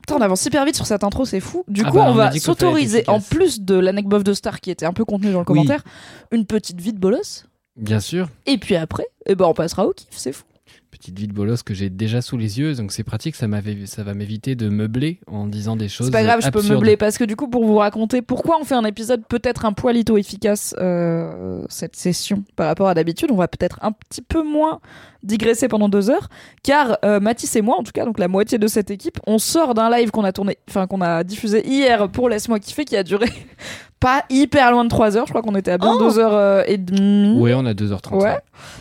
Putain, 0.00 0.16
on 0.16 0.20
avance 0.20 0.44
hyper 0.44 0.64
vite 0.64 0.74
sur 0.74 0.86
cette 0.86 1.04
intro, 1.04 1.24
c'est 1.24 1.38
fou. 1.38 1.64
Du 1.68 1.82
Ah 1.86 1.90
coup, 1.90 1.96
bah, 1.98 2.06
on 2.08 2.14
va 2.14 2.32
s'autoriser, 2.32 3.04
en 3.08 3.20
plus 3.20 3.60
de 3.60 3.76
l'anecdote 3.76 4.24
de 4.24 4.32
Star 4.32 4.60
qui 4.60 4.70
était 4.72 4.84
un 4.86 4.92
peu 4.92 5.04
contenue 5.04 5.26
dans 5.30 5.38
le 5.38 5.42
Oui. 5.42 5.44
commentaire, 5.46 5.84
une 6.32 6.44
petite 6.44 6.80
vie 6.80 6.92
de 6.92 6.98
bolos. 6.98 7.44
Bien 7.76 8.00
sûr. 8.00 8.28
Et 8.46 8.58
puis 8.58 8.74
après, 8.74 9.06
eh 9.26 9.34
ben, 9.36 9.44
on 9.46 9.54
passera 9.54 9.86
au 9.86 9.92
kiff, 9.92 10.08
c'est 10.10 10.32
fou. 10.32 10.42
Petite 10.92 11.18
vie 11.18 11.26
de 11.26 11.32
bolos 11.32 11.62
que 11.64 11.72
j'ai 11.72 11.88
déjà 11.88 12.20
sous 12.20 12.36
les 12.36 12.58
yeux, 12.58 12.74
donc 12.74 12.92
c'est 12.92 13.02
pratique, 13.02 13.34
ça, 13.34 13.46
ça 13.86 14.02
va 14.02 14.12
m'éviter 14.12 14.54
de 14.56 14.68
meubler 14.68 15.20
en 15.26 15.46
disant 15.46 15.74
des 15.74 15.88
choses. 15.88 16.08
C'est 16.08 16.12
pas 16.12 16.22
grave, 16.22 16.40
je 16.44 16.50
peux 16.50 16.62
meubler 16.62 16.98
parce 16.98 17.16
que 17.16 17.24
du 17.24 17.34
coup, 17.34 17.48
pour 17.48 17.64
vous 17.64 17.76
raconter 17.76 18.20
pourquoi 18.20 18.58
on 18.60 18.64
fait 18.64 18.74
un 18.74 18.84
épisode 18.84 19.26
peut-être 19.26 19.64
un 19.64 19.72
poilito 19.72 20.18
efficace 20.18 20.74
euh, 20.78 21.64
cette 21.70 21.96
session 21.96 22.44
par 22.56 22.66
rapport 22.66 22.88
à 22.88 22.94
d'habitude, 22.94 23.30
on 23.32 23.36
va 23.36 23.48
peut-être 23.48 23.78
un 23.80 23.92
petit 23.92 24.20
peu 24.20 24.42
moins 24.42 24.80
digresser 25.22 25.66
pendant 25.68 25.88
deux 25.88 26.10
heures, 26.10 26.28
car 26.62 26.98
euh, 27.04 27.20
Mathis 27.20 27.56
et 27.56 27.62
moi, 27.62 27.78
en 27.78 27.82
tout 27.82 27.92
cas, 27.92 28.04
donc 28.04 28.18
la 28.18 28.28
moitié 28.28 28.58
de 28.58 28.66
cette 28.66 28.90
équipe, 28.90 29.18
on 29.26 29.38
sort 29.38 29.74
d'un 29.74 29.90
live 29.90 30.10
qu'on 30.10 30.24
a 30.24 30.32
tourné, 30.32 30.58
enfin 30.68 30.86
qu'on 30.86 31.00
a 31.00 31.24
diffusé 31.24 31.66
hier 31.66 32.08
pour 32.10 32.28
Laisse-moi 32.28 32.58
kiffer, 32.58 32.84
qui 32.84 32.96
a 32.96 33.02
duré 33.02 33.26
pas 34.02 34.24
hyper 34.30 34.72
loin 34.72 34.82
de 34.84 34.88
trois 34.88 35.16
heures. 35.16 35.26
Je 35.26 35.32
crois 35.32 35.42
qu'on 35.42 35.54
était 35.54 35.70
à 35.70 35.78
bien 35.78 35.92
Oh 35.94 35.98
deux 35.98 36.18
heures 36.18 36.34
euh, 36.34 36.64
et 36.66 36.76
demie. 36.76 37.38
Ouais, 37.38 37.54
on 37.54 37.64
a 37.64 37.72
2h30. 37.72 38.20
Ouais. 38.20 38.36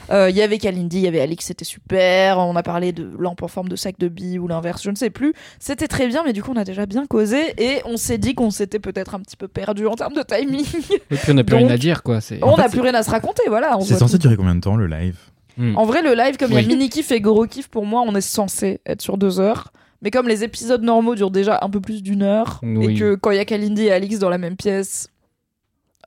Euh, 0.09 0.31
Il 0.31 0.35
y 0.35 0.41
avait 0.41 0.57
Kalindi, 0.57 0.97
il 0.97 1.03
y 1.03 1.07
avait 1.07 1.21
Alix, 1.21 1.45
c'était 1.45 1.63
super. 1.63 2.00
On 2.37 2.55
a 2.55 2.63
parlé 2.63 2.91
de 2.91 3.09
lampe 3.17 3.43
en 3.43 3.47
forme 3.47 3.69
de 3.69 3.75
sac 3.75 3.97
de 3.99 4.07
billes 4.07 4.39
ou 4.39 4.47
l'inverse, 4.47 4.83
je 4.83 4.89
ne 4.91 4.95
sais 4.95 5.09
plus. 5.09 5.33
C'était 5.59 5.87
très 5.87 6.07
bien, 6.07 6.23
mais 6.25 6.33
du 6.33 6.41
coup, 6.43 6.51
on 6.53 6.57
a 6.57 6.63
déjà 6.63 6.85
bien 6.85 7.05
causé 7.07 7.53
et 7.57 7.81
on 7.85 7.97
s'est 7.97 8.17
dit 8.17 8.35
qu'on 8.35 8.51
s'était 8.51 8.79
peut-être 8.79 9.15
un 9.15 9.19
petit 9.19 9.37
peu 9.37 9.47
perdu 9.47 9.87
en 9.87 9.95
termes 9.95 10.13
de 10.13 10.23
timing. 10.23 10.65
Et 11.11 11.15
puis 11.15 11.31
on 11.31 11.33
n'a 11.35 11.43
plus 11.43 11.51
Donc, 11.57 11.65
rien 11.65 11.69
à 11.73 11.77
dire, 11.77 12.03
quoi. 12.03 12.21
C'est... 12.21 12.43
on 12.43 12.57
n'a 12.57 12.69
plus 12.69 12.81
rien 12.81 12.93
à 12.93 13.03
se 13.03 13.09
raconter, 13.11 13.43
voilà. 13.47 13.77
on 13.77 13.81
C'est 13.81 13.95
censé 13.95 14.13
tout. 14.13 14.23
durer 14.23 14.37
combien 14.37 14.55
de 14.55 14.61
temps 14.61 14.75
le 14.75 14.87
live 14.87 15.17
Hmm. 15.57 15.75
En 15.77 15.85
vrai, 15.85 16.01
le 16.01 16.13
live, 16.13 16.37
comme 16.37 16.51
il 16.51 16.55
y 16.61 16.63
a 16.63 16.67
mini 16.67 16.87
kiff 16.89 17.11
et 17.11 17.19
gros 17.19 17.45
kiff, 17.45 17.67
pour 17.67 17.85
moi, 17.85 18.03
on 18.07 18.15
est 18.15 18.21
censé 18.21 18.79
être 18.85 19.01
sur 19.01 19.17
deux 19.17 19.41
heures. 19.41 19.73
Mais 20.01 20.09
comme 20.09 20.27
les 20.27 20.45
épisodes 20.45 20.81
normaux 20.81 21.13
durent 21.13 21.29
déjà 21.29 21.59
un 21.61 21.69
peu 21.69 21.81
plus 21.81 22.01
d'une 22.01 22.23
heure 22.23 22.61
et 22.63 22.95
que 22.95 23.15
quand 23.15 23.31
il 23.31 23.37
y 23.37 23.39
a 23.39 23.45
Kalindi 23.45 23.83
et 23.83 23.91
Alix 23.91 24.17
dans 24.17 24.29
la 24.29 24.37
même 24.37 24.55
pièce, 24.55 25.09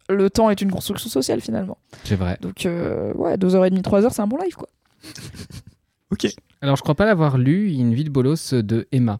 le 0.09 0.31
temps 0.31 0.51
est 0.51 0.61
une 0.63 0.71
construction 0.73 1.09
sociale 1.11 1.41
finalement. 1.41 1.77
C'est 2.05 2.17
vrai. 2.17 2.39
Donc, 2.41 2.67
euh, 2.67 3.13
ouais, 3.15 3.37
deux 3.37 3.55
heures 3.55 3.65
et 3.67 3.71
demie, 3.71 3.83
trois 3.83 4.03
heures, 4.05 4.13
c'est 4.13 4.23
un 4.23 4.27
bon 4.27 4.39
live 4.39 4.55
quoi. 4.57 4.69
Ok. 6.15 6.31
Alors, 6.63 6.77
je 6.77 6.83
crois 6.83 6.95
pas 6.95 7.05
l'avoir 7.07 7.37
lu, 7.39 7.73
une 7.73 7.93
vie 7.93 8.05
de 8.05 8.11
bolos 8.11 8.55
de 8.55 8.87
Emma. 8.93 9.19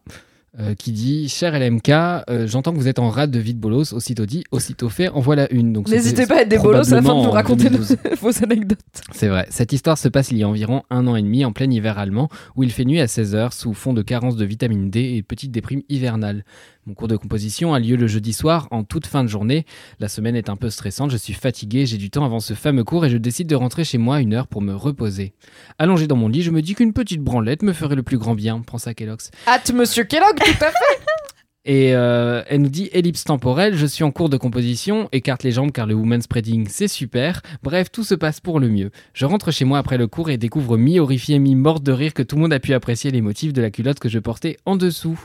euh, 0.57 0.73
qui 0.73 0.93
dit 0.93 1.27
Cher 1.27 1.51
LMK, 1.59 1.89
euh, 1.89 2.47
j'entends 2.47 2.71
que 2.71 2.77
vous 2.77 2.87
êtes 2.87 2.97
en 2.99 3.09
rade 3.09 3.29
de 3.29 3.39
vie 3.39 3.53
de 3.53 3.59
bolos, 3.59 3.91
aussitôt 3.91 4.25
dit, 4.25 4.45
aussitôt 4.51 4.87
fait, 4.87 5.09
en 5.09 5.19
voilà 5.19 5.51
une. 5.51 5.73
Donc, 5.73 5.89
N'hésitez 5.89 6.25
pas 6.25 6.37
à 6.37 6.41
être 6.43 6.47
des 6.47 6.57
bolos 6.57 6.93
afin 6.93 7.01
de 7.01 7.23
nous 7.25 7.29
raconter 7.29 7.65
nos- 7.69 7.79
2012. 7.79 7.97
vos 8.21 8.43
anecdotes. 8.45 8.79
C'est 9.11 9.27
vrai. 9.27 9.47
Cette 9.49 9.73
histoire 9.73 9.97
se 9.97 10.07
passe 10.07 10.31
il 10.31 10.37
y 10.37 10.43
a 10.43 10.47
environ 10.47 10.83
un 10.89 11.07
an 11.07 11.17
et 11.17 11.21
demi 11.21 11.43
en 11.43 11.51
plein 11.51 11.69
hiver 11.69 11.99
allemand 11.99 12.29
où 12.55 12.63
il 12.63 12.71
fait 12.71 12.85
nuit 12.85 13.01
à 13.01 13.05
16h 13.07 13.51
sous 13.53 13.73
fond 13.73 13.91
de 13.93 14.01
carence 14.01 14.37
de 14.37 14.45
vitamine 14.45 14.89
D 14.89 15.01
et 15.17 15.23
petite 15.23 15.51
déprime 15.51 15.81
hivernale. 15.89 16.45
Mon 16.87 16.93
cours 16.93 17.07
de 17.07 17.17
composition 17.17 17.73
a 17.73 17.79
lieu 17.79 17.95
le 17.95 18.05
jeudi 18.05 18.31
soir 18.31 18.67
en 18.69 18.83
toute 18.83 19.07
fin 19.07 19.23
de 19.23 19.27
journée. 19.27 19.65
La 19.99 20.07
semaine 20.07 20.35
est 20.35 20.49
un 20.49 20.55
peu 20.55 20.69
stressante, 20.69 21.09
je 21.09 21.17
suis 21.17 21.33
fatigué, 21.33 21.87
j'ai 21.87 21.97
du 21.97 22.11
temps 22.11 22.23
avant 22.23 22.39
ce 22.39 22.53
fameux 22.53 22.83
cours 22.83 23.05
et 23.05 23.09
je 23.09 23.17
décide 23.17 23.47
de 23.47 23.55
rentrer 23.55 23.83
chez 23.83 23.97
moi 23.97 24.21
une 24.21 24.35
heure 24.35 24.47
pour 24.47 24.61
me 24.61 24.75
reposer. 24.75 25.33
Allongé 25.79 26.05
dans 26.05 26.15
mon 26.15 26.27
lit, 26.27 26.43
je 26.43 26.51
me 26.51 26.61
dis 26.61 26.75
qu'une 26.75 26.93
petite 26.93 27.21
branlette 27.21 27.63
me 27.63 27.73
ferait 27.73 27.95
le 27.95 28.03
plus 28.03 28.19
grand 28.19 28.35
bien. 28.35 28.61
Prends 28.61 28.77
ça 28.77 28.93
Kellogg's. 28.93 29.31
Hâte, 29.47 29.73
monsieur 29.73 30.03
Kellogg, 30.03 30.37
tout 30.37 30.63
à 30.63 30.69
fait. 30.69 30.99
Et 31.67 31.95
euh, 31.95 32.43
elle 32.47 32.61
nous 32.61 32.69
dit 32.69 32.91
ellipse 32.93 33.23
temporelle, 33.23 33.75
je 33.75 33.87
suis 33.87 34.03
en 34.03 34.11
cours 34.11 34.29
de 34.29 34.37
composition, 34.37 35.09
écarte 35.11 35.41
les 35.41 35.49
jambes 35.49 35.71
car 35.71 35.87
le 35.87 35.95
woman 35.95 36.21
spreading 36.21 36.67
c'est 36.69 36.87
super. 36.87 37.41
Bref, 37.63 37.91
tout 37.91 38.03
se 38.03 38.13
passe 38.13 38.39
pour 38.39 38.59
le 38.59 38.69
mieux. 38.69 38.91
Je 39.13 39.25
rentre 39.25 39.49
chez 39.49 39.65
moi 39.65 39.79
après 39.79 39.97
le 39.97 40.05
cours 40.05 40.29
et 40.29 40.37
découvre 40.37 40.77
mi-horrifiée, 40.77 41.39
mi-morte 41.39 41.81
de 41.81 41.91
rire 41.91 42.13
que 42.13 42.21
tout 42.21 42.35
le 42.35 42.43
monde 42.43 42.53
a 42.53 42.59
pu 42.59 42.75
apprécier 42.75 43.09
les 43.09 43.21
motifs 43.21 43.51
de 43.51 43.63
la 43.63 43.71
culotte 43.71 43.97
que 43.97 44.09
je 44.09 44.19
portais 44.19 44.57
en 44.67 44.75
dessous. 44.75 45.19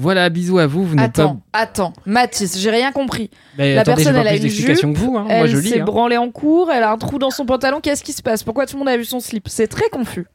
Voilà, 0.00 0.30
bisous 0.30 0.58
à 0.58 0.66
vous, 0.66 0.82
vous 0.86 0.94
n'êtes 0.94 1.12
pas... 1.12 1.24
Attends, 1.24 1.42
attends, 1.52 1.92
Mathis, 2.06 2.58
j'ai 2.58 2.70
rien 2.70 2.90
compris. 2.90 3.28
Mais 3.58 3.74
la 3.74 3.82
attendez, 3.82 3.96
personne, 4.02 4.16
elle 4.16 4.28
a 4.28 4.34
une 4.34 4.40
d'explications 4.40 4.94
que 4.94 4.98
vous, 4.98 5.18
hein. 5.18 5.26
elle 5.28 5.62
s'est 5.62 5.82
hein. 5.82 5.84
branlée 5.84 6.16
en 6.16 6.30
cours, 6.30 6.70
elle 6.72 6.84
a 6.84 6.90
un 6.90 6.96
trou 6.96 7.18
dans 7.18 7.30
son 7.30 7.44
pantalon. 7.44 7.80
Qu'est-ce 7.82 8.02
qui 8.02 8.14
se 8.14 8.22
passe? 8.22 8.42
Pourquoi 8.42 8.64
tout 8.64 8.76
le 8.76 8.78
monde 8.78 8.88
a 8.88 8.96
vu 8.96 9.04
son 9.04 9.20
slip? 9.20 9.46
C'est 9.48 9.66
très 9.66 9.90
confus. 9.90 10.26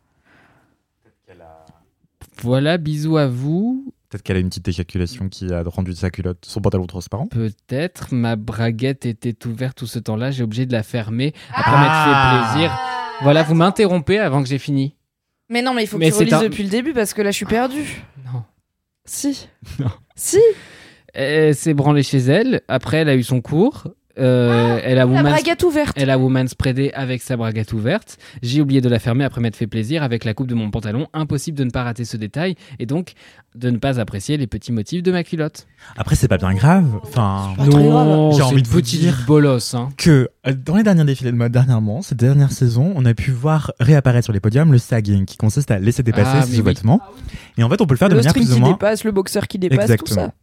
Voilà, 2.42 2.78
bisous 2.78 3.18
à 3.18 3.28
vous. 3.28 3.92
Peut-être 4.10 4.22
qu'elle 4.22 4.38
a 4.38 4.40
une 4.40 4.50
petite 4.50 4.68
éjaculation 4.68 5.30
qui 5.30 5.52
a 5.52 5.64
rendu 5.64 5.94
sa 5.94 6.12
culotte, 6.12 6.46
son 6.46 6.62
pantalon 6.62 6.86
transparent. 6.86 7.28
Peut-être, 7.28 8.14
ma 8.14 8.36
braguette 8.36 9.06
était 9.08 9.48
ouverte 9.48 9.78
tout 9.78 9.88
ce 9.88 9.98
temps-là, 9.98 10.30
j'ai 10.32 10.44
obligé 10.44 10.66
de 10.66 10.74
la 10.74 10.84
fermer 10.84 11.34
après 11.54 11.72
Ah. 11.76 11.82
m'être 11.82 12.52
fait 12.52 12.54
plaisir. 12.54 12.80
Voilà, 13.24 13.42
vous 13.44 13.56
m'interrompez 13.56 14.20
avant 14.20 14.44
que 14.44 14.50
j'ai 14.50 14.60
fini. 14.60 14.96
Mais 15.50 15.62
non, 15.62 15.74
mais 15.74 15.84
il 15.84 15.88
faut 15.88 15.98
que 15.98 16.02
Mais 16.02 16.08
tu 16.12 16.14
c'est 16.14 16.20
relises 16.20 16.34
un- 16.36 16.44
depuis 16.44 16.64
le 16.64 16.70
début 16.70 16.94
parce 16.94 17.14
que 17.14 17.22
là, 17.22 17.32
je 17.32 17.36
suis 17.36 17.46
perdue. 17.46 18.04
Non. 18.32 18.44
Si. 19.06 19.48
Non. 19.80 19.92
Si. 20.16 20.40
Elle 21.14 21.56
s'est 21.56 21.74
branlée 21.74 22.04
chez 22.04 22.18
elle. 22.18 22.62
Après, 22.68 22.98
elle 22.98 23.10
a 23.10 23.16
eu 23.16 23.24
son 23.24 23.42
cours. 23.42 23.88
Euh, 24.18 24.80
elle 24.84 24.94
a 24.94 25.02
La 25.02 25.08
woman, 25.08 25.24
braguette 25.24 25.64
ouverte. 25.64 25.94
elle 25.98 26.10
a 26.10 26.18
woman 26.18 26.48
spreadé 26.48 26.92
avec 26.94 27.22
sa 27.22 27.36
braguette 27.38 27.74
ouverte. 27.74 28.18
J'ai 28.42 28.62
oublié 28.62 28.80
de 28.82 28.88
la 28.90 29.00
fermer 29.00 29.24
après 29.26 29.42
m'être 29.42 29.56
fait 29.58 29.68
plaisir 29.68 30.04
avec 30.04 30.24
la 30.26 30.34
coupe 30.34 30.48
de 30.48 30.56
mon 30.56 30.72
pantalon. 30.72 31.08
Impossible 31.14 31.58
de 31.58 31.64
ne 31.66 31.70
pas 31.70 31.84
rater 31.84 32.06
ce 32.06 32.16
détail 32.18 32.56
et 32.80 32.86
donc 32.86 33.14
de 33.56 33.70
ne 33.70 33.78
pas 33.78 34.00
apprécier 34.00 34.38
les 34.38 34.48
petits 34.48 34.72
motifs 34.72 35.04
de 35.04 35.12
ma 35.12 35.24
culotte. 35.24 35.68
Après, 35.98 36.16
c'est 36.16 36.28
pas 36.28 36.38
bien 36.38 36.54
grave. 36.54 36.86
Enfin, 37.04 37.54
grave. 37.58 38.34
J'ai 38.36 38.42
envie 38.42 38.62
de 38.62 38.68
vous 38.68 38.82
dire- 38.82 39.24
bolos. 39.28 39.74
Hein. 39.76 39.90
que 39.98 40.30
euh, 40.48 40.54
dans 40.54 40.76
les 40.76 40.84
derniers 40.84 41.06
défilés 41.06 41.32
de 41.32 41.38
mode 41.38 41.52
dernièrement, 41.52 42.02
cette 42.02 42.18
dernière 42.18 42.52
saison, 42.52 42.94
on 42.96 43.06
a 43.06 43.14
pu 43.14 43.32
voir 43.32 43.72
réapparaître 43.80 44.26
sur 44.26 44.34
les 44.34 44.40
podiums 44.40 44.72
le 44.72 44.78
sagging, 44.78 45.26
qui 45.26 45.38
consiste 45.38 45.72
à 45.72 45.80
laisser 45.80 46.04
dépasser 46.04 46.32
Ah, 46.34 46.42
ses 46.44 46.52
oui. 46.52 46.58
sous-vêtements. 46.58 47.02
Et 47.58 47.64
en 47.64 47.70
fait, 47.70 47.82
on 47.82 47.86
peut 47.86 47.94
le 47.94 47.98
faire 47.98 48.10
de 48.10 48.14
Le 48.14 48.20
manière 48.20 48.34
plus 48.34 48.52
ou 48.52 48.56
qui 48.56 48.60
moins. 48.60 48.72
dépasse, 48.72 49.04
le 49.04 49.12
boxeur 49.12 49.48
qui 49.48 49.58
dépasse, 49.60 49.78
tout 49.88 49.92
Exactement. 49.94 50.28
ça. 50.28 50.34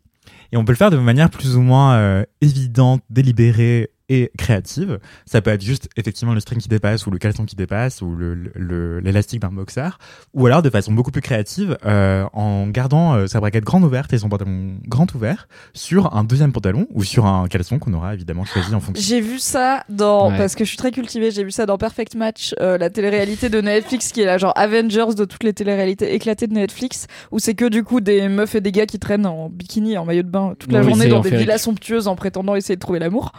Et 0.53 0.57
on 0.59 0.65
peut 0.65 0.73
le 0.73 0.77
faire 0.77 0.91
de 0.91 0.99
manière 0.99 1.31
plus 1.31 1.57
ou 1.57 1.62
moins 1.62 1.95
euh, 1.97 2.25
évidente, 2.43 3.03
délibérée 3.09 3.91
et 4.09 4.31
créative. 4.37 4.99
Ça 5.27 5.41
peut 5.41 5.51
être 5.51 5.62
juste 5.62 5.88
effectivement 5.97 6.35
le 6.35 6.41
string 6.41 6.61
qui 6.61 6.69
dépasse 6.69 7.07
ou 7.07 7.11
le 7.11 7.19
caleçon 7.19 7.45
qui 7.45 7.57
dépasse 7.57 8.03
ou 8.03 8.15
le- 8.17 8.35
le- 8.55 9.01
l'élastique 9.01 9.41
d'un 9.41 9.51
boxer. 9.51 9.99
Ou 10.35 10.47
alors 10.47 10.62
de 10.62 10.71
façon 10.71 10.93
beaucoup 10.93 11.11
plus 11.11 11.23
créative 11.23 11.77
euh, 11.87 12.25
en 12.33 12.67
gardant 12.69 13.15
euh, 13.15 13.27
sa 13.27 13.41
braguette 13.41 13.65
grande 13.65 13.85
ouverte 13.85 14.12
et 14.12 14.19
son 14.19 14.29
pantalon 14.29 14.75
grand 14.87 15.12
ouvert 15.15 15.49
sur 15.73 16.15
un 16.17 16.25
deuxième 16.25 16.53
pantalon 16.53 16.87
ou 16.91 17.05
sur 17.05 17.27
un 17.27 17.47
caleçon 17.49 17.79
qu'on 17.79 17.93
aura 17.95 18.15
évidemment 18.15 18.45
choisi 18.45 18.75
en 18.75 18.81
fonction. 18.81 19.03
J'ai 19.07 19.21
vu 19.21 19.38
ça 19.38 19.85
dans 19.88 20.31
Ouais. 20.31 20.37
parce 20.38 20.55
que 20.55 20.65
je 20.65 20.69
suis 20.69 20.79
très 20.79 20.91
cultivée. 20.91 21.31
J'ai 21.31 21.45
vu 21.45 21.51
ça 21.51 21.67
dans 21.67 21.79
Perfect 21.79 22.15
Match, 22.15 22.55
euh, 22.61 22.79
la 22.79 22.91
télé-réalité 22.91 23.49
de 23.49 23.61
Netflix 23.61 24.12
qui 24.12 24.21
est 24.21 24.27
la 24.27 24.38
genre 24.38 24.53
Avengers 24.57 25.15
de 25.17 25.25
toutes 25.25 25.45
les 25.45 25.53
télé-réalités 25.53 26.15
éclatées 26.15 26.47
de 26.47 26.55
Netflix, 26.55 27.07
où 27.31 27.38
c'est 27.38 27.55
que 27.55 27.69
du 27.69 27.83
coup 27.85 28.01
des 28.01 28.29
meufs 28.29 28.55
et 28.55 28.61
des 28.61 28.73
gars 28.73 28.87
qui 28.87 28.99
traînent 28.99 29.27
en 29.27 29.49
bikini, 29.49 29.93
et 29.95 29.99
en 29.99 30.05
maillot 30.05 30.23
de 30.23 30.29
bain 30.29 30.55
toute 30.59 30.73
la 30.73 30.81
Oui, 30.81 30.87
journée 30.88 31.09
dans 31.09 31.21
des 31.21 31.31
villas 31.37 31.59
somptueuses 31.59 32.09
en 32.09 32.17
prétendant 32.17 32.55
essayer 32.55 32.77
de 32.77 32.81
trouver 32.81 32.99
l'amour. 32.99 33.33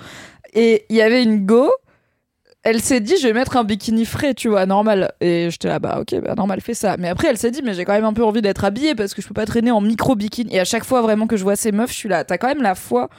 Et 0.54 0.86
il 0.90 0.96
y 0.96 1.02
avait 1.02 1.24
une 1.24 1.46
go. 1.46 1.72
Elle 2.64 2.80
s'est 2.80 3.02
dit, 3.02 3.16
je 3.22 3.28
vais 3.28 3.34
mettre 3.34 3.58
un 3.58 3.66
bikini 3.66 4.06
frais, 4.06 4.34
tu 4.34 4.48
vois, 4.48 4.66
normal. 4.66 5.12
Et 5.20 5.50
j'étais 5.50 5.68
là, 5.68 5.80
bah 5.80 6.00
ok, 6.00 6.22
bah 6.22 6.34
normal, 6.36 6.62
fais 6.62 6.74
ça. 6.74 6.96
Mais 6.98 7.10
après, 7.10 7.28
elle 7.28 7.38
s'est 7.38 7.52
dit, 7.52 7.62
mais 7.62 7.74
j'ai 7.74 7.84
quand 7.84 7.92
même 7.94 8.06
un 8.06 8.14
peu 8.14 8.24
envie 8.24 8.42
d'être 8.42 8.64
habillée 8.64 8.96
parce 8.96 9.14
que 9.14 9.22
je 9.22 9.28
peux 9.28 9.34
pas 9.34 9.46
traîner 9.46 9.72
en 9.72 9.82
micro 9.82 10.16
bikini. 10.16 10.56
Et 10.56 10.60
à 10.62 10.66
chaque 10.66 10.86
fois 10.86 11.02
vraiment 11.02 11.28
que 11.28 11.36
je 11.36 11.44
vois 11.44 11.58
ces 11.58 11.74
meufs, 11.74 11.92
je 11.92 11.98
suis 11.98 12.10
là, 12.10 12.24
t'as 12.24 12.38
quand 12.38 12.48
même 12.48 12.62
la 12.62 12.76
foi 12.76 13.10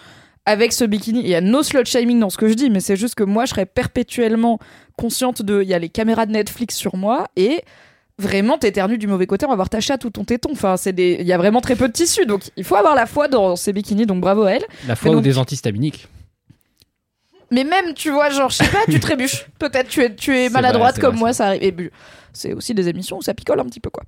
avec 0.47 0.73
ce 0.73 0.85
bikini. 0.85 1.20
Il 1.20 1.29
y 1.29 1.35
a 1.35 1.42
no 1.42 1.62
slut 1.62 1.85
shaming 1.85 2.18
dans 2.20 2.31
ce 2.31 2.38
que 2.38 2.49
je 2.49 2.55
dis, 2.55 2.70
mais 2.70 2.81
c'est 2.81 2.97
juste 2.97 3.16
que 3.16 3.25
moi, 3.25 3.44
je 3.44 3.51
serais 3.51 3.66
perpétuellement 3.66 4.59
consciente 4.97 5.42
de. 5.42 5.62
Il 5.62 5.68
y 5.68 5.75
a 5.75 5.79
les 5.79 5.90
caméras 5.90 6.25
de 6.25 6.33
Netflix 6.33 6.75
sur 6.77 6.97
moi 6.97 7.27
et 7.37 7.62
vraiment 8.18 8.57
t'éternues 8.57 8.99
du 8.99 9.09
mauvais 9.09 9.27
côté, 9.27 9.44
on 9.44 9.51
va 9.51 9.57
voir 9.57 9.68
ta 9.68 9.81
chatte 9.81 10.05
ou 10.05 10.11
ton 10.11 10.25
téton. 10.25 10.51
Enfin, 10.53 10.77
c'est 10.77 10.92
des. 10.92 11.18
Il 11.20 11.27
y 11.27 11.33
a 11.33 11.38
vraiment 11.38 11.61
très 11.61 11.77
peu 11.77 11.88
de 11.88 11.92
tissu, 11.92 12.25
donc 12.25 12.42
il 12.57 12.64
faut 12.64 12.77
avoir 12.77 12.94
la 12.94 13.07
foi 13.07 13.29
dans 13.29 13.57
ces 13.57 13.73
bikinis. 13.73 14.07
Donc 14.07 14.20
bravo 14.20 14.44
à 14.44 14.53
elle. 14.53 14.64
La 14.87 14.94
Mais 15.05 15.14
ou 15.14 15.20
des 15.20 15.38
antihistaminiques. 15.38 16.09
Mais 17.50 17.64
même, 17.64 17.94
tu 17.94 18.11
vois, 18.11 18.30
genre, 18.30 18.50
je 18.50 18.57
sais 18.57 18.68
pas, 18.68 18.85
tu 18.90 19.00
trébuches. 19.00 19.46
Peut-être 19.59 19.88
tu 19.88 20.02
es, 20.02 20.14
tu 20.14 20.37
es 20.37 20.48
maladroite 20.48 20.94
vrai, 20.94 21.00
comme 21.00 21.12
vrai, 21.12 21.20
moi, 21.20 21.33
ça 21.33 21.48
arrive. 21.48 21.62
Et 21.62 21.90
c'est 22.33 22.52
aussi 22.52 22.74
des 22.74 22.88
émissions 22.88 23.16
où 23.18 23.22
ça 23.22 23.35
picole 23.35 23.61
un 23.61 23.64
petit 23.64 23.80
peu, 23.80 23.90
quoi. 23.90 24.04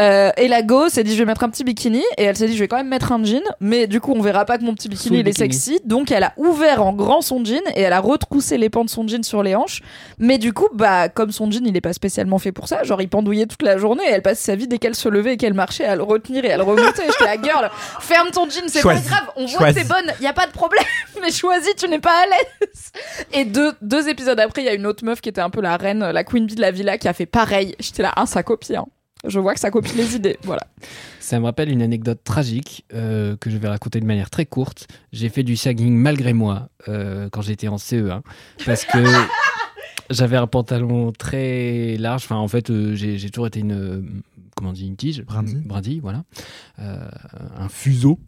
Euh, 0.00 0.30
et 0.36 0.48
la 0.48 0.62
go 0.62 0.88
s'est 0.88 1.04
dit 1.04 1.12
je 1.12 1.18
vais 1.18 1.24
mettre 1.26 1.44
un 1.44 1.50
petit 1.50 1.62
bikini. 1.64 2.02
Et 2.16 2.24
elle 2.24 2.36
s'est 2.36 2.46
dit 2.46 2.54
je 2.54 2.60
vais 2.60 2.68
quand 2.68 2.76
même 2.78 2.88
mettre 2.88 3.12
un 3.12 3.22
jean. 3.22 3.42
Mais 3.60 3.86
du 3.86 4.00
coup 4.00 4.12
on 4.16 4.20
verra 4.22 4.44
pas 4.44 4.58
que 4.58 4.64
mon 4.64 4.74
petit 4.74 4.88
bikini 4.88 5.08
Sous 5.08 5.14
il 5.14 5.20
est 5.20 5.22
bikini. 5.30 5.52
sexy. 5.54 5.80
Donc 5.84 6.10
elle 6.10 6.24
a 6.24 6.32
ouvert 6.36 6.82
en 6.84 6.92
grand 6.92 7.20
son 7.20 7.44
jean 7.44 7.60
et 7.76 7.82
elle 7.82 7.92
a 7.92 8.00
retroussé 8.00 8.56
les 8.58 8.70
pans 8.70 8.84
de 8.84 8.90
son 8.90 9.06
jean 9.06 9.22
sur 9.22 9.42
les 9.42 9.54
hanches. 9.54 9.82
Mais 10.18 10.38
du 10.38 10.52
coup 10.52 10.68
bah 10.72 11.08
comme 11.08 11.30
son 11.32 11.50
jean 11.50 11.66
il 11.66 11.76
est 11.76 11.80
pas 11.80 11.92
spécialement 11.92 12.38
fait 12.38 12.52
pour 12.52 12.66
ça 12.68 12.82
genre 12.82 13.02
il 13.02 13.08
pendouillait 13.08 13.46
toute 13.46 13.62
la 13.62 13.76
journée 13.78 14.02
et 14.06 14.10
elle 14.10 14.22
passe 14.22 14.38
sa 14.40 14.56
vie 14.56 14.66
dès 14.68 14.78
qu'elle 14.78 14.94
se 14.94 15.08
levait 15.08 15.34
et 15.34 15.36
qu'elle 15.36 15.54
marchait 15.54 15.84
à 15.84 15.96
le 15.96 16.02
retenir 16.02 16.44
et 16.44 16.52
à 16.52 16.56
le 16.56 16.62
remonter. 16.62 17.02
J'étais 17.06 17.24
la 17.36 17.42
girl. 17.42 17.70
Ferme 18.00 18.30
ton 18.30 18.48
jean 18.48 18.62
c'est 18.68 18.82
pas 18.82 18.94
grave. 18.94 19.28
On 19.36 19.46
voit 19.46 19.58
Choisis. 19.58 19.82
que 19.82 19.88
t'es 19.88 19.94
bonne. 19.94 20.12
Y 20.20 20.26
a 20.26 20.32
pas 20.32 20.46
de 20.46 20.52
problème. 20.52 20.84
Mais 21.22 21.30
choisis 21.30 21.74
tu 21.76 21.88
n'es 21.88 21.98
pas 21.98 22.22
à 22.22 22.26
l'aise. 22.26 22.92
Et 23.32 23.44
deux, 23.44 23.72
deux 23.82 24.08
épisodes 24.08 24.40
après 24.40 24.62
il 24.62 24.66
y 24.66 24.68
a 24.70 24.74
une 24.74 24.86
autre 24.86 25.04
meuf 25.04 25.20
qui 25.20 25.28
était 25.28 25.40
un 25.42 25.50
peu 25.50 25.60
la 25.60 25.76
reine 25.76 26.10
la 26.10 26.24
queen 26.24 26.46
bee 26.46 26.54
de 26.54 26.60
la 26.60 26.70
villa 26.70 26.96
qui 26.96 27.08
a 27.08 27.12
fait 27.12 27.26
pareil. 27.26 27.74
J'étais 27.78 28.02
là 28.02 28.12
un 28.16 28.24
ça 28.26 28.42
copie 28.42 28.76
hein. 28.76 28.86
Je 29.26 29.38
vois 29.38 29.52
que 29.54 29.60
ça 29.60 29.70
copie 29.70 29.94
les 29.96 30.16
idées, 30.16 30.38
voilà. 30.44 30.62
Ça 31.18 31.38
me 31.38 31.44
rappelle 31.44 31.68
une 31.70 31.82
anecdote 31.82 32.20
tragique 32.24 32.84
euh, 32.94 33.36
que 33.36 33.50
je 33.50 33.58
vais 33.58 33.68
raconter 33.68 34.00
de 34.00 34.06
manière 34.06 34.30
très 34.30 34.46
courte. 34.46 34.88
J'ai 35.12 35.28
fait 35.28 35.42
du 35.42 35.56
sagging 35.56 35.92
malgré 35.94 36.32
moi 36.32 36.68
euh, 36.88 37.28
quand 37.30 37.42
j'étais 37.42 37.68
en 37.68 37.76
CE1 37.76 38.22
parce 38.64 38.84
que 38.86 38.98
j'avais 40.10 40.36
un 40.36 40.46
pantalon 40.46 41.12
très 41.12 41.96
large. 41.98 42.22
Enfin, 42.24 42.36
en 42.36 42.48
fait, 42.48 42.70
euh, 42.70 42.94
j'ai 42.94 43.28
toujours 43.30 43.46
été 43.48 43.60
une 43.60 44.22
comment 44.56 44.70
on 44.70 44.72
dit 44.74 44.86
une 44.86 44.96
tige, 44.96 45.22
Brindille. 45.22 45.62
brindille, 45.64 46.00
voilà, 46.00 46.24
Euh, 46.80 47.08
un 47.58 47.68
fuseau, 47.68 48.18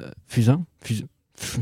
euh, 0.00 0.10
fusain, 0.26 0.64
fus- 0.82 1.04
f- 1.40 1.58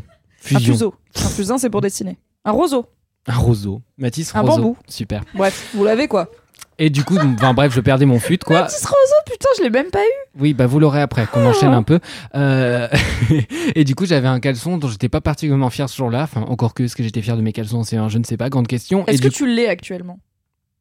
Un 0.54 0.58
fuseau. 0.60 0.94
Un 1.16 1.28
fusain, 1.28 1.58
c'est 1.58 1.70
pour 1.70 1.80
dessiner. 1.80 2.18
Un 2.44 2.52
roseau. 2.52 2.86
un 3.26 3.34
roseau, 3.36 3.80
Matisse 3.98 4.34
Un 4.34 4.40
roseau, 4.42 4.56
bambou. 4.56 4.76
super. 4.88 5.24
Bref, 5.34 5.70
vous 5.74 5.84
l'avez 5.84 6.06
quoi 6.08 6.30
Et 6.78 6.90
du 6.90 7.04
coup, 7.04 7.16
enfin 7.16 7.54
bref, 7.54 7.72
je 7.74 7.80
perdais 7.80 8.06
mon 8.06 8.18
fut 8.18 8.38
quoi. 8.38 8.60
Matisse 8.62 8.84
roseau, 8.84 9.22
putain, 9.26 9.48
je 9.58 9.62
l'ai 9.62 9.70
même 9.70 9.90
pas 9.90 10.02
eu. 10.02 10.40
Oui, 10.40 10.54
bah 10.54 10.66
vous 10.66 10.80
l'aurez 10.80 11.00
après, 11.00 11.26
qu'on 11.26 11.44
enchaîne 11.46 11.72
un 11.72 11.82
peu. 11.82 12.00
Euh, 12.34 12.88
et 13.74 13.84
du 13.84 13.94
coup, 13.94 14.06
j'avais 14.06 14.28
un 14.28 14.40
caleçon 14.40 14.78
dont 14.78 14.88
j'étais 14.88 15.08
pas 15.08 15.20
particulièrement 15.20 15.70
fier 15.70 15.88
ce 15.88 15.96
jour-là. 15.96 16.22
Enfin, 16.24 16.42
encore 16.42 16.74
que 16.74 16.82
est-ce 16.82 16.96
que 16.96 17.02
j'étais 17.02 17.22
fier 17.22 17.36
de 17.36 17.42
mes 17.42 17.52
caleçons, 17.52 17.84
c'est 17.84 17.96
un 17.96 18.08
je 18.08 18.18
ne 18.18 18.24
sais 18.24 18.36
pas, 18.36 18.50
grande 18.50 18.66
question. 18.66 19.06
Est-ce 19.06 19.22
que 19.22 19.28
du 19.28 19.34
tu 19.34 19.46
l'es 19.46 19.68
actuellement? 19.68 20.18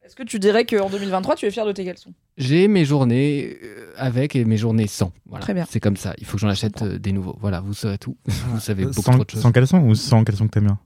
Est-ce 0.03 0.15
que 0.15 0.23
tu 0.23 0.37
dirais 0.37 0.65
qu'en 0.65 0.89
2023, 0.89 1.35
tu 1.35 1.45
es 1.45 1.51
fier 1.51 1.65
de 1.65 1.71
tes 1.71 1.85
caleçons? 1.85 2.13
J'ai 2.37 2.67
mes 2.67 2.83
journées 2.83 3.57
euh, 3.63 3.93
avec 3.95 4.35
et 4.35 4.43
mes 4.43 4.57
journées 4.57 4.87
sans. 4.87 5.13
Voilà. 5.25 5.43
Très 5.43 5.53
bien. 5.53 5.65
C'est 5.69 5.79
comme 5.79 5.95
ça. 5.95 6.13
Il 6.17 6.25
faut 6.25 6.35
que 6.35 6.41
j'en 6.41 6.49
achète 6.49 6.81
euh, 6.81 6.99
des 6.99 7.13
nouveaux. 7.13 7.37
Voilà, 7.39 7.61
vous 7.61 7.73
saurez 7.73 7.97
tout. 7.97 8.17
vous 8.25 8.59
savez 8.59 8.83
beaucoup 8.83 9.01
sans, 9.01 9.13
trop 9.13 9.23
de 9.23 9.29
choses. 9.29 9.41
sans 9.41 9.51
caleçon 9.51 9.79
ou 9.79 9.95
sans 9.95 10.23
caleçon 10.25 10.47
que 10.47 10.51
t'aimes 10.51 10.65
bien? 10.65 10.79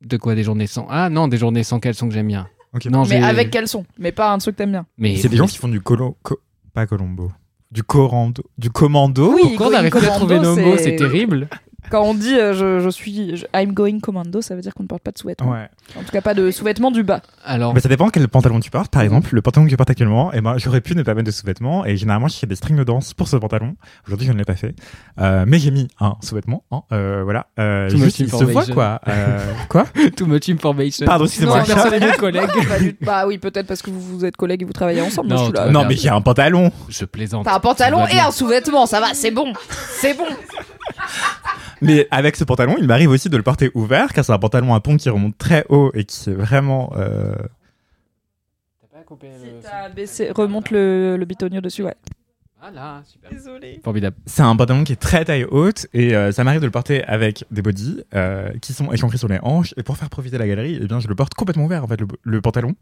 De 0.00 0.16
quoi 0.16 0.34
des 0.34 0.42
journées 0.42 0.66
sans? 0.66 0.86
Ah 0.90 1.08
non, 1.08 1.28
des 1.28 1.38
journées 1.38 1.62
sans 1.62 1.78
caleçon 1.78 2.08
que 2.08 2.14
j'aime 2.14 2.26
bien. 2.28 2.48
Ok. 2.74 2.86
Non, 2.86 3.04
Mais 3.08 3.22
avec 3.22 3.50
caleçon, 3.50 3.84
mais 3.98 4.12
pas 4.12 4.32
un 4.32 4.38
truc 4.38 4.54
que 4.54 4.58
t'aimes 4.58 4.72
bien. 4.72 4.86
Mais 4.98 5.16
C'est 5.16 5.28
des 5.28 5.36
gens 5.36 5.46
qui 5.46 5.56
font 5.58 5.68
du 5.68 5.80
colo... 5.80 6.16
co- 6.22 6.38
pas 6.74 6.86
colombo. 6.86 7.30
Du 7.70 7.82
corando. 7.82 8.42
Du 8.56 8.70
commando 8.70 9.32
Oui, 9.34 9.42
Pourquoi 9.42 9.66
on 9.66 9.70
n'arrive 9.70 9.90
plus 9.90 9.98
à 9.98 10.02
commando, 10.02 10.18
trouver 10.18 10.38
nos 10.40 10.56
mots? 10.56 10.76
C'est 10.78 10.96
terrible. 10.96 11.48
Quand 11.90 12.02
on 12.02 12.14
dit 12.14 12.34
euh, 12.34 12.54
je, 12.54 12.80
je 12.80 12.88
suis 12.90 13.36
je- 13.36 13.46
I'm 13.54 13.72
going 13.72 14.00
commando, 14.00 14.40
ça 14.42 14.54
veut 14.54 14.60
dire 14.60 14.74
qu'on 14.74 14.82
ne 14.84 14.88
porte 14.88 15.02
pas 15.02 15.10
de 15.12 15.18
sous-vêtements. 15.18 15.52
Ouais. 15.52 15.68
En 15.98 16.02
tout 16.02 16.10
cas, 16.12 16.20
pas 16.20 16.34
de 16.34 16.50
sous-vêtements 16.50 16.90
du 16.90 17.02
bas. 17.02 17.20
Alors, 17.44 17.74
Mais 17.74 17.80
ça 17.80 17.88
dépend 17.88 18.08
quel 18.10 18.26
pantalon 18.28 18.60
tu 18.60 18.70
portes. 18.70 18.92
Par 18.92 19.02
exemple, 19.02 19.34
le 19.34 19.42
pantalon 19.42 19.64
que 19.66 19.70
je 19.70 19.76
porte 19.76 19.90
actuellement, 19.90 20.32
et 20.32 20.40
ben, 20.40 20.58
j'aurais 20.58 20.80
pu 20.80 20.94
ne 20.94 21.02
pas 21.02 21.14
mettre 21.14 21.26
de 21.26 21.30
sous-vêtements. 21.32 21.84
Et 21.86 21.96
généralement, 21.96 22.28
je 22.28 22.36
fais 22.36 22.46
des 22.46 22.56
strings 22.56 22.76
de 22.76 22.84
danse 22.84 23.14
pour 23.14 23.28
ce 23.28 23.36
pantalon. 23.36 23.74
Aujourd'hui, 24.06 24.26
je 24.26 24.32
ne 24.32 24.38
l'ai 24.38 24.44
pas 24.44 24.54
fait. 24.56 24.74
Euh, 25.20 25.44
mais 25.46 25.58
j'ai 25.58 25.70
mis 25.70 25.88
un 26.00 26.14
sous-vêtement. 26.22 26.64
hein, 26.70 26.82
euh, 26.92 27.22
voilà. 27.24 27.46
Euh, 27.58 27.88
Too 27.90 27.96
juste, 27.98 28.04
much 28.04 28.20
il 28.20 28.30
se 28.30 28.36
voit, 28.36 28.42
information. 28.62 28.74
quoi. 28.74 29.00
Euh, 29.08 29.52
quoi 29.68 29.84
too 30.16 30.26
much 30.26 30.48
information. 30.48 31.06
Pardon, 31.06 31.24
excusez-moi. 31.24 31.60
Non, 31.60 31.64
chat. 31.64 31.74
personne 31.90 32.12
collègue. 32.18 32.50
Pas 32.68 32.78
du- 32.78 32.96
bah 33.00 33.26
oui, 33.26 33.38
peut-être 33.38 33.66
parce 33.66 33.82
que 33.82 33.90
vous, 33.90 34.00
vous 34.00 34.24
êtes 34.24 34.36
collègues 34.36 34.62
et 34.62 34.64
vous 34.64 34.72
travaillez 34.72 35.00
ensemble. 35.00 35.28
moi, 35.28 35.36
Non, 35.36 35.42
je 35.42 35.46
suis 35.48 35.54
là. 35.54 35.62
toi- 35.64 35.72
Non, 35.72 35.84
mais 35.88 35.96
j'ai 35.96 36.08
un 36.08 36.20
pantalon. 36.20 36.70
Je 36.88 37.04
plaisante. 37.04 37.44
T'as 37.44 37.54
un 37.56 37.60
pantalon 37.60 38.06
et 38.06 38.18
un 38.18 38.30
sous-vêtement, 38.30 38.86
ça 38.86 39.00
va, 39.00 39.14
c'est 39.14 39.30
bon. 39.30 39.52
C'est 40.00 40.14
bon. 40.16 40.26
Mais 41.80 42.08
avec 42.10 42.36
ce 42.36 42.44
pantalon, 42.44 42.76
il 42.78 42.86
m'arrive 42.86 43.10
aussi 43.10 43.28
de 43.28 43.36
le 43.36 43.42
porter 43.42 43.70
ouvert, 43.74 44.12
car 44.12 44.24
c'est 44.24 44.32
un 44.32 44.38
pantalon 44.38 44.74
à 44.74 44.80
pont 44.80 44.96
qui 44.96 45.08
remonte 45.10 45.38
très 45.38 45.64
haut 45.68 45.90
et 45.94 46.04
qui 46.04 46.30
est 46.30 46.34
vraiment. 46.34 46.92
euh, 46.96 47.34
T'as 49.62 49.88
baissé, 49.88 50.30
remonte 50.30 50.70
le, 50.70 51.16
le 51.16 51.24
bitonio 51.24 51.60
dessus, 51.60 51.82
ouais. 51.82 51.94
Voilà, 52.60 53.02
super. 53.06 53.30
Désolée. 53.30 53.80
Formidable. 53.84 54.16
C'est 54.26 54.42
un 54.42 54.54
pantalon 54.56 54.82
qui 54.82 54.92
est 54.92 54.96
très 54.96 55.24
taille 55.24 55.44
haute 55.44 55.86
et 55.94 56.16
euh, 56.16 56.32
ça 56.32 56.42
m'arrive 56.42 56.60
de 56.60 56.66
le 56.66 56.72
porter 56.72 57.04
avec 57.04 57.44
des 57.52 57.62
bodys 57.62 58.02
euh, 58.14 58.50
qui 58.60 58.72
sont 58.72 58.92
échancrés 58.92 59.16
sur 59.16 59.28
les 59.28 59.38
hanches. 59.42 59.72
Et 59.76 59.84
pour 59.84 59.96
faire 59.96 60.10
profiter 60.10 60.38
la 60.38 60.48
galerie, 60.48 60.78
eh 60.82 60.86
bien, 60.86 60.98
je 60.98 61.06
le 61.06 61.14
porte 61.14 61.34
complètement 61.34 61.64
ouvert 61.66 61.84
en 61.84 61.86
fait, 61.86 62.00
le, 62.00 62.08
le 62.20 62.40
pantalon. 62.40 62.74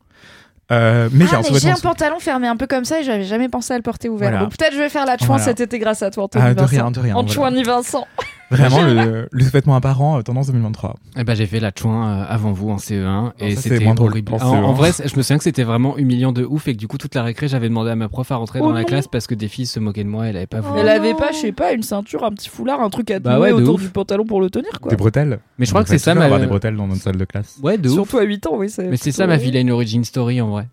Euh, 0.73 1.09
mais 1.13 1.27
j'ai 1.27 1.37
ah, 1.37 1.39
un 1.39 1.59
j'ai 1.59 1.81
pantalon 1.81 2.19
fermé 2.19 2.49
un 2.49 2.57
peu 2.57 2.67
comme 2.67 2.85
ça 2.85 3.01
et 3.01 3.05
j'avais 3.05 3.23
jamais 3.25 3.49
pensé 3.49 3.73
à 3.73 3.77
le 3.77 3.83
porter 3.83 4.09
ouvert. 4.09 4.31
Voilà. 4.31 4.45
Donc 4.45 4.57
peut-être 4.57 4.73
je 4.73 4.79
vais 4.79 4.89
faire 4.89 5.07
la 5.07 5.17
chouin 5.17 5.37
Voilà. 5.37 5.45
cet 5.45 5.61
été 5.61 5.79
grâce 5.79 6.03
à 6.03 6.11
toi, 6.11 6.25
Anthony 6.25 6.45
Ah, 6.45 6.55
de 6.55 6.61
Vincent. 6.61 6.71
rien, 6.71 6.91
de 6.91 7.01
rien. 7.01 7.15
En 7.15 7.23
voilà. 7.25 7.63
Vincent. 7.63 8.07
Vraiment 8.51 8.83
le, 8.83 9.29
le 9.31 9.45
sous-vêtement 9.45 9.75
apparent, 9.75 10.19
euh, 10.19 10.23
tendance 10.23 10.47
2023. 10.47 10.95
Eh 11.19 11.25
ben, 11.25 11.35
j'ai 11.35 11.47
fait 11.47 11.59
la 11.59 11.73
chouin 11.77 12.09
euh, 12.21 12.25
avant 12.29 12.53
vous 12.53 12.71
en 12.71 12.77
CE1 12.77 13.33
et 13.41 13.55
ça, 13.57 13.61
c'est 13.63 13.69
c'était 13.71 13.85
moins 13.85 13.95
drôle, 13.95 14.11
horrible. 14.13 14.33
en 14.35 14.37
En, 14.37 14.65
en 14.65 14.73
CE1. 14.73 14.77
vrai, 14.77 14.91
je 15.05 15.17
me 15.17 15.23
souviens 15.23 15.39
que 15.39 15.45
c'était 15.45 15.65
vraiment 15.65 15.99
humiliant 15.99 16.31
de 16.33 16.45
ouf 16.45 16.69
et 16.69 16.75
que 16.75 16.79
du 16.79 16.87
coup 16.87 16.97
toute 16.97 17.15
la 17.17 17.23
récré, 17.25 17.49
j'avais 17.49 17.69
demandé 17.69 17.91
à 17.91 17.97
ma 17.97 18.09
prof 18.09 18.31
à 18.31 18.37
rentrer 18.37 18.61
Oh 18.63 18.67
dans 18.69 18.73
la 18.73 18.85
classe 18.85 19.09
parce 19.09 19.27
que 19.27 19.35
des 19.35 19.49
filles 19.49 19.67
se 19.67 19.81
moquaient 19.81 20.05
de 20.05 20.09
moi, 20.09 20.29
elle 20.29 20.37
avait 20.37 20.47
pas 20.47 20.61
voulu. 20.61 20.79
Elle 20.81 20.89
avait 20.89 21.15
pas, 21.15 21.33
je 21.33 21.39
sais 21.39 21.53
pas, 21.53 21.73
une 21.73 21.83
ceinture, 21.83 22.23
un 22.25 22.31
petit 22.31 22.49
foulard, 22.49 22.81
un 22.81 22.91
truc 22.91 23.11
à 23.11 23.19
Bah 23.19 23.33
nouer 23.35 23.43
ouais, 23.43 23.49
de 23.51 23.55
autour 23.55 23.75
ouf. 23.77 23.83
du 23.83 23.89
pantalon 23.89 24.25
pour 24.25 24.41
le 24.41 24.49
tenir, 24.49 24.81
quoi. 24.81 24.91
Des 24.91 24.97
bretelles. 24.97 25.41
Mais 25.59 25.67
je 25.67 25.71
crois 25.71 25.83
que 25.83 25.89
c'est 25.89 25.99
ça 25.99 26.15
ma 26.15 26.25
avoir 26.27 26.39
des 26.41 26.47
bretelles 26.47 26.77
dans 26.77 26.87
notre 26.87 27.03
salle 27.03 27.17
de 27.17 27.25
classe. 27.25 27.59
Ouais, 27.63 27.79
de 27.79 27.89
ouf. 27.89 27.95
Surtout 27.95 28.19
à 28.19 28.23
8 28.23 28.47
ans, 28.47 28.55
oui. 28.57 28.71
c'est 28.71 28.87
Mais 28.89 28.97
c'est 28.97 29.13
ça 29.13 29.27
ma 29.27 29.37
vilaine 29.37 29.71
origin 29.71 30.05
story 30.05 30.41
en 30.41 30.51
vrai. 30.51 30.69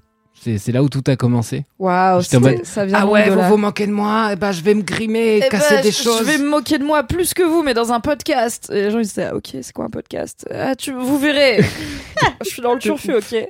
C'est 0.58 0.72
là 0.72 0.84
où 0.84 0.90
tout 0.90 1.04
a 1.08 1.16
commencé. 1.16 1.66
Waouh, 1.80 2.22
mode, 2.40 2.66
ça 2.66 2.86
vient 2.86 2.98
Ah 3.02 3.08
ouais, 3.08 3.30
vous 3.30 3.38
là. 3.38 3.50
vous 3.50 3.58
moquez 3.58 3.88
de 3.88 3.92
moi, 3.92 4.30
eh 4.34 4.36
ben 4.36 4.52
je 4.52 4.62
vais 4.62 4.74
me 4.74 4.82
grimer, 4.82 5.42
Eh 5.46 5.50
casser 5.50 5.76
ben, 5.76 5.82
des 5.84 5.92
je- 5.92 6.02
choses. 6.04 6.20
Je 6.20 6.24
vais 6.24 6.38
me 6.38 6.50
moquer 6.50 6.78
de 6.78 6.84
moi 6.84 7.04
plus 7.04 7.34
que 7.34 7.44
vous, 7.44 7.64
mais 7.64 7.74
dans 7.74 7.92
un 7.94 8.00
podcast. 8.00 8.70
Et 8.74 8.84
les 8.84 8.92
gens 8.92 9.00
ils 9.00 9.04
disaient 9.08 9.30
ah, 9.32 9.36
ok, 9.36 9.50
c'est 9.62 9.74
quoi 9.74 9.86
un 9.86 9.90
podcast? 9.90 10.46
Ah, 10.54 10.76
tu, 10.76 10.92
vous 10.92 11.18
verrez. 11.18 11.62
je 12.44 12.50
suis 12.50 12.62
dans 12.62 12.74
le 12.74 12.80
turfu, 12.80 13.14
ok. 13.16 13.48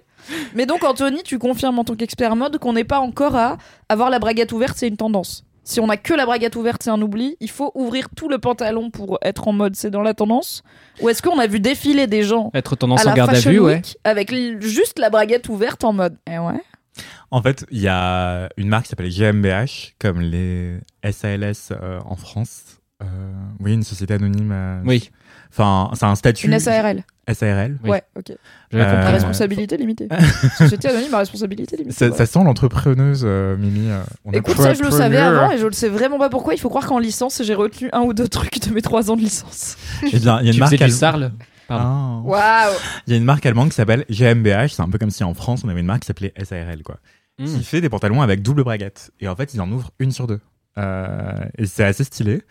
Mais 0.55 0.65
donc 0.65 0.83
Anthony, 0.83 1.21
tu 1.23 1.37
confirmes 1.37 1.79
en 1.79 1.83
tant 1.83 1.95
qu'expert 1.95 2.35
mode 2.35 2.57
qu'on 2.57 2.73
n'est 2.73 2.83
pas 2.85 2.99
encore 2.99 3.35
à 3.35 3.57
avoir 3.89 4.09
la 4.09 4.19
braguette 4.19 4.51
ouverte, 4.53 4.75
c'est 4.77 4.87
une 4.87 4.97
tendance. 4.97 5.43
Si 5.65 5.79
on 5.79 5.87
a 5.87 5.95
que 5.95 6.13
la 6.13 6.25
braguette 6.25 6.57
ouverte, 6.57 6.81
c'est 6.83 6.89
un 6.89 7.01
oubli. 7.01 7.37
Il 7.39 7.49
faut 7.49 7.71
ouvrir 7.73 8.09
tout 8.15 8.27
le 8.27 8.37
pantalon 8.37 8.89
pour 8.89 9.17
être 9.21 9.47
en 9.47 9.53
mode, 9.53 9.77
c'est 9.77 9.89
dans 9.89 10.01
la 10.01 10.13
tendance. 10.13 10.61
Ou 11.01 11.07
est-ce 11.07 11.21
qu'on 11.21 11.39
a 11.39 11.47
vu 11.47 11.61
défiler 11.61 12.05
des 12.05 12.23
gens 12.23 12.51
Être 12.53 12.75
tendance 12.75 13.01
à 13.05 13.07
en 13.07 13.09
la 13.11 13.15
garde 13.15 13.29
à 13.29 13.35
Fashion 13.35 13.51
vue, 13.51 13.59
ouais. 13.59 13.75
Week 13.75 13.97
avec 14.03 14.33
juste 14.61 14.99
la 14.99 15.09
braguette 15.09 15.47
ouverte 15.47 15.85
en 15.85 15.93
mode? 15.93 16.17
Eh 16.29 16.37
ouais. 16.37 16.61
En 17.33 17.41
fait, 17.41 17.65
il 17.71 17.81
y 17.81 17.87
a 17.87 18.47
une 18.57 18.67
marque 18.67 18.83
qui 18.83 18.89
s'appelle 18.89 19.09
GmbH, 19.09 19.95
comme 19.99 20.21
les 20.21 20.77
SALS 21.11 21.69
euh, 21.71 21.99
en 22.05 22.15
France. 22.15 22.61
Euh, 23.01 23.05
oui, 23.59 23.73
une 23.73 23.81
société 23.81 24.13
anonyme. 24.13 24.51
euh, 24.53 24.81
Oui, 24.85 25.09
Enfin, 25.49 25.89
c'est 25.95 26.05
un 26.05 26.13
statut. 26.13 26.45
Une 26.47 26.59
SARL. 26.59 27.03
SARL. 27.31 27.77
Oui. 27.83 27.89
Ouais, 27.89 28.03
ok. 28.17 28.37
Euh, 28.75 29.07
À 29.07 29.09
responsabilité 29.09 29.77
limitée. 29.77 30.07
Société 30.57 30.89
anonyme 30.89 31.13
à 31.15 31.17
responsabilité 31.19 31.75
limitée. 31.75 31.93
Ça, 31.95 32.09
ouais. 32.09 32.15
ça 32.15 32.27
sent 32.27 32.43
l'entrepreneuse, 32.43 33.23
euh, 33.25 33.57
Mimi. 33.57 33.89
on 34.25 34.31
Écoute, 34.31 34.57
ça, 34.57 34.75
je 34.75 34.83
le 34.83 34.91
savais 34.91 35.17
avant 35.17 35.49
et 35.49 35.57
je 35.57 35.65
le 35.65 35.71
sais 35.73 35.89
vraiment 35.89 36.19
pas 36.19 36.29
pourquoi. 36.29 36.53
Il 36.53 36.59
faut 36.59 36.69
croire 36.69 36.85
qu'en 36.85 36.99
licence, 36.99 37.41
j'ai 37.43 37.55
retenu 37.55 37.89
un 37.93 38.01
ou 38.01 38.13
deux 38.13 38.27
trucs 38.27 38.59
de 38.67 38.73
mes 38.75 38.83
trois 38.83 39.09
ans 39.09 39.15
de 39.15 39.21
licence. 39.21 39.75
Eh 40.03 40.19
bien, 40.19 40.39
il 40.41 40.45
y 40.45 40.49
a 40.49 40.51
une 40.51 40.53
Tu 40.53 40.59
marque 40.59 40.91
sarle. 40.91 41.31
Ah. 41.69 42.19
Waouh! 42.23 42.73
Il 43.07 43.11
y 43.11 43.15
a 43.15 43.17
une 43.17 43.23
marque 43.23 43.45
allemande 43.45 43.69
qui 43.69 43.75
s'appelle 43.75 44.05
GmbH. 44.09 44.69
C'est 44.69 44.81
un 44.81 44.89
peu 44.89 44.97
comme 44.99 45.09
si 45.09 45.23
en 45.23 45.33
France, 45.33 45.61
on 45.63 45.69
avait 45.69 45.79
une 45.79 45.87
marque 45.87 46.01
qui 46.01 46.07
s'appelait 46.07 46.33
SARL, 46.43 46.83
quoi. 46.83 46.97
Hmm. 47.39 47.45
Qui 47.45 47.63
fait 47.63 47.81
des 47.81 47.89
pantalons 47.89 48.21
avec 48.21 48.41
double 48.41 48.63
braguette. 48.63 49.11
Et 49.19 49.27
en 49.27 49.35
fait, 49.35 49.53
ils 49.53 49.61
en 49.61 49.71
ouvrent 49.71 49.91
une 49.99 50.11
sur 50.11 50.27
deux. 50.27 50.39
Euh, 50.77 51.43
et 51.57 51.65
c'est 51.65 51.83
assez 51.83 52.03
stylé. 52.03 52.43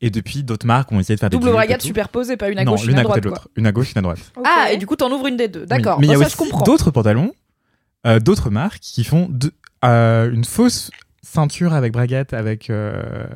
Et 0.00 0.10
depuis, 0.10 0.44
d'autres 0.44 0.66
marques 0.66 0.92
ont 0.92 1.00
essayé 1.00 1.16
de 1.16 1.20
faire 1.20 1.28
Double 1.30 1.44
des 1.46 1.50
et 1.50 1.54
braguette 1.54 1.82
superposée, 1.82 2.36
pas 2.36 2.48
une 2.48 2.58
à 2.58 2.64
non, 2.64 2.72
gauche, 2.72 2.82
une 2.82 2.90
l'une 2.90 2.98
à 2.98 3.00
à 3.00 3.04
côté 3.04 3.20
droite. 3.20 3.24
de 3.24 3.28
quoi. 3.30 3.38
l'autre. 3.38 3.48
Une 3.56 3.66
à 3.66 3.72
gauche, 3.72 3.92
une 3.92 3.98
à 3.98 4.02
droite. 4.02 4.32
Ah, 4.44 4.68
et 4.72 4.76
du 4.76 4.86
coup, 4.86 4.94
t'en 4.94 5.10
ouvres 5.10 5.26
une 5.26 5.36
des 5.36 5.48
deux. 5.48 5.66
D'accord. 5.66 5.98
Oui. 5.98 6.02
Mais 6.02 6.06
il 6.06 6.10
y 6.10 6.14
a 6.14 6.18
ça, 6.18 6.22
je 6.22 6.26
aussi 6.28 6.50
comprends. 6.50 6.64
d'autres 6.64 6.92
pantalons, 6.92 7.32
euh, 8.06 8.20
d'autres 8.20 8.50
marques 8.50 8.78
qui 8.78 9.02
font 9.02 9.28
euh, 9.84 10.32
une 10.32 10.44
fausse 10.44 10.92
ceinture 11.22 11.72
avec 11.74 11.92
braguette, 11.92 12.32
avec 12.32 12.70
euh, 12.70 13.26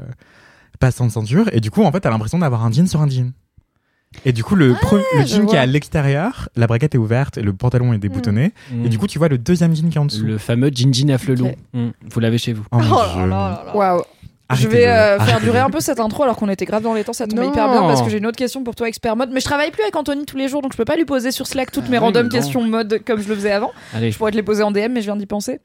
passant 0.79 1.07
de 1.07 1.11
ceinture. 1.13 1.49
Et 1.53 1.61
du 1.61 1.73
coup, 1.73 1.83
en 1.83 1.91
fait, 1.91 2.01
t'as 2.01 2.11
l'impression 2.11 2.39
d'avoir 2.39 2.65
un 2.65 2.71
jean 2.71 2.87
sur 2.87 3.01
un 3.01 3.09
jean. 3.09 3.33
Et 4.25 4.33
du 4.33 4.45
coup, 4.45 4.55
le, 4.55 4.69
le 4.69 4.75
Ah, 5.19 5.25
je 5.25 5.27
jean 5.37 5.47
qui 5.47 5.55
est 5.57 5.59
à 5.59 5.67
l'extérieur, 5.67 6.49
la 6.57 6.67
braguette 6.67 6.95
est 6.95 6.99
ouverte 6.99 7.39
et 7.39 7.43
le 7.43 7.53
pantalon 7.53 7.93
est 7.93 7.99
déboutonné. 7.99 8.53
Hmm. 8.71 8.85
Et 8.87 8.89
du 8.89 8.99
coup, 8.99 9.07
tu 9.07 9.19
vois 9.19 9.29
le 9.29 9.39
deuxième 9.39 9.75
jean 9.75 9.89
qui 9.91 9.99
est 9.99 10.01
en 10.01 10.05
dessous. 10.07 10.25
le 10.25 10.39
fameux 10.39 10.71
Gin 10.73 10.93
Gin 10.93 11.11
à 11.11 11.19
flelou. 11.19 11.51
Hmm. 11.73 11.91
Vous 12.11 12.21
l'avez 12.21 12.39
chez 12.39 12.53
vous. 12.53 12.65
Oh 12.73 12.79
Oh 12.81 13.27
là. 13.27 13.65
Waouh. 13.75 14.03
Je 14.55 14.69
vais 14.69 14.83
de- 14.83 14.87
euh, 14.87 15.19
faire 15.21 15.41
durer 15.41 15.61
un 15.61 15.71
peu 15.71 15.81
cette 15.81 15.99
intro 15.99 16.25
alors 16.25 16.37
qu'on 16.37 16.49
était 16.51 16.67
grave 16.67 16.83
dans 16.83 16.93
les 16.93 17.05
temps, 17.05 17.15
ça 17.15 17.27
tombait 17.27 17.41
Non. 17.41 17.53
hyper 17.53 17.71
bien 17.71 17.81
parce 17.83 18.03
que 18.03 18.11
j'ai 18.11 18.19
une 18.19 18.27
autre 18.27 18.37
question 18.37 18.63
pour 18.63 18.75
toi, 18.75 18.87
expert 18.87 19.17
mode. 19.17 19.31
Mais 19.33 19.41
je 19.41 19.47
travaille 19.47 19.71
plus 19.71 19.81
avec 19.83 19.97
Anthony 19.97 20.27
tous 20.27 20.37
les 20.37 20.47
jours 20.47 20.61
donc 20.61 20.73
je 20.73 20.77
peux 20.77 20.85
pas 20.85 20.97
lui 20.97 21.07
poser 21.07 21.31
sur 21.31 21.47
Slack 21.47 21.71
toutes 21.73 21.85
Ah 21.87 21.91
mes 21.93 21.97
oui, 21.97 22.05
random 22.05 22.29
questions 22.29 22.61
mode 22.61 23.01
comme 23.07 23.23
je 23.23 23.29
le 23.31 23.35
faisais 23.35 23.53
avant. 23.53 23.71
Allez, 23.95 24.11
Je 24.11 24.19
pourrais 24.19 24.31
te 24.31 24.37
les 24.37 24.43
poser 24.43 24.63
en 24.63 24.71
DM, 24.71 24.93
mais 24.93 25.01
je 25.01 25.07
viens 25.07 25.17
d'y 25.17 25.25
penser. 25.25 25.59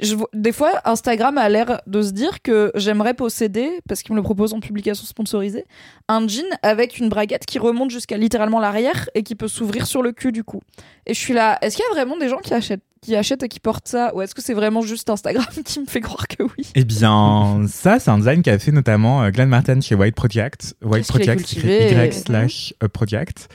Je 0.00 0.16
des 0.32 0.52
fois, 0.52 0.80
Instagram 0.84 1.38
a 1.38 1.48
l'air 1.48 1.80
de 1.86 2.02
se 2.02 2.12
dire 2.12 2.42
que 2.42 2.72
j'aimerais 2.74 3.14
posséder, 3.14 3.70
parce 3.88 4.02
qu'ils 4.02 4.12
me 4.12 4.18
le 4.18 4.22
proposent 4.22 4.52
en 4.52 4.60
publication 4.60 5.04
sponsorisée, 5.04 5.64
un 6.08 6.26
jean 6.26 6.44
avec 6.62 6.98
une 6.98 7.08
braguette 7.08 7.46
qui 7.46 7.58
remonte 7.58 7.90
jusqu'à 7.90 8.16
littéralement 8.16 8.60
l'arrière 8.60 9.08
et 9.14 9.22
qui 9.22 9.34
peut 9.34 9.48
s'ouvrir 9.48 9.86
sur 9.86 10.02
le 10.02 10.12
cul 10.12 10.32
du 10.32 10.44
coup. 10.44 10.60
Et 11.06 11.14
je 11.14 11.18
suis 11.18 11.34
là, 11.34 11.58
est-ce 11.62 11.76
qu'il 11.76 11.84
y 11.88 11.92
a 11.92 11.94
vraiment 11.94 12.16
des 12.16 12.28
gens 12.28 12.38
qui 12.38 12.54
achètent, 12.54 12.82
qui 13.02 13.14
achètent 13.14 13.42
et 13.42 13.48
qui 13.48 13.60
portent 13.60 13.88
ça? 13.88 14.14
Ou 14.14 14.22
est-ce 14.22 14.34
que 14.34 14.42
c'est 14.42 14.54
vraiment 14.54 14.82
juste 14.82 15.08
Instagram 15.10 15.46
qui 15.64 15.80
me 15.80 15.86
fait 15.86 16.00
croire 16.00 16.26
que 16.28 16.42
oui? 16.42 16.66
Eh 16.74 16.84
bien, 16.84 17.64
ça, 17.68 17.98
c'est 17.98 18.10
un 18.10 18.18
design 18.18 18.42
qu'a 18.42 18.58
fait 18.58 18.72
notamment 18.72 19.22
euh, 19.22 19.30
Glenn 19.30 19.48
Martin 19.48 19.80
chez 19.80 19.94
White 19.94 20.14
Project. 20.14 20.74
White 20.82 21.06
Project, 21.06 21.52
Y 21.52 22.12
slash 22.12 22.74
euh, 22.82 22.88
Project. 22.88 23.48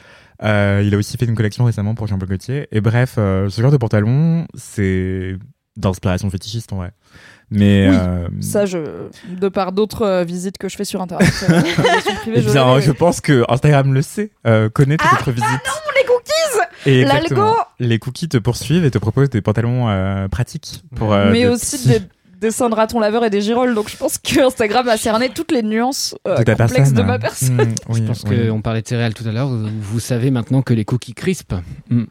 Euh, 0.44 0.82
il 0.86 0.94
a 0.94 0.98
aussi 0.98 1.18
fait 1.18 1.26
une 1.26 1.36
collection 1.36 1.66
récemment 1.66 1.96
pour 1.96 2.08
Jean-Paul 2.08 2.30
Gaultier. 2.30 2.68
Et 2.72 2.82
bref, 2.82 3.16
euh, 3.18 3.50
ce 3.50 3.62
genre 3.62 3.72
de 3.72 3.78
pantalon, 3.78 4.48
c'est 4.54 5.36
d'inspiration 5.78 6.30
fétichiste 6.30 6.74
en 6.74 6.78
vrai. 6.78 6.92
Mais 7.52 7.90
Oui, 7.90 7.96
euh, 8.00 8.28
Ça, 8.42 8.66
je, 8.68 8.78
de 9.28 9.50
par 9.50 9.72
d'autres 9.72 10.04
euh, 10.04 10.24
visites 10.24 10.58
que 10.60 10.70
je 10.70 10.76
fais 10.76 10.86
sur 10.86 11.02
Internet, 11.02 11.34
euh, 11.50 11.62
eh 12.28 12.42
je 12.42 12.52
bien, 12.52 12.66
l'avais. 12.68 12.82
je 12.82 12.92
pense 12.92 13.22
que 13.22 13.44
Instagram 13.50 13.94
le 13.94 14.02
sait, 14.04 14.32
euh, 14.46 14.70
connaît 14.70 14.98
toutes 14.98 15.12
autres 15.14 15.32
visites. 15.32 15.50
les 15.50 16.06
cookies 16.06 16.66
Et 16.86 17.04
L'algo 17.06 17.56
les 17.80 17.98
cookies 17.98 18.30
te 18.30 18.38
poursuivent 18.38 18.86
et 18.86 18.92
te 18.92 19.00
proposent 19.00 19.32
des 19.32 19.42
pantalons 19.42 19.90
euh, 19.90 20.28
pratiques 20.28 20.84
pour. 20.96 21.12
euh, 21.14 21.32
Mais 21.32 21.48
aussi 21.48 21.78
petits- 21.78 21.88
des 21.90 22.02
dessins 22.40 22.70
de 22.70 22.76
ratons 22.76 23.00
laveurs 23.00 23.26
et 23.26 23.30
des 23.32 23.42
girolles. 23.42 23.74
Donc 23.74 23.90
je 23.90 23.98
pense 23.98 24.20
que 24.20 24.46
Instagram 24.46 24.88
a 24.88 24.98
cerné 24.98 25.30
toutes 25.30 25.52
les 25.52 25.64
nuances 25.64 26.16
euh, 26.28 26.38
de 26.38 26.44
ta 26.44 26.52
complexes 26.54 26.74
personne. 26.76 26.94
de 26.98 27.02
ma 27.02 27.18
personne. 27.18 27.56
Mm, 27.56 27.76
oui, 27.90 28.02
Je 28.02 28.08
pense 28.08 28.24
oui. 28.30 28.48
qu'on 28.48 28.62
parlait 28.62 28.82
de 28.84 28.88
céréales 28.88 29.16
tout 29.16 29.28
à 29.28 29.32
l'heure. 29.32 29.48
Vous, 29.50 29.68
vous 29.82 30.00
savez 30.00 30.30
maintenant 30.30 30.62
que 30.62 30.74
les 30.76 30.86
cookies 30.86 31.16
crisp. 31.16 31.54
Mm. 31.90 32.04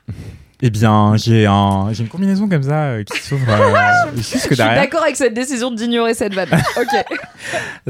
Eh 0.60 0.70
bien, 0.70 1.14
j'ai 1.16 1.46
un, 1.46 1.92
j'ai 1.92 2.02
une 2.02 2.08
combinaison 2.08 2.48
comme 2.48 2.64
ça 2.64 2.86
euh, 2.86 3.04
qui 3.04 3.16
s'ouvre 3.22 3.48
euh, 3.48 4.16
jusque 4.16 4.32
Je 4.34 4.38
suis 4.38 4.56
derrière. 4.56 4.82
d'accord 4.82 5.04
avec 5.04 5.14
cette 5.14 5.32
décision 5.32 5.70
d'ignorer 5.70 6.14
cette 6.14 6.34
vanne. 6.34 6.48
ok. 6.76 7.04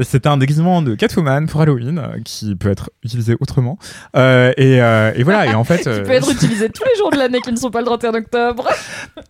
C'est 0.03 0.27
un 0.27 0.37
déguisement 0.37 0.83
de 0.83 0.93
Catwoman 0.93 1.47
pour 1.47 1.61
Halloween 1.61 1.97
euh, 1.97 2.19
qui 2.23 2.55
peut 2.55 2.69
être 2.69 2.91
utilisé 3.03 3.35
autrement. 3.39 3.79
Euh, 4.15 4.53
et, 4.57 4.75
et 4.75 5.23
voilà. 5.23 5.47
Et 5.47 5.55
en 5.55 5.63
fait, 5.63 5.77
Qui 5.83 6.01
peut 6.03 6.11
être 6.11 6.31
utilisé 6.31 6.69
tous 6.69 6.83
les 6.83 6.95
jours 6.95 7.09
de 7.09 7.17
l'année 7.17 7.41
qui 7.41 7.51
ne 7.51 7.57
sont 7.57 7.71
pas 7.71 7.79
le 7.79 7.87
31 7.87 8.13
octobre. 8.13 8.67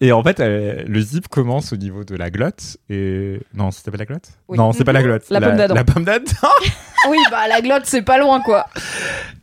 et 0.02 0.12
en 0.12 0.22
fait, 0.22 0.40
le 0.40 1.02
zip 1.02 1.30
commence 1.30 1.72
au 1.72 1.78
niveau 1.78 2.04
de 2.04 2.16
la 2.16 2.30
glotte. 2.30 2.76
Et 2.90 3.40
non, 3.54 3.72
c'était 3.72 3.92
pas 3.92 3.98
la 3.98 4.06
glotte? 4.06 4.30
Oui. 4.50 4.58
Non, 4.58 4.74
c'est 4.74 4.84
pas 4.84 4.92
la 4.92 5.02
glotte. 5.04 5.24
La 5.30 5.40
pomme 5.40 5.56
d'Adam. 5.56 5.76
La 5.76 5.84
pomme 5.86 6.04
d'Adam 6.04 6.26
oui, 7.08 7.18
bah 7.32 7.48
la 7.48 7.62
glotte, 7.62 7.84
c'est 7.86 8.02
pas 8.02 8.18
loin 8.18 8.42
quoi. 8.42 8.66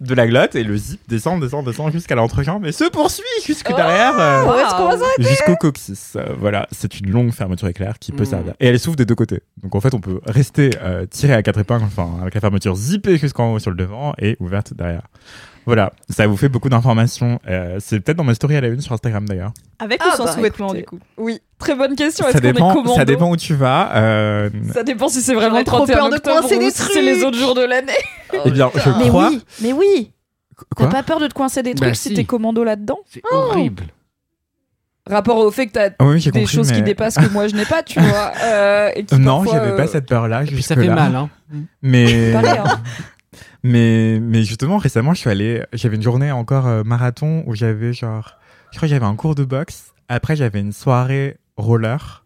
de 0.01 0.14
la 0.14 0.26
glotte 0.26 0.55
et 0.57 0.62
le 0.62 0.76
zip 0.76 1.01
descend, 1.09 1.40
descend, 1.40 1.64
descend 1.64 1.90
jusqu'à 1.90 2.14
l'entrejambe 2.14 2.66
et 2.66 2.72
se 2.72 2.84
poursuit 2.84 3.24
jusque 3.47 3.68
Oh 3.70 3.76
derrière. 3.87 4.18
euh, 4.18 5.03
Jusqu'au 5.18 5.57
coccyx. 5.57 6.16
Euh, 6.16 6.24
voilà, 6.39 6.66
c'est 6.72 6.99
une 7.01 7.11
longue 7.11 7.32
fermeture 7.32 7.68
éclair 7.68 7.99
qui 7.99 8.12
peut 8.12 8.22
Mm. 8.24 8.26
servir. 8.26 8.55
Et 8.61 8.68
elle 8.68 8.78
s'ouvre 8.80 8.97
des 8.97 9.05
deux 9.07 9.14
côtés. 9.14 9.43
Donc 9.62 9.74
en 9.74 9.80
fait, 9.80 9.95
on 9.95 10.01
peut 10.01 10.20
rester 10.26 10.70
euh, 10.82 11.07
tiré 11.07 11.32
à 11.34 11.43
quatre 11.43 11.61
épingles, 11.61 11.84
enfin 11.84 12.09
avec 12.20 12.34
la 12.34 12.41
fermeture 12.41 12.74
zippée 12.76 13.16
jusqu'en 13.18 13.53
haut 13.55 13.59
sur 13.59 13.70
le 13.70 13.76
devant 13.76 14.14
et 14.18 14.37
ouverte 14.41 14.74
derrière. 14.74 15.03
Voilà, 15.66 15.93
ça 16.09 16.28
vous 16.28 16.37
fait 16.37 16.49
beaucoup 16.49 16.68
d'informations. 16.68 17.41
Euh, 17.49 17.78
c'est 17.80 17.99
peut-être 17.99 18.16
dans 18.18 18.22
ma 18.22 18.34
story 18.34 18.55
à 18.55 18.61
la 18.61 18.68
une 18.68 18.80
sur 18.80 18.93
Instagram 18.93 19.26
d'ailleurs. 19.28 19.53
Avec 19.80 20.01
Ah, 20.01 20.11
ou 20.12 20.16
sans 20.16 20.24
bah, 20.26 20.32
sous-vêtements, 20.32 20.72
du 20.72 20.84
coup? 20.84 21.01
Oui, 21.18 21.41
très 21.59 21.74
bonne 21.74 21.97
question. 21.97 22.24
Ça 22.30 22.39
dépend, 22.39 22.72
commando 22.72 22.95
ça 22.95 23.05
dépend 23.05 23.28
où 23.28 23.37
tu 23.37 23.55
vas. 23.55 23.91
Euh, 23.97 24.49
Ça 24.72 24.84
dépend 24.84 25.09
si 25.09 25.20
c'est 25.22 25.34
vraiment 25.34 25.64
trop 25.64 25.78
31 25.84 25.97
peur 25.97 26.11
de 26.11 26.18
coincer 26.18 26.57
ou 26.57 26.61
des 26.61 26.70
si 26.70 26.82
c'est 26.82 27.03
les 27.03 27.24
autres 27.24 27.37
jours 27.37 27.57
de 27.57 27.62
l'année. 27.62 27.93
eh 28.45 28.51
bien, 28.53 28.70
je 28.76 28.91
Mais 28.91 29.09
crois. 29.09 29.28
oui, 29.30 29.41
mais 29.61 29.72
oui. 29.72 30.12
T'as 30.77 30.87
pas 30.89 31.03
peur 31.03 31.21
de 31.21 31.27
te 31.27 31.35
coincer 31.35 31.63
des 31.63 31.75
trucs 31.75 31.89
Bah, 31.91 31.95
si 31.95 32.09
si. 32.11 32.15
t'es 32.15 32.25
commando 32.25 32.65
là-dedans 32.65 32.99
C'est 33.07 33.23
horrible. 33.31 33.85
Rapport 35.09 35.37
au 35.39 35.51
fait 35.53 35.67
que 35.69 35.73
t'as 35.73 35.91
Ah 35.99 36.05
oui, 36.07 36.19
des 36.19 36.31
compris, 36.31 36.47
choses 36.47 36.73
qui 36.73 36.83
dépassent 36.83 37.15
que 37.17 37.29
moi 37.29 37.47
je 37.47 37.55
n'ai 37.55 37.65
pas, 37.65 37.83
tu 37.83 38.01
vois. 38.01 38.33
euh, 38.43 38.91
et 38.97 39.05
qui 39.05 39.17
Non, 39.19 39.45
j'avais 39.45 39.69
euh, 39.73 39.77
pas 39.77 39.87
cette 39.87 40.07
peur-là. 40.09 40.43
Et 40.43 40.47
puis 40.47 40.63
ça 40.63 40.75
fait 40.75 40.89
mal. 40.89 41.15
Hein. 41.15 41.29
Mais 41.83 42.33
Pareil, 42.33 42.59
hein. 42.59 42.81
Mais, 43.63 44.21
mais 44.21 44.45
justement, 44.45 44.79
récemment, 44.79 45.13
je 45.13 45.19
suis 45.19 45.31
allé. 45.31 45.65
J'avais 45.73 45.97
une 45.97 46.03
journée 46.03 46.31
encore 46.31 46.69
euh, 46.69 46.85
marathon 46.85 47.43
où 47.47 47.55
j'avais 47.57 47.93
genre. 47.93 48.37
Je 48.71 48.77
crois 48.77 48.89
que 48.89 48.95
j'avais 48.95 49.07
un 49.07 49.17
cours 49.17 49.35
de 49.35 49.45
boxe. 49.45 49.93
Après, 50.09 50.37
j'avais 50.37 50.61
une 50.61 50.73
soirée 50.73 51.39
roller. 51.57 52.25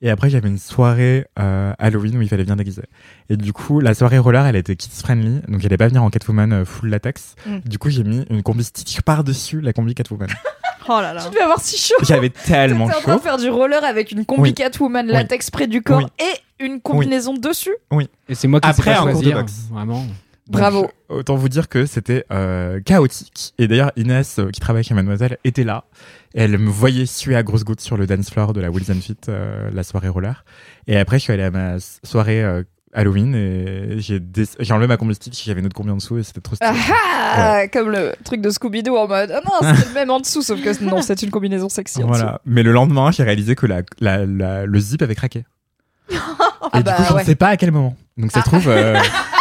Et 0.00 0.10
après, 0.10 0.30
j'avais 0.30 0.48
une 0.48 0.58
soirée 0.58 1.26
euh, 1.40 1.72
Halloween 1.78 2.16
où 2.18 2.22
il 2.22 2.28
fallait 2.28 2.44
bien 2.44 2.54
déguiser. 2.56 2.82
Et 3.30 3.36
du 3.36 3.52
coup, 3.52 3.80
la 3.80 3.94
soirée 3.94 4.18
roller, 4.18 4.46
elle 4.46 4.54
était 4.56 4.76
kids 4.76 4.90
friendly. 5.02 5.40
Donc, 5.48 5.60
j'allais 5.60 5.76
pas 5.76 5.88
venir 5.88 6.02
en 6.04 6.10
Catwoman 6.10 6.52
euh, 6.52 6.64
full 6.64 6.88
latex. 6.88 7.34
Mm. 7.46 7.58
Du 7.64 7.78
coup, 7.78 7.90
j'ai 7.90 8.04
mis 8.04 8.24
une 8.30 8.42
combi 8.44 8.62
Stitch 8.62 9.00
par-dessus 9.02 9.60
la 9.60 9.72
combi 9.72 9.94
Catwoman. 9.94 10.28
Oh 10.90 11.02
là 11.02 11.12
là. 11.12 11.22
Tu 11.22 11.28
devais 11.28 11.42
avoir 11.42 11.60
si 11.60 11.76
chaud. 11.76 11.96
J'avais 12.02 12.30
tellement 12.46 12.86
en 12.86 12.88
train 12.88 13.00
chaud. 13.12 13.16
de 13.18 13.20
faire 13.22 13.36
du 13.36 13.50
roller 13.50 13.84
avec 13.84 14.10
une 14.10 14.24
combi 14.24 14.40
Oui. 14.40 14.54
Catwoman 14.54 15.04
Oui. 15.06 15.12
latex 15.12 15.50
près 15.50 15.66
du 15.66 15.82
corps 15.82 15.98
Oui. 15.98 16.06
et 16.58 16.64
une 16.64 16.80
combinaison 16.80 17.34
dessus. 17.34 17.74
Et 18.26 18.34
c'est 18.34 18.48
moi 18.48 18.58
qui 18.58 18.70
Après 18.70 18.94
sais 18.94 18.96
pas 18.96 19.00
un 19.00 19.12
cours 19.12 19.20
de 19.20 19.24
choisir. 19.24 19.36
boxe. 19.36 19.52
Vraiment. 19.70 20.06
Donc, 20.48 20.60
Bravo. 20.60 20.90
autant 21.10 21.36
vous 21.36 21.48
dire 21.50 21.68
que 21.68 21.84
c'était 21.86 22.24
euh, 22.32 22.80
chaotique. 22.80 23.52
Et 23.58 23.68
d'ailleurs, 23.68 23.92
Inès, 23.96 24.38
euh, 24.38 24.48
qui 24.50 24.60
travaille 24.60 24.82
chez 24.82 24.94
Mademoiselle, 24.94 25.36
était 25.44 25.64
là. 25.64 25.84
Et 26.34 26.42
elle 26.42 26.56
me 26.58 26.70
voyait 26.70 27.04
suer 27.06 27.36
à 27.36 27.42
grosses 27.42 27.64
gouttes 27.64 27.80
sur 27.82 27.96
le 27.98 28.06
dance 28.06 28.30
floor 28.30 28.52
de 28.54 28.60
la 28.62 28.70
Wills 28.70 28.90
and 28.90 29.00
Fit, 29.02 29.16
euh, 29.28 29.70
la 29.72 29.82
soirée 29.82 30.08
roller. 30.08 30.44
Et 30.86 30.96
après, 30.98 31.18
je 31.18 31.24
suis 31.24 31.32
allé 31.34 31.42
à 31.42 31.50
ma 31.50 31.76
soirée 32.02 32.42
Halloween 32.94 33.34
et 33.34 33.96
j'ai 33.98 34.18
des- 34.20 34.46
j'ai 34.58 34.72
enlevé 34.72 34.86
ma 34.86 34.96
combi 34.96 35.14
Stitch, 35.14 35.44
j'avais 35.44 35.60
une 35.60 35.66
autre 35.66 35.74
combi 35.76 35.90
en 35.90 35.96
dessous 35.96 36.16
et 36.16 36.22
c'était 36.22 36.40
trop 36.40 36.56
stylé. 36.56 36.70
Ah 36.72 37.34
ah 37.60 37.68
Comme 37.68 37.90
le 37.90 38.14
truc 38.24 38.40
de 38.40 38.48
Scooby-Doo 38.48 38.96
en 38.96 39.06
mode 39.06 39.30
Ah 39.30 39.40
non, 39.44 39.52
c'est 39.76 39.88
le 39.88 39.92
même 39.94 40.10
en 40.10 40.20
dessous, 40.20 40.40
sauf 40.40 40.62
que 40.62 40.82
non, 40.84 41.02
c'est 41.02 41.22
une 41.22 41.30
combinaison 41.30 41.68
sexy. 41.68 41.98
en 42.02 42.08
dessous. 42.08 42.18
Voilà. 42.22 42.40
Mais 42.46 42.62
le 42.62 42.72
lendemain, 42.72 43.10
j'ai 43.10 43.22
réalisé 43.24 43.54
que 43.54 43.66
la, 43.66 43.82
la- 44.00 44.24
la- 44.24 44.64
le 44.64 44.80
zip 44.80 45.02
avait 45.02 45.14
craqué. 45.14 45.40
et 46.10 46.14
Ah 46.72 46.78
du 46.78 46.84
bah 46.84 46.94
coup, 46.94 47.02
je 47.10 47.12
ouais. 47.14 47.20
ne 47.20 47.26
sais 47.26 47.34
pas 47.34 47.48
à 47.48 47.56
quel 47.58 47.70
moment. 47.72 47.94
Donc 48.16 48.32
ça 48.32 48.40
se 48.40 48.46
trouve, 48.46 48.66
euh, 48.68 48.98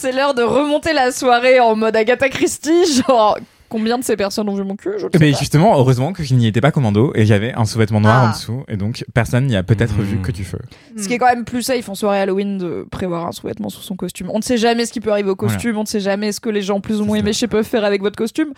C'est 0.00 0.12
l'heure 0.12 0.32
de 0.32 0.42
remonter 0.42 0.92
la 0.92 1.10
soirée 1.10 1.58
en 1.58 1.74
mode 1.74 1.96
Agatha 1.96 2.28
Christie. 2.28 2.84
Genre, 3.08 3.36
combien 3.68 3.98
de 3.98 4.04
ces 4.04 4.14
personnes 4.16 4.48
ont 4.48 4.54
vu 4.54 4.62
mon 4.62 4.76
cul 4.76 4.90
Je 4.96 5.06
ne 5.06 5.10
sais 5.10 5.18
mais 5.18 5.32
pas. 5.32 5.38
justement, 5.38 5.76
heureusement 5.76 6.12
que 6.12 6.22
je 6.22 6.34
n'y 6.34 6.46
étais 6.46 6.60
pas 6.60 6.70
commando 6.70 7.10
et 7.16 7.26
j'avais 7.26 7.52
un 7.54 7.64
sous-vêtement 7.64 8.00
noir 8.00 8.20
Ah. 8.22 8.28
en 8.28 8.30
dessous. 8.30 8.62
Et 8.68 8.76
donc, 8.76 9.04
personne 9.12 9.46
n'y 9.46 9.56
a 9.56 9.64
peut-être 9.64 9.94
Mmh. 9.98 10.02
vu 10.02 10.18
que 10.18 10.30
du 10.30 10.44
feu. 10.44 10.60
Ce 10.96 11.08
qui 11.08 11.14
est 11.14 11.18
quand 11.18 11.26
même 11.26 11.44
plus 11.44 11.62
safe 11.62 11.88
en 11.88 11.96
soirée 11.96 12.20
Halloween 12.20 12.58
de 12.58 12.86
prévoir 12.88 13.26
un 13.26 13.32
sous-vêtement 13.32 13.70
sous 13.70 13.82
son 13.82 13.96
costume. 13.96 14.30
On 14.32 14.38
ne 14.38 14.42
sait 14.44 14.56
jamais 14.56 14.86
ce 14.86 14.92
qui 14.92 15.00
peut 15.00 15.10
arriver 15.10 15.30
au 15.30 15.36
costume, 15.36 15.76
on 15.76 15.82
ne 15.82 15.86
sait 15.86 15.98
jamais 15.98 16.30
ce 16.30 16.38
que 16.38 16.48
les 16.50 16.62
gens 16.62 16.80
plus 16.80 17.00
ou 17.00 17.04
moins 17.04 17.16
éméchés 17.18 17.48
peuvent 17.48 17.66
faire 17.66 17.84
avec 17.84 18.00
votre 18.00 18.16
costume. 18.16 18.52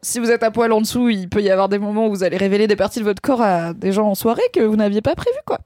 Si 0.00 0.18
vous 0.18 0.30
êtes 0.30 0.42
à 0.42 0.50
poil 0.50 0.72
en 0.72 0.80
dessous, 0.80 1.10
il 1.10 1.28
peut 1.28 1.42
y 1.42 1.50
avoir 1.50 1.68
des 1.68 1.78
moments 1.78 2.06
où 2.06 2.10
vous 2.10 2.24
allez 2.24 2.38
révéler 2.38 2.66
des 2.66 2.76
parties 2.76 3.00
de 3.00 3.04
votre 3.04 3.20
corps 3.20 3.42
à 3.42 3.74
des 3.74 3.92
gens 3.92 4.06
en 4.08 4.14
soirée 4.14 4.40
que 4.54 4.60
vous 4.60 4.76
n'aviez 4.76 5.02
pas 5.02 5.14
prévu, 5.14 5.36
quoi. 5.44 5.58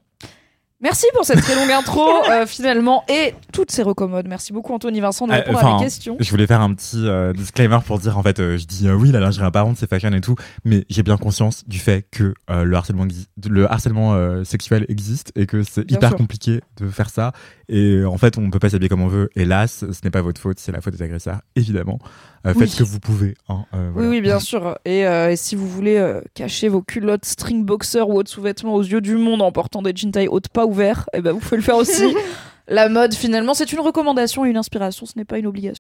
Merci 0.81 1.07
pour 1.14 1.25
cette 1.25 1.41
très 1.41 1.55
longue 1.55 1.70
intro, 1.70 2.05
euh, 2.31 2.45
finalement, 2.47 3.05
et 3.09 3.35
toutes 3.53 3.70
ces 3.70 3.83
recommodes. 3.83 4.27
Merci 4.29 4.53
beaucoup, 4.53 4.75
Anthony 4.75 5.01
Vincent, 5.01 5.27
de 5.27 5.33
Euh, 5.33 5.37
répondre 5.37 5.64
à 5.64 5.79
mes 5.79 5.85
questions. 5.85 6.16
Je 6.20 6.29
voulais 6.31 6.47
faire 6.47 6.61
un 6.61 6.75
petit 6.75 7.07
euh, 7.07 7.33
disclaimer 7.33 7.79
pour 7.87 7.99
dire 7.99 8.18
en 8.18 8.22
fait, 8.22 8.39
je 8.39 8.64
dis 8.66 8.91
oui, 8.91 9.11
la 9.11 9.20
lingerie 9.20 9.47
apparente 9.47 9.77
c'est 9.79 9.89
fashion 9.89 10.12
et 10.12 10.20
tout, 10.20 10.35
mais 10.64 10.85
j'ai 10.91 11.03
bien 11.03 11.16
conscience 11.16 11.66
du 11.66 11.79
fait 11.79 12.07
que 12.11 12.35
le 12.51 12.75
harcèlement, 12.77 13.07
exi- 13.07 13.29
le 13.49 13.70
harcèlement 13.70 14.45
sexuel 14.45 14.85
existe 14.89 15.33
et 15.37 15.47
que 15.47 15.62
c'est 15.62 15.91
hyper 15.91 16.11
sûr. 16.11 16.18
compliqué 16.18 16.61
de 16.77 16.89
faire 16.89 17.09
ça. 17.09 17.33
Et 17.68 18.05
en 18.05 18.18
fait, 18.18 18.37
on 18.37 18.51
peut 18.51 18.59
pas 18.59 18.68
s'habiller 18.68 18.91
comme 18.91 19.01
on 19.03 19.09
veut. 19.09 19.31
Hélas, 19.37 19.85
ce 19.91 20.01
n'est 20.05 20.11
pas 20.11 20.20
votre 20.22 20.41
faute, 20.41 20.59
c'est 20.59 20.72
la 20.72 20.83
faute 20.83 20.95
des 20.95 21.03
agresseurs, 21.03 21.41
évidemment. 21.57 21.99
Euh, 22.47 22.53
Oui. 22.55 22.61
Faites 22.61 22.70
ce 22.70 22.76
que 22.78 22.82
vous 22.84 23.01
pouvez. 23.01 23.34
hein, 23.49 23.64
euh, 23.74 23.90
voilà. 23.92 24.09
Oui, 24.09 24.16
oui, 24.16 24.20
bien 24.20 24.38
sûr. 24.51 24.78
Et, 24.84 25.07
euh, 25.07 25.30
et 25.30 25.36
si 25.36 25.57
vous 25.57 25.68
voulez 25.68 25.97
euh, 25.97 26.20
cacher 26.34 26.68
vos 26.68 26.82
culottes 26.82 27.24
string 27.24 27.64
boxer 27.64 28.03
ou 28.07 28.18
autres 28.18 28.30
sous-vêtements 28.30 28.74
aux 28.74 28.82
yeux 28.82 29.01
du 29.01 29.16
monde 29.16 29.40
en 29.42 29.51
portant 29.53 29.80
des 29.82 29.92
jean 29.95 30.11
taille 30.12 30.28
hautes 30.28 30.49
pas 30.49 30.66
ouverts, 30.66 31.07
eh 31.14 31.20
ben 31.22 31.32
vous 31.32 31.40
pouvez 31.40 31.57
le 31.57 31.62
faire 31.62 31.76
aussi. 31.76 32.14
La 32.68 32.88
mode, 32.88 33.14
finalement, 33.14 33.53
c'est 33.55 33.72
une 33.72 33.80
recommandation 33.80 34.45
et 34.47 34.51
une 34.51 34.57
inspiration, 34.57 35.05
ce 35.07 35.12
n'est 35.16 35.24
pas 35.26 35.38
une 35.38 35.47
obligation. 35.47 35.78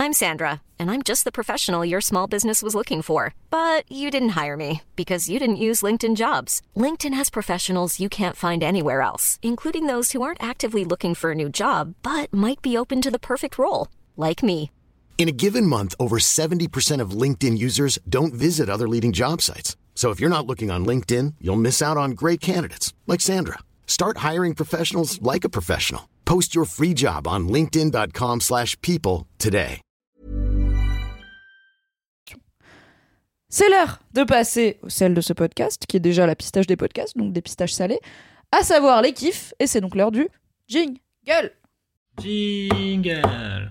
I'm 0.00 0.12
Sandra, 0.12 0.60
and 0.78 0.90
I'm 0.90 1.02
just 1.02 1.24
the 1.24 1.30
professional 1.32 1.84
your 1.84 2.00
small 2.02 2.26
business 2.26 2.62
was 2.62 2.74
looking 2.74 3.00
for. 3.00 3.32
But 3.50 3.90
you 3.90 4.10
didn't 4.10 4.30
hire 4.36 4.56
me 4.56 4.82
because 4.96 5.30
you 5.30 5.38
didn't 5.38 5.56
use 5.56 5.82
LinkedIn 5.82 6.16
jobs. 6.16 6.60
LinkedIn 6.76 7.14
has 7.14 7.30
professionals 7.30 8.00
you 8.00 8.08
can't 8.08 8.36
find 8.36 8.62
anywhere 8.62 9.00
else, 9.00 9.38
including 9.42 9.86
those 9.86 10.12
who 10.12 10.20
aren't 10.22 10.42
actively 10.42 10.84
looking 10.84 11.14
for 11.14 11.30
a 11.30 11.34
new 11.34 11.48
job 11.48 11.94
but 12.02 12.32
might 12.34 12.60
be 12.60 12.76
open 12.76 13.00
to 13.00 13.10
the 13.10 13.18
perfect 13.20 13.56
role, 13.56 13.86
like 14.16 14.42
me. 14.42 14.70
In 15.16 15.26
a 15.26 15.32
given 15.32 15.66
month, 15.66 15.94
over 15.98 16.18
70% 16.18 17.00
of 17.00 17.18
LinkedIn 17.22 17.56
users 17.56 17.98
don't 18.06 18.34
visit 18.34 18.68
other 18.68 18.86
leading 18.86 19.12
job 19.12 19.40
sites. 19.40 19.74
So 19.94 20.10
if 20.10 20.20
you're 20.20 20.28
not 20.28 20.46
looking 20.46 20.70
on 20.70 20.84
LinkedIn, 20.84 21.36
you'll 21.40 21.64
miss 21.68 21.80
out 21.80 21.96
on 21.96 22.10
great 22.10 22.42
candidates 22.42 22.92
like 23.06 23.22
Sandra. 23.22 23.60
Start 23.86 24.18
hiring 24.18 24.54
professionals 24.54 25.18
like 25.22 25.44
a 25.44 25.48
professional. 25.48 26.10
Post 26.26 26.54
your 26.54 26.66
free 26.66 26.92
job 26.92 27.26
on 27.26 27.48
linkedin.com/people 27.48 28.40
slash 28.40 28.76
people 28.82 29.26
today. 29.38 29.80
C'est 33.56 33.68
l'heure 33.68 34.00
de 34.14 34.24
passer 34.24 34.80
au 34.82 34.88
sel 34.88 35.14
de 35.14 35.20
ce 35.20 35.32
podcast, 35.32 35.84
qui 35.86 35.96
est 35.96 36.00
déjà 36.00 36.26
la 36.26 36.34
pistache 36.34 36.66
des 36.66 36.74
podcasts, 36.74 37.16
donc 37.16 37.32
des 37.32 37.40
pistaches 37.40 37.72
salées, 37.72 38.00
à 38.50 38.64
savoir 38.64 39.00
les 39.00 39.12
kiffs, 39.12 39.54
et 39.60 39.68
c'est 39.68 39.80
donc 39.80 39.94
l'heure 39.94 40.10
du 40.10 40.28
jingle. 40.66 41.52
Jingle 42.20 43.70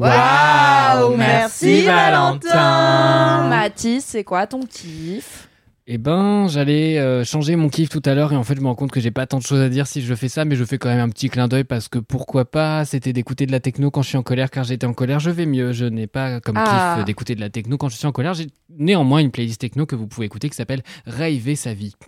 Waouh, 0.00 1.16
merci, 1.16 1.82
Valentin. 1.84 3.48
Mathis, 3.48 4.04
c'est 4.04 4.24
quoi 4.24 4.46
ton 4.46 4.60
kiff? 4.60 5.46
Eh 5.92 5.98
ben, 5.98 6.46
j'allais 6.46 6.98
euh, 6.98 7.24
changer 7.24 7.56
mon 7.56 7.68
kiff 7.68 7.88
tout 7.88 8.02
à 8.04 8.14
l'heure 8.14 8.32
et 8.32 8.36
en 8.36 8.44
fait, 8.44 8.54
je 8.54 8.60
me 8.60 8.66
rends 8.68 8.76
compte 8.76 8.92
que 8.92 9.00
j'ai 9.00 9.10
pas 9.10 9.26
tant 9.26 9.38
de 9.38 9.42
choses 9.42 9.60
à 9.60 9.68
dire 9.68 9.88
si 9.88 10.02
je 10.02 10.14
fais 10.14 10.28
ça, 10.28 10.44
mais 10.44 10.54
je 10.54 10.64
fais 10.64 10.78
quand 10.78 10.88
même 10.88 11.00
un 11.00 11.08
petit 11.08 11.28
clin 11.28 11.48
d'œil 11.48 11.64
parce 11.64 11.88
que 11.88 11.98
pourquoi 11.98 12.44
pas, 12.44 12.84
c'était 12.84 13.12
d'écouter 13.12 13.44
de 13.44 13.50
la 13.50 13.58
techno 13.58 13.90
quand 13.90 14.02
je 14.02 14.08
suis 14.08 14.16
en 14.16 14.22
colère, 14.22 14.50
car 14.50 14.62
j'étais 14.62 14.86
en 14.86 14.92
colère, 14.92 15.18
je 15.18 15.30
vais 15.30 15.46
mieux. 15.46 15.72
Je 15.72 15.86
n'ai 15.86 16.06
pas 16.06 16.38
comme 16.40 16.56
Ah. 16.56 16.94
kiff 16.96 17.04
d'écouter 17.06 17.34
de 17.34 17.40
la 17.40 17.50
techno 17.50 17.76
quand 17.76 17.88
je 17.88 17.96
suis 17.96 18.06
en 18.06 18.12
colère. 18.12 18.34
J'ai 18.34 18.46
néanmoins 18.78 19.18
une 19.18 19.32
playlist 19.32 19.60
techno 19.60 19.84
que 19.84 19.96
vous 19.96 20.06
pouvez 20.06 20.26
écouter 20.26 20.48
qui 20.48 20.54
s'appelle 20.54 20.82
Rêver 21.06 21.56
sa 21.56 21.74
vie. 21.74 21.94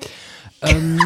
Euh, 0.65 0.97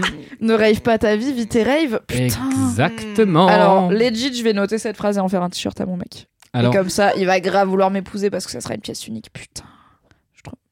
Ne 0.43 0.53
rave 0.53 0.83
pas 0.83 0.99
ta 0.99 1.17
vie, 1.17 1.33
vis 1.33 1.47
tes 1.47 1.63
raves. 1.63 2.01
Putain. 2.07 2.27
exactement. 2.69 3.47
Alors, 3.47 3.91
legit, 3.91 4.35
je 4.35 4.45
vais 4.45 4.53
noter 4.53 4.77
cette 4.77 4.99
phrase 4.99 5.17
et 5.17 5.21
en 5.21 5.31
faire 5.31 5.43
un 5.43 5.49
t-shirt 5.49 5.81
à 5.81 5.87
mon 5.87 5.97
mec. 5.97 6.27
Alors, 6.57 6.73
Et 6.73 6.77
comme 6.77 6.89
ça, 6.89 7.15
il 7.17 7.27
va 7.27 7.39
grave 7.41 7.69
vouloir 7.69 7.91
m'épouser 7.91 8.31
parce 8.31 8.47
que 8.47 8.53
ça 8.53 8.61
sera 8.61 8.75
une 8.75 8.81
pièce 8.81 9.07
unique. 9.07 9.31
Putain. 9.33 9.65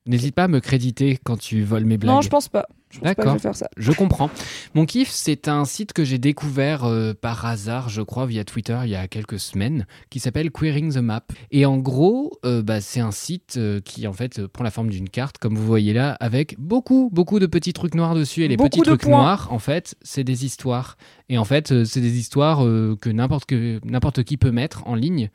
n'hésite 0.06 0.34
pas 0.34 0.44
à 0.44 0.48
me 0.48 0.60
créditer 0.60 1.18
quand 1.22 1.38
tu 1.38 1.62
voles 1.62 1.84
mes 1.84 1.98
blagues. 1.98 2.14
Non, 2.14 2.20
je 2.22 2.28
pense 2.28 2.48
pas. 2.48 2.66
Je 2.90 3.00
pense 3.00 3.08
pas 3.08 3.14
que 3.16 3.22
je 3.22 3.24
D'accord. 3.24 3.34
vais 3.34 3.40
faire 3.40 3.56
ça. 3.56 3.68
Je 3.76 3.90
comprends. 3.90 4.30
Mon 4.74 4.84
kiff, 4.86 5.10
c'est 5.10 5.48
un 5.48 5.64
site 5.64 5.92
que 5.92 6.04
j'ai 6.04 6.18
découvert 6.18 6.84
euh, 6.84 7.12
par 7.12 7.44
hasard, 7.44 7.88
je 7.88 8.02
crois, 8.02 8.24
via 8.24 8.44
Twitter 8.44 8.78
il 8.84 8.90
y 8.90 8.94
a 8.94 9.08
quelques 9.08 9.40
semaines, 9.40 9.86
qui 10.10 10.20
s'appelle 10.20 10.52
Queering 10.52 10.92
the 10.94 10.98
Map. 10.98 11.22
Et 11.50 11.66
en 11.66 11.78
gros, 11.78 12.38
euh, 12.44 12.62
bah, 12.62 12.80
c'est 12.80 13.00
un 13.00 13.10
site 13.10 13.54
euh, 13.56 13.80
qui 13.80 14.06
en 14.06 14.12
fait 14.12 14.46
prend 14.46 14.62
la 14.62 14.70
forme 14.70 14.90
d'une 14.90 15.08
carte, 15.08 15.38
comme 15.38 15.56
vous 15.56 15.66
voyez 15.66 15.92
là, 15.92 16.12
avec 16.20 16.54
beaucoup, 16.60 17.10
beaucoup 17.12 17.40
de 17.40 17.46
petits 17.46 17.72
trucs 17.72 17.96
noirs 17.96 18.14
dessus. 18.14 18.44
Et 18.44 18.48
les 18.48 18.56
Beaucoup 18.56 18.68
petits 18.68 18.82
trucs 18.82 19.00
points. 19.00 19.22
noirs, 19.22 19.48
en 19.50 19.58
fait, 19.58 19.96
c'est 20.02 20.22
des 20.22 20.44
histoires. 20.44 20.96
Et 21.28 21.36
en 21.36 21.44
fait, 21.44 21.84
c'est 21.84 22.00
des 22.00 22.16
histoires 22.18 22.58
que 22.58 23.08
n'importe 23.10 24.22
qui 24.22 24.36
peut 24.36 24.52
mettre 24.52 24.86
en 24.86 24.94
ligne. 24.94 25.30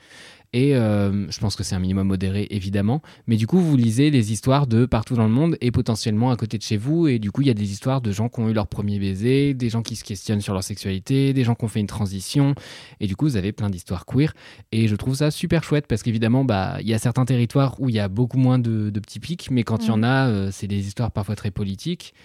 Et 0.52 0.76
euh, 0.76 1.30
je 1.30 1.40
pense 1.40 1.56
que 1.56 1.64
c'est 1.64 1.76
un 1.76 1.80
minimum 1.80 2.08
modéré, 2.08 2.48
évidemment. 2.50 3.04
Mais 3.28 3.36
du 3.36 3.46
coup, 3.46 3.60
vous 3.60 3.78
lisez 3.78 4.10
des 4.10 4.32
histoires 4.32 4.66
de 4.66 4.86
partout 4.86 5.16
dans 5.16 5.26
le 5.26 5.30
monde 5.30 5.58
et 5.62 5.70
potentiellement 5.70 6.32
à 6.32 6.38
côté 6.38 6.58
de 6.58 6.64
chez 6.64 6.78
vous. 6.78 7.08
Et 7.08 7.20
du 7.20 7.32
coup, 7.32 7.42
il 7.42 7.48
y 7.48 7.52
a 7.52 7.54
des 7.54 7.72
histoires 7.72 8.02
de 8.02 8.12
gens 8.12 8.30
qui 8.30 8.40
ont 8.40 8.50
eu 8.50 8.54
leur 8.54 8.68
premier 8.68 8.98
baiser, 8.98 9.54
des 9.54 9.70
gens 9.70 9.84
qui 9.84 9.96
se 9.96 10.04
questionnent 10.04 10.42
sur 10.42 10.54
leur 10.54 10.64
sexualité, 10.64 11.34
des 11.34 11.44
gens 11.44 11.54
qui 11.54 11.66
ont 11.66 11.68
fait 11.68 11.80
une 11.80 11.88
transition. 11.88 12.56
Et 13.00 13.06
du 13.06 13.16
coup, 13.16 13.26
vous 13.26 13.38
avez 13.38 13.52
plein 13.52 13.70
d'histoires 13.70 14.06
queer. 14.06 14.34
Et 14.72 14.88
je 14.88 14.96
trouve 14.96 15.16
ça 15.16 15.30
super 15.30 15.64
chouette 15.64 15.86
parce 15.86 16.02
qu'évidemment, 16.02 16.44
bah, 16.44 16.78
il 16.82 16.88
y 16.88 16.96
a 16.96 17.00
certains 17.00 17.26
territoires 17.26 17.80
où 17.80 17.90
il 17.90 17.96
y 17.96 18.00
a 18.00 18.08
beaucoup 18.08 18.38
moins 18.38 18.58
de, 18.58 18.90
de 18.90 19.00
petits 19.00 19.20
pics. 19.20 19.52
Mais 19.52 19.64
quand 19.64 19.84
il 19.84 19.90
y 19.90 19.92
en 19.92 20.02
a, 20.02 20.30
euh, 20.30 20.50
c'est 20.52 20.68
des 20.68 20.88
histoires 20.88 21.12
parfois 21.12 21.36
très 21.36 21.52
politiques. 21.52 22.16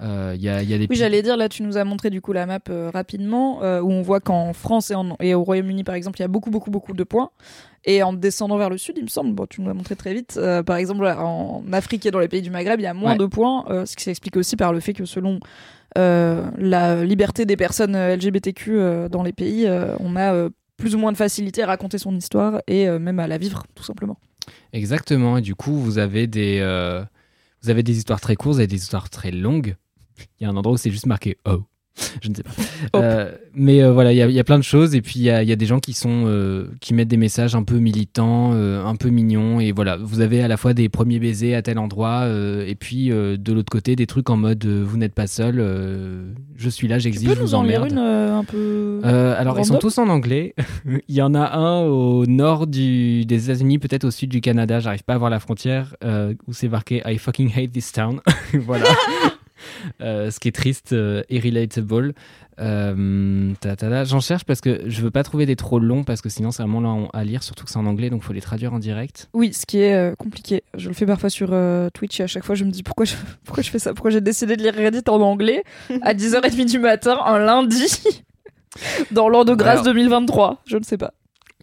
Euh, 0.00 0.34
y, 0.38 0.48
a, 0.48 0.62
il 0.62 0.68
y 0.70 0.74
a 0.74 0.78
des 0.78 0.86
Oui, 0.90 0.96
j'allais 0.96 1.22
dire, 1.22 1.36
là, 1.36 1.48
tu 1.48 1.62
nous 1.62 1.76
as 1.76 1.84
montré 1.84 2.10
du 2.10 2.20
coup 2.20 2.32
la 2.32 2.46
map 2.46 2.58
euh, 2.70 2.90
rapidement, 2.92 3.62
euh, 3.62 3.80
où 3.80 3.90
on 3.90 4.02
voit 4.02 4.20
qu'en 4.20 4.52
France 4.52 4.90
et, 4.90 4.94
en- 4.94 5.16
et 5.20 5.34
au 5.34 5.42
Royaume-Uni, 5.44 5.84
par 5.84 5.94
exemple, 5.94 6.18
il 6.18 6.22
y 6.22 6.24
a 6.24 6.28
beaucoup, 6.28 6.50
beaucoup, 6.50 6.70
beaucoup 6.70 6.92
de 6.92 7.04
points. 7.04 7.30
Et 7.84 8.02
en 8.02 8.12
descendant 8.12 8.56
vers 8.58 8.70
le 8.70 8.78
sud, 8.78 8.96
il 8.98 9.02
me 9.04 9.08
semble, 9.08 9.32
bon, 9.34 9.46
tu 9.46 9.60
nous 9.60 9.68
l'as 9.68 9.74
montré 9.74 9.94
très 9.96 10.14
vite, 10.14 10.38
euh, 10.40 10.62
par 10.62 10.76
exemple, 10.76 11.04
en 11.06 11.62
Afrique 11.72 12.06
et 12.06 12.10
dans 12.10 12.20
les 12.20 12.28
pays 12.28 12.42
du 12.42 12.50
Maghreb, 12.50 12.78
il 12.80 12.84
y 12.84 12.86
a 12.86 12.94
moins 12.94 13.12
Ouais. 13.12 13.18
de 13.18 13.26
points, 13.26 13.64
ce 13.86 13.96
qui 13.96 14.04
s'explique 14.04 14.36
aussi 14.36 14.56
par 14.56 14.72
le 14.72 14.80
fait 14.80 14.92
que 14.92 15.04
selon 15.04 15.38
la 15.96 17.04
liberté 17.04 17.44
des 17.44 17.56
personnes 17.56 17.96
LGBTQ 17.96 19.08
dans 19.10 19.22
les 19.22 19.32
pays, 19.32 19.68
on 20.00 20.16
a 20.16 20.48
plus 20.76 20.94
ou 20.94 20.98
moins 20.98 21.12
de 21.12 21.16
facilité 21.16 21.62
à 21.62 21.66
raconter 21.66 21.98
son 21.98 22.14
histoire 22.16 22.60
et 22.66 22.88
même 22.98 23.18
à 23.18 23.26
la 23.26 23.38
vivre, 23.38 23.64
tout 23.74 23.84
simplement. 23.84 24.16
Exactement. 24.72 25.36
Et 25.38 25.42
du 25.42 25.54
coup, 25.54 25.74
vous 25.74 25.98
avez 25.98 26.26
des, 26.26 26.60
vous 27.62 27.70
avez 27.70 27.82
des 27.82 27.96
histoires 27.96 28.20
très 28.20 28.36
courtes 28.36 28.58
et 28.58 28.66
des 28.66 28.76
histoires 28.76 29.10
très 29.10 29.30
longues. 29.30 29.76
Il 30.38 30.44
y 30.44 30.46
a 30.46 30.50
un 30.50 30.56
endroit 30.56 30.74
où 30.74 30.76
c'est 30.76 30.90
juste 30.90 31.06
marqué 31.06 31.38
Oh. 31.46 31.62
Je 32.22 32.28
ne 32.30 32.34
sais 32.34 32.42
pas. 32.42 32.98
Euh, 32.98 33.32
mais 33.54 33.82
euh, 33.82 33.92
voilà, 33.92 34.12
il 34.12 34.16
y, 34.16 34.22
a- 34.22 34.26
il 34.28 34.32
y 34.34 34.40
a 34.40 34.44
plein 34.44 34.58
de 34.58 34.64
choses. 34.64 34.94
Et 34.94 35.02
puis, 35.02 35.14
il 35.20 35.22
y 35.24 35.30
a, 35.30 35.42
il 35.42 35.48
y 35.48 35.52
a 35.52 35.56
des 35.56 35.66
gens 35.66 35.78
qui, 35.78 35.92
sont, 35.92 36.24
euh, 36.26 36.66
qui 36.80 36.94
mettent 36.94 37.08
des 37.08 37.16
messages 37.18 37.54
un 37.54 37.62
peu 37.64 37.76
militants, 37.78 38.52
un 38.52 38.96
peu 38.96 39.08
mignons. 39.10 39.60
Et 39.60 39.72
voilà, 39.72 39.96
vous 39.98 40.20
avez 40.20 40.42
à 40.42 40.48
la 40.48 40.56
fois 40.56 40.72
des 40.74 40.88
premiers 40.88 41.18
baisers 41.18 41.54
à 41.54 41.62
tel 41.62 41.78
endroit. 41.78 42.26
et 42.28 42.74
puis, 42.74 43.08
de 43.10 43.52
l'autre 43.52 43.70
côté, 43.70 43.94
des 43.96 44.06
trucs 44.06 44.30
en 44.30 44.36
mode 44.36 44.64
Vous 44.66 44.96
n'êtes 44.96 45.14
pas 45.14 45.26
seul. 45.26 45.56
je 46.56 46.68
suis 46.70 46.88
là, 46.88 46.98
j'existe, 46.98 47.34
je 47.34 47.40
nous 47.40 47.46
vous 47.48 47.54
emmerde. 47.54 47.90
une 47.90 47.98
un 47.98 48.44
peu. 48.44 49.00
Alors, 49.04 49.58
ils 49.58 49.64
sont 49.66 49.78
tous 49.78 49.98
en 49.98 50.08
anglais. 50.08 50.54
Il 51.08 51.14
y 51.14 51.22
en 51.22 51.34
a 51.34 51.56
un 51.56 51.82
au 51.84 52.24
nord 52.26 52.66
du, 52.66 53.24
des 53.26 53.44
États-Unis, 53.50 53.78
peut-être 53.78 54.04
au 54.04 54.10
sud 54.10 54.30
du 54.30 54.40
Canada. 54.40 54.80
J'arrive 54.80 55.04
pas 55.04 55.14
à 55.14 55.18
voir 55.18 55.30
la 55.30 55.40
frontière 55.40 55.94
où 56.46 56.52
c'est 56.52 56.68
marqué 56.68 57.02
I 57.06 57.18
fucking 57.18 57.50
hate 57.54 57.72
this 57.72 57.92
town. 57.92 58.20
voilà. 58.54 58.86
Euh, 60.00 60.30
ce 60.30 60.40
qui 60.40 60.48
est 60.48 60.52
triste 60.52 60.92
euh, 60.92 61.22
et 61.28 61.38
relatable. 61.40 62.14
Euh. 62.60 63.54
J'en 64.04 64.20
cherche 64.20 64.44
parce 64.44 64.60
que 64.60 64.82
je 64.86 65.00
veux 65.02 65.10
pas 65.10 65.22
trouver 65.22 65.46
des 65.46 65.56
trop 65.56 65.78
longs 65.78 66.04
parce 66.04 66.20
que 66.20 66.28
sinon 66.28 66.50
c'est 66.50 66.62
vraiment 66.62 66.80
long 66.80 67.08
à 67.12 67.24
lire, 67.24 67.42
surtout 67.42 67.64
que 67.64 67.70
c'est 67.70 67.78
en 67.78 67.86
anglais 67.86 68.10
donc 68.10 68.22
faut 68.22 68.32
les 68.32 68.40
traduire 68.40 68.72
en 68.74 68.78
direct. 68.78 69.28
Oui, 69.32 69.52
ce 69.52 69.64
qui 69.66 69.78
est 69.78 69.94
euh, 69.94 70.14
compliqué. 70.16 70.62
Je 70.74 70.88
le 70.88 70.94
fais 70.94 71.06
parfois 71.06 71.30
sur 71.30 71.48
euh, 71.52 71.88
Twitch 71.90 72.20
et 72.20 72.24
à 72.24 72.26
chaque 72.26 72.44
fois 72.44 72.54
je 72.54 72.64
me 72.64 72.70
dis 72.70 72.82
pourquoi 72.82 73.06
je, 73.06 73.14
pourquoi 73.44 73.62
je 73.62 73.70
fais 73.70 73.78
ça? 73.78 73.94
Pourquoi 73.94 74.10
j'ai 74.10 74.20
décidé 74.20 74.56
de 74.56 74.62
lire 74.62 74.74
Reddit 74.74 75.02
en 75.08 75.20
anglais 75.20 75.64
à 76.02 76.14
10h30 76.14 76.70
du 76.70 76.78
matin, 76.78 77.18
un 77.24 77.38
lundi, 77.38 77.86
dans 79.10 79.28
l'an 79.28 79.44
de 79.44 79.54
grâce 79.54 79.80
Alors. 79.80 79.84
2023 79.94 80.62
Je 80.66 80.76
ne 80.76 80.84
sais 80.84 80.98
pas. 80.98 81.14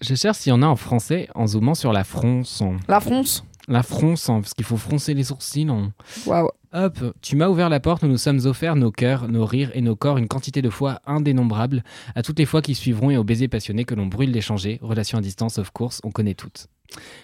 Je 0.02 0.16
cherche 0.16 0.38
s'il 0.38 0.50
y 0.52 0.54
en 0.54 0.62
a 0.62 0.66
en 0.68 0.76
français 0.76 1.28
en 1.36 1.46
zoomant 1.48 1.76
sur 1.76 1.94
la 1.94 2.04
fronce. 2.04 2.62
en- 2.62 2.78
La 2.88 3.00
France 3.00 3.44
La 3.68 3.84
fronce, 3.84 4.28
en- 4.30 4.42
parce 4.42 4.54
qu'il 4.54 4.66
faut 4.66 4.78
froncer 4.78 5.14
les 5.14 5.26
sourcils. 5.26 5.70
en- 5.70 5.92
Waouh. 6.26 6.50
Hop, 6.72 7.00
tu 7.22 7.36
m'as 7.36 7.48
ouvert 7.48 7.68
la 7.70 7.80
porte, 7.80 8.04
nous 8.04 8.10
nous 8.10 8.18
sommes 8.18 8.46
offerts 8.46 8.76
nos 8.76 8.92
cœurs, 8.92 9.28
nos 9.28 9.44
rires 9.44 9.72
et 9.74 9.82
nos 9.82 9.96
corps 9.96 10.18
une 10.20 10.28
quantité 10.28 10.62
de 10.62 10.70
fois 10.70 11.00
indénombrable 11.08 11.84
à 12.16 12.22
toutes 12.22 12.38
les 12.38 12.46
fois 12.46 12.62
qui 12.62 12.76
suivront 12.76 13.10
et 13.10 13.18
aux 13.18 13.24
baisers 13.24 13.48
passionnés 13.48 13.86
que 13.86 13.96
l'on 13.96 14.06
brûle 14.06 14.32
d'échanger. 14.32 14.78
Relation 14.84 15.18
à 15.18 15.22
distance, 15.22 15.58
of 15.58 15.72
course, 15.72 16.00
on 16.04 16.12
connaît 16.12 16.36
toutes. 16.36 16.68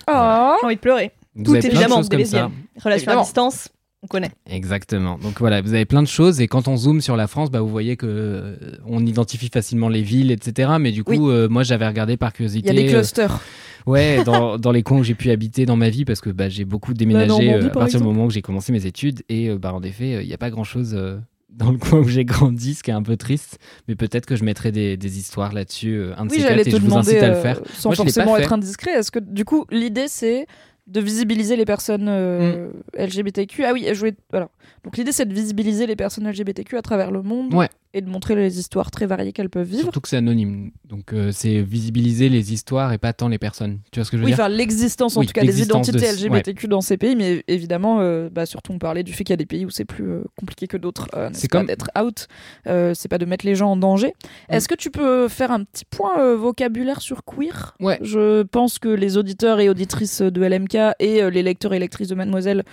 Oh. 0.09 0.55
J'ai 0.61 0.65
envie 0.65 0.75
de 0.75 0.79
pleurer. 0.79 1.11
Vous 1.35 1.43
Tout 1.43 1.51
avez 1.51 1.59
plein 1.59 1.69
de 1.69 1.75
évidemment, 1.75 1.97
choses 1.97 2.09
des 2.09 2.17
comme 2.17 2.25
ça. 2.25 2.37
lesbiennes. 2.47 2.63
Relation 2.77 2.89
Évidemment. 3.11 3.21
à 3.21 3.23
distance, 3.23 3.69
on 4.05 4.07
connaît. 4.07 4.31
Exactement. 4.49 5.17
Donc 5.17 5.39
voilà, 5.39 5.61
vous 5.61 5.73
avez 5.73 5.85
plein 5.85 6.01
de 6.03 6.07
choses 6.07 6.39
et 6.41 6.47
quand 6.47 6.67
on 6.67 6.77
zoome 6.77 7.01
sur 7.01 7.15
la 7.17 7.27
France, 7.27 7.51
bah, 7.51 7.59
vous 7.61 7.67
voyez 7.67 7.97
que 7.97 8.05
euh, 8.07 8.55
on 8.87 9.05
identifie 9.05 9.49
facilement 9.49 9.89
les 9.89 10.01
villes, 10.01 10.31
etc. 10.31 10.73
Mais 10.79 10.91
du 10.91 11.03
coup, 11.03 11.11
Oui. 11.11 11.19
euh, 11.33 11.49
moi 11.49 11.63
j'avais 11.63 11.87
regardé 11.87 12.17
par 12.17 12.29
Il 12.29 12.33
curiosité. 12.33 12.67
y 12.67 12.71
a 12.71 12.73
des 12.81 12.87
euh, 12.89 12.99
clusters. 12.99 13.39
Ouais, 13.85 14.23
dans, 14.23 14.57
dans 14.57 14.71
les 14.71 14.81
coins 14.81 14.99
où 14.99 15.03
j'ai 15.03 15.13
pu 15.13 15.29
habiter 15.29 15.65
dans 15.67 15.75
ma 15.75 15.89
vie, 15.89 16.05
parce 16.05 16.19
que 16.21 16.31
bah, 16.31 16.49
j'ai 16.49 16.65
beaucoup 16.65 16.93
déménagé 16.95 17.53
euh, 17.53 17.59
à 17.59 17.63
par 17.69 17.81
partir 17.83 17.99
du 17.99 18.05
moment 18.05 18.25
où 18.25 18.29
j'ai 18.31 18.41
commencé 18.41 18.71
mes 18.71 18.85
études. 18.87 19.21
Et 19.29 19.49
euh, 19.49 19.57
bah, 19.59 19.73
en 19.73 19.83
effet, 19.83 20.23
il 20.23 20.27
n'y 20.27 20.33
a 20.33 20.39
pas 20.39 20.49
grand-chose 20.49 20.95
euh, 20.95 21.17
dans 21.51 21.71
le 21.71 21.77
coin 21.77 21.99
où 21.99 22.07
j'ai 22.07 22.25
grandi, 22.25 22.73
ce 22.73 22.81
qui 22.81 22.89
est 22.89 22.95
un 22.95 23.03
peu 23.03 23.15
triste. 23.15 23.59
Mais 23.87 23.95
peut-être 23.95 24.25
que 24.25 24.35
je 24.35 24.43
mettrai 24.43 24.71
des, 24.71 24.97
des 24.97 25.19
histoires 25.19 25.53
là-dessus, 25.53 25.93
euh, 25.97 26.13
un 26.17 26.25
de 26.25 26.31
Oui, 26.31 26.37
ces 26.37 26.43
j'allais 26.43 26.63
quatre, 26.63 26.67
et 26.67 26.71
je 26.71 26.77
vous 26.77 26.87
demander, 26.87 27.11
incite 27.11 27.23
à 27.23 27.27
le 27.29 27.35
euh, 27.35 27.41
faire. 27.43 27.61
sans 27.75 27.89
Moi, 27.89 27.95
forcément 27.95 28.37
être 28.37 28.53
indiscret. 28.53 28.91
Est-ce 28.91 29.11
que 29.11 29.19
du 29.19 29.45
coup, 29.45 29.65
l'idée 29.69 30.05
c'est 30.07 30.47
de 30.87 31.01
visibiliser 31.01 31.55
les 31.55 31.65
personnes 31.65 32.07
euh, 32.07 32.69
LGBTQ 32.97 33.63
Ah 33.65 33.73
oui, 33.73 33.87
je 33.91 33.97
voulais. 33.97 34.13
Alors, 34.33 34.49
donc 34.83 34.97
l'idée 34.97 35.11
c'est 35.11 35.25
de 35.25 35.33
visibiliser 35.33 35.87
les 35.87 35.95
personnes 35.95 36.27
LGBTQ 36.29 36.77
à 36.77 36.81
travers 36.81 37.11
le 37.11 37.21
monde 37.23 37.53
Ouais. 37.53 37.69
Et 37.95 38.01
de 38.01 38.09
montrer 38.09 38.35
les 38.35 38.59
histoires 38.59 38.91
très 38.91 39.05
variées 39.07 39.31
qu'elles 39.31 39.49
peuvent 39.49 39.65
vivre. 39.67 39.83
Surtout 39.83 40.01
que 40.01 40.09
c'est 40.09 40.17
anonyme. 40.17 40.71
Donc 40.87 41.13
euh, 41.13 41.31
c'est 41.31 41.61
visibiliser 41.61 42.27
les 42.29 42.51
histoires 42.53 42.91
et 42.93 42.97
pas 42.97 43.13
tant 43.13 43.29
les 43.29 43.37
personnes. 43.39 43.79
Tu 43.91 43.99
vois 43.99 44.05
ce 44.05 44.11
que 44.11 44.17
je 44.17 44.21
veux 44.21 44.25
Oui, 44.25 44.33
dire 44.35 44.43
enfin 44.43 44.49
l'existence 44.49 45.15
en 45.15 45.21
Oui, 45.21 45.27
tout 45.27 45.31
cas 45.33 45.41
des 45.41 45.47
de 45.53 45.57
identités 45.63 46.11
LGBTQ 46.11 46.67
dans 46.67 46.81
ces 46.81 46.97
pays, 46.97 47.15
mais 47.15 47.43
évidemment, 47.47 48.01
euh, 48.01 48.29
bah, 48.29 48.45
surtout 48.45 48.73
on 48.73 48.77
parlait 48.79 49.03
du 49.03 49.13
fait 49.13 49.23
qu'il 49.23 49.31
y 49.31 49.33
a 49.33 49.37
des 49.37 49.45
pays 49.45 49.65
où 49.65 49.69
c'est 49.69 49.85
plus 49.85 50.05
euh, 50.09 50.23
compliqué 50.37 50.67
que 50.67 50.75
d'autres, 50.77 51.07
C'est 51.31 51.47
comme- 51.47 51.65
d'être 51.67 51.89
out, 51.97 52.27
c'est 52.65 53.07
pas 53.07 53.17
de 53.17 53.25
mettre 53.25 53.45
les 53.45 53.55
gens 53.55 53.71
en 53.71 53.77
danger. 53.77 54.13
Est-ce 54.49 54.67
que 54.67 54.75
tu 54.75 54.91
peux 54.91 55.29
faire 55.29 55.51
un 55.51 55.63
petit 55.63 55.85
point 55.85 56.35
vocabulaire 56.35 56.99
sur 57.01 57.23
queer? 57.23 57.75
Ouais. 57.79 57.97
Je 58.01 58.43
pense 58.43 58.77
que 58.77 58.89
les 58.89 59.15
auditeurs 59.17 59.59
et 59.61 59.69
auditrices 59.69 60.21
de 60.21 60.41
LMK 60.43 60.75
et 60.99 61.29
les 61.31 61.43
lecteurs 61.43 61.73
et 61.73 61.79
lectrices 61.79 62.09
de 62.09 62.15
Mademoiselle 62.15 62.63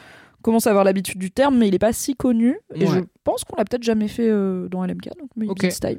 commencent 0.42 0.66
à 0.66 0.70
avoir 0.70 0.84
l'habitude 0.84 1.18
du 1.18 1.30
terme, 1.30 1.56
mais 1.58 1.68
il 1.68 1.74
est 1.74 1.78
pas 1.78 1.92
si 1.94 2.14
connu. 2.14 2.58
Et 2.74 2.80
Ouais. 2.86 2.86
je 2.86 3.00
pense 3.24 3.44
qu'on 3.44 3.56
l'a 3.56 3.64
peut-être 3.64 3.82
jamais 3.82 4.08
fait 4.08 4.28
euh, 4.28 4.68
dans 4.68 4.84
LMK, 4.84 5.10
donc 5.18 5.30
maybe 5.36 5.50
Ok. 5.50 5.62
it's 5.62 5.80
time. 5.80 5.98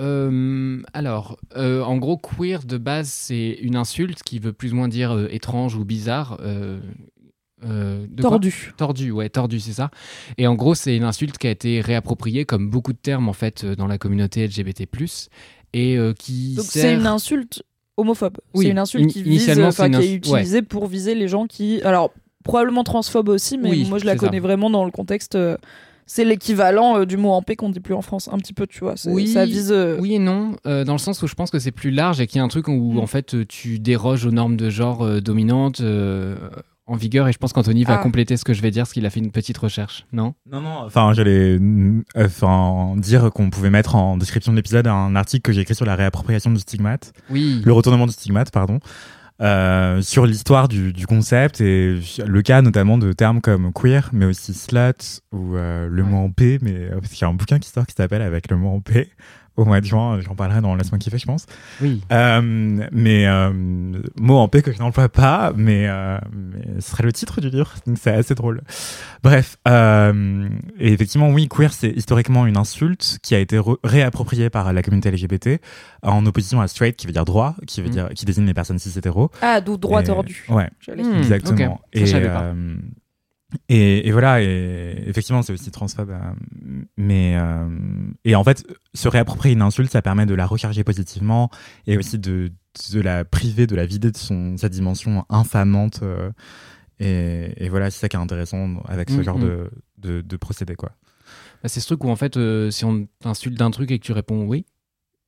Euh, 0.00 0.82
alors, 0.92 1.38
euh, 1.56 1.82
en 1.82 1.98
gros, 1.98 2.16
queer 2.18 2.64
de 2.64 2.78
base, 2.78 3.08
c'est 3.08 3.50
une 3.62 3.76
insulte 3.76 4.24
qui 4.24 4.40
veut 4.40 4.52
plus 4.52 4.72
ou 4.72 4.76
moins 4.76 4.88
dire 4.88 5.12
euh, 5.12 5.28
étrange 5.30 5.76
ou 5.76 5.84
bizarre. 5.84 6.38
de 7.62 8.22
Tordu. 8.22 8.72
Tordu, 8.76 9.10
ouais, 9.10 9.28
tordu, 9.30 9.60
c'est 9.60 9.72
ça. 9.72 9.90
Et 10.36 10.46
en 10.46 10.54
gros, 10.54 10.74
c'est 10.74 10.96
une 10.96 11.04
insulte 11.04 11.38
qui 11.38 11.46
a 11.46 11.50
été 11.50 11.80
réappropriée 11.80 12.44
comme 12.44 12.68
beaucoup 12.68 12.92
de 12.92 12.98
termes 12.98 13.28
en 13.28 13.32
fait 13.32 13.64
dans 13.64 13.86
la 13.86 13.96
communauté 13.98 14.46
LGBT+. 14.46 14.86
et 15.72 15.96
qui 16.18 16.54
Donc 16.56 16.64
sert- 16.66 16.82
c'est 16.82 16.94
une 16.94 17.06
insulte 17.06 17.62
homophobe. 17.96 18.38
Oui, 18.54 18.64
c'est 18.66 18.70
une 18.72 18.78
insulte 18.78 19.04
in- 19.06 19.08
qui 19.08 19.22
vise, 19.22 19.48
enfin 19.60 19.88
qui 19.88 19.96
est 19.96 19.98
ouais. 19.98 20.14
utilisée 20.14 20.62
pour 20.62 20.86
viser 20.88 21.14
les 21.14 21.26
gens 21.28 21.46
qui, 21.46 21.80
alors 21.82 22.12
probablement 22.44 22.84
transphobe 22.84 23.28
aussi, 23.30 23.58
mais 23.58 23.70
Oui, 23.70 23.86
moi 23.88 23.98
je 23.98 24.04
la 24.04 24.12
ça. 24.12 24.18
connais 24.18 24.38
vraiment 24.40 24.70
dans 24.70 24.84
le 24.84 24.90
contexte. 24.92 25.34
euh, 25.34 25.56
c'est 26.06 26.24
l'équivalent 26.26 26.98
euh, 26.98 27.06
du 27.06 27.16
mot 27.16 27.30
en 27.32 27.40
paix 27.40 27.56
qu'on 27.56 27.70
dit 27.70 27.80
plus 27.80 27.94
en 27.94 28.02
France, 28.02 28.28
un 28.30 28.36
petit 28.36 28.52
peu, 28.52 28.66
tu 28.66 28.80
vois. 28.80 28.94
Oui, 29.06 29.26
ça 29.26 29.46
vise. 29.46 29.72
euh, 29.72 29.96
Oui 30.00 30.14
et 30.14 30.18
non, 30.18 30.54
euh, 30.66 30.84
dans 30.84 30.92
le 30.92 30.98
sens 30.98 31.22
où 31.22 31.26
je 31.26 31.34
pense 31.34 31.50
que 31.50 31.58
c'est 31.58 31.72
plus 31.72 31.90
large 31.90 32.20
et 32.20 32.26
qu'il 32.26 32.36
y 32.36 32.40
a 32.40 32.44
un 32.44 32.48
truc 32.48 32.68
où 32.68 32.92
Mm. 32.92 32.98
en 32.98 33.06
fait 33.06 33.48
tu 33.48 33.78
déroges 33.78 34.26
aux 34.26 34.30
normes 34.30 34.56
de 34.58 34.68
genre 34.68 35.02
euh, 35.02 35.20
dominantes 35.22 35.80
euh, 35.80 36.36
en 36.86 36.96
vigueur 36.96 37.26
et 37.28 37.32
je 37.32 37.38
pense 37.38 37.54
qu'Anthony 37.54 37.84
va 37.84 37.94
Ah. 37.94 38.02
compléter 38.02 38.36
ce 38.36 38.44
que 38.44 38.52
je 38.52 38.60
vais 38.60 38.70
dire 38.70 38.82
parce 38.82 38.92
qu'il 38.92 39.06
a 39.06 39.08
fait 39.08 39.20
une 39.20 39.30
petite 39.30 39.56
recherche, 39.56 40.04
non? 40.12 40.34
Non, 40.52 40.60
non, 40.60 40.76
enfin, 40.84 41.14
j'allais 41.14 41.56
euh, 41.58 42.02
enfin, 42.18 42.92
dire 42.98 43.30
qu'on 43.32 43.48
pouvait 43.48 43.70
mettre 43.70 43.94
en 43.94 44.18
description 44.18 44.52
de 44.52 44.56
l'épisode 44.56 44.86
un 44.86 45.16
article 45.16 45.40
que 45.40 45.52
j'ai 45.52 45.62
écrit 45.62 45.74
sur 45.74 45.86
la 45.86 45.96
réappropriation 45.96 46.50
du 46.50 46.58
stigmate, 46.60 47.14
Oui. 47.30 47.62
le 47.64 47.72
retournement 47.72 48.04
du 48.06 48.12
stigmate, 48.12 48.50
pardon, 48.50 48.80
euh, 49.40 50.00
sur 50.00 50.26
l'histoire 50.26 50.68
du, 50.68 50.92
du 50.92 51.06
concept 51.06 51.60
et 51.60 51.98
le 52.24 52.42
cas 52.42 52.62
notamment 52.62 52.98
de 52.98 53.12
termes 53.12 53.40
comme 53.40 53.72
queer, 53.72 54.10
mais 54.12 54.26
aussi 54.26 54.54
slut 54.54 55.22
ou 55.32 55.56
euh, 55.56 55.88
le 55.90 56.04
mot 56.04 56.18
en 56.18 56.30
P, 56.30 56.58
mais 56.62 56.74
euh, 56.74 57.00
parce 57.00 57.12
qu'il 57.12 57.22
y 57.22 57.24
a 57.24 57.28
un 57.28 57.34
bouquin 57.34 57.58
qui 57.58 57.68
sort 57.68 57.84
qui 57.84 57.94
s'appelle 57.96 58.22
Avec 58.22 58.48
le 58.48 58.56
mot 58.56 58.70
en 58.70 58.80
P 58.80 59.10
au 59.56 59.64
mois 59.64 59.80
de 59.80 59.86
juin, 59.86 60.20
j'en 60.20 60.34
parlerai 60.34 60.60
dans 60.60 60.74
Laisse-moi 60.74 60.98
kiffer, 60.98 61.18
je 61.18 61.26
pense. 61.26 61.46
Oui. 61.80 62.02
Euh, 62.12 62.40
mais 62.92 63.26
euh, 63.26 63.52
mot 64.20 64.36
en 64.38 64.48
paix 64.48 64.62
que 64.62 64.72
je 64.72 64.78
n'emploie 64.78 65.08
pas, 65.08 65.52
mais, 65.56 65.86
euh, 65.88 66.18
mais 66.32 66.80
ce 66.80 66.90
serait 66.90 67.04
le 67.04 67.12
titre 67.12 67.40
du 67.40 67.50
livre, 67.50 67.72
donc 67.86 67.96
c'est 68.00 68.10
assez 68.12 68.34
drôle. 68.34 68.62
Bref, 69.22 69.56
euh, 69.68 70.48
et 70.78 70.92
effectivement, 70.92 71.30
oui, 71.30 71.48
queer, 71.48 71.72
c'est 71.72 71.90
historiquement 71.90 72.46
une 72.46 72.56
insulte 72.56 73.18
qui 73.22 73.34
a 73.34 73.38
été 73.38 73.60
réappropriée 73.84 74.50
par 74.50 74.72
la 74.72 74.82
communauté 74.82 75.10
LGBT 75.10 75.60
en 76.02 76.26
opposition 76.26 76.60
à 76.60 76.66
straight, 76.68 76.96
qui 76.96 77.06
veut 77.06 77.12
dire 77.12 77.24
droit, 77.24 77.54
qui 77.66 77.80
veut 77.80 77.88
Mm. 77.88 77.90
dire 77.92 78.08
qui 78.14 78.24
désigne 78.24 78.46
les 78.46 78.54
personnes 78.54 78.78
cis 78.78 78.98
hétéros. 78.98 79.30
Ah, 79.40 79.60
d'où 79.60 79.76
droit 79.76 80.00
Et- 80.02 80.04
tordu. 80.06 80.44
Ouais, 80.48 80.68
J'allais- 80.80 81.02
Hmm, 81.04 81.14
exactement. 81.18 81.74
ok. 81.74 81.80
Ça, 81.94 82.00
je 82.00 82.00
Et, 82.02 82.06
savais 82.06 82.28
pas. 82.28 82.42
euh, 82.42 82.74
et, 83.68 84.08
et 84.08 84.12
voilà, 84.12 84.42
et 84.42 85.02
effectivement, 85.06 85.42
c'est 85.42 85.52
aussi 85.52 85.70
transphobe. 85.70 86.10
euh, 86.10 86.18
mais 86.96 87.36
euh, 87.36 87.68
et 88.24 88.34
en 88.34 88.44
fait, 88.44 88.64
se 88.94 89.08
réapproprier 89.08 89.54
une 89.54 89.62
insulte, 89.62 89.90
ça 89.90 90.02
permet 90.02 90.26
de 90.26 90.34
la 90.34 90.46
recharger 90.46 90.84
positivement 90.84 91.50
et 91.86 91.96
aussi 91.98 92.18
de, 92.18 92.52
de 92.92 93.00
la 93.00 93.24
priver, 93.24 93.66
de 93.66 93.76
la 93.76 93.86
vider 93.86 94.10
de 94.10 94.16
son 94.16 94.56
sa 94.56 94.68
dimension 94.68 95.24
infamante. 95.28 96.00
euh, 96.02 96.30
et, 97.00 97.52
et 97.64 97.68
voilà, 97.68 97.90
c'est 97.90 97.98
ça 98.00 98.08
qui 98.08 98.16
est 98.16 98.20
intéressant 98.20 98.76
avec 98.86 99.10
ce 99.10 99.20
Mm, 99.20 99.22
genre 99.22 99.38
mm. 99.38 99.42
de, 99.42 99.70
de, 99.98 100.20
de 100.20 100.36
procédé, 100.36 100.74
quoi. 100.76 100.92
Bah, 101.62 101.68
c'est 101.68 101.80
ce 101.80 101.86
truc 101.86 102.04
où 102.04 102.08
en 102.10 102.16
fait 102.16 102.36
euh, 102.36 102.70
si 102.70 102.84
on 102.84 103.08
t'insulte 103.20 103.56
d'un 103.58 103.70
truc 103.70 103.90
et 103.90 103.98
que 103.98 104.04
tu 104.04 104.12
réponds 104.12 104.44
oui, 104.46 104.66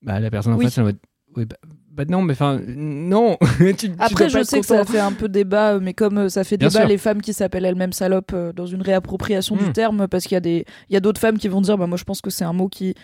bah 0.02 0.20
la 0.20 0.30
personne 0.30 0.52
en 0.52 0.58
Oui. 0.58 0.64
face 0.66 0.76
elle 0.78 0.82
en 0.84 0.86
mode 0.88 0.98
oui 1.36 1.44
bah, 1.44 1.56
bah 1.92 2.04
non 2.08 2.22
mais 2.22 2.32
enfin 2.34 2.60
non. 2.66 3.36
Tu- 3.78 3.90
Après, 3.98 4.28
je 4.28 4.42
sais 4.42 4.60
que 4.60 4.66
ça 4.66 4.84
fait 4.84 4.98
un 5.00 5.12
peu 5.12 5.28
débat, 5.28 5.74
euh, 5.74 5.80
mais 5.82 5.94
comme 5.94 6.18
euh, 6.18 6.28
ça 6.28 6.44
fait 6.44 6.56
Bien 6.58 6.68
débat 6.68 6.80
sûr. 6.80 6.88
les 6.88 6.98
femmes 6.98 7.22
qui 7.22 7.32
s'appellent 7.32 7.64
elles-mêmes 7.64 7.92
salopes 7.92 8.32
euh, 8.34 8.52
dans 8.52 8.66
une 8.66 8.82
réappropriation 8.82 9.56
du 9.56 9.72
terme, 9.72 10.06
parce 10.08 10.24
qu'il 10.24 10.34
y 10.34 10.36
a 10.36 10.40
des, 10.40 10.64
il 10.90 10.94
y 10.94 10.96
a 10.96 11.00
d'autres 11.00 11.20
femmes 11.20 11.38
qui 11.38 11.48
vont 11.48 11.60
dire, 11.62 11.78
bah 11.78 11.86
moi 11.86 11.96
je 11.96 12.04
pense 12.04 12.20
que 12.20 12.28
c'est 12.30 12.44
un 12.44 12.52
mot 12.52 12.68
qui, 12.68 12.94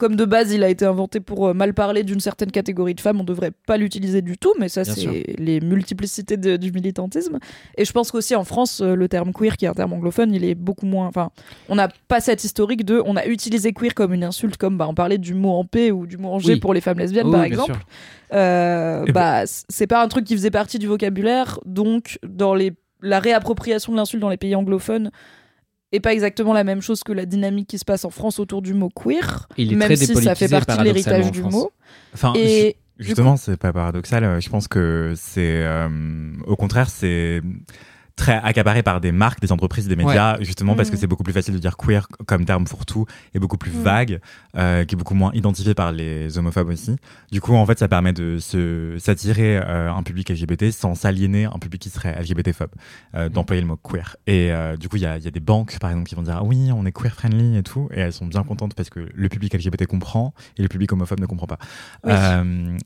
comme 0.00 0.16
de 0.16 0.24
base, 0.24 0.52
il 0.52 0.64
a 0.64 0.68
été 0.68 0.84
inventé 0.84 1.20
pour 1.20 1.46
euh, 1.48 1.52
mal 1.54 1.74
parler 1.74 2.02
d'une 2.02 2.18
certaine 2.18 2.50
catégorie 2.50 2.94
de 2.96 3.00
femmes, 3.00 3.20
on 3.20 3.24
devrait 3.24 3.52
pas 3.66 3.76
l'utiliser 3.76 4.22
du 4.22 4.36
tout, 4.38 4.52
mais 4.58 4.68
ça 4.68 4.84
c'est 4.84 5.36
les 5.38 5.60
multiplicités 5.60 6.36
de- 6.36 6.56
du 6.56 6.72
militantisme. 6.72 7.38
Et 7.76 7.84
je 7.84 7.92
pense 7.92 8.10
qu'aussi 8.10 8.34
en 8.34 8.42
France, 8.44 8.80
euh, 8.80 8.96
le 8.96 9.08
terme 9.08 9.32
queer, 9.32 9.56
qui 9.56 9.66
est 9.66 9.68
un 9.68 9.74
terme 9.74 9.92
anglophone, 9.92 10.34
il 10.34 10.44
est 10.44 10.56
beaucoup 10.56 10.86
moins, 10.86 11.06
enfin, 11.06 11.30
on 11.68 11.76
n'a 11.76 11.88
pas 12.08 12.20
cette 12.20 12.42
historique 12.42 12.84
de, 12.84 13.00
on 13.06 13.14
a 13.14 13.26
utilisé 13.26 13.72
queer 13.72 13.94
comme 13.94 14.12
une 14.12 14.24
insulte, 14.24 14.56
comme 14.56 14.76
bah, 14.76 14.86
on 14.88 14.94
parlait 14.94 15.18
du 15.18 15.34
mot 15.34 15.52
en 15.52 15.64
P 15.64 15.92
ou 15.92 16.06
du 16.06 16.16
mot 16.16 16.30
en 16.30 16.38
G 16.40 16.54
Oui. 16.54 16.58
pour 16.60 16.74
les 16.74 16.80
femmes 16.80 16.98
lesbiennes 16.98 17.30
par 17.30 17.44
exemple. 17.44 17.78
Euh, 18.32 19.04
bah, 19.12 19.42
c'est 19.46 19.86
pas 19.86 20.02
un 20.02 20.08
truc 20.08 20.24
qui 20.24 20.34
faisait 20.34 20.50
partie 20.50 20.78
du 20.78 20.86
vocabulaire, 20.86 21.58
donc 21.66 22.18
dans 22.26 22.54
les, 22.54 22.72
la 23.02 23.18
réappropriation 23.20 23.92
de 23.92 23.98
l'insulte 23.98 24.20
dans 24.22 24.28
les 24.28 24.36
pays 24.36 24.54
anglophones 24.54 25.10
est 25.92 26.00
pas 26.00 26.12
exactement 26.12 26.52
la 26.52 26.64
même 26.64 26.80
chose 26.82 27.02
que 27.02 27.12
la 27.12 27.26
dynamique 27.26 27.68
qui 27.68 27.78
se 27.78 27.84
passe 27.84 28.04
en 28.04 28.10
France 28.10 28.38
autour 28.38 28.62
du 28.62 28.74
mot 28.74 28.88
queer, 28.90 29.48
Il 29.56 29.72
est 29.72 29.76
même 29.76 29.88
très 29.88 29.96
si 29.96 30.06
ça 30.14 30.34
fait 30.34 30.48
partie 30.48 30.78
de 30.78 30.84
l'héritage 30.84 31.30
du 31.32 31.42
mot. 31.42 31.72
Enfin, 32.14 32.32
Et 32.36 32.76
ju- 32.98 33.06
justement, 33.08 33.36
c'est 33.36 33.56
pas 33.56 33.72
paradoxal. 33.72 34.22
euh, 34.24 34.40
Je 34.40 34.48
pense 34.50 34.68
que 34.68 35.14
c'est, 35.16 35.62
euh, 35.64 35.88
au 36.46 36.56
contraire, 36.56 36.88
c'est 36.90 37.40
très 38.20 38.34
accaparé 38.34 38.82
par 38.82 39.00
des 39.00 39.12
marques, 39.12 39.40
des 39.40 39.50
entreprises, 39.50 39.88
des 39.88 39.96
médias, 39.96 40.36
justement 40.40 40.74
parce 40.76 40.90
que 40.90 40.94
Mhm. 40.96 41.00
c'est 41.00 41.06
beaucoup 41.06 41.22
plus 41.22 41.32
facile 41.32 41.54
de 41.54 41.58
dire 41.58 41.76
queer 41.78 42.06
comme 42.26 42.44
terme 42.44 42.66
fourre-tout 42.66 43.06
et 43.34 43.38
beaucoup 43.38 43.56
plus 43.56 43.72
Mhm. 43.72 43.82
vague, 43.82 44.20
euh, 44.56 44.84
qui 44.84 44.94
est 44.94 44.98
beaucoup 44.98 45.14
moins 45.14 45.30
identifié 45.32 45.72
par 45.74 45.90
les 45.90 46.36
homophobes 46.36 46.68
aussi. 46.68 46.96
Du 47.32 47.40
coup, 47.40 47.54
en 47.54 47.64
fait, 47.64 47.78
ça 47.78 47.88
permet 47.88 48.12
de 48.12 48.38
se 48.38 48.96
s'attirer 48.98 49.56
euh, 49.56 49.90
un 49.92 50.02
public 50.02 50.28
LGBT 50.30 50.70
sans 50.70 50.94
s'aliéner 50.94 51.46
un 51.46 51.58
public 51.58 51.80
qui 51.80 51.88
serait 51.88 52.14
LGBT-phobe, 52.20 52.70
euh, 53.14 53.28
d'employer 53.30 53.62
le 53.62 53.68
mot 53.68 53.76
queer. 53.76 54.16
Et 54.26 54.52
euh, 54.52 54.76
du 54.76 54.88
coup, 54.90 54.96
il 54.96 55.02
y 55.02 55.06
a, 55.06 55.16
il 55.16 55.24
y 55.24 55.28
a 55.28 55.30
des 55.30 55.40
banques, 55.40 55.78
par 55.80 55.90
exemple, 55.90 56.08
qui 56.08 56.14
vont 56.14 56.22
dire 56.22 56.36
ah 56.40 56.44
oui, 56.44 56.70
on 56.76 56.84
est 56.84 56.92
queer 56.92 57.14
friendly 57.14 57.56
et 57.56 57.62
tout, 57.62 57.88
et 57.94 58.00
elles 58.00 58.12
sont 58.12 58.26
bien 58.26 58.42
contentes 58.42 58.74
parce 58.74 58.90
que 58.90 59.00
le 59.14 59.28
public 59.30 59.54
LGBT 59.54 59.86
comprend 59.86 60.34
et 60.58 60.62
le 60.62 60.68
public 60.68 60.92
homophobe 60.92 61.20
ne 61.20 61.26
comprend 61.26 61.46
pas. 61.46 61.58
Oui. 62.04 62.12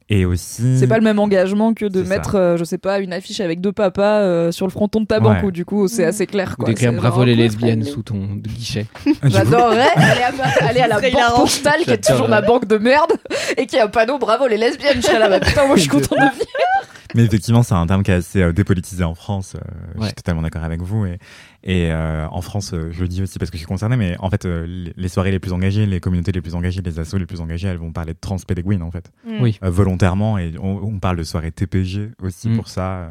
Et 0.08 0.24
aussi, 0.24 0.78
c'est 0.78 0.86
pas 0.86 0.98
le 0.98 1.04
même 1.04 1.18
engagement 1.18 1.74
que 1.74 1.86
de 1.86 2.02
mettre, 2.02 2.54
je 2.58 2.64
sais 2.64 2.78
pas, 2.78 3.00
une 3.00 3.12
affiche 3.12 3.40
avec 3.40 3.60
deux 3.60 3.72
papas 3.72 4.52
sur 4.52 4.66
le 4.66 4.70
fronton 4.70 5.00
de 5.00 5.06
ta 5.06 5.18
banque, 5.24 5.38
Ouais. 5.38 5.44
où 5.44 5.50
du 5.50 5.64
coup 5.64 5.88
c'est 5.88 6.04
assez 6.04 6.26
clair. 6.26 6.56
Quoi. 6.56 6.66
d'écrire 6.68 6.90
C'est 6.90 6.96
bravo 6.96 7.24
les 7.24 7.34
lesbiennes 7.34 7.82
sous 7.84 8.02
ton 8.02 8.34
guichet. 8.36 8.86
J'adorerais 9.24 9.88
aller 9.96 10.22
à, 10.22 10.64
aller 10.68 10.80
à 10.80 10.86
la 10.88 11.00
banque 11.00 11.36
postale, 11.36 11.80
qui 11.84 11.90
est 11.90 12.06
toujours 12.06 12.28
ma 12.28 12.40
banque 12.42 12.66
de 12.66 12.78
merde, 12.78 13.12
et 13.56 13.66
qui 13.66 13.78
a 13.78 13.84
un 13.84 13.88
panneau 13.88 14.18
bravo 14.18 14.46
les 14.46 14.56
lesbiennes. 14.58 14.96
Je 14.96 15.06
serais 15.06 15.18
là, 15.18 15.28
bah, 15.28 15.40
putain, 15.40 15.66
moi 15.66 15.76
je 15.76 15.80
suis 15.82 15.90
content 15.90 16.16
de 16.16 16.20
vivre. 16.32 16.46
Mais 17.16 17.22
effectivement, 17.24 17.62
c'est 17.62 17.74
un 17.74 17.86
terme 17.86 18.02
qui 18.02 18.10
est 18.10 18.14
assez 18.14 18.42
euh, 18.42 18.52
dépolitisé 18.52 19.04
en 19.04 19.14
France. 19.14 19.54
euh, 19.54 19.60
Je 20.00 20.04
suis 20.06 20.14
totalement 20.14 20.42
d'accord 20.42 20.64
avec 20.64 20.82
vous. 20.82 21.06
Et, 21.06 21.18
et 21.62 21.92
euh, 21.92 22.26
en 22.28 22.40
France, 22.40 22.72
euh, 22.74 22.88
je 22.90 23.02
le 23.02 23.06
dis 23.08 23.22
aussi 23.22 23.38
parce 23.38 23.52
que 23.52 23.56
je 23.56 23.60
suis 23.60 23.68
concerné, 23.68 23.96
mais 23.96 24.16
en 24.18 24.30
fait, 24.30 24.46
euh, 24.46 24.66
les- 24.96 25.08
soirées 25.08 25.30
les 25.30 25.38
plus 25.38 25.52
engagées, 25.52 25.86
les 25.86 26.00
communautés 26.00 26.32
les 26.32 26.40
plus 26.40 26.56
engagées, 26.56 26.82
les 26.82 26.98
assos 26.98 27.16
les 27.18 27.26
plus 27.26 27.40
engagés, 27.40 27.68
elles 27.68 27.76
vont 27.78 27.92
parler 27.92 28.14
de 28.14 28.18
transpédéguine 28.20 28.82
en 28.82 28.90
fait, 28.90 29.12
Mm. 29.24 29.40
Oui. 29.42 29.60
Euh, 29.62 29.70
volontairement. 29.70 30.38
Et 30.38 30.54
on, 30.60 30.80
on 30.82 30.98
parle 30.98 31.16
de 31.18 31.22
soirée 31.22 31.52
TPG 31.52 32.10
aussi 32.20 32.48
Mm. 32.48 32.56
pour 32.56 32.66
ça. 32.66 33.10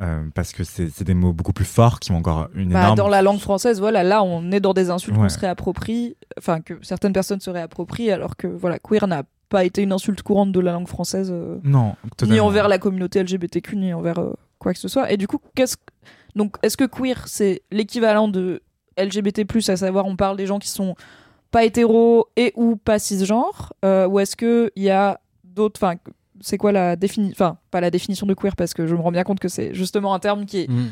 Euh, 0.00 0.22
parce 0.34 0.52
que 0.52 0.62
c'est 0.64 1.02
des 1.02 1.14
mots 1.14 1.32
beaucoup 1.32 1.52
plus 1.52 1.64
forts 1.64 1.98
qui 2.00 2.12
ont 2.12 2.16
encore 2.18 2.48
une 2.54 2.70
Bah, 2.72 2.80
énorme. 2.82 2.96
dans 2.96 3.08
la 3.08 3.22
langue 3.22 3.40
française, 3.40 3.80
voilà, 3.80 4.02
là, 4.04 4.22
on 4.22 4.50
est 4.52 4.60
dans 4.60 4.74
des 4.74 4.90
insultes 4.90 5.16
Ouais. 5.16 5.24
qu'on 5.24 5.28
se 5.28 5.38
réapproprie, 5.38 6.16
enfin 6.38 6.60
que 6.60 6.74
certaines 6.82 7.12
personnes 7.12 7.40
se 7.40 7.50
réapproprient, 7.50 8.10
alors 8.12 8.36
que 8.36 8.46
voilà, 8.46 8.78
queer 8.78 9.06
n'a 9.08 9.22
pas 9.48 9.64
été 9.64 9.82
une 9.82 9.92
insulte 9.92 10.22
courante 10.22 10.52
de 10.52 10.60
la 10.60 10.72
langue 10.72 10.88
française, 10.88 11.30
euh, 11.32 11.58
Non, 11.64 11.96
ni 12.26 12.38
envers 12.38 12.68
la 12.68 12.78
communauté 12.78 13.20
LGBTQ, 13.22 13.76
ni 13.76 13.92
envers 13.94 14.18
euh, 14.18 14.32
quoi 14.58 14.72
que 14.72 14.78
ce 14.78 14.88
soit. 14.88 15.10
Et 15.10 15.16
du 15.16 15.26
coup, 15.26 15.38
qu'est-ce 15.54 15.76
que- 15.76 15.82
donc 16.36 16.56
est-ce 16.62 16.76
que 16.76 16.84
queer 16.84 17.26
c'est 17.26 17.62
l'équivalent 17.70 18.28
de 18.28 18.62
LGBT+, 18.96 19.46
à 19.70 19.76
savoir 19.76 20.04
on 20.06 20.16
parle 20.16 20.36
des 20.36 20.46
gens 20.46 20.58
qui 20.58 20.68
sont 20.68 20.94
pas 21.50 21.64
hétéros 21.64 22.26
et 22.36 22.52
ou 22.56 22.76
pas 22.76 22.98
cisgenres, 22.98 23.72
ou 23.82 24.18
est-ce 24.20 24.36
que 24.36 24.70
il 24.76 24.82
y 24.82 24.90
a 24.90 25.18
d'autres, 25.44 25.80
enfin 25.82 25.96
c'est 26.40 26.58
quoi 26.58 26.72
la 26.72 26.96
définition, 26.96 27.32
enfin 27.34 27.58
pas 27.70 27.80
la 27.80 27.90
définition 27.90 28.26
de 28.26 28.34
queer 28.34 28.56
parce 28.56 28.74
que 28.74 28.86
je 28.86 28.94
me 28.94 29.00
rends 29.00 29.12
bien 29.12 29.24
compte 29.24 29.40
que 29.40 29.48
c'est 29.48 29.74
justement 29.74 30.14
un 30.14 30.18
terme 30.18 30.46
qui 30.46 30.58
est 30.60 30.68
Mm. 30.70 30.86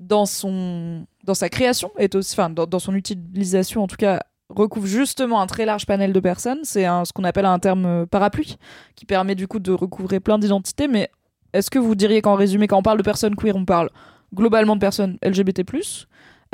dans 0.00 0.26
son 0.26 1.06
dans 1.24 1.34
sa 1.34 1.48
création 1.48 1.90
est 1.98 2.14
aussi 2.14 2.34
enfin 2.34 2.50
dans, 2.50 2.66
dans 2.66 2.78
son 2.78 2.94
utilisation 2.94 3.82
en 3.82 3.86
tout 3.86 3.96
cas 3.96 4.20
recouvre 4.48 4.86
justement 4.86 5.40
un 5.40 5.46
très 5.46 5.64
large 5.64 5.86
panel 5.86 6.12
de 6.12 6.20
personnes. 6.20 6.60
C'est 6.62 6.84
ce 6.84 7.12
qu'on 7.12 7.24
appelle 7.24 7.46
un 7.46 7.58
terme 7.58 7.86
euh, 7.86 8.06
parapluie 8.06 8.58
qui 8.94 9.06
permet 9.06 9.34
du 9.34 9.48
coup 9.48 9.58
de 9.58 9.72
recouvrer 9.72 10.20
plein 10.20 10.38
d'identités. 10.38 10.88
Mais 10.88 11.10
est-ce 11.52 11.70
que 11.70 11.78
vous 11.78 11.94
diriez 11.94 12.22
qu'en 12.22 12.34
résumé 12.34 12.66
quand 12.66 12.78
on 12.78 12.82
parle 12.82 12.98
de 12.98 13.02
personnes 13.02 13.34
queer 13.36 13.56
on 13.56 13.64
parle 13.64 13.90
globalement 14.34 14.74
de 14.76 14.80
personnes 14.80 15.18
LGBT+ 15.24 15.64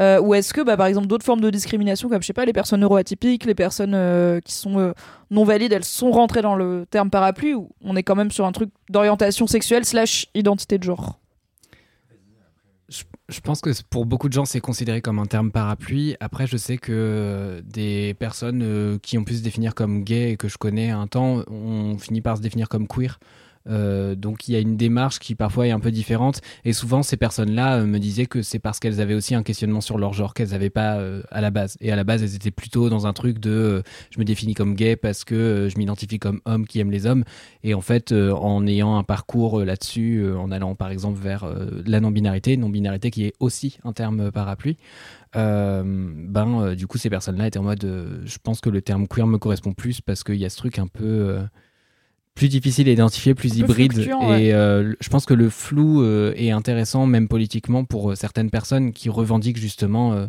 euh, 0.01 0.21
ou 0.21 0.35
est-ce 0.35 0.55
que 0.55 0.61
bah, 0.61 0.77
par 0.77 0.87
exemple 0.87 1.09
d'autres 1.09 1.25
formes 1.25 1.41
de 1.41 1.51
discrimination 1.51 2.09
comme 2.09 2.23
je 2.23 2.27
sais 2.27 2.33
pas 2.33 2.45
les 2.45 2.53
personnes 2.53 2.81
neuroatypiques 2.81 3.45
les 3.45 3.55
personnes 3.55 3.95
euh, 3.95 4.41
qui 4.41 4.53
sont 4.53 4.79
euh, 4.79 4.93
non 5.31 5.45
valides 5.45 5.73
elles 5.73 5.85
sont 5.85 6.13
rentrées 6.13 6.43
dans 6.43 6.55
le 6.55 6.87
terme 6.89 7.11
parapluie 7.11 7.55
ou 7.55 7.71
on 7.83 7.97
est 7.97 8.05
quand 8.05 8.15
même 8.15 8.31
sur 8.31 8.47
un 8.47 8.53
truc 8.53 8.71
d'orientation 8.91 9.47
sexuelle 9.47 9.85
slash 9.85 10.27
identité 10.35 10.79
de 10.79 10.85
genre? 10.85 11.19
Je 13.29 13.41
pense 13.41 13.61
que 13.61 13.69
pour 13.91 14.07
beaucoup 14.07 14.29
de 14.29 14.33
gens, 14.33 14.47
c'est 14.47 14.61
considéré 14.61 15.03
comme 15.03 15.19
un 15.19 15.27
terme 15.27 15.51
parapluie. 15.51 16.17
Après, 16.21 16.47
je 16.47 16.57
sais 16.57 16.79
que 16.79 17.63
des 17.67 18.15
personnes 18.15 18.99
qui 19.03 19.19
ont 19.19 19.25
pu 19.25 19.35
se 19.35 19.43
définir 19.43 19.75
comme 19.75 20.05
gay 20.05 20.31
et 20.31 20.37
que 20.39 20.49
je 20.49 20.57
connais 20.57 20.89
un 20.89 21.07
temps 21.07 21.43
ont 21.51 21.99
fini 21.99 22.23
par 22.23 22.39
se 22.39 22.43
définir 22.43 22.71
comme 22.71 22.89
queer. 22.89 23.19
Euh, 23.69 24.15
donc 24.15 24.49
il 24.49 24.53
y 24.53 24.57
a 24.57 24.61
une 24.61 24.77
démarche 24.77 25.19
qui 25.19 25.35
parfois 25.35 25.67
est 25.67 25.71
un 25.71 25.81
peu 25.81 25.91
différente. 25.91 26.41
Et 26.65 26.73
souvent 26.73 27.03
ces 27.03 27.17
personnes-là 27.17 27.79
euh, 27.79 27.87
me 27.87 27.99
disaient 27.99 28.27
que 28.27 28.43
c'est 28.43 28.59
parce 28.59 28.81
qu'elles 28.81 29.01
avaient 29.01 29.15
aussi 29.15 29.35
un 29.35 29.43
questionnement 29.43 29.81
sur 29.81 29.99
leur 29.99 30.13
genre 30.13 30.35
qu'elles 30.35 30.51
n'avaient 30.51 30.71
pas 30.71 30.97
euh, 30.97 31.23
à 31.31 31.41
la 31.41 31.51
base. 31.51 31.77
Et 31.81 31.93
à 31.93 31.97
la 31.97 32.05
base 32.05 32.23
elles 32.23 32.35
étaient 32.35 32.51
plutôt 32.51 32.89
dans 32.89 33.07
un 33.07 33.13
truc 33.13 33.39
de 33.39 33.83
je 34.11 34.19
me 34.19 34.25
définis 34.25 34.55
comme 34.55 34.75
gay 34.75 34.97
parce 34.97 35.25
que 35.25 35.69
je 35.71 35.79
m'identifie 35.79 36.19
comme 36.19 36.41
homme 36.45 36.67
qui 36.67 36.81
aime 36.81 36.91
les 36.91 37.07
hommes. 37.07 37.25
Et 37.63 37.75
en 37.75 37.81
fait 37.81 38.13
en 38.13 38.67
ayant 38.67 38.97
un 38.97 39.05
parcours 39.05 39.65
là-dessus 39.65 40.25
en 40.37 40.51
allant 40.51 40.75
par 40.75 40.91
exemple 40.91 41.19
vers 41.21 41.47
la 41.87 42.01
non-binarité 42.01 42.57
non-binarité 42.57 43.11
qui 43.11 43.25
est 43.25 43.35
aussi 43.41 43.79
un 43.85 43.93
terme 43.93 44.31
parapluie 44.31 44.77
ben 45.35 46.75
du 46.75 46.87
coup 46.87 46.99
ces 46.99 47.11
personnes-là 47.11 47.47
étaient 47.47 47.59
en 47.59 47.65
mode 47.65 48.23
je 48.25 48.39
pense 48.43 48.61
que 48.61 48.71
le 48.71 48.83
terme 48.83 49.07
queer 49.07 49.27
me 49.27 49.39
correspond 49.39 49.73
plus 49.73 50.01
parce 50.01 50.25
qu'il 50.25 50.37
y 50.37 50.45
a 50.45 50.51
ce 50.51 50.57
truc 50.57 50.79
un 50.79 50.87
peu 50.87 51.39
plus 52.39 52.49
difficile 52.49 52.89
à 52.89 52.93
identifier, 52.93 53.35
plus 53.35 53.59
hybride. 53.59 53.93
fluctuant, 53.93 54.33
et 54.33 54.55
euh, 54.55 54.95
je 55.01 55.09
pense 55.09 55.27
que 55.27 55.35
le 55.35 55.51
flou 55.51 56.03
euh, 56.03 56.33
est 56.37 56.53
intéressant, 56.53 57.05
même 57.05 57.27
politiquement, 57.27 57.85
pour 57.85 58.13
euh, 58.13 58.15
certaines 58.15 58.49
personnes 58.49 58.93
qui 58.93 59.09
revendiquent 59.09 59.57
justement 59.57 60.29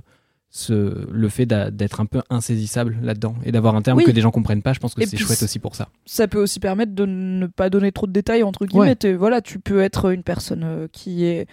ce, 0.50 1.08
le 1.12 1.30
fait 1.30 1.46
d'être 1.46 2.02
un 2.02 2.08
peu 2.08 2.24
insaisissable 2.32 2.98
là-dedans 3.04 3.36
et 3.46 3.52
d'avoir 3.52 3.76
un 3.76 3.84
terme 3.84 4.00
Oui. 4.00 4.06
que 4.06 4.12
des 4.12 4.22
gens 4.22 4.32
comprennent 4.32 4.64
pas. 4.64 4.74
Je 4.74 4.80
pense 4.80 4.96
que 4.96 5.06
c'est 5.06 5.18
chouette 5.18 5.44
aussi 5.44 5.60
pour 5.60 5.76
ça. 5.76 5.90
ça 6.08 6.28
peut 6.28 6.42
aussi 6.42 6.60
permettre 6.60 6.94
de 6.94 7.06
ne 7.06 7.46
pas 7.46 7.70
donner 7.70 7.92
trop 7.92 8.08
de 8.08 8.12
détails 8.12 8.42
entre 8.42 8.66
guillemets. 8.66 8.98
Ouais. 9.04 9.14
Voilà, 9.14 9.42
tu 9.42 9.60
peux 9.60 9.80
être 9.82 10.12
une 10.12 10.24
personne 10.24 10.88
qui 10.92 11.26
est 11.26 11.46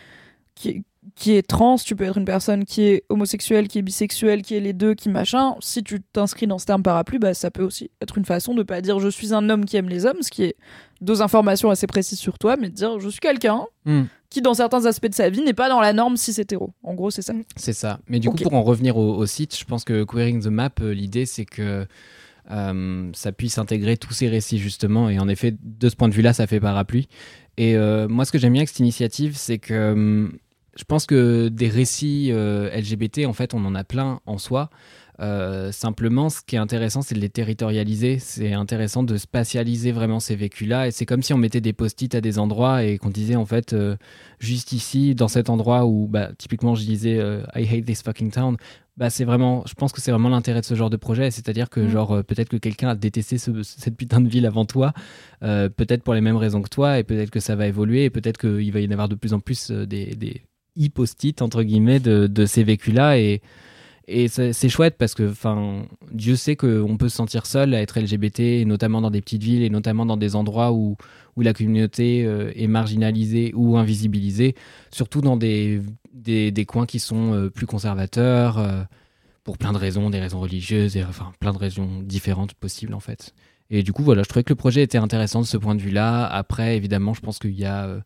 qui 0.54 0.70
est 0.70 0.82
qui 1.14 1.32
est 1.32 1.46
trans, 1.46 1.76
tu 1.76 1.94
peux 1.94 2.04
être 2.04 2.18
une 2.18 2.24
personne 2.24 2.64
qui 2.64 2.82
est 2.82 3.04
homosexuelle, 3.08 3.68
qui 3.68 3.78
est 3.78 3.82
bisexuelle, 3.82 4.42
qui 4.42 4.54
est 4.54 4.60
les 4.60 4.72
deux, 4.72 4.94
qui 4.94 5.08
machin. 5.08 5.54
Si 5.60 5.82
tu 5.82 6.00
t'inscris 6.00 6.46
dans 6.46 6.58
ce 6.58 6.66
terme 6.66 6.82
parapluie, 6.82 7.18
bah, 7.18 7.32
ça 7.34 7.50
peut 7.50 7.62
aussi 7.62 7.90
être 8.02 8.18
une 8.18 8.24
façon 8.24 8.54
de 8.54 8.62
pas 8.62 8.80
dire 8.80 8.98
je 8.98 9.08
suis 9.08 9.32
un 9.32 9.48
homme 9.48 9.64
qui 9.64 9.76
aime 9.76 9.88
les 9.88 10.04
hommes, 10.04 10.20
ce 10.20 10.30
qui 10.30 10.44
est 10.44 10.56
deux 11.00 11.22
informations 11.22 11.70
assez 11.70 11.86
précises 11.86 12.18
sur 12.18 12.38
toi, 12.38 12.56
mais 12.56 12.68
de 12.68 12.74
dire 12.74 12.98
je 12.98 13.08
suis 13.08 13.20
quelqu'un 13.20 13.66
Hmm. 13.84 14.06
qui, 14.30 14.42
dans 14.42 14.54
certains 14.54 14.84
aspects 14.86 15.06
de 15.06 15.14
sa 15.14 15.30
vie, 15.30 15.42
n'est 15.42 15.54
pas 15.54 15.68
dans 15.68 15.80
la 15.80 15.92
norme 15.92 16.16
si 16.16 16.32
c'est 16.32 16.42
hétéro. 16.42 16.72
En 16.82 16.94
gros, 16.94 17.12
c'est 17.12 17.22
ça. 17.22 17.32
C'est 17.54 17.72
ça. 17.72 18.00
Mais 18.08 18.18
du 18.18 18.28
coup, 18.28 18.36
pour 18.36 18.54
en 18.54 18.64
revenir 18.64 18.96
au, 18.96 19.14
au 19.14 19.26
site, 19.26 19.56
je 19.56 19.64
pense 19.64 19.84
que 19.84 20.02
Queering 20.02 20.42
the 20.42 20.48
Map, 20.48 20.70
euh, 20.80 20.92
l'idée, 20.92 21.24
c'est 21.24 21.44
que 21.44 21.86
euh, 22.50 23.10
ça 23.14 23.30
puisse 23.30 23.58
intégrer 23.58 23.96
tous 23.96 24.12
ces 24.12 24.28
récits, 24.28 24.58
justement. 24.58 25.08
Et 25.08 25.20
en 25.20 25.28
effet, 25.28 25.54
de 25.62 25.88
ce 25.88 25.94
point 25.94 26.08
de 26.08 26.14
vue-là, 26.14 26.32
ça 26.32 26.48
fait 26.48 26.58
parapluie. 26.58 27.08
Et 27.56 27.76
euh, 27.76 28.08
moi, 28.08 28.24
ce 28.24 28.32
que 28.32 28.38
j'aime 28.38 28.52
bien 28.52 28.60
avec 28.60 28.68
cette 28.70 28.80
initiative, 28.80 29.36
c'est 29.36 29.58
que 29.58 29.92
hum, 29.92 30.32
je 30.76 30.84
pense 30.84 31.06
que 31.06 31.48
des 31.48 31.68
récits 31.68 32.28
euh, 32.32 32.70
LGBT, 32.70 33.26
en 33.26 33.32
fait, 33.32 33.54
on 33.54 33.64
en 33.64 33.74
a 33.74 33.84
plein 33.84 34.20
en 34.26 34.38
soi. 34.38 34.70
Euh, 35.18 35.72
simplement, 35.72 36.28
ce 36.28 36.40
qui 36.46 36.56
est 36.56 36.58
intéressant, 36.58 37.00
c'est 37.00 37.14
de 37.14 37.20
les 37.20 37.30
territorialiser. 37.30 38.18
C'est 38.18 38.52
intéressant 38.52 39.02
de 39.02 39.16
spatialiser 39.16 39.90
vraiment 39.90 40.20
ces 40.20 40.36
vécus-là. 40.36 40.88
Et 40.88 40.90
c'est 40.90 41.06
comme 41.06 41.22
si 41.22 41.32
on 41.32 41.38
mettait 41.38 41.62
des 41.62 41.72
post-it 41.72 42.14
à 42.14 42.20
des 42.20 42.38
endroits 42.38 42.84
et 42.84 42.98
qu'on 42.98 43.08
disait, 43.08 43.36
en 43.36 43.46
fait, 43.46 43.72
euh, 43.72 43.96
juste 44.40 44.72
ici, 44.72 45.14
dans 45.14 45.28
cet 45.28 45.48
endroit 45.48 45.86
où, 45.86 46.06
bah, 46.06 46.30
typiquement, 46.36 46.74
je 46.74 46.84
disais 46.84 47.16
euh, 47.18 47.40
I 47.54 47.66
hate 47.66 47.86
this 47.86 48.02
fucking 48.02 48.30
town. 48.30 48.58
Bah, 48.98 49.08
c'est 49.08 49.24
vraiment, 49.24 49.62
je 49.66 49.72
pense 49.72 49.92
que 49.92 50.02
c'est 50.02 50.10
vraiment 50.10 50.28
l'intérêt 50.28 50.60
de 50.60 50.66
ce 50.66 50.74
genre 50.74 50.90
de 50.90 50.96
projet. 50.98 51.30
C'est-à-dire 51.30 51.70
que, 51.70 51.80
Mm. 51.80 51.88
genre, 51.88 52.22
peut-être 52.24 52.50
que 52.50 52.56
quelqu'un 52.58 52.88
a 52.90 52.94
détesté 52.94 53.38
ce- 53.38 53.62
cette 53.62 53.96
putain 53.96 54.20
de 54.20 54.28
ville 54.28 54.44
avant 54.44 54.66
toi, 54.66 54.92
peut-être 55.40 56.02
pour 56.02 56.12
les 56.14 56.20
mêmes 56.20 56.36
raisons 56.36 56.60
que 56.62 56.68
toi, 56.70 56.98
et 56.98 57.04
peut-être 57.04 57.30
que 57.30 57.40
ça 57.40 57.56
va 57.56 57.66
évoluer, 57.66 58.04
et 58.04 58.10
peut-être 58.10 58.38
qu'il 58.38 58.70
va 58.72 58.80
y 58.80 58.86
en 58.86 58.90
avoir 58.90 59.08
de 59.08 59.14
plus 59.14 59.32
en 59.34 59.40
plus 59.40 59.70
des, 59.70 60.14
des 60.76 60.86
e-post-it, 60.86 61.42
entre 61.42 61.62
guillemets, 61.62 62.00
de, 62.00 62.26
de 62.26 62.46
ces 62.46 62.64
vécus-là. 62.64 63.18
Et, 63.18 63.42
et 64.08 64.28
c'est 64.28 64.68
chouette 64.68 64.96
parce 64.98 65.14
que, 65.14 65.28
enfin, 65.28 65.84
Dieu 66.12 66.36
sait 66.36 66.54
qu'on 66.54 66.96
peut 66.96 67.08
se 67.08 67.16
sentir 67.16 67.44
seul 67.44 67.74
à 67.74 67.80
être 67.80 67.98
LGBT, 67.98 68.40
et 68.40 68.64
notamment 68.64 69.00
dans 69.00 69.10
des 69.10 69.20
petites 69.20 69.42
villes 69.42 69.62
et 69.62 69.70
notamment 69.70 70.06
dans 70.06 70.16
des 70.16 70.36
endroits 70.36 70.72
où, 70.72 70.96
où 71.36 71.40
la 71.40 71.52
communauté 71.52 72.24
euh, 72.24 72.52
est 72.54 72.68
marginalisée 72.68 73.52
ou 73.54 73.76
invisibilisée, 73.76 74.54
surtout 74.92 75.22
dans 75.22 75.36
des, 75.36 75.80
des, 76.12 76.52
des 76.52 76.64
coins 76.64 76.86
qui 76.86 77.00
sont 77.00 77.34
euh, 77.34 77.50
plus 77.50 77.66
conservateurs, 77.66 78.58
euh, 78.58 78.82
pour 79.42 79.58
plein 79.58 79.72
de 79.72 79.78
raisons, 79.78 80.08
des 80.08 80.20
raisons 80.20 80.40
religieuses, 80.40 80.96
et 80.96 81.04
enfin 81.04 81.32
plein 81.40 81.52
de 81.52 81.58
raisons 81.58 82.00
différentes 82.02 82.54
possibles 82.54 82.94
en 82.94 83.00
fait. 83.00 83.34
Et 83.70 83.82
du 83.82 83.92
coup, 83.92 84.04
voilà, 84.04 84.22
je 84.22 84.28
trouvais 84.28 84.44
que 84.44 84.52
le 84.52 84.56
projet 84.56 84.82
était 84.82 84.98
intéressant 84.98 85.40
de 85.40 85.46
ce 85.46 85.56
point 85.56 85.74
de 85.74 85.82
vue-là. 85.82 86.24
Après, 86.26 86.76
évidemment, 86.76 87.14
je 87.14 87.20
pense 87.20 87.40
qu'il 87.40 87.58
y 87.58 87.64
a 87.64 87.98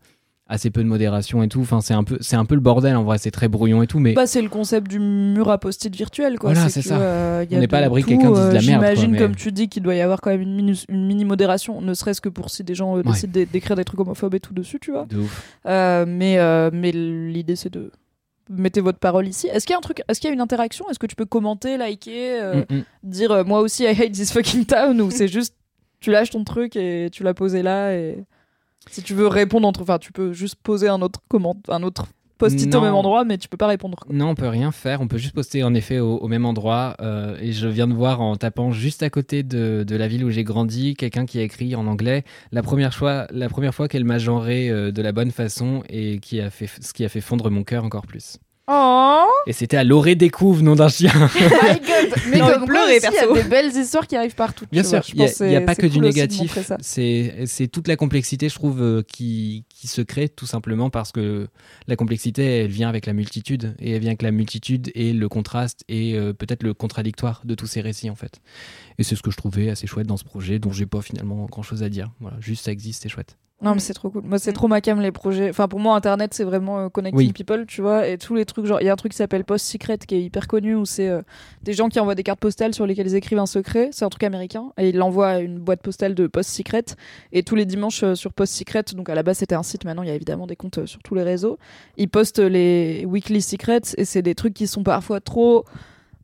assez 0.51 0.71
peu 0.71 0.83
de 0.83 0.89
modération 0.89 1.43
et 1.43 1.49
tout. 1.49 1.61
Enfin, 1.61 1.81
c'est 1.81 1.95
un 1.95 2.05
peu, 2.05 2.19
c'est 2.21 2.37
un 2.37 2.45
peu 2.45 2.55
le 2.57 2.61
bordel 2.61 2.95
en 2.97 3.05
vrai. 3.05 3.17
C'est 3.19 3.31
très 3.31 3.49
brouillon 3.49 3.83
et 3.83 3.87
tout, 3.87 3.99
mais 4.01 4.13
Bah, 4.13 4.27
c'est 4.27 4.43
le 4.43 4.49
concept 4.49 4.89
du 4.89 4.99
mur 4.99 5.49
à 5.51 5.59
post-it 5.59 5.95
virtuel, 5.95 6.39
quoi. 6.39 6.53
Voilà, 6.53 6.69
c'est 6.69 6.83
ça. 6.83 7.01
euh, 7.01 7.47
y 7.49 7.55
a 7.55 7.59
On 7.59 7.61
n'est 7.61 7.69
pas 7.69 7.77
à 7.79 7.81
de 7.81 7.85
l'abri 7.85 8.03
que 8.03 8.09
quelqu'un 8.09 8.29
dise 8.33 8.37
de 8.39 8.43
euh, 8.43 8.47
la 8.47 8.53
merde, 8.53 8.63
J'imagine, 8.63 9.11
mais- 9.13 9.19
comme 9.19 9.37
tu 9.37 9.53
dis, 9.53 9.69
qu'il 9.69 9.83
doit 9.83 9.95
y 9.95 10.01
avoir 10.03 10.21
quand 10.21 10.31
même 10.31 10.43
une 10.43 10.55
mini, 10.55 10.85
une 10.89 11.07
mini 11.07 11.25
modération, 11.25 11.81
ne 11.81 11.95
serait-ce 11.95 12.21
que 12.21 12.29
pour 12.29 12.51
si 12.51 12.65
des 12.65 12.75
gens 12.75 12.95
euh, 12.97 12.99
Ouais. 12.99 13.13
décident 13.13 13.33
d'é- 13.33 13.47
d'écrire 13.47 13.77
des 13.77 13.85
trucs 13.85 14.01
homophobes 14.01 14.35
et 14.35 14.41
tout 14.41 14.53
dessus, 14.53 14.79
tu 14.81 14.91
vois. 14.91 15.07
de 15.07 15.19
ouf. 15.19 15.59
Euh, 15.67 16.05
mais 16.07 16.37
mais 16.73 16.93
l'idée, 16.93 17.57
c'est 17.57 17.73
de 17.73 17.91
mettez 18.49 18.81
votre 18.81 18.99
parole 18.99 19.29
ici. 19.29 19.47
Est-ce 19.47 19.65
qu'il 19.65 19.75
y 19.75 19.77
a 19.77 19.79
un 19.79 19.83
truc, 19.83 20.03
est-ce 20.09 20.21
qu'il 20.21 20.27
y 20.29 20.31
a 20.33 20.35
une 20.35 20.41
interaction? 20.41 20.85
Est-ce 20.91 20.99
que 20.99 21.07
tu 21.07 21.15
peux 21.15 21.25
commenter, 21.27 21.77
liker, 21.77 22.41
euh, 22.41 22.65
Mm, 22.69 22.75
mm. 22.79 22.83
dire 23.05 23.31
euh, 23.31 23.45
moi 23.45 23.61
aussi 23.61 23.85
I 23.85 23.89
hate 23.91 24.11
this 24.11 24.33
fucking 24.33 24.65
town 24.67 25.01
ou 25.01 25.13
c'est 25.13 25.29
juste 25.33 25.55
tu 26.01 26.11
lâches 26.11 26.31
ton 26.31 26.43
truc 26.43 26.75
et 26.75 27.09
tu 27.13 27.23
l'as 27.23 27.35
posé 27.35 27.63
là 27.63 27.93
et 27.95 28.25
si 28.91 29.03
tu 29.03 29.15
veux 29.15 29.27
répondre 29.27 29.67
entre, 29.67 29.83
enfin 29.83 29.99
tu 29.99 30.13
peux 30.13 30.33
juste 30.33 30.57
poser 30.63 30.89
un 30.89 31.01
autre 31.03 31.21
comment, 31.29 31.57
un 31.69 31.83
autre 31.83 32.07
post-it 32.41 32.75
au 32.75 32.81
même 32.81 32.95
endroit, 32.95 33.25
mais 33.25 33.39
tu 33.39 33.49
peux 33.49 33.57
pas 33.57 33.67
répondre. 33.67 33.99
quoi. 33.99 34.15
Non, 34.15 34.31
on 34.31 34.35
peut 34.35 34.49
rien 34.49 34.73
faire. 34.73 35.01
On 35.01 35.09
peut 35.09 35.19
juste 35.19 35.35
poster 35.35 35.63
en 35.63 35.75
effet 35.75 35.99
au, 35.99 36.17
au 36.17 36.27
même 36.27 36.47
endroit. 36.47 36.97
Euh, 37.01 37.37
et 37.41 37.53
je 37.53 37.69
viens 37.69 37.87
de 37.87 37.93
voir 37.93 38.21
en 38.21 38.37
tapant 38.37 38.73
juste 38.73 39.03
à 39.03 39.11
côté 39.11 39.43
de, 39.43 39.85
de 39.87 39.97
la 39.97 40.09
ville 40.09 40.25
où 40.25 40.31
j'ai 40.31 40.43
grandi, 40.43 40.95
quelqu'un 40.95 41.27
qui 41.27 41.39
a 41.39 41.43
écrit 41.43 41.77
en 41.77 41.87
anglais 41.87 42.25
la 42.51 42.63
première 42.63 42.95
fois, 42.95 43.27
la 43.31 43.49
première 43.49 43.75
fois 43.75 43.89
qu'elle 43.89 44.05
m'a 44.05 44.19
genré 44.19 44.71
euh, 44.71 44.91
de 44.91 45.03
la 45.03 45.13
bonne 45.13 45.31
façon 45.31 45.83
et 45.91 46.19
qui 46.19 46.41
a 46.41 46.49
fait 46.51 46.69
ce 46.81 46.93
qui 46.95 47.05
a 47.05 47.09
fait 47.09 47.21
fondre 47.21 47.51
mon 47.51 47.63
cœur 47.63 47.85
encore 47.85 48.07
plus. 48.07 48.39
Oh 48.73 49.27
Et 49.49 49.53
c'était 49.53 49.77
à 49.77 49.83
l'orée 49.83 50.15
découvre, 50.15 50.63
nom 50.63 50.77
d'un 50.77 50.89
chien. 50.89 51.11
My 51.35 51.81
God. 51.81 52.15
Mais 52.31 52.39
comme 52.39 52.67
pleurer, 52.67 52.99
aussi, 52.99 53.07
il 53.09 53.15
y 53.15 53.19
a 53.19 53.27
perso. 53.27 53.35
des 53.35 53.43
belles 53.43 53.77
histoires 53.77 54.07
qui 54.07 54.15
arrivent 54.15 54.37
partout. 54.37 54.65
Bien 54.71 54.85
sûr, 54.85 55.03
il 55.13 55.49
n'y 55.49 55.57
a, 55.57 55.61
pas 55.61 55.75
que 55.75 55.87
du 55.87 55.95
cool 55.95 56.05
négatif. 56.05 56.57
C'est 56.81 57.69
toute 57.73 57.89
la 57.89 57.97
complexité, 57.97 58.49
je 58.49 58.55
trouve, 58.55 58.81
euh, 58.81 59.03
qui, 59.03 59.65
qui 59.69 59.89
se 59.89 60.03
crée 60.03 60.29
tout 60.29 60.47
simplement 60.47 60.89
parce 60.89 61.11
que 61.11 61.49
la 61.89 61.97
complexité, 61.97 62.61
elle 62.61 62.71
vient 62.71 62.89
avec 62.89 63.07
la 63.07 63.13
multitude. 63.13 63.75
Et 63.81 63.91
elle 63.93 64.01
vient 64.01 64.11
avec 64.11 64.23
la 64.23 64.31
multitude 64.31 64.93
et 64.95 65.13
le 65.13 65.29
contraste 65.29 65.83
et 65.89 66.15
euh, 66.15 66.33
peut-être 66.33 66.63
le 66.63 66.73
contradictoire 66.73 67.43
de 67.45 67.57
tous 67.57 67.67
ces 67.67 67.81
récits, 67.81 68.09
en 68.09 68.15
fait. 68.15 68.41
Et 68.99 69.03
c'est 69.03 69.17
ce 69.17 69.23
que 69.23 69.33
je 69.33 69.37
trouvais 69.37 69.69
assez 69.71 69.89
chouette 69.89 70.07
dans 70.07 70.17
ce 70.17 70.25
projet, 70.25 70.61
dont 70.61 70.71
j'ai 70.71 70.87
pas 70.87 71.03
finalement 71.03 71.47
grand 71.47 71.63
chose 71.63 71.83
à 71.83 71.89
dire. 71.89 72.13
Voilà, 72.21 72.37
juste 72.39 72.67
ça 72.67 72.71
existe, 72.71 73.03
c'est 73.03 73.09
chouette. 73.09 73.37
Non, 73.63 73.75
mais 73.75 73.81
c'est 73.81 73.93
trop 73.93 74.09
cool. 74.09 74.23
Moi, 74.25 74.39
c'est 74.39 74.55
trop 74.55 74.69
ma 74.69 74.81
cam 74.81 75.01
les 75.01 75.13
projets. 75.13 75.51
Enfin, 75.51 75.69
pour 75.69 75.81
moi, 75.81 75.95
Internet, 75.95 76.33
c'est 76.33 76.45
vraiment 76.45 76.79
euh, 76.79 76.89
connecting 76.89 77.27
Oui. 77.27 77.33
people, 77.33 77.67
tu 77.67 77.83
vois. 77.83 78.09
Et 78.09 78.17
tous 78.17 78.35
les 78.35 78.47
trucs, 78.47 78.65
genre, 78.65 78.81
il 78.81 78.87
y 78.87 78.89
a 78.89 78.93
un 78.93 78.97
truc 78.97 79.13
qui 79.13 79.19
s'appelle 79.19 79.45
Post 79.45 79.67
Secret 79.67 79.99
qui 79.99 80.15
est 80.15 80.23
hyper 80.23 80.49
connu 80.49 80.75
où 80.75 80.87
c'est 80.87 81.09
euh, 81.09 81.21
des 81.63 81.75
gens 81.75 81.89
qui 81.91 82.01
envoient 82.01 82.15
des 82.15 82.23
cartes 82.23 82.41
postales 82.41 82.73
sur 82.75 82.87
lesquelles 82.87 83.09
ils 83.09 83.17
écrivent 83.17 83.39
un 83.39 83.45
secret. 83.47 83.91
C'est 83.93 84.05
un 84.05 84.09
truc 84.09 84.23
américain. 84.23 84.73
Et 84.79 84.89
ils 84.89 84.97
l'envoient 84.97 85.29
à 85.29 85.39
une 85.41 85.59
boîte 85.59 85.83
postale 85.83 86.15
de 86.15 86.27
Post 86.27 86.51
Secret. 86.51 86.85
Et 87.33 87.43
tous 87.43 87.55
les 87.55 87.67
dimanches 87.67 88.03
euh, 88.03 88.15
sur 88.15 88.33
Post 88.33 88.55
Secret, 88.55 88.85
donc 88.95 89.11
à 89.11 89.15
la 89.15 89.23
base, 89.23 89.39
c'était 89.39 89.55
un 89.55 89.63
site. 89.63 89.85
Maintenant, 89.85 90.03
il 90.05 90.09
y 90.09 90.13
a 90.13 90.15
évidemment 90.15 90.47
des 90.47 90.57
comptes 90.57 90.79
euh, 90.79 90.87
sur 90.87 91.03
tous 91.03 91.15
les 91.15 91.23
réseaux. 91.23 91.59
Ils 91.99 92.09
postent 92.09 92.39
les 92.39 93.05
Weekly 93.07 93.43
Secrets. 93.43 93.81
Et 93.99 94.07
c'est 94.07 94.23
des 94.23 94.35
trucs 94.35 94.55
qui 94.55 94.67
sont 94.67 94.83
parfois 94.83 95.21
trop 95.21 95.65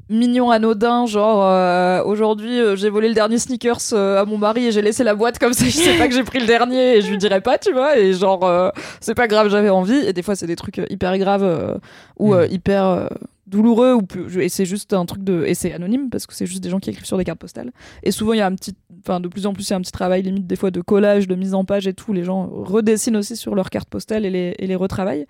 mignon 0.08 0.50
anodin 0.50 1.06
genre 1.06 1.44
euh, 1.44 2.02
aujourd'hui 2.04 2.60
euh, 2.60 2.76
j'ai 2.76 2.90
volé 2.90 3.08
le 3.08 3.14
dernier 3.14 3.38
sneakers 3.38 3.92
euh, 3.92 4.20
à 4.20 4.24
mon 4.24 4.38
mari 4.38 4.66
et 4.66 4.72
j'ai 4.72 4.82
laissé 4.82 5.02
la 5.02 5.14
boîte 5.14 5.38
comme 5.38 5.52
ça 5.52 5.64
je 5.64 5.70
sais 5.70 5.98
pas 5.98 6.06
que 6.06 6.14
j'ai 6.14 6.22
pris 6.22 6.38
le 6.38 6.46
dernier 6.46 6.96
et 6.96 7.02
je 7.02 7.10
lui 7.10 7.18
dirai 7.18 7.40
pas 7.40 7.58
tu 7.58 7.72
vois 7.72 7.98
et 7.98 8.12
genre 8.12 8.72
c'est 9.00 9.14
pas 9.14 9.26
grave 9.26 9.48
j'avais 9.48 9.70
envie 9.70 9.98
et 10.06 10.12
des 10.12 10.22
fois 10.22 10.36
c'est 10.36 10.46
des 10.46 10.56
trucs 10.56 10.80
hyper 10.90 11.18
graves 11.18 11.80
ou 12.18 12.34
Mm. 12.34 12.46
hyper 12.50 13.08
douloureux 13.46 13.94
ou 13.94 14.02
et 14.40 14.48
c'est 14.48 14.64
juste 14.64 14.92
un 14.92 15.06
truc 15.06 15.22
de 15.22 15.44
et 15.46 15.54
c'est 15.54 15.72
anonyme 15.72 16.10
parce 16.10 16.26
que 16.26 16.34
c'est 16.34 16.46
juste 16.46 16.62
des 16.62 16.70
gens 16.70 16.80
qui 16.80 16.90
écrivent 16.90 17.06
sur 17.06 17.16
des 17.16 17.24
cartes 17.24 17.38
postales 17.38 17.72
et 18.02 18.10
souvent 18.10 18.32
il 18.32 18.38
y 18.38 18.42
a 18.42 18.46
un 18.46 18.54
petit 18.54 18.74
enfin 19.06 19.20
de 19.20 19.28
plus 19.28 19.46
en 19.46 19.52
plus 19.52 19.70
a 19.70 19.76
un 19.76 19.80
petit 19.80 19.92
travail 19.92 20.22
limite 20.22 20.46
des 20.46 20.56
fois 20.56 20.70
de 20.70 20.80
collage 20.80 21.28
de 21.28 21.34
mise 21.34 21.54
en 21.54 21.64
page 21.64 21.86
et 21.86 21.94
tout. 21.94 22.12
Les 22.12 22.24
gens 22.24 22.48
redessinent 22.48 23.16
aussi 23.16 23.36
sur 23.36 23.54
leurs 23.54 23.70
cartes 23.70 23.88
postales 23.88 24.24
et 24.26 24.30
les, 24.30 24.54
et 24.58 24.66
les 24.66 24.74
retravaillent. 24.76 25.26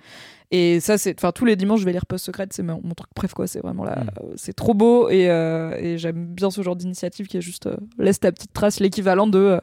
Et 0.52 0.78
ça 0.80 0.96
c'est 0.96 1.14
enfin 1.18 1.32
tous 1.32 1.44
les 1.44 1.56
dimanches 1.56 1.80
je 1.80 1.84
vais 1.84 1.92
lire 1.92 2.06
Post 2.06 2.26
Secret 2.26 2.46
c'est 2.50 2.62
mon, 2.62 2.80
mon 2.82 2.94
truc 2.94 3.10
bref 3.16 3.34
quoi. 3.34 3.46
C'est 3.46 3.60
vraiment 3.60 3.84
là 3.84 3.96
Mm. 3.96 4.10
c'est 4.36 4.52
trop 4.54 4.74
beau. 4.74 5.08
Et, 5.08 5.28
euh, 5.28 5.76
et 5.78 5.98
j'aime 5.98 6.26
bien 6.26 6.50
ce 6.50 6.62
genre 6.62 6.76
d'initiative 6.76 7.26
qui 7.26 7.36
est 7.38 7.40
juste 7.42 7.66
euh, 7.66 7.76
laisse 7.98 8.20
ta 8.20 8.30
petite 8.32 8.52
trace 8.52 8.80
l'équivalent 8.80 9.26
de 9.26 9.38
euh, 9.38 9.58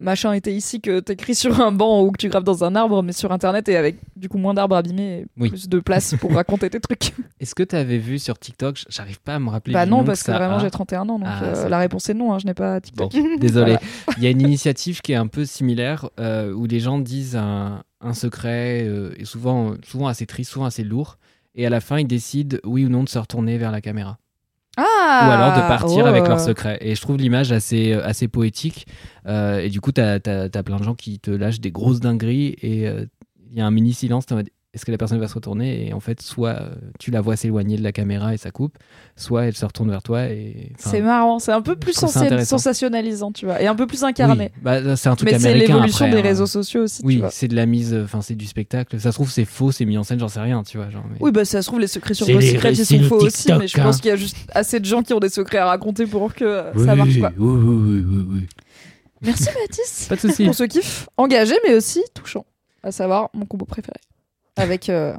machin 0.00 0.32
était 0.32 0.52
ici 0.54 0.80
que 0.80 1.00
t'écris 1.00 1.34
sur 1.34 1.60
un 1.60 1.72
banc 1.72 2.02
ou 2.02 2.10
que 2.12 2.18
tu 2.18 2.28
graves 2.28 2.44
dans 2.44 2.64
un 2.64 2.74
arbre 2.76 3.02
mais 3.02 3.12
sur 3.12 3.32
internet 3.32 3.68
et 3.68 3.76
avec 3.76 3.96
du 4.16 4.28
coup 4.28 4.38
moins 4.38 4.54
d'arbres 4.54 4.76
abîmés 4.76 5.20
et 5.20 5.26
Oui. 5.38 5.48
plus 5.50 5.68
de 5.68 5.80
place 5.80 6.14
pour 6.20 6.32
raconter 6.34 6.70
tes 6.70 6.80
trucs 6.80 7.12
Est-ce 7.40 7.54
que 7.54 7.62
tu 7.62 7.76
avais 7.76 7.98
vu 7.98 8.18
sur 8.18 8.38
TikTok, 8.38 8.84
j'arrive 8.88 9.20
pas 9.20 9.34
à 9.36 9.38
me 9.38 9.48
rappeler 9.50 9.74
bah 9.74 9.86
non 9.86 10.04
parce 10.04 10.22
que 10.22 10.30
vraiment 10.32 10.56
a. 10.56 10.60
j'ai 10.60 10.70
31 10.70 11.00
ans 11.08 11.18
donc 11.18 11.22
Ah, 11.30 11.42
euh, 11.44 11.68
la 11.68 11.78
réponse 11.78 12.08
est 12.08 12.14
non 12.14 12.32
hein, 12.32 12.38
je 12.38 12.46
n'ai 12.46 12.54
pas 12.54 12.80
TikTok 12.80 13.12
Bon, 13.12 13.36
désolé. 13.38 13.76
Il 14.16 14.22
y 14.22 14.26
a 14.26 14.30
une 14.30 14.40
initiative 14.42 15.00
qui 15.00 15.12
est 15.12 15.16
un 15.16 15.26
peu 15.26 15.44
similaire 15.44 16.08
euh, 16.20 16.52
où 16.52 16.66
les 16.66 16.80
gens 16.80 16.98
disent 16.98 17.36
un, 17.36 17.82
un 18.00 18.14
secret 18.14 18.84
euh, 18.86 19.12
et 19.16 19.24
souvent, 19.24 19.74
souvent 19.84 20.06
assez 20.08 20.26
triste, 20.26 20.50
souvent 20.52 20.66
assez 20.66 20.84
lourd. 20.84 21.18
Et 21.54 21.66
à 21.66 21.70
la 21.70 21.80
fin, 21.80 21.98
ils 21.98 22.06
décident 22.06 22.56
oui 22.64 22.84
ou 22.84 22.88
non 22.88 23.02
de 23.04 23.08
se 23.08 23.18
retourner 23.18 23.58
vers 23.58 23.72
la 23.72 23.80
caméra. 23.80 24.18
Ah 24.80 25.26
ou 25.28 25.32
alors 25.32 25.56
de 25.56 25.68
partir 25.68 26.04
oh. 26.04 26.06
avec 26.06 26.28
leur 26.28 26.38
secret. 26.38 26.78
Et 26.80 26.94
je 26.94 27.00
trouve 27.00 27.16
l'image 27.16 27.50
assez, 27.50 27.92
euh, 27.92 28.06
assez 28.06 28.28
poétique. 28.28 28.86
Euh, 29.26 29.58
et 29.58 29.70
du 29.70 29.80
coup, 29.80 29.90
t'as 29.90 30.14
as, 30.14 30.62
plein 30.62 30.76
de 30.76 30.84
gens 30.84 30.94
qui 30.94 31.18
te 31.18 31.32
lâchent 31.32 31.60
des 31.60 31.72
grosses 31.72 31.98
dingueries 31.98 32.56
et 32.62 32.86
euh, 32.86 33.04
il 33.50 33.58
y 33.58 33.60
a 33.60 33.66
un 33.66 33.70
mini 33.72 33.92
silence. 33.92 34.26
t'es 34.26 34.34
en 34.34 34.36
mode, 34.36 34.50
Est-ce 34.78 34.86
que 34.86 34.92
la 34.92 34.98
personne 34.98 35.18
va 35.18 35.26
se 35.26 35.34
retourner 35.34 35.88
Et 35.88 35.92
en 35.92 35.98
fait, 35.98 36.22
soit 36.22 36.50
euh, 36.50 36.70
tu 37.00 37.10
la 37.10 37.20
vois 37.20 37.34
s'éloigner 37.34 37.76
de 37.76 37.82
la 37.82 37.90
caméra 37.90 38.32
et 38.32 38.36
ça 38.36 38.52
coupe, 38.52 38.78
soit 39.16 39.46
elle 39.46 39.56
se 39.56 39.64
retourne 39.64 39.90
vers 39.90 40.04
toi 40.04 40.26
et. 40.26 40.70
c'est 40.78 41.00
marrant 41.00 41.40
c'est 41.40 41.50
un 41.50 41.62
peu 41.62 41.74
plus 41.74 41.94
sensationnalisant 41.94 43.32
tu 43.32 43.44
vois 43.46 43.60
et 43.60 43.66
un 43.66 43.74
peu 43.74 43.88
plus 43.88 44.04
incarné 44.04 44.52
oui. 44.54 44.62
Bah, 44.62 44.94
c'est 44.96 45.08
un 45.08 45.16
truc 45.16 45.32
mais 45.32 45.38
c'est 45.40 45.54
l'évolution 45.54 46.08
des 46.08 46.18
hein. 46.18 46.22
réseaux 46.22 46.46
sociaux 46.46 46.84
aussi 46.84 47.02
tu 47.02 47.06
Oui, 47.06 47.22
c'est 47.30 47.48
de 47.48 47.56
la 47.56 47.66
mise, 47.66 47.92
enfin 48.04 48.20
c'est 48.22 48.36
du 48.36 48.46
spectacle. 48.46 49.00
Ça 49.00 49.10
se 49.10 49.16
trouve 49.16 49.30
c'est 49.30 49.44
faux, 49.44 49.72
c'est 49.72 49.84
mis 49.84 49.98
en 49.98 50.04
scène, 50.04 50.20
j'en 50.20 50.28
sais 50.28 50.40
rien, 50.40 50.62
tu 50.62 50.76
vois. 50.76 50.90
Genre, 50.90 51.04
mais- 51.10 51.16
Oui, 51.20 51.32
bah 51.32 51.44
ça 51.44 51.60
se 51.60 51.66
trouve, 51.66 51.80
les 51.80 51.88
secrets 51.88 52.14
sur 52.14 52.26
C'est 52.26 52.34
Post 52.34 52.46
les 52.46 52.52
Secret, 52.54 52.72
ils 52.72 52.86
sont 52.86 53.02
faux 53.02 53.16
aussi, 53.16 53.52
mais 53.58 53.66
je 53.66 53.76
pense 53.76 53.96
hein. 53.96 53.98
qu'il 53.98 54.10
y 54.10 54.12
a 54.12 54.16
juste 54.16 54.36
assez 54.52 54.78
de 54.78 54.84
gens 54.84 55.02
qui 55.02 55.12
ont 55.12 55.20
des 55.20 55.28
secrets 55.28 55.58
à 55.58 55.66
raconter 55.66 56.06
pour 56.06 56.34
que 56.34 56.44
euh, 56.44 56.86
ça 56.86 56.94
marche, 56.94 57.18
quoi. 57.18 57.32
oui, 57.36 57.58
oui, 57.64 57.76
oui, 57.76 58.04
oui, 58.06 58.26
oui. 58.30 58.46
Merci 59.22 59.48
Mathis 59.60 60.06
Pas 60.08 60.14
de 60.14 60.20
soucis. 60.20 60.44
pour 60.44 60.54
ce 60.54 60.64
kiff 60.64 61.08
engagé 61.16 61.54
mais 61.66 61.74
aussi 61.74 62.02
touchant. 62.14 62.46
À 62.82 62.92
savoir 62.92 63.30
mon 63.34 63.46
combo 63.46 63.64
préféré. 63.64 63.98
Avec 64.58 64.88
euh, 64.88 65.14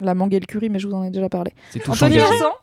la 0.00 0.14
mangue 0.14 0.34
et 0.34 0.40
le 0.40 0.46
curry, 0.46 0.68
mais 0.68 0.78
je 0.78 0.88
vous 0.88 0.94
en 0.94 1.02
ai 1.04 1.10
déjà 1.10 1.28
parlé. 1.28 1.52
C'est 1.70 1.78
tout 1.80 1.90
Anthony. 1.92 2.18
Vincent, 2.18 2.54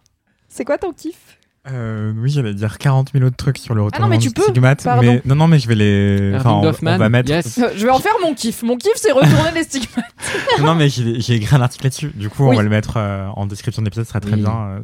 c'est 0.49 0.65
quoi 0.65 0.77
ton 0.77 0.91
kiff? 0.91 1.39
Euh, 1.71 2.11
oui, 2.17 2.29
j'allais 2.29 2.53
dire 2.53 2.77
40 2.77 3.11
000 3.13 3.23
autres 3.23 3.37
trucs 3.37 3.57
sur 3.57 3.73
le 3.73 3.83
retour 3.83 3.97
Ah 3.97 4.03
non, 4.03 4.09
mais 4.09 4.17
tu 4.17 4.31
peux, 4.31 4.41
stigmate, 4.41 4.83
pardon. 4.83 5.01
mais 5.01 5.21
non, 5.23 5.35
non, 5.35 5.47
mais 5.47 5.59
je 5.59 5.67
vais 5.69 5.75
les. 5.75 6.33
Enfin, 6.35 6.51
on, 6.51 6.69
va 6.97 7.07
mettre. 7.09 7.29
yes. 7.29 7.57
Euh, 7.57 7.69
Je 7.77 7.85
vais 7.85 7.91
en 7.91 7.99
faire 7.99 8.11
mon 8.21 8.33
kiff. 8.33 8.63
Mon 8.63 8.75
kiff, 8.75 8.91
c'est 8.95 9.13
retourner 9.13 9.51
les 9.55 9.63
stigmates. 9.63 10.03
non, 10.59 10.75
mais 10.75 10.89
j'ai 10.89 11.35
écrit 11.35 11.55
un 11.55 11.61
article 11.61 11.85
là-dessus. 11.85 12.11
Du 12.15 12.29
coup, 12.29 12.43
Oui. 12.43 12.49
on 12.53 12.57
va 12.57 12.63
le 12.63 12.69
mettre 12.69 12.97
euh, 12.97 13.27
en 13.35 13.45
description 13.45 13.81
de 13.81 13.85
l'épisode, 13.87 14.03
ce 14.05 14.09
sera 14.09 14.19
très 14.19 14.33
Oui. 14.33 14.41
bien. 14.41 14.51
euh, 14.51 14.79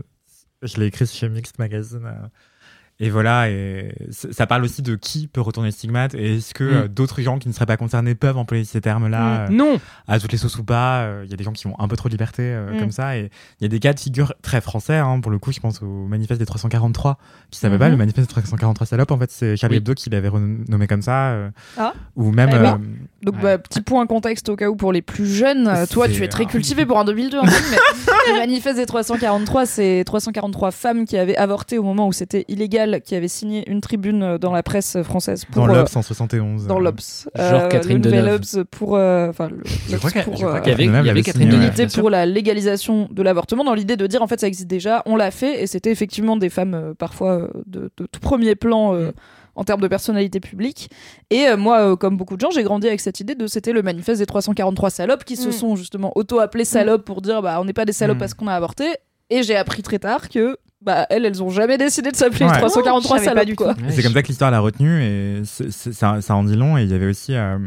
je 0.64 0.78
l'ai 0.80 0.86
écrit 0.86 1.06
chez 1.06 1.28
Mixed 1.28 1.60
Magazine. 1.60 2.10
Et 3.00 3.10
voilà, 3.10 3.50
et 3.50 3.94
ça 4.12 4.46
parle 4.48 4.64
aussi 4.64 4.82
de 4.82 4.96
qui 4.96 5.28
peut 5.28 5.42
retourner 5.42 5.72
stigmate 5.72 6.14
et 6.16 6.36
est-ce 6.38 6.54
que 6.54 6.64
Mm. 6.64 6.68
euh, 6.76 6.88
d'autres 6.88 7.22
gens 7.22 7.40
qui 7.40 7.48
ne 7.48 7.54
seraient 7.54 7.66
pas 7.66 7.78
concernés 7.78 8.14
peuvent 8.16 8.38
employer 8.38 8.66
ces 8.66 8.82
termes-là 8.82 9.46
euh, 9.46 9.48
Non 9.50 9.80
à 10.08 10.20
toutes 10.20 10.32
les 10.32 10.38
sauces 10.38 10.58
ou 10.58 10.64
pas. 10.64 11.02
euh, 11.04 11.22
Il 11.26 11.32
y 11.32 11.34
a 11.34 11.38
des 11.38 11.44
gens 11.44 11.52
qui 11.54 11.66
ont 11.68 11.80
un 11.80 11.88
peu 11.88 11.96
trop 11.96 12.10
de 12.10 12.14
liberté 12.14 12.42
euh, 12.44 12.74
Mm. 12.76 12.80
comme 12.80 12.92
ça. 12.92 13.18
Et 13.18 13.30
il 13.60 13.64
y 13.64 13.66
a 13.66 13.70
des 13.70 13.80
cas 13.80 13.94
de 13.94 14.00
figure 14.00 14.34
très 14.42 14.62
français. 14.62 14.98
hein. 14.98 15.20
pour 15.22 15.32
le 15.32 15.40
coup, 15.40 15.52
je 15.52 15.60
pense 15.60 15.82
au 15.82 15.86
manifeste 16.08 16.40
des 16.40 16.46
343, 16.46 17.18
qui 17.52 17.60
s'appelle 17.60 17.80
pas 17.80 17.86
Mhm. 17.86 17.92
le 17.92 17.98
manifeste 17.98 18.28
des 18.28 18.32
343 18.34 18.86
salopes. 18.88 19.12
En 19.12 19.18
fait, 19.18 19.32
c'est 19.32 19.56
Charlie 19.58 19.76
Oui. 19.76 19.78
Hebdo 19.78 19.94
qui 19.94 20.10
l'avait 20.10 20.28
renommé 20.28 20.88
comme 20.88 21.02
ça. 21.02 21.30
euh, 21.30 21.50
Ah. 21.78 21.94
Ou 22.16 22.32
même. 22.32 22.50
Eh 22.52 22.58
ben, 22.60 22.74
euh, 22.76 22.78
Donc, 23.26 23.36
Ouais. 23.36 23.42
bah, 23.42 23.58
petit 23.58 23.82
point 23.82 24.06
contexte 24.08 24.48
au 24.50 24.56
cas 24.56 24.70
où 24.70 24.76
pour 24.76 24.92
les 24.94 25.02
plus 25.02 25.26
jeunes. 25.28 25.70
Toi, 25.92 26.08
tu 26.08 26.24
es 26.24 26.28
très 26.28 26.46
cultivé 26.46 26.86
pour 26.86 26.98
un 27.00 27.06
2002, 27.06 27.38
Anthony, 27.40 27.56
mais 27.72 27.78
le 28.34 28.40
manifeste 28.40 28.78
des 28.78 28.86
343, 28.86 29.66
c'est 29.66 30.04
343 30.06 30.72
femmes 30.72 31.06
qui 31.06 31.18
avaient 31.18 31.36
avorté 31.38 31.78
au 31.78 31.84
moment 31.84 32.08
où 32.08 32.14
c'était 32.14 32.46
illégal, 32.48 32.89
qui 33.04 33.16
avaient 33.16 33.28
signé 33.28 33.70
une 33.70 33.82
tribune 33.82 34.24
euh, 34.24 34.38
dans 34.38 34.52
la 34.52 34.64
presse 34.64 35.02
française 35.04 35.46
pour. 35.46 35.68
dans 35.68 35.74
euh, 35.74 35.78
l'Obs 35.80 35.96
en 35.96 36.02
71. 36.02 36.68
dans 36.68 36.78
euh, 36.78 36.84
l'Obs. 36.84 37.28
Genre 37.36 37.68
Catherine 37.70 38.02
le 38.02 38.10
nouvel 38.10 38.26
Deneuve. 38.26 38.66
Pour. 38.66 38.96
euh, 38.96 39.30
Enfin, 39.30 39.50
Je 39.50 39.92
l'Obs 39.92 40.00
crois 40.00 40.12
qu'elle- 40.12 40.24
pour, 40.24 40.36
je 40.38 40.46
crois 40.46 40.56
euh, 40.58 40.62
Il 40.66 40.70
y 40.70 40.88
avait, 40.90 41.10
avait 41.10 41.22
Catherine. 41.22 41.50
Deneuve. 41.50 41.94
pour 42.00 42.10
la 42.10 42.26
légalisation 42.26 43.08
de 43.12 43.22
l'avortement 43.24 43.64
dans 43.64 43.74
l'idée 43.74 43.98
de 43.98 44.08
dire 44.08 44.22
en 44.22 44.28
fait 44.28 44.40
ça 44.40 44.48
existe 44.48 44.68
déjà, 44.70 45.04
on 45.06 45.16
l'a 45.16 45.32
fait 45.32 45.62
et 45.62 45.68
c'était 45.68 45.92
effectivement 45.92 46.38
des 46.38 46.50
femmes 46.50 46.74
euh, 46.74 46.94
parfois 46.94 47.34
euh, 47.34 47.48
de, 47.66 47.92
de 47.98 48.06
tout 48.06 48.20
premier 48.20 48.56
plan 48.56 48.94
euh, 48.96 49.12
en 49.56 49.64
termes 49.66 49.82
de 49.82 49.88
personnalité 49.90 50.40
publique. 50.40 50.90
Et 51.30 51.48
euh, 51.48 51.58
moi, 51.58 51.80
euh, 51.92 51.96
comme 51.98 52.16
beaucoup 52.16 52.36
de 52.38 52.42
gens, 52.42 52.50
j'ai 52.52 52.64
grandi 52.64 52.88
avec 52.88 53.02
cette 53.02 53.20
idée 53.20 53.36
de 53.36 53.46
c'était 53.48 53.74
le 53.74 53.82
manifeste 53.82 54.20
des 54.20 54.26
343 54.26 54.90
salopes 54.90 55.26
qui 55.26 55.36
se 55.36 55.50
Mm. 55.50 55.52
sont 55.52 55.76
justement 55.76 56.12
auto-appelées 56.16 56.64
salopes 56.66 57.04
pour 57.04 57.22
dire 57.22 57.42
bah 57.42 57.60
on 57.60 57.66
n'est 57.66 57.74
pas 57.74 57.86
des 57.86 57.92
salopes 57.92 58.18
Mm. 58.18 58.20
parce 58.20 58.34
qu'on 58.34 58.48
a 58.48 58.54
avorté. 58.54 58.86
Et 59.30 59.44
j'ai 59.44 59.56
appris 59.56 59.84
très 59.84 60.00
tard 60.00 60.30
que 60.30 60.58
bah 60.82 61.06
elles, 61.10 61.26
elles 61.26 61.44
ont 61.44 61.50
jamais 61.50 61.78
décidé 61.78 62.12
de 62.12 62.16
s'appeler 62.16 62.46
Ouais. 62.46 62.58
343 62.58 63.18
Non, 63.18 63.24
pas 63.24 63.30
salopes 63.30 63.46
du 63.46 63.56
quoi. 63.56 63.70
Ouais, 63.74 63.92
C'est 63.92 64.02
comme 64.04 64.14
ça 64.14 64.22
que 64.22 64.28
l'histoire 64.28 64.52
l'a 64.52 64.60
retenu 64.60 65.02
et 65.04 65.42
ça, 65.46 66.22
ça 66.22 66.36
en 66.36 66.44
dit 66.44 66.56
long. 66.56 66.78
Et 66.78 66.84
il 66.84 66.90
y 66.90 66.94
avait 66.94 67.08
aussi 67.08 67.36
euh, 67.36 67.58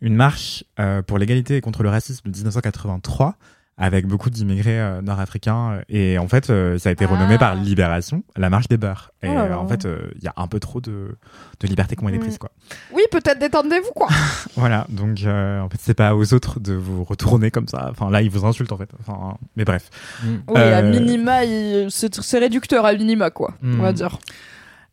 une 0.00 0.14
marche 0.14 0.64
euh, 0.78 1.02
pour 1.02 1.18
l'égalité 1.18 1.56
et 1.56 1.60
contre 1.60 1.82
le 1.82 1.88
racisme 1.88 2.30
de 2.30 2.36
1983 2.36 3.34
avec 3.78 4.06
beaucoup 4.06 4.30
d'immigrés 4.30 4.80
euh, 4.80 5.02
nord-africains. 5.02 5.82
Et 5.90 6.16
en 6.18 6.28
fait, 6.28 6.48
euh, 6.48 6.78
ça 6.78 6.88
a 6.88 6.92
été 6.92 7.04
Ah. 7.04 7.08
renommé 7.08 7.36
par 7.36 7.54
Libération, 7.54 8.22
la 8.36 8.48
marche 8.48 8.68
des 8.68 8.78
beurs. 8.78 9.10
Et 9.22 9.28
Oh 9.28 9.34
là 9.34 9.42
euh, 9.44 9.48
là. 9.50 9.58
en 9.58 9.68
fait, 9.68 9.84
euh, 9.84 10.08
il 10.16 10.24
y 10.24 10.28
a 10.28 10.32
un 10.38 10.46
peu 10.46 10.58
trop 10.60 10.80
de, 10.80 11.16
de 11.60 11.66
liberté 11.66 11.94
qui 11.94 12.02
ont 12.04 12.08
été 12.08 12.16
Mm. 12.16 12.22
prises. 12.22 12.38
Quoi. 12.38 12.50
Oui, 12.94 13.02
peut-être 13.10 13.38
détendez-vous 13.38 13.92
quoi. 13.94 14.08
Voilà, 14.56 14.86
donc 14.88 15.22
euh, 15.24 15.60
en 15.60 15.68
fait, 15.68 15.78
c'est 15.80 15.92
pas 15.94 16.14
aux 16.16 16.32
autres 16.32 16.58
de 16.58 16.72
vous 16.72 17.04
retourner 17.04 17.50
comme 17.50 17.68
ça. 17.68 17.88
Enfin, 17.90 18.08
là, 18.10 18.22
ils 18.22 18.30
vous 18.30 18.46
insultent 18.46 18.72
en 18.72 18.78
fait. 18.78 18.88
Enfin, 19.00 19.36
mais 19.56 19.64
bref. 19.64 19.90
Mm. 20.24 20.26
Oui, 20.48 20.60
à 20.60 20.78
Euh, 20.78 20.90
minima, 20.90 21.44
il- 21.44 21.90
c'est 21.90 22.14
c'est 22.22 22.38
réducteur 22.38 22.86
à 22.86 22.94
minima 22.94 23.30
quoi, 23.30 23.52
Mm. 23.60 23.78
on 23.78 23.82
va 23.82 23.92
dire. 23.92 24.18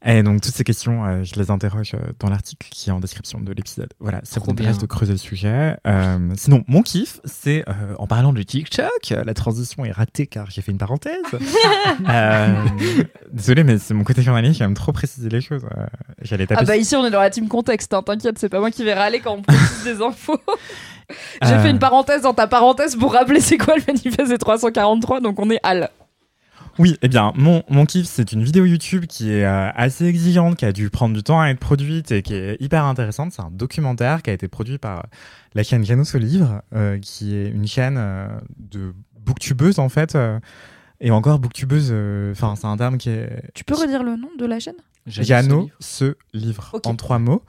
Et 0.05 0.21
donc, 0.21 0.41
toutes 0.41 0.53
ces 0.53 0.65
questions, 0.65 1.05
euh, 1.05 1.23
je 1.23 1.35
les 1.35 1.49
interroge 1.49 1.93
euh, 1.93 2.11
dans 2.19 2.29
l'article 2.29 2.67
qui 2.69 2.89
est 2.89 2.91
en 2.91 2.99
description 2.99 3.39
de 3.39 3.51
l'épisode. 3.53 3.87
Voilà, 3.99 4.19
ça 4.23 4.41
vous 4.41 4.51
intéresse 4.51 4.77
de 4.77 4.85
creuser 4.85 5.13
le 5.13 5.17
sujet. 5.17 5.77
Euh, 5.87 6.17
sinon, 6.35 6.63
mon 6.67 6.81
kiff, 6.81 7.21
c'est 7.23 7.63
euh, 7.69 7.95
en 7.97 8.05
parlant 8.05 8.33
de 8.33 8.43
TikTok, 8.43 9.09
la 9.11 9.33
transition 9.33 9.85
est 9.85 9.91
ratée 9.91 10.27
car 10.27 10.51
j'ai 10.51 10.61
fait 10.61 10.71
une 10.71 10.77
parenthèse. 10.77 11.13
Euh, 12.09 12.65
désolé, 13.31 13.63
mais 13.63 13.77
c'est 13.77 13.93
mon 13.93 14.03
côté 14.03 14.21
journaliste, 14.23 14.57
j'aime 14.59 14.73
trop 14.73 14.91
préciser 14.91 15.29
les 15.29 15.41
choses. 15.41 15.63
Euh, 15.77 15.85
J'allais 16.21 16.47
taper. 16.47 16.61
Ah 16.61 16.65
bah 16.65 16.75
ici 16.75 16.95
on 16.95 17.05
est 17.05 17.11
dans 17.11 17.19
la 17.21 17.29
team 17.29 17.47
contexte, 17.47 17.93
hein, 17.93 18.01
t'inquiète, 18.03 18.39
c'est 18.39 18.49
pas 18.49 18.59
moi 18.59 18.71
qui 18.71 18.83
vais 18.83 18.93
râler 18.93 19.19
quand 19.19 19.35
on 19.35 19.41
précise 19.41 19.83
des 19.83 20.01
infos. 20.01 20.39
J'ai 21.43 21.53
Euh. 21.53 21.59
fait 21.61 21.69
une 21.69 21.79
parenthèse 21.79 22.23
dans 22.23 22.33
ta 22.33 22.47
parenthèse 22.47 22.95
pour 22.95 23.13
rappeler 23.13 23.39
c'est 23.41 23.57
quoi 23.57 23.75
le 23.75 23.83
manifeste 23.87 24.29
des 24.29 24.37
343, 24.37 25.21
donc 25.21 25.39
on 25.39 25.49
est 25.51 25.59
Al. 25.63 25.89
Oui, 26.79 26.97
eh 27.03 27.07
bien, 27.07 27.31
mon, 27.35 27.61
mon 27.69 27.85
kiff, 27.85 28.07
c'est 28.07 28.31
une 28.31 28.43
vidéo 28.43 28.65
YouTube 28.65 29.05
qui 29.05 29.31
est 29.31 29.45
euh, 29.45 29.69
assez 29.75 30.05
exigeante, 30.05 30.55
qui 30.55 30.65
a 30.65 30.71
dû 30.71 30.89
prendre 30.89 31.15
du 31.15 31.21
temps 31.21 31.39
à 31.39 31.49
être 31.49 31.59
produite 31.59 32.11
et 32.11 32.21
qui 32.23 32.33
est 32.33 32.57
hyper 32.59 32.83
intéressante. 32.85 33.31
C'est 33.31 33.43
un 33.43 33.51
documentaire 33.51 34.23
qui 34.23 34.31
a 34.31 34.33
été 34.33 34.47
produit 34.47 34.79
par 34.79 35.05
la 35.53 35.61
chaîne 35.63 35.85
Janus 35.85 36.15
au 36.15 36.17
Livre, 36.17 36.61
euh, 36.73 36.97
qui 36.99 37.35
est 37.35 37.47
une 37.49 37.67
chaîne 37.67 37.97
euh, 37.99 38.27
de 38.57 38.93
booktubeuses, 39.19 39.77
en 39.79 39.89
fait. 39.89 40.15
euh, 40.15 40.39
et 40.99 41.11
encore, 41.11 41.37
booktubeuse, 41.39 41.89
euh, 41.91 42.31
enfin, 42.31 42.55
c'est 42.55 42.65
un 42.65 42.77
terme 42.77 42.97
qui 42.97 43.09
est. 43.09 43.51
Tu 43.53 43.63
peux 43.63 43.75
redire 43.75 44.03
le 44.03 44.15
nom 44.15 44.29
de 44.39 44.45
la 44.45 44.59
chaîne? 44.59 44.75
Jano 45.05 45.69
se 45.79 46.15
livre 46.33 46.79
en 46.85 46.95
trois 46.95 47.19
mots. 47.19 47.43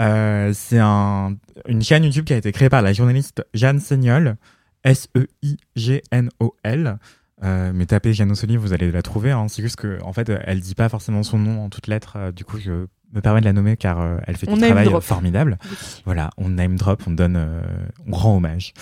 Euh, 0.00 0.52
c'est 0.54 0.78
un, 0.78 1.34
une 1.66 1.82
chaîne 1.82 2.04
YouTube 2.04 2.24
qui 2.26 2.34
a 2.34 2.36
été 2.36 2.52
créée 2.52 2.68
par 2.68 2.82
la 2.82 2.92
journaliste 2.92 3.42
Jeanne 3.54 3.80
Seignol, 3.80 4.36
E 4.86 4.90
S-E-I-G-N-O-L. 5.76 6.98
Euh, 7.42 7.72
mais 7.74 7.86
tapez 7.86 8.12
Livre, 8.46 8.62
vous 8.62 8.72
allez 8.72 8.90
la 8.90 9.02
trouver. 9.02 9.30
hein. 9.30 9.48
C'est 9.48 9.62
juste 9.62 9.76
que, 9.76 10.00
en 10.02 10.12
fait, 10.12 10.30
elle 10.44 10.60
dit 10.60 10.74
pas 10.74 10.88
forcément 10.88 11.22
son 11.22 11.38
nom 11.38 11.64
en 11.64 11.70
toutes 11.70 11.86
lettres. 11.86 12.16
euh, 12.16 12.32
du 12.32 12.44
coup, 12.44 12.58
je 12.58 12.86
me 13.12 13.20
permets 13.20 13.40
de 13.40 13.44
la 13.46 13.52
nommer 13.52 13.76
car 13.76 14.00
euh, 14.00 14.18
elle 14.26 14.36
fait 14.36 14.48
On 14.48 14.54
du 14.56 14.60
travail 14.62 14.84
drop. 14.86 15.02
formidable. 15.02 15.58
Voilà, 16.04 16.30
on 16.36 16.48
name 16.48 16.76
drop, 16.76 17.02
on 17.06 17.10
donne, 17.10 17.36
euh, 17.36 17.60
on 18.10 18.14
rend 18.16 18.36
hommage. 18.36 18.72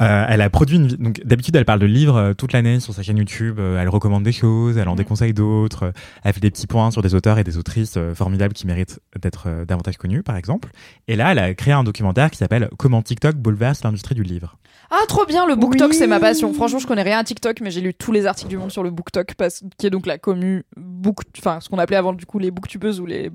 Euh, 0.00 0.24
elle 0.28 0.40
a 0.40 0.50
produit 0.50 0.76
une, 0.76 0.88
donc 0.88 1.20
d'habitude 1.24 1.54
elle 1.56 1.64
parle 1.64 1.80
de 1.80 1.86
livres 1.86 2.16
euh, 2.16 2.34
toute 2.34 2.52
l'année 2.52 2.80
sur 2.80 2.92
sa 2.94 3.02
chaîne 3.02 3.16
YouTube. 3.18 3.58
euh, 3.58 3.80
elle 3.80 3.88
recommande 3.88 4.22
des 4.24 4.32
choses, 4.32 4.76
elle 4.76 4.88
en 4.88 4.92
Mhm. 4.92 4.98
déconseille 4.98 5.34
d'autres. 5.34 5.84
euh, 5.84 5.92
elle 6.24 6.32
fait 6.32 6.40
des 6.40 6.50
petits 6.50 6.66
points 6.66 6.90
sur 6.90 7.02
des 7.02 7.14
auteurs 7.14 7.38
et 7.38 7.44
des 7.44 7.56
autrices 7.58 7.96
euh, 7.96 8.14
formidables 8.14 8.54
qui 8.54 8.66
méritent 8.66 9.00
d'être 9.20 9.44
euh, 9.46 9.64
davantage 9.64 9.96
connus, 9.98 10.22
par 10.22 10.36
exemple. 10.36 10.70
Et 11.08 11.16
là, 11.16 11.32
elle 11.32 11.38
a 11.38 11.54
créé 11.54 11.72
un 11.74 11.84
documentaire 11.84 12.30
qui 12.30 12.38
s'appelle 12.38 12.68
Comment 12.78 13.02
TikTok 13.02 13.36
bouleverse 13.36 13.82
l'industrie 13.84 14.14
du 14.14 14.22
livre. 14.22 14.56
Ah 14.90 15.02
trop 15.08 15.26
bien, 15.26 15.46
le 15.46 15.56
BookTok 15.56 15.90
Oui. 15.90 15.96
c'est 15.96 16.06
ma 16.06 16.20
passion. 16.20 16.52
Franchement 16.52 16.78
je 16.78 16.86
connais 16.86 17.02
rien 17.02 17.18
à 17.18 17.24
TikTok 17.24 17.60
mais 17.60 17.70
j'ai 17.72 17.80
lu 17.80 17.92
tous 17.92 18.12
les 18.12 18.24
articles 18.26 18.48
du 18.50 18.56
monde 18.56 18.70
sur 18.70 18.84
le 18.84 18.90
BookTok 18.90 19.34
parce... 19.34 19.64
qui 19.78 19.86
est 19.86 19.90
donc 19.90 20.06
la 20.06 20.16
commu 20.16 20.64
book... 20.76 21.22
enfin 21.38 21.58
ce 21.60 21.68
qu'on 21.68 21.78
appelait 21.78 21.96
avant 21.96 22.12
du 22.12 22.24
coup 22.24 22.38
les 22.38 22.52
booktubeuses 22.52 23.00
ou 23.00 23.06
les 23.06 23.28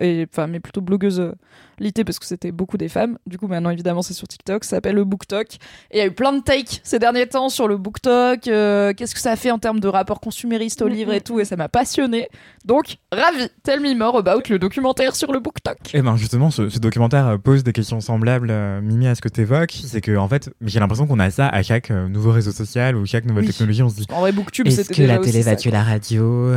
et 0.00 0.26
enfin 0.30 0.46
mais 0.46 0.60
plutôt 0.60 0.80
blogueuses 0.80 1.32
litées 1.78 2.04
parce 2.04 2.18
que 2.18 2.26
c'était 2.26 2.52
beaucoup 2.52 2.76
des 2.76 2.88
femmes. 2.88 3.18
Du 3.26 3.38
coup 3.38 3.46
maintenant 3.46 3.70
évidemment 3.70 4.02
c'est 4.02 4.14
sur 4.14 4.28
TikTok, 4.28 4.64
ça 4.64 4.70
s'appelle 4.76 4.94
le 4.96 5.04
BookTok 5.04 5.54
et 5.90 5.96
il 5.96 5.98
y 5.98 6.00
a 6.02 6.06
eu 6.06 6.10
plein 6.12 6.32
de 6.32 6.42
takes 6.42 6.80
ces 6.82 6.98
derniers 6.98 7.26
temps 7.26 7.48
sur 7.48 7.68
le 7.68 7.76
BookTok, 7.76 8.48
euh, 8.48 8.92
qu'est-ce 8.94 9.14
que 9.14 9.20
ça 9.20 9.36
fait 9.36 9.50
en 9.50 9.58
termes 9.58 9.80
de 9.80 9.88
rapport 9.88 10.20
consumériste 10.20 10.82
au 10.82 10.88
livre 10.88 11.12
et 11.12 11.20
tout 11.20 11.40
et 11.40 11.44
ça 11.44 11.56
m'a 11.56 11.68
passionné. 11.68 12.28
Donc 12.64 12.96
ravi, 13.12 13.48
tell 13.62 13.80
me 13.80 13.94
more 13.94 14.16
about 14.16 14.42
le 14.48 14.58
documentaire 14.58 15.14
sur 15.16 15.32
le 15.32 15.40
BookTok. 15.40 15.94
Et 15.94 16.02
ben 16.02 16.16
justement, 16.16 16.50
ce, 16.50 16.68
ce 16.68 16.78
documentaire 16.78 17.26
euh, 17.28 17.38
pose 17.38 17.62
des 17.64 17.72
questions 17.72 18.00
semblables, 18.00 18.48
euh, 18.50 18.80
Mimi, 18.80 19.06
à 19.06 19.14
ce 19.14 19.20
que 19.20 19.28
tu 19.28 19.42
évoques. 19.42 19.72
C'est 19.84 20.00
que 20.00 20.16
en 20.16 20.28
fait, 20.28 20.50
j'ai 20.62 20.80
l'impression 20.80 21.06
qu'on 21.06 21.18
a 21.18 21.30
ça 21.30 21.48
à 21.48 21.62
chaque 21.62 21.90
euh, 21.90 22.08
nouveau 22.08 22.32
réseau 22.32 22.52
social 22.52 22.96
ou 22.96 23.04
chaque 23.06 23.24
nouvelle 23.26 23.44
Oui. 23.44 23.50
technologie. 23.50 23.82
On 23.82 23.88
se 23.88 23.96
dit 23.96 24.06
En 24.10 24.20
vrai 24.20 24.32
BookTube 24.32 24.66
Est-ce 24.66 24.88
que 24.88 24.94
déjà 24.94 25.14
la 25.14 25.18
télé 25.18 25.42
va 25.42 25.56
tuer 25.56 25.70
la 25.70 25.82
radio 25.82 26.52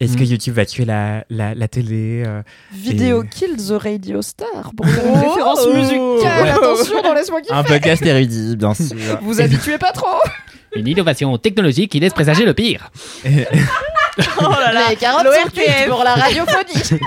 Est-ce 0.00 0.16
que 0.16 0.22
Mm. 0.22 0.26
YouTube 0.26 0.54
va 0.54 0.66
tuer 0.66 0.84
la, 0.84 1.24
la, 1.30 1.54
la 1.54 1.68
télé 1.68 2.24
Vidéo 2.72 3.22
Et- 3.22 3.28
Kill 3.28 3.56
the 3.56 3.72
Radio 3.82 4.22
Star 4.22 4.48
pour 4.76 4.86
une 4.86 4.92
Oh. 5.04 5.14
référence 5.28 5.66
musicale. 5.68 6.48
Attention 6.48 7.02
dans 7.02 7.14
Laisse-moi 7.14 7.40
Un 7.50 7.62
podcast 7.64 8.04
érudit, 8.04 8.56
bien 8.56 8.74
sûr. 8.74 8.96
Vous 9.22 9.40
habituez 9.40 9.78
pas 9.78 9.92
trop. 9.92 10.18
Une 10.76 10.86
innovation 10.86 11.36
technologique 11.38 11.90
qui 11.92 12.00
laisse 12.00 12.12
présager 12.12 12.44
le 12.44 12.54
pire. 12.54 12.90
Oh 13.24 14.50
là 14.50 14.72
là. 14.72 14.80
Les 14.90 14.96
carottes 14.96 15.26
pour 15.88 16.04
la 16.04 16.14
radiophonie. 16.14 17.00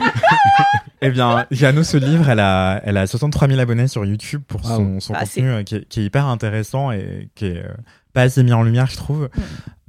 Eh 1.01 1.09
bien, 1.09 1.45
Jeannot, 1.51 1.83
ce 1.83 1.97
livre, 1.97 2.29
elle 2.29 2.39
a, 2.39 2.81
elle 2.85 2.95
a 2.97 3.05
63 3.07 3.47
000 3.49 3.59
abonnés 3.59 3.87
sur 3.89 4.05
YouTube 4.05 4.41
pour 4.47 4.63
son, 4.65 4.93
Wow. 4.93 4.99
son 5.01 5.13
Ah, 5.13 5.25
contenu 5.25 5.49
euh, 5.49 5.63
qui, 5.63 5.75
est, 5.75 5.85
qui 5.89 5.99
est 5.99 6.03
hyper 6.05 6.25
intéressant 6.27 6.91
et 6.91 7.29
qui 7.35 7.47
est 7.47 7.57
euh, 7.57 7.73
pas 8.13 8.21
assez 8.21 8.41
mis 8.41 8.53
en 8.53 8.63
lumière, 8.63 8.87
je 8.89 8.95
trouve. 8.95 9.27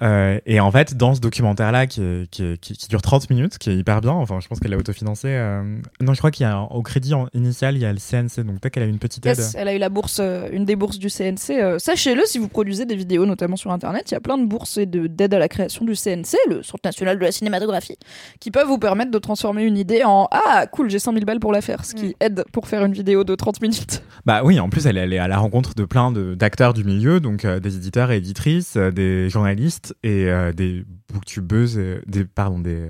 Euh, 0.02 0.40
et 0.44 0.58
en 0.60 0.70
fait, 0.72 0.96
dans 0.96 1.14
ce 1.14 1.20
documentaire-là, 1.20 1.86
qui, 1.86 2.26
qui, 2.30 2.58
qui- 2.58 2.76
qui 2.76 2.88
dure 2.88 3.00
30 3.00 3.30
minutes, 3.30 3.58
qui 3.58 3.70
est 3.70 3.76
hyper 3.76 4.00
bien, 4.00 4.10
enfin, 4.10 4.40
je 4.40 4.48
pense 4.48 4.58
qu'elle 4.58 4.72
l'a 4.72 4.76
autofinancé. 4.76 5.28
euh, 5.28 5.62
Non, 6.00 6.12
je 6.14 6.18
crois 6.18 6.30
qu'il 6.32 6.44
y 6.44 6.48
a 6.48 6.60
au 6.60 6.82
crédit 6.82 7.14
en- 7.14 7.28
initial, 7.32 7.76
il 7.76 7.82
y 7.82 7.84
a 7.86 7.92
le 7.92 7.98
CNC, 8.00 8.44
donc 8.44 8.58
peut-être 8.60 8.74
qu'elle 8.74 8.82
a 8.82 8.86
eu 8.86 8.90
une 8.90 8.98
petite 8.98 9.24
aide. 9.24 9.38
Yes, 9.38 9.54
elle 9.56 9.68
a 9.68 9.74
eu 9.74 9.78
la 9.78 9.88
bourse, 9.88 10.18
euh, 10.20 10.48
une 10.52 10.64
des 10.64 10.74
bourses 10.74 10.98
du 10.98 11.08
CNC. 11.10 11.50
Euh, 11.62 11.78
Sachez-le, 11.78 12.22
si 12.26 12.38
vous 12.38 12.48
produisez 12.48 12.86
des 12.86 12.96
vidéos, 12.96 13.24
notamment 13.24 13.56
sur 13.56 13.70
Internet, 13.70 14.10
il 14.10 14.14
y 14.14 14.16
a 14.16 14.20
plein 14.20 14.36
de 14.36 14.44
bourses 14.46 14.78
et 14.78 14.86
de- 14.86 15.06
d'aides 15.06 15.32
à 15.34 15.38
la 15.38 15.48
création 15.48 15.84
du 15.84 15.94
CNC, 15.94 16.36
le 16.48 16.62
Centre 16.64 16.82
national 16.84 17.18
de 17.18 17.24
la 17.24 17.30
cinématographie, 17.32 17.96
qui 18.40 18.50
peuvent 18.50 18.66
vous 18.66 18.78
permettre 18.78 19.12
de 19.12 19.18
transformer 19.18 19.62
une 19.64 19.76
idée 19.78 20.02
en 20.04 20.28
Ah, 20.32 20.66
cool, 20.66 20.90
j'ai 20.90 20.98
100 20.98 21.12
000 21.12 21.24
balles 21.24 21.38
pour 21.40 21.52
la 21.52 21.60
faire, 21.60 21.84
ce 21.84 21.94
qui 21.94 22.16
aide 22.20 22.44
pour 22.52 22.66
faire 22.66 22.84
une 22.84 22.92
vidéo 22.92 23.22
de 23.22 23.34
30 23.36 23.60
minutes. 23.62 24.02
Bah 24.26 24.42
oui, 24.44 24.58
en 24.58 24.68
plus, 24.68 24.86
elle, 24.86 24.96
elle 24.98 25.12
est 25.12 25.18
à 25.18 25.28
la 25.28 25.38
rencontre 25.38 25.74
de 25.74 25.84
plein 25.84 26.10
d'acteurs 26.12 26.74
du 26.74 26.82
milieu, 26.82 27.20
donc 27.20 27.44
euh, 27.44 27.60
des 27.60 27.76
éditeurs 27.76 28.10
et 28.10 28.16
éditrices, 28.16 28.74
euh, 28.76 28.90
des 28.90 29.28
journalistes 29.30 29.83
et 30.02 30.28
euh, 30.30 30.52
des 30.52 30.84
booktubeuses, 31.12 31.78
et- 31.78 32.00
des, 32.06 32.24
pardon, 32.24 32.58
des 32.58 32.88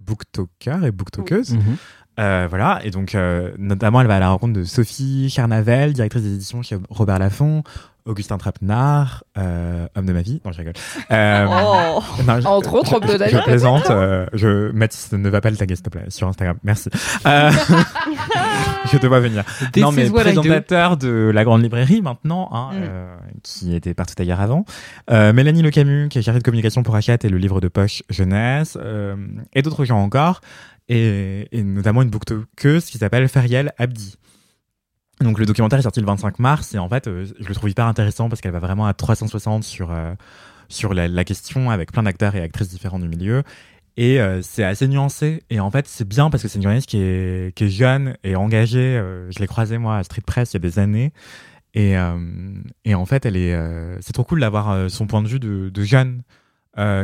booktokers 0.00 0.84
et 0.84 0.90
booktokeuses. 0.92 1.54
Mhm. 1.54 1.76
Euh, 2.18 2.46
voilà, 2.50 2.80
et 2.84 2.90
donc 2.90 3.14
euh, 3.14 3.52
notamment 3.56 4.00
elle 4.00 4.06
va 4.06 4.16
à 4.16 4.20
la 4.20 4.28
rencontre 4.30 4.52
de 4.52 4.64
Sophie 4.64 5.32
Carnavel, 5.34 5.92
directrice 5.94 6.22
des 6.22 6.34
éditions 6.34 6.60
chez 6.62 6.76
Robert 6.90 7.18
Laffont, 7.18 7.62
Augustin 8.04 8.38
Trapenard, 8.38 9.24
euh, 9.38 9.86
homme 9.96 10.06
de 10.06 10.12
ma 10.12 10.22
vie. 10.22 10.40
Non, 10.44 10.52
je 10.52 10.58
rigole. 10.58 10.74
Euh, 11.10 11.46
Oh. 11.48 12.02
non, 12.26 12.40
je- 12.40 12.46
Entre 12.46 12.74
autres, 12.74 12.94
homme 12.94 13.04
de 13.06 13.24
je, 13.24 13.44
plaisante. 13.44 13.90
euh, 13.90 14.26
je, 14.32 14.70
Mathis, 14.72 15.12
ne 15.12 15.28
va 15.28 15.40
pas 15.40 15.50
le 15.50 15.56
taguer, 15.56 15.74
s'il 15.76 15.84
te 15.84 15.90
plaît, 15.90 16.06
sur 16.08 16.26
Instagram. 16.28 16.56
Merci. 16.64 16.88
Euh, 17.26 17.50
je 18.92 18.98
te 18.98 19.06
vois 19.06 19.20
venir. 19.20 19.44
This 19.72 19.82
non, 19.82 19.92
mais 19.92 20.08
présentateur 20.10 20.96
de 20.96 21.30
la 21.32 21.44
grande 21.44 21.62
librairie 21.62 22.02
maintenant, 22.02 22.48
hein, 22.52 22.70
Mm. 22.72 22.76
euh, 22.82 23.16
qui 23.42 23.74
était 23.74 23.94
partout 23.94 24.14
ailleurs 24.18 24.40
avant. 24.40 24.64
Euh, 25.10 25.32
Mélanie 25.32 25.62
Le 25.62 25.70
Camus, 25.70 26.08
qui 26.08 26.18
est 26.18 26.22
chargée 26.22 26.38
de 26.40 26.44
communication 26.44 26.82
pour 26.82 26.94
Hachette 26.96 27.24
et 27.24 27.28
le 27.28 27.38
livre 27.38 27.60
de 27.60 27.68
poche 27.68 28.02
jeunesse, 28.10 28.76
euh, 28.80 29.16
et 29.52 29.62
d'autres 29.62 29.84
gens 29.84 29.98
encore, 30.02 30.40
et, 30.88 31.48
et 31.52 31.62
notamment 31.62 32.02
une 32.02 32.10
booktokeuse 32.10 32.86
qui 32.86 32.98
s'appelle 32.98 33.28
Feriel 33.28 33.72
Abdi. 33.78 34.16
Donc 35.20 35.38
le 35.38 35.44
documentaire 35.46 35.78
est 35.78 35.82
sorti 35.82 36.00
le 36.00 36.06
25 36.06 36.38
mars 36.38 36.74
et 36.74 36.78
en 36.78 36.88
fait 36.88 37.06
euh, 37.06 37.26
je 37.38 37.46
le 37.48 37.54
trouve 37.54 37.68
hyper 37.70 37.86
intéressant 37.86 38.28
parce 38.28 38.40
qu'elle 38.40 38.52
va 38.52 38.58
vraiment 38.58 38.86
à 38.86 38.94
360 38.94 39.64
sur 39.64 39.90
euh, 39.90 40.14
sur 40.68 40.94
la, 40.94 41.08
la 41.08 41.24
question 41.24 41.70
avec 41.70 41.92
plein 41.92 42.02
d'acteurs 42.04 42.34
et 42.36 42.40
actrices 42.40 42.68
différents 42.70 42.98
du 42.98 43.08
milieu 43.08 43.42
et 43.96 44.20
euh, 44.20 44.40
c'est 44.40 44.64
assez 44.64 44.88
nuancé 44.88 45.42
et 45.50 45.60
en 45.60 45.70
fait 45.70 45.86
c'est 45.86 46.08
bien 46.08 46.30
parce 46.30 46.42
que 46.42 46.48
c'est 46.48 46.56
une 46.56 46.62
journaliste 46.62 46.88
qui 46.88 46.98
est 47.02 47.54
qui 47.54 47.64
est 47.64 47.68
jeune 47.70 48.16
et 48.24 48.34
engagée 48.36 49.02
je 49.30 49.38
l'ai 49.40 49.46
croisée 49.46 49.76
moi 49.78 49.98
à 49.98 50.04
Street 50.04 50.22
Press 50.26 50.52
il 50.52 50.54
y 50.54 50.56
a 50.56 50.60
des 50.60 50.78
années 50.78 51.12
et 51.74 51.94
et 52.84 52.94
en 52.94 53.04
fait 53.06 53.26
elle 53.26 53.36
est 53.36 53.54
c'est 54.00 54.12
trop 54.12 54.24
cool 54.24 54.40
d'avoir 54.40 54.90
son 54.90 55.06
point 55.06 55.22
de 55.22 55.28
vue 55.28 55.38
de, 55.40 55.68
de 55.68 55.82
jeune 55.82 56.22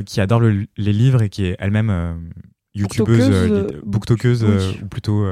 qui 0.07 0.21
adore 0.21 0.41
le- 0.41 0.67
les 0.79 0.93
livres 0.93 1.23
et 1.23 1.29
qui 1.29 1.45
est 1.45 1.57
elle-même 1.59 2.31
youtubeuse 2.75 3.29
Booktokeuse, 3.29 3.51
lit- 3.75 3.81
booktokeuse 3.85 4.45
oui. 4.45 4.79
ou 4.83 4.87
plutôt 4.87 5.27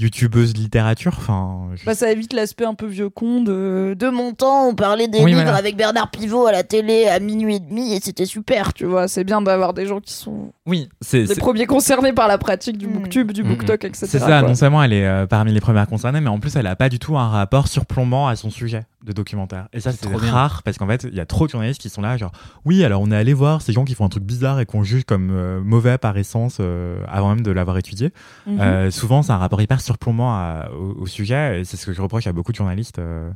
youtubeuse 0.00 0.54
littérature 0.56 1.12
enfin 1.18 1.68
je- 1.74 1.84
Bah, 1.84 1.94
ça 1.94 2.10
évite 2.10 2.32
l'aspect 2.32 2.64
un 2.64 2.74
peu 2.74 2.86
vieux 2.86 3.10
con 3.10 3.42
de 3.42 3.94
de 3.98 4.08
mon 4.08 4.32
temps, 4.32 4.66
on 4.68 4.74
parlait 4.74 5.08
des 5.08 5.18
Oui, 5.18 5.30
livres 5.32 5.42
voilà. 5.42 5.56
avec 5.58 5.76
Bernard 5.76 6.10
Pivot 6.10 6.46
à 6.46 6.52
la 6.52 6.62
télé 6.62 7.06
à 7.06 7.20
minuit 7.20 7.56
et 7.56 7.60
demi 7.60 7.92
et 7.94 8.00
c'était 8.00 8.24
super, 8.26 8.72
tu 8.72 8.84
vois. 8.86 9.08
C'est 9.08 9.24
bien 9.24 9.42
d'avoir 9.42 9.74
des 9.74 9.86
gens 9.86 10.00
qui 10.00 10.12
sont 10.14 10.52
oui 10.66 10.88
c'est 11.00 11.20
les 11.20 11.26
c'est- 11.26 11.40
premiers 11.40 11.66
concernés 11.66 12.12
par 12.12 12.28
la 12.28 12.38
pratique 12.38 12.78
du 12.78 12.86
Mm. 12.86 12.92
booktube, 12.92 13.32
du 13.32 13.42
Mm, 13.44 13.48
booktalk, 13.48 13.84
etc. 13.84 14.06
C'est 14.08 14.18
ça, 14.18 14.26
quoi. 14.26 14.42
non 14.42 14.54
seulement 14.54 14.82
elle 14.82 14.92
est 14.92 15.06
euh, 15.06 15.26
parmi 15.26 15.52
les 15.52 15.60
premières 15.60 15.86
concernées, 15.86 16.20
mais 16.20 16.30
en 16.30 16.38
plus 16.40 16.56
elle 16.56 16.66
a 16.66 16.76
pas 16.76 16.88
du 16.88 16.98
tout 16.98 17.18
un 17.18 17.28
rapport 17.28 17.68
surplombant 17.68 18.26
à 18.28 18.36
son 18.36 18.50
sujet 18.50 18.84
de 19.04 19.12
documentaire. 19.12 19.68
Et 19.72 19.80
ça 19.80 19.92
C'est 19.92 20.02
c'est 20.04 20.10
trop 20.10 20.20
bien. 20.20 20.30
rare 20.32 20.62
parce 20.62 20.76
qu'en 20.78 20.86
fait 20.86 21.06
il 21.10 21.14
y 21.16 21.20
a 21.20 21.26
trop 21.26 21.46
de 21.46 21.50
journalistes 21.50 21.80
qui 21.80 21.88
sont 21.88 22.02
là 22.02 22.16
genre 22.16 22.32
oui 22.64 22.84
alors 22.84 23.00
on 23.02 23.10
est 23.10 23.16
allé 23.16 23.32
voir 23.32 23.62
ces 23.62 23.72
gens 23.72 23.84
qui 23.84 23.94
font 23.94 24.04
un 24.04 24.08
truc 24.10 24.24
bizarre 24.24 24.60
et 24.60 24.66
qu'on 24.66 24.82
juge 24.82 25.04
comme 25.04 25.30
euh, 25.32 25.60
mauvais 25.62 25.96
par 25.98 26.16
essence 26.18 26.58
euh, 26.60 27.02
avant 27.08 27.30
même 27.30 27.42
de 27.42 27.50
l'avoir 27.50 27.78
étudié. 27.78 28.12
Mhm. 28.46 28.60
Euh, 28.60 28.90
souvent 28.90 29.22
c'est 29.22 29.32
un 29.32 29.38
rapport 29.38 29.60
hyper 29.62 29.80
surplombant 29.90 30.30
à- 30.30 30.68
au, 30.78 31.02
au 31.02 31.06
sujet 31.06 31.60
et 31.60 31.64
c'est 31.64 31.76
ce 31.76 31.86
que 31.86 31.92
je 31.92 32.00
reproche 32.02 32.26
à 32.26 32.32
beaucoup 32.32 32.52
de 32.52 32.56
journalistes. 32.56 32.98
euh, 32.98 33.30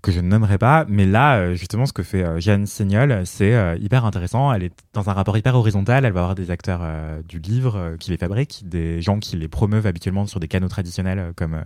que 0.00 0.12
je 0.12 0.20
ne 0.20 0.28
nommerai 0.28 0.58
pas, 0.58 0.84
mais 0.88 1.06
là, 1.06 1.38
euh, 1.38 1.54
justement, 1.54 1.84
ce 1.84 1.92
que 1.92 2.04
fait 2.04 2.22
euh, 2.22 2.38
Jeanne 2.38 2.66
Seignol, 2.66 3.22
c'est 3.24 3.52
euh, 3.52 3.76
hyper 3.80 4.04
intéressant. 4.04 4.52
Elle 4.52 4.62
est 4.62 4.72
dans 4.92 5.10
un 5.10 5.12
rapport 5.12 5.36
hyper 5.36 5.56
horizontal. 5.56 6.04
Elle 6.04 6.12
va 6.12 6.20
avoir 6.20 6.34
des 6.36 6.52
acteurs 6.52 6.78
euh, 6.84 7.20
du 7.28 7.40
livre 7.40 7.74
euh, 7.76 7.96
qui 7.96 8.12
les 8.12 8.16
fabriquent, 8.16 8.62
des 8.64 9.02
gens 9.02 9.18
qui 9.18 9.34
les 9.36 9.48
promeuvent 9.48 9.88
habituellement 9.88 10.24
sur 10.26 10.38
des 10.38 10.46
canaux 10.46 10.68
traditionnels 10.68 11.18
euh, 11.18 11.32
comme 11.34 11.54
euh, 11.54 11.62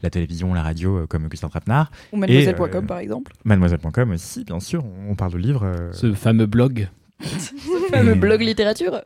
la 0.00 0.10
télévision, 0.10 0.54
la 0.54 0.62
radio, 0.62 0.96
euh, 0.98 1.06
comme 1.08 1.24
Augustin 1.26 1.48
Trapenard. 1.48 1.90
Ou 2.12 2.18
mademoiselle.com 2.18 2.84
euh, 2.84 2.86
par 2.86 2.98
exemple. 2.98 3.32
Mademoiselle.com 3.44 4.12
aussi, 4.12 4.44
bien 4.44 4.60
sûr, 4.60 4.84
on 5.08 5.16
parle 5.16 5.32
de 5.32 5.38
livres. 5.38 5.64
euh, 5.66 5.90
Ce 5.90 6.12
fameux 6.14 6.46
blog. 6.46 6.86
Le 7.92 8.12
et- 8.12 8.14
blog 8.14 8.42
littérature. 8.42 9.00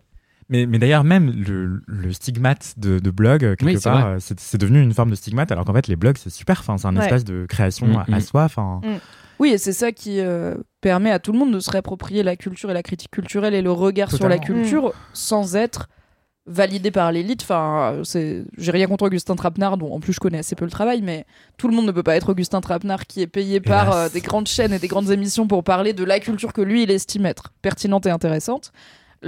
Mais, 0.48 0.66
mais 0.66 0.78
d'ailleurs, 0.78 1.02
même 1.02 1.30
le, 1.46 1.82
le 1.86 2.12
stigmate 2.12 2.74
de, 2.76 2.98
de 3.00 3.10
blog, 3.10 3.44
euh, 3.44 3.56
quelque 3.56 3.76
Oui, 3.76 3.80
part, 3.82 4.06
euh, 4.06 4.16
c'est 4.20 4.38
c'est 4.38 4.58
devenu 4.58 4.80
une 4.80 4.94
forme 4.94 5.10
de 5.10 5.16
stigmate, 5.16 5.50
alors 5.50 5.64
qu'en 5.64 5.72
fait, 5.74 5.88
les 5.88 5.96
blogs, 5.96 6.16
c'est 6.18 6.30
super. 6.30 6.62
C'est 6.62 6.86
un 6.86 6.96
Ouais. 6.96 7.04
espace 7.04 7.24
de 7.24 7.46
création 7.48 7.86
Mm, 7.88 7.96
à, 7.96 8.04
à 8.12 8.18
mm. 8.18 8.20
soi. 8.20 8.44
Enfin, 8.44 8.80
Oui, 9.40 9.50
et 9.50 9.58
c'est 9.58 9.72
ça 9.72 9.92
qui 9.92 10.20
euh, 10.20 10.54
permet 10.80 11.10
à 11.10 11.18
tout 11.18 11.32
le 11.32 11.38
monde 11.38 11.52
de 11.52 11.60
se 11.60 11.70
réapproprier 11.70 12.22
la 12.22 12.36
culture 12.36 12.70
et 12.70 12.74
la 12.74 12.82
critique 12.82 13.10
culturelle 13.10 13.54
et 13.54 13.62
le 13.62 13.72
regard 13.72 14.10
sur 14.10 14.28
la 14.28 14.38
culture 14.38 14.92
sans 15.12 15.56
être 15.56 15.88
validé 16.46 16.92
par 16.92 17.10
l'élite. 17.10 17.42
Enfin, 17.42 18.00
c'est, 18.04 18.44
j'ai 18.56 18.70
rien 18.70 18.86
contre 18.86 19.04
Augustin 19.06 19.34
Trapenard, 19.34 19.76
dont 19.78 19.92
en 19.92 19.98
plus 20.00 20.12
je 20.12 20.20
connais 20.20 20.38
assez 20.38 20.54
peu 20.54 20.64
le 20.64 20.70
travail, 20.70 21.02
mais 21.02 21.26
tout 21.58 21.66
le 21.68 21.74
monde 21.74 21.86
ne 21.86 21.92
peut 21.92 22.04
pas 22.04 22.14
être 22.16 22.28
Augustin 22.30 22.60
Trapenard 22.60 23.06
qui 23.06 23.20
est 23.20 23.26
payé 23.26 23.60
par 23.60 23.92
euh, 23.92 24.08
des 24.08 24.20
grandes 24.20 24.46
chaînes 24.46 24.72
et 24.72 24.78
des 24.78 24.86
grandes 24.88 25.10
émissions 25.10 25.48
pour 25.48 25.64
parler 25.64 25.92
de 25.92 26.04
la 26.04 26.20
culture 26.20 26.52
que 26.52 26.60
lui 26.62 26.84
il 26.84 26.90
estime 26.92 27.26
être 27.26 27.50
pertinente 27.62 28.06
et 28.06 28.10
intéressante. 28.10 28.70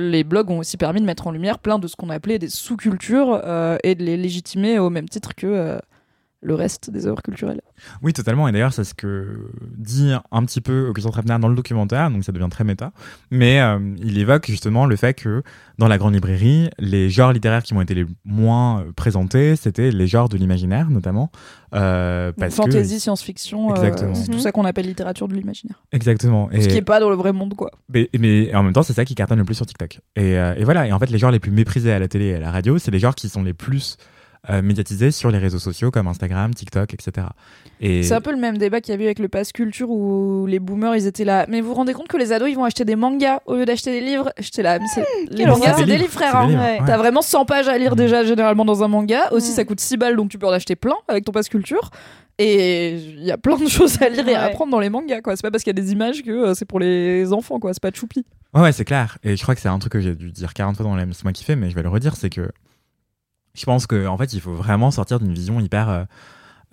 Les 0.00 0.22
blogs 0.22 0.48
ont 0.50 0.58
aussi 0.58 0.76
permis 0.76 1.00
de 1.00 1.06
mettre 1.06 1.26
en 1.26 1.32
lumière 1.32 1.58
plein 1.58 1.80
de 1.80 1.88
ce 1.88 1.96
qu'on 1.96 2.08
appelait 2.08 2.38
des 2.38 2.48
sous-cultures 2.48 3.40
euh, 3.44 3.78
et 3.82 3.96
de 3.96 4.04
les 4.04 4.16
légitimer 4.16 4.78
au 4.78 4.90
même 4.90 5.08
titre 5.08 5.34
que 5.34 5.48
euh, 5.48 5.78
le 6.40 6.54
reste 6.54 6.90
des 6.90 7.06
œuvres 7.08 7.20
culturelles. 7.20 7.60
Oui, 8.00 8.12
totalement. 8.12 8.46
Et 8.46 8.52
d'ailleurs, 8.52 8.72
c'est 8.72 8.84
ce 8.84 8.94
que 8.94 9.50
dit 9.76 10.12
un 10.30 10.44
petit 10.44 10.60
peu 10.60 10.86
Augustin 10.88 11.10
Trapenard 11.10 11.40
dans 11.40 11.48
le 11.48 11.56
documentaire, 11.56 12.10
donc 12.12 12.22
ça 12.22 12.30
devient 12.30 12.46
très 12.48 12.62
méta. 12.62 12.92
Mais 13.32 13.60
euh, 13.60 13.78
il 14.02 14.18
évoque 14.18 14.46
justement 14.46 14.86
le 14.86 14.94
fait 14.94 15.14
que 15.14 15.42
dans 15.78 15.88
la 15.88 15.98
grande 15.98 16.14
librairie, 16.14 16.70
les 16.78 17.10
genres 17.10 17.32
littéraires 17.32 17.62
qui 17.64 17.74
m'ont 17.74 17.80
été 17.80 17.94
les 17.94 18.06
moins 18.24 18.82
euh, 18.82 18.92
présentés, 18.92 19.56
c'était 19.56 19.90
les 19.90 20.06
genres 20.06 20.28
de 20.28 20.36
l'imaginaire, 20.36 20.90
notamment. 20.90 21.30
Euh, 21.74 22.32
parce 22.38 22.50
que- 22.56 22.62
Fantasy, 22.62 23.00
science-fiction, 23.00 23.70
euh, 23.72 23.74
Exactement. 23.74 24.14
c'est 24.14 24.26
tout 24.26 24.32
Mhm. 24.34 24.38
ça 24.38 24.52
qu'on 24.52 24.64
appelle 24.64 24.86
littérature 24.86 25.26
de 25.28 25.34
l'imaginaire. 25.34 25.82
Exactement. 25.92 26.50
Et, 26.52 26.62
Ce 26.62 26.68
qui 26.68 26.76
est 26.76 26.82
pas 26.82 27.00
dans 27.00 27.10
le 27.10 27.16
vrai 27.16 27.32
monde, 27.32 27.54
quoi. 27.54 27.70
mais, 27.88 28.08
mais 28.18 28.54
en 28.54 28.62
même 28.62 28.72
temps, 28.72 28.82
c'est 28.84 28.92
ça 28.92 29.04
qui 29.04 29.14
cartonne 29.14 29.38
le 29.38 29.44
plus 29.44 29.54
sur 29.56 29.66
TikTok. 29.66 30.00
Et, 30.16 30.38
euh, 30.38 30.54
et 30.56 30.64
voilà. 30.64 30.86
Et 30.86 30.92
en 30.92 30.98
fait, 31.00 31.10
les 31.10 31.18
genres 31.18 31.30
les 31.32 31.40
plus 31.40 31.50
méprisés 31.50 31.92
à 31.92 31.98
la 31.98 32.08
télé 32.08 32.26
et 32.26 32.34
à 32.36 32.40
la 32.40 32.50
radio, 32.52 32.78
c'est 32.78 32.90
les 32.92 32.98
genres 33.00 33.14
qui 33.16 33.28
sont 33.28 33.42
les 33.42 33.54
plus 33.54 33.96
euh, 34.50 34.62
médiatisés 34.62 35.10
sur 35.10 35.30
les 35.30 35.38
réseaux 35.38 35.58
sociaux 35.58 35.90
comme 35.90 36.06
Instagram, 36.06 36.54
TikTok, 36.54 36.94
etc. 36.94 37.26
Et 37.80 38.02
C'est 38.02 38.14
un 38.14 38.20
peu 38.20 38.30
le 38.30 38.38
même 38.38 38.56
débat 38.58 38.80
qu'il 38.80 38.94
y 38.94 38.98
a 38.98 39.00
eu 39.00 39.04
avec 39.04 39.18
le 39.18 39.28
pass 39.28 39.52
culture 39.52 39.90
où 39.90 40.46
les 40.46 40.58
boomers 40.58 40.96
ils 40.96 41.06
étaient 41.06 41.24
là. 41.24 41.44
Mais 41.48 41.60
vous 41.60 41.68
vous 41.68 41.74
rendez 41.74 41.92
compte 41.92 42.08
que 42.08 42.16
les 42.16 42.32
ados 42.32 42.48
ils 42.50 42.54
vont 42.56 42.64
acheter 42.64 42.84
des 42.84 42.96
mangas 42.96 43.40
au 43.46 43.54
lieu 43.56 43.64
d'acheter 43.66 43.90
des 43.92 44.00
livres? 44.00 44.32
J'étais 44.38 44.62
là. 44.62 44.78
Mais 44.78 44.86
c'est... 44.94 45.04
Les 45.30 45.44
mangas 45.46 45.74
c'est 45.76 45.84
des 45.84 45.92
livres, 45.92 46.02
livres, 46.02 46.12
frère. 46.12 46.36
hein. 46.36 46.46
livres, 46.48 46.60
Ouais. 46.60 46.80
ouais. 46.80 46.86
T'as 46.86 46.96
vraiment 46.96 47.22
100 47.22 47.44
pages 47.44 47.68
à 47.68 47.76
lire 47.78 47.92
Mm. 47.92 47.96
déjà 47.96 48.24
généralement 48.24 48.64
dans 48.64 48.82
un 48.82 48.88
manga. 48.88 49.28
Aussi 49.32 49.50
Mm. 49.52 49.54
ça 49.54 49.64
coûte 49.64 49.80
6 49.80 49.96
balles 49.96 50.16
donc 50.16 50.30
tu 50.30 50.38
peux 50.38 50.46
en 50.46 50.52
acheter 50.52 50.76
plein 50.76 50.94
avec 51.08 51.24
ton 51.24 51.32
pass 51.32 51.48
culture. 51.48 51.90
Et 52.40 52.94
il 52.94 53.24
y 53.24 53.32
a 53.32 53.36
plein 53.36 53.56
de 53.58 53.68
choses 53.68 54.00
à 54.00 54.08
lire 54.08 54.26
et 54.28 54.34
à 54.34 54.44
apprendre 54.44 54.70
dans 54.70 54.78
les 54.80 54.90
mangas 54.90 55.20
quoi. 55.22 55.34
C'est 55.36 55.42
pas 55.42 55.50
parce 55.50 55.64
qu'il 55.64 55.76
y 55.76 55.78
a 55.78 55.82
des 55.82 55.92
images 55.92 56.22
que 56.22 56.30
euh, 56.30 56.54
c'est 56.54 56.64
pour 56.66 56.78
les 56.80 57.32
enfants 57.32 57.58
quoi. 57.58 57.72
C'est 57.74 57.82
pas 57.82 57.90
choupi. 57.92 58.24
Ouais, 58.54 58.62
ouais, 58.62 58.72
c'est 58.72 58.84
clair. 58.84 59.18
Et 59.24 59.36
je 59.36 59.42
crois 59.42 59.54
que 59.54 59.60
c'est 59.60 59.68
un 59.68 59.78
truc 59.78 59.92
que 59.92 60.00
j'ai 60.00 60.14
dû 60.14 60.30
dire 60.30 60.54
40 60.54 60.76
fois 60.76 60.84
dans 60.84 60.94
l'aime, 60.96 61.12
c'est 61.12 61.24
moi 61.24 61.32
qui 61.32 61.44
fais, 61.44 61.56
mais 61.56 61.68
je 61.68 61.74
vais 61.74 61.82
le 61.82 61.88
redire, 61.88 62.16
c'est 62.16 62.30
que 62.30 62.48
je 63.58 63.64
pense 63.64 63.86
que 63.86 64.06
en 64.06 64.16
fait, 64.16 64.32
il 64.32 64.40
faut 64.40 64.54
vraiment 64.54 64.90
sortir 64.90 65.20
d'une 65.20 65.34
vision 65.34 65.60
hyper 65.60 65.88
euh, 65.88 66.04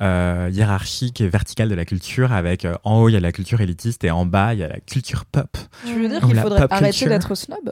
euh, 0.02 0.50
hiérarchique 0.52 1.22
et 1.22 1.28
verticale 1.28 1.70
de 1.70 1.76
la 1.76 1.86
culture, 1.86 2.32
avec 2.32 2.66
euh, 2.66 2.76
en 2.84 3.00
haut 3.00 3.10
il 3.10 3.14
y 3.14 3.18
a 3.18 3.20
la 3.20 3.32
culture 3.32 3.62
élitiste 3.62 4.04
et 4.04 4.12
en 4.12 4.26
bas 4.26 4.54
il 4.54 4.60
y 4.60 4.64
a 4.64 4.68
la 4.68 4.80
culture 4.80 5.26
pop. 5.26 5.58
Tu 5.86 6.00
veux 6.00 6.08
dire 6.08 6.22
qu'il 6.22 6.40
faudrait 6.40 6.68
arrêter 6.70 7.08
d'être 7.08 7.36
snob? 7.36 7.72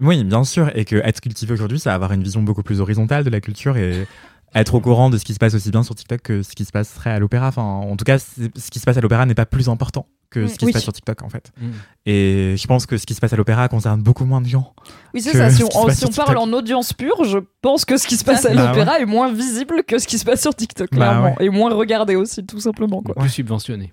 Oui, 0.00 0.24
bien 0.24 0.42
sûr, 0.42 0.76
et 0.76 0.84
que 0.84 0.96
être 0.96 1.20
cultivé 1.20 1.52
aujourd'hui, 1.52 1.78
ça 1.78 1.90
va 1.90 1.94
avoir 1.94 2.12
une 2.12 2.22
vision 2.22 2.42
beaucoup 2.42 2.64
plus 2.64 2.80
horizontale 2.80 3.22
de 3.22 3.30
la 3.30 3.40
culture 3.40 3.76
et 3.76 4.08
être 4.54 4.74
au 4.74 4.80
courant 4.80 5.10
de 5.10 5.18
ce 5.18 5.24
qui 5.24 5.34
se 5.34 5.38
passe 5.38 5.54
aussi 5.54 5.70
bien 5.70 5.82
sur 5.82 5.94
TikTok 5.94 6.20
que 6.22 6.42
ce 6.42 6.52
qui 6.52 6.64
se 6.64 6.72
passerait 6.72 7.10
à 7.10 7.18
l'opéra. 7.18 7.48
Enfin, 7.48 7.62
en 7.62 7.96
tout 7.96 8.04
cas, 8.04 8.18
ce 8.18 8.70
qui 8.70 8.78
se 8.78 8.84
passe 8.84 8.96
à 8.96 9.00
l'opéra 9.00 9.26
n'est 9.26 9.34
pas 9.34 9.46
plus 9.46 9.68
important 9.68 10.06
que 10.30 10.48
ce 10.48 10.56
qui 10.56 10.64
Oui. 10.64 10.72
se 10.72 10.76
passe 10.78 10.82
sur 10.82 10.92
TikTok 10.92 11.22
en 11.22 11.28
fait. 11.28 11.52
Mm. 11.60 11.66
Et 12.06 12.54
je 12.56 12.66
pense 12.66 12.86
que 12.86 12.96
ce 12.96 13.06
qui 13.06 13.14
se 13.14 13.20
passe 13.20 13.32
à 13.32 13.36
l'opéra 13.36 13.68
concerne 13.68 14.02
beaucoup 14.02 14.24
moins 14.24 14.40
de 14.40 14.48
gens. 14.48 14.72
Oui, 15.12 15.20
c'est 15.22 15.32
ça. 15.32 15.48
Si 15.50 15.58
ce 15.58 15.64
on, 15.76 15.88
si 15.90 16.06
on 16.06 16.08
parle 16.10 16.38
en 16.38 16.52
audience 16.52 16.92
pure, 16.92 17.24
je 17.24 17.38
pense 17.62 17.84
que 17.84 17.96
ce 17.96 18.06
qui 18.06 18.16
se 18.16 18.24
passe 18.24 18.44
à 18.46 18.52
Bah 18.54 18.68
l'opéra 18.68 18.98
est 18.98 19.04
moins 19.06 19.32
visible 19.32 19.84
que 19.86 19.98
ce 19.98 20.06
qui 20.08 20.18
se 20.18 20.24
passe 20.24 20.40
sur 20.42 20.54
TikTok, 20.54 20.88
Bah 20.92 20.96
clairement. 20.96 21.34
ouais. 21.38 21.46
Et 21.46 21.50
moins 21.50 21.72
regardé 21.72 22.16
aussi, 22.16 22.44
tout 22.44 22.58
simplement. 22.60 23.00
Quoi. 23.02 23.14
Plus 23.14 23.28
subventionné. 23.30 23.92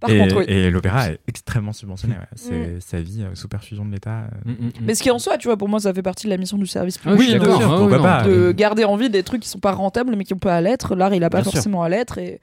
Par 0.00 0.10
et, 0.10 0.18
contre, 0.18 0.36
oui. 0.38 0.44
et 0.48 0.70
l'opéra 0.70 1.08
est 1.08 1.20
extrêmement 1.26 1.72
subventionné. 1.72 2.14
ouais. 2.14 2.26
C'est 2.34 2.52
Mm. 2.76 2.80
sa 2.80 3.00
vie 3.00 3.22
euh, 3.22 3.34
sous 3.34 3.48
perfusion 3.48 3.84
de 3.86 3.92
l'État. 3.92 4.24
euh. 4.24 4.50
Mm, 4.50 4.50
mm, 4.52 4.66
mm. 4.66 4.70
Mais 4.82 4.94
ce 4.94 5.02
qui 5.02 5.10
en 5.10 5.18
soi, 5.18 5.38
tu 5.38 5.48
vois, 5.48 5.56
pour 5.56 5.68
moi, 5.70 5.80
ça 5.80 5.94
fait 5.94 6.02
partie 6.02 6.26
de 6.26 6.30
la 6.30 6.36
mission 6.36 6.58
du 6.58 6.66
service 6.66 6.98
Ah 7.00 7.10
public. 7.10 7.18
oui, 7.20 7.24
suis 7.26 7.34
de- 7.34 7.38
d'accord. 7.40 7.58
sûr, 7.60 7.72
Ah 7.72 7.76
pourquoi 7.78 7.96
oui, 7.96 8.02
pas. 8.02 8.22
de 8.24 8.52
garder 8.52 8.84
envie 8.84 9.08
des 9.08 9.22
trucs 9.22 9.42
qui 9.42 9.48
sont 9.48 9.58
pas 9.58 9.72
rentables 9.72 10.14
mais 10.16 10.24
qui 10.24 10.34
ont 10.34 10.38
pas 10.38 10.54
à 10.56 10.60
l'être. 10.60 10.94
L'art, 10.94 11.14
il 11.14 11.24
a 11.24 11.30
pas 11.30 11.38
Bien 11.38 11.44
sûr. 11.44 11.52
forcément 11.52 11.82
à 11.82 11.88
l'être 11.88 12.18
et 12.18 12.40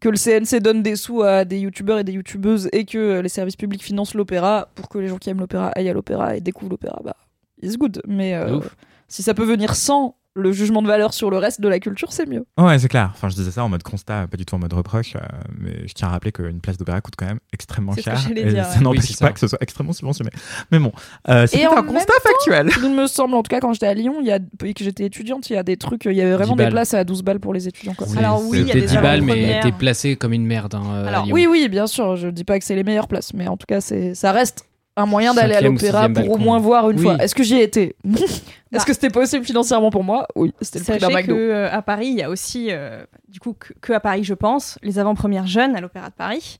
que 0.00 0.08
le 0.08 0.16
CNC 0.16 0.60
donne 0.60 0.82
des 0.82 0.94
sous 0.96 1.22
à 1.22 1.44
des 1.44 1.58
youtubeurs 1.58 1.98
et 1.98 2.04
des 2.04 2.12
youtubeuses 2.12 2.68
et 2.72 2.84
que 2.84 3.20
les 3.20 3.28
services 3.28 3.56
publics 3.56 3.82
financent 3.82 4.14
l'opéra 4.14 4.68
pour 4.76 4.88
que 4.88 4.98
les 4.98 5.08
gens 5.08 5.18
qui 5.18 5.30
aiment 5.30 5.40
l'opéra 5.40 5.68
aillent 5.74 5.88
à 5.88 5.94
l'opéra 5.94 6.36
et 6.36 6.40
découvrent 6.40 6.70
l'opéra, 6.72 7.00
bah, 7.04 7.16
it's 7.62 7.76
good. 7.76 8.02
Mais 8.06 8.34
euh, 8.34 8.60
si 9.08 9.22
ça 9.24 9.34
peut 9.34 9.44
venir 9.44 9.74
sans 9.74 10.14
le 10.36 10.50
jugement 10.52 10.82
de 10.82 10.88
valeur 10.88 11.14
sur 11.14 11.30
le 11.30 11.38
reste 11.38 11.60
de 11.60 11.68
la 11.68 11.78
culture, 11.78 12.12
c'est 12.12 12.26
mieux. 12.28 12.44
Ouais, 12.58 12.78
c'est 12.78 12.88
clair. 12.88 13.10
Enfin, 13.14 13.28
je 13.28 13.34
disais 13.36 13.52
ça 13.52 13.62
en 13.62 13.68
mode 13.68 13.82
constat, 13.84 14.26
pas 14.26 14.36
du 14.36 14.44
tout 14.44 14.54
en 14.56 14.58
mode 14.58 14.72
reproche. 14.72 15.14
euh, 15.14 15.20
mais 15.58 15.86
je 15.86 15.94
tiens 15.94 16.08
à 16.08 16.10
rappeler 16.10 16.32
qu'une 16.32 16.60
place 16.60 16.76
d'opéra 16.76 17.00
coûte 17.00 17.14
quand 17.16 17.26
même 17.26 17.38
extrêmement 17.52 17.92
C'est 17.92 18.02
ce 18.02 18.10
que 18.10 18.16
cher. 18.16 18.24
j'allais 18.28 18.40
et 18.42 18.52
dire, 18.52 18.64
ça 18.64 18.78
ouais. 18.78 18.82
n'empêche 18.82 19.00
Oui, 19.02 19.06
c'est 19.06 19.18
pas 19.20 19.26
ça. 19.26 19.32
que 19.32 19.40
ce 19.40 19.46
soit 19.48 19.58
extrêmement 19.62 19.92
subventionné. 19.92 20.30
Mais 20.72 20.78
bon, 20.80 20.90
euh, 21.28 21.46
c'est 21.46 21.58
Et 21.60 21.64
un 21.66 21.70
en 21.70 21.82
constat 21.84 22.14
factuel. 22.22 22.70
Il 22.82 22.94
me 22.94 23.06
semble, 23.06 23.34
en 23.34 23.42
tout 23.42 23.48
cas, 23.48 23.60
quand 23.60 23.72
j'étais 23.72 23.86
à 23.86 23.94
Lyon, 23.94 24.16
il 24.20 24.26
y 24.26 24.32
a, 24.32 24.38
et 24.64 24.74
que 24.74 24.82
j'étais 24.82 25.04
étudiante, 25.04 25.48
il 25.50 25.52
y 25.52 25.56
a 25.56 25.62
des 25.62 25.76
trucs, 25.76 26.04
il 26.06 26.12
y 26.14 26.20
avait 26.20 26.34
vraiment 26.34 26.56
10 26.56 26.64
des 26.64 26.70
places 26.70 26.94
à 26.94 27.04
12 27.04 27.22
balles 27.22 27.40
pour 27.40 27.54
les 27.54 27.68
étudiants. 27.68 27.94
Quoi. 27.94 28.06
Oui, 28.10 28.18
Alors 28.18 28.42
oui, 28.44 28.58
il 28.60 28.66
y 28.66 28.70
a 28.70 28.74
c'était 28.74 28.80
des 28.80 28.86
10 28.88 28.96
balles, 28.98 29.22
mais 29.22 29.60
t'es 29.62 29.72
placé 29.72 30.16
comme 30.16 30.32
une 30.32 30.46
merde. 30.46 30.74
hein, 30.74 30.82
euh, 30.90 31.04
à 31.04 31.08
Alors, 31.10 31.26
Lyon. 31.26 31.34
Oui, 31.34 31.46
oui, 31.48 31.68
bien 31.68 31.86
sûr, 31.86 32.16
je 32.16 32.28
dis 32.28 32.44
pas 32.44 32.58
que 32.58 32.64
c'est 32.64 32.74
les 32.74 32.84
meilleures 32.84 33.08
places, 33.08 33.32
mais 33.34 33.46
en 33.46 33.56
tout 33.56 33.66
cas, 33.68 33.80
ça 33.80 34.32
reste 34.32 34.66
un 34.96 35.06
moyen 35.06 35.34
d'aller 35.34 35.54
à 35.54 35.60
l'opéra 35.60 36.08
pour 36.08 36.30
au 36.30 36.36
moins 36.38 36.58
voir 36.58 36.88
une 36.90 36.98
Oui. 36.98 37.02
fois. 37.02 37.16
Est-ce 37.16 37.34
que 37.34 37.42
j'y 37.42 37.56
ai 37.56 37.62
été 37.62 37.96
Est-ce 38.04 38.40
Bah. 38.70 38.84
que 38.84 38.92
c'était 38.92 39.10
possible 39.10 39.44
financièrement 39.44 39.90
pour 39.90 40.04
moi? 40.04 40.26
Oui, 40.36 40.52
c'était 40.60 40.78
le 40.78 40.84
prix 40.84 40.98
d'un 40.98 41.08
Sachez 41.10 41.26
que 41.26 41.32
McDo. 41.32 41.36
euh, 41.36 41.68
à 41.70 41.82
Paris, 41.82 42.06
il 42.08 42.14
y 42.18 42.22
a 42.22 42.30
aussi, 42.30 42.68
euh, 42.70 43.04
du 43.28 43.40
coup, 43.40 43.54
que, 43.54 43.72
que 43.80 43.92
à 43.92 44.00
Paris, 44.00 44.22
je 44.24 44.34
pense, 44.34 44.78
les 44.82 44.98
avant-premières 44.98 45.46
jeunes 45.46 45.74
à 45.76 45.80
l'Opéra 45.80 46.10
de 46.10 46.14
Paris. 46.14 46.58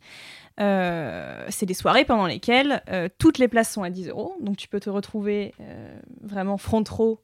Euh, 0.60 1.44
c'est 1.48 1.66
des 1.66 1.74
soirées 1.74 2.04
pendant 2.04 2.26
lesquelles 2.26 2.82
euh, 2.88 3.08
toutes 3.18 3.38
les 3.38 3.48
places 3.48 3.72
sont 3.72 3.82
à 3.82 3.90
10 3.90 4.08
euros. 4.08 4.36
Donc 4.40 4.56
tu 4.56 4.68
peux 4.68 4.78
te 4.80 4.88
retrouver 4.90 5.52
euh, 5.60 5.98
vraiment 6.22 6.56
front 6.58 6.84
row. 6.90 7.20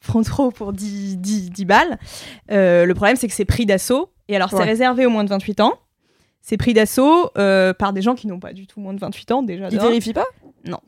Front 0.00 0.22
row 0.36 0.50
pour 0.52 0.72
10, 0.72 1.18
10, 1.18 1.50
10 1.50 1.64
balles. 1.64 1.98
Euh, 2.52 2.86
le 2.86 2.94
problème, 2.94 3.16
c'est 3.16 3.26
que 3.28 3.34
c'est 3.34 3.44
prix 3.44 3.66
d'assaut. 3.66 4.10
Et 4.28 4.36
alors, 4.36 4.52
Ouais. 4.52 4.58
c'est 4.60 4.64
réservé 4.64 5.04
aux 5.06 5.10
moins 5.10 5.24
de 5.24 5.28
28 5.28 5.60
ans. 5.60 5.74
C'est 6.48 6.56
prix 6.56 6.72
d'assaut 6.72 7.30
euh, 7.36 7.74
par 7.74 7.92
des 7.92 8.00
gens 8.00 8.14
qui 8.14 8.26
n'ont 8.26 8.40
pas 8.40 8.54
du 8.54 8.66
tout 8.66 8.80
moins 8.80 8.94
de 8.94 9.00
28 9.00 9.30
ans 9.32 9.42
déjà. 9.42 9.68
Ils 9.70 9.78
vérifient 9.78 10.14
pas? 10.14 10.24
Non. 10.64 10.78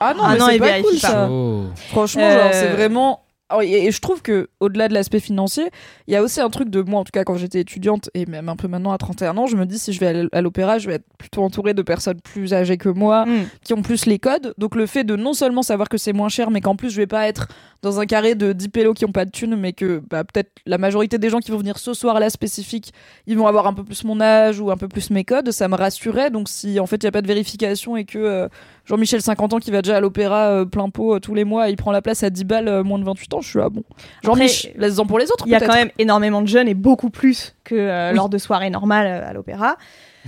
Ah 0.00 0.14
non, 0.14 0.22
Ah 0.24 0.32
mais 0.32 0.38
non, 0.38 0.46
c'est 0.50 0.58
pas 0.58 0.80
cool 0.80 0.92
pas. 1.00 1.08
ça. 1.08 1.28
Oh. 1.30 1.64
Franchement, 1.88 2.22
Euh, 2.22 2.42
genre, 2.44 2.54
c'est 2.54 2.68
vraiment. 2.68 3.22
Ah 3.48 3.58
oui, 3.58 3.66
Et 3.72 3.86
et 3.86 3.90
je 3.92 4.00
trouve 4.00 4.22
que 4.22 4.48
au-delà 4.58 4.88
de 4.88 4.94
l'aspect 4.94 5.20
financier, 5.20 5.70
il 6.08 6.14
y 6.14 6.16
a 6.16 6.22
aussi 6.22 6.40
un 6.40 6.50
truc 6.50 6.68
de 6.68 6.82
moi, 6.82 6.98
en 7.00 7.04
tout 7.04 7.12
cas 7.12 7.22
quand 7.22 7.36
j'étais 7.36 7.60
étudiante 7.60 8.10
et 8.14 8.26
même 8.26 8.48
un 8.48 8.56
peu 8.56 8.66
maintenant 8.66 8.90
à 8.90 8.98
31 8.98 9.36
ans, 9.36 9.46
je 9.46 9.56
me 9.56 9.64
dis 9.66 9.78
si 9.78 9.92
je 9.92 10.00
vais 10.00 10.26
à 10.32 10.40
l'opéra, 10.40 10.78
je 10.78 10.88
vais 10.88 10.94
être 10.94 11.06
plutôt 11.16 11.42
entourée 11.44 11.72
de 11.72 11.82
personnes 11.82 12.20
plus 12.22 12.54
âgées 12.54 12.76
que 12.76 12.88
moi, 12.88 13.24
Mm. 13.24 13.44
qui 13.62 13.72
ont 13.74 13.82
plus 13.82 14.06
les 14.06 14.18
codes. 14.18 14.52
Donc 14.58 14.74
le 14.74 14.86
fait 14.86 15.04
de 15.04 15.14
non 15.14 15.32
seulement 15.32 15.62
savoir 15.62 15.88
que 15.88 15.96
c'est 15.98 16.12
moins 16.12 16.28
cher, 16.28 16.50
mais 16.50 16.60
qu'en 16.60 16.74
plus 16.74 16.90
je 16.90 16.96
vais 16.96 17.06
pas 17.06 17.28
être 17.28 17.46
dans 17.82 18.00
un 18.00 18.06
carré 18.06 18.34
de 18.34 18.52
10 18.52 18.68
pélos 18.68 18.94
qui 18.94 19.04
ont 19.04 19.12
pas 19.12 19.24
de 19.24 19.30
thunes, 19.30 19.56
mais 19.56 19.72
que 19.72 20.02
bah, 20.10 20.24
peut-être 20.24 20.50
la 20.66 20.78
majorité 20.78 21.18
des 21.18 21.30
gens 21.30 21.38
qui 21.38 21.50
vont 21.50 21.58
venir 21.58 21.78
ce 21.78 21.94
soir-là 21.94 22.30
spécifique, 22.30 22.92
ils 23.26 23.36
vont 23.36 23.46
avoir 23.46 23.66
un 23.66 23.72
peu 23.72 23.84
plus 23.84 24.04
mon 24.04 24.20
âge 24.20 24.60
ou 24.60 24.70
un 24.70 24.76
peu 24.76 24.88
plus 24.88 25.10
mes 25.10 25.24
codes, 25.24 25.50
ça 25.52 25.68
me 25.68 25.74
rassurait. 25.74 26.30
Donc 26.30 26.48
si 26.48 26.80
en 26.80 26.86
fait 26.86 26.96
il 26.96 27.04
y 27.04 27.06
a 27.06 27.12
pas 27.12 27.22
de 27.22 27.26
vérification 27.26 27.96
et 27.96 28.04
que 28.04 28.18
euh, 28.18 28.48
Jean-Michel 28.84 29.22
50 29.22 29.54
ans 29.54 29.58
qui 29.58 29.70
va 29.70 29.82
déjà 29.82 29.96
à 29.96 30.00
l'opéra 30.00 30.48
euh, 30.48 30.64
plein 30.64 30.88
pot 30.90 31.14
euh, 31.14 31.20
tous 31.20 31.34
les 31.34 31.44
mois, 31.44 31.68
il 31.68 31.76
prend 31.76 31.92
la 31.92 32.02
place 32.02 32.22
à 32.22 32.30
10 32.30 32.44
balles 32.44 32.82
moins 32.82 32.98
de 32.98 33.04
28 33.04 33.34
ans, 33.34 33.40
je 33.40 33.48
suis 33.48 33.60
ah 33.60 33.68
bon. 33.68 33.84
Jean-Mich, 34.22 34.66
Après, 34.66 34.80
laisse-en 34.80 35.06
pour 35.06 35.18
les 35.18 35.30
autres 35.30 35.44
Il 35.46 35.52
y 35.52 35.54
a 35.54 35.60
quand 35.60 35.74
même 35.74 35.90
énormément 35.98 36.42
de 36.42 36.48
jeunes 36.48 36.68
et 36.68 36.74
beaucoup 36.74 37.10
plus 37.10 37.54
que 37.64 38.10
Oui. 38.10 38.16
lors 38.16 38.28
de 38.28 38.38
soirées 38.38 38.70
normales 38.70 39.06
à 39.06 39.32
l'opéra. 39.32 39.76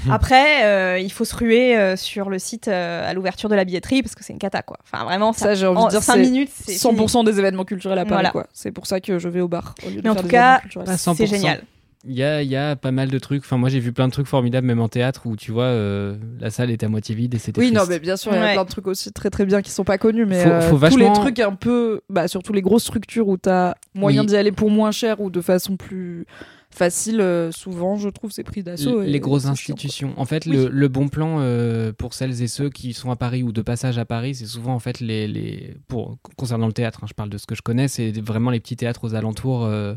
Après, 0.10 0.64
euh, 0.64 0.98
il 0.98 1.10
faut 1.12 1.24
se 1.24 1.34
ruer 1.36 1.76
euh, 1.76 1.96
sur 1.96 2.30
le 2.30 2.38
site 2.38 2.68
euh, 2.68 3.08
à 3.08 3.12
l'ouverture 3.14 3.48
de 3.48 3.54
la 3.54 3.64
billetterie 3.64 4.02
parce 4.02 4.14
que 4.14 4.24
c'est 4.24 4.32
une 4.32 4.38
cata 4.38 4.62
quoi. 4.62 4.76
Enfin 4.90 5.04
vraiment, 5.04 5.32
Ça, 5.32 5.54
j'ai 5.54 5.66
envie 5.66 5.84
de 5.84 5.90
dire, 5.90 6.02
5 6.02 6.14
c'est 6.14 6.20
minutes, 6.20 6.50
c'est 6.54 6.72
100% 6.72 7.24
des 7.24 7.38
événements 7.38 7.64
culturels 7.64 7.98
à 7.98 8.04
Paris 8.04 8.14
Voilà. 8.14 8.30
quoi. 8.30 8.46
C'est 8.52 8.72
pour 8.72 8.86
ça 8.86 9.00
que 9.00 9.18
je 9.18 9.28
vais 9.28 9.40
au 9.40 9.48
bar 9.48 9.74
au 9.86 9.90
lieu 9.90 9.96
de 9.96 10.02
Mais 10.02 10.08
en 10.10 10.14
faire 10.14 10.22
tout 10.22 10.28
des 10.28 10.32
cas, 10.32 10.60
100%. 10.68 11.14
c'est 11.16 11.26
génial. 11.26 11.62
Il 12.06 12.14
y 12.14 12.22
a, 12.22 12.42
il 12.42 12.48
y 12.48 12.54
a 12.56 12.76
pas 12.76 12.92
mal 12.92 13.08
de 13.08 13.18
trucs. 13.18 13.42
Enfin, 13.44 13.56
moi, 13.58 13.68
j'ai 13.68 13.80
vu 13.80 13.92
plein 13.92 14.06
de 14.06 14.12
trucs 14.12 14.28
formidables, 14.28 14.64
même 14.64 14.80
en 14.80 14.86
théâtre, 14.88 15.22
où 15.26 15.34
tu 15.34 15.50
vois, 15.50 15.64
euh, 15.64 16.16
la 16.40 16.48
salle 16.50 16.70
était 16.70 16.86
à 16.86 16.88
moitié 16.88 17.12
vide 17.12 17.34
et 17.34 17.38
c'était 17.38 17.60
Oui, 17.60 17.72
non, 17.72 17.82
mais 17.88 17.98
bien 17.98 18.16
sûr, 18.16 18.30
il 18.32 18.36
y 18.36 18.38
a 18.38 18.42
Ouais. 18.44 18.52
plein 18.52 18.62
de 18.64 18.68
trucs 18.68 18.86
aussi 18.86 19.12
très 19.12 19.30
très 19.30 19.44
bien 19.44 19.62
qui 19.62 19.72
sont 19.72 19.82
pas 19.82 19.98
connus, 19.98 20.24
mais 20.24 20.44
Faut- 20.44 20.48
euh, 20.48 20.60
faut 20.60 20.78
tous 20.88 20.96
les 20.96 21.04
vachement- 21.06 21.12
trucs 21.20 21.40
un 21.40 21.54
peu, 21.54 22.00
bah, 22.08 22.28
surtout 22.28 22.52
les 22.52 22.62
grosses 22.62 22.84
structures 22.84 23.26
où 23.26 23.36
t'as 23.36 23.74
moyen 23.94 24.20
Oui. 24.20 24.28
d'y 24.28 24.36
aller 24.36 24.52
pour 24.52 24.70
moins 24.70 24.92
cher 24.92 25.20
ou 25.20 25.28
de 25.28 25.40
façon 25.40 25.76
plus 25.76 26.24
facile, 26.78 27.20
euh, 27.20 27.52
souvent, 27.52 27.96
je 27.96 28.08
trouve, 28.08 28.30
c'est 28.32 28.44
pris 28.44 28.62
d'assaut. 28.62 29.02
les 29.02 29.20
grosses 29.20 29.42
chiant, 29.42 29.50
institutions. 29.52 30.14
En 30.16 30.24
fait, 30.24 30.46
Oui. 30.46 30.52
le, 30.56 30.68
le 30.68 30.88
bon 30.88 31.08
plan 31.08 31.38
euh, 31.40 31.92
pour 31.92 32.14
celles 32.14 32.40
et 32.42 32.48
ceux 32.48 32.70
qui 32.70 32.94
sont 32.94 33.10
à 33.10 33.16
Paris 33.16 33.42
ou 33.42 33.52
de 33.52 33.60
passage 33.62 33.98
à 33.98 34.04
Paris, 34.04 34.34
c'est 34.36 34.46
souvent 34.46 34.74
en 34.74 34.78
fait 34.78 35.00
les, 35.00 35.28
les 35.28 35.74
pour 35.88 36.16
concernant 36.36 36.66
le 36.66 36.72
théâtre. 36.72 37.00
hein, 37.02 37.06
je 37.08 37.14
parle 37.14 37.28
de 37.30 37.36
ce 37.38 37.46
que 37.46 37.54
je 37.54 37.62
connais, 37.62 37.88
c'est 37.88 38.12
vraiment 38.20 38.50
les 38.50 38.60
petits 38.60 38.76
théâtres 38.76 39.04
aux 39.04 39.14
alentours. 39.14 39.64
euh, 39.64 39.94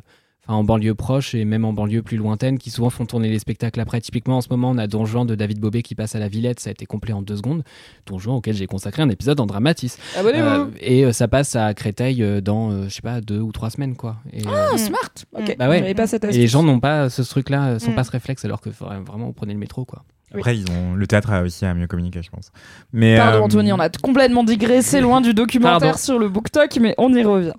en 0.53 0.63
banlieue 0.63 0.95
proche 0.95 1.33
et 1.35 1.45
même 1.45 1.65
en 1.65 1.73
banlieue 1.73 2.01
plus 2.01 2.17
lointaine, 2.17 2.57
qui 2.57 2.69
souvent 2.69 2.89
font 2.89 3.05
tourner 3.05 3.29
les 3.29 3.39
spectacles 3.39 3.79
après. 3.79 4.01
Typiquement, 4.01 4.37
en 4.37 4.41
ce 4.41 4.47
moment, 4.49 4.69
on 4.71 4.77
a 4.77 4.87
Don 4.87 5.05
Juan 5.05 5.25
de 5.25 5.35
David 5.35 5.59
Bobet 5.59 5.81
qui 5.81 5.95
passe 5.95 6.15
à 6.15 6.19
la 6.19 6.27
Villette. 6.27 6.59
Ça 6.59 6.69
a 6.69 6.71
été 6.71 6.85
complet 6.85 7.13
en 7.13 7.21
deux 7.21 7.35
secondes. 7.37 7.63
Don 8.05 8.19
Juan 8.19 8.35
auquel 8.37 8.55
j'ai 8.55 8.67
consacré 8.67 9.01
un 9.03 9.09
épisode 9.09 9.39
en 9.39 9.45
Dramatis. 9.45 9.97
Abonnez-vous. 10.17 10.45
Euh, 10.47 10.65
et 10.79 11.05
euh, 11.05 11.11
ça 11.11 11.27
passe 11.27 11.55
à 11.55 11.73
Créteil 11.73 12.21
euh, 12.23 12.41
dans, 12.41 12.71
euh, 12.71 12.83
je 12.85 12.95
sais 12.95 13.01
pas, 13.01 13.21
deux 13.21 13.39
ou 13.39 13.51
trois 13.51 13.69
semaines, 13.69 13.95
quoi. 13.95 14.17
Et, 14.33 14.41
Ah, 14.47 14.73
Mm. 14.73 14.77
smart. 14.77 15.09
Ok. 15.37 15.55
Bah 15.57 15.69
ouais. 15.69 15.79
J'avais 15.79 15.93
pas 15.95 16.07
cette 16.07 16.23
et 16.23 16.31
les 16.31 16.47
gens 16.47 16.63
n'ont 16.63 16.79
pas 16.79 17.09
ce 17.09 17.21
truc-là, 17.21 17.79
sont 17.79 17.91
Mm. 17.91 17.95
pas 17.95 18.03
ce 18.03 18.11
réflexe, 18.11 18.45
alors 18.45 18.61
que 18.61 18.69
vraiment 18.69 19.25
vous 19.27 19.33
prenez 19.33 19.53
le 19.53 19.59
métro, 19.59 19.85
quoi. 19.85 20.03
Après, 20.33 20.57
ils 20.57 20.65
ont, 20.71 20.93
le 20.95 21.07
théâtre 21.07 21.29
a 21.33 21.41
aussi 21.41 21.65
à 21.65 21.73
mieux 21.73 21.87
communiquer, 21.87 22.21
je 22.23 22.29
pense. 22.29 22.51
Mais, 22.93 23.17
Pardon 23.17 23.39
euh, 23.39 23.41
Anthony, 23.41 23.73
on 23.73 23.79
a 23.79 23.89
complètement 23.89 24.45
digressé 24.45 25.01
loin 25.01 25.19
du 25.19 25.33
documentaire 25.33 25.79
Pardon. 25.79 25.97
sur 25.97 26.19
le 26.19 26.29
BookTok, 26.29 26.77
mais 26.79 26.95
on 26.97 27.13
y 27.13 27.21
revient. 27.21 27.51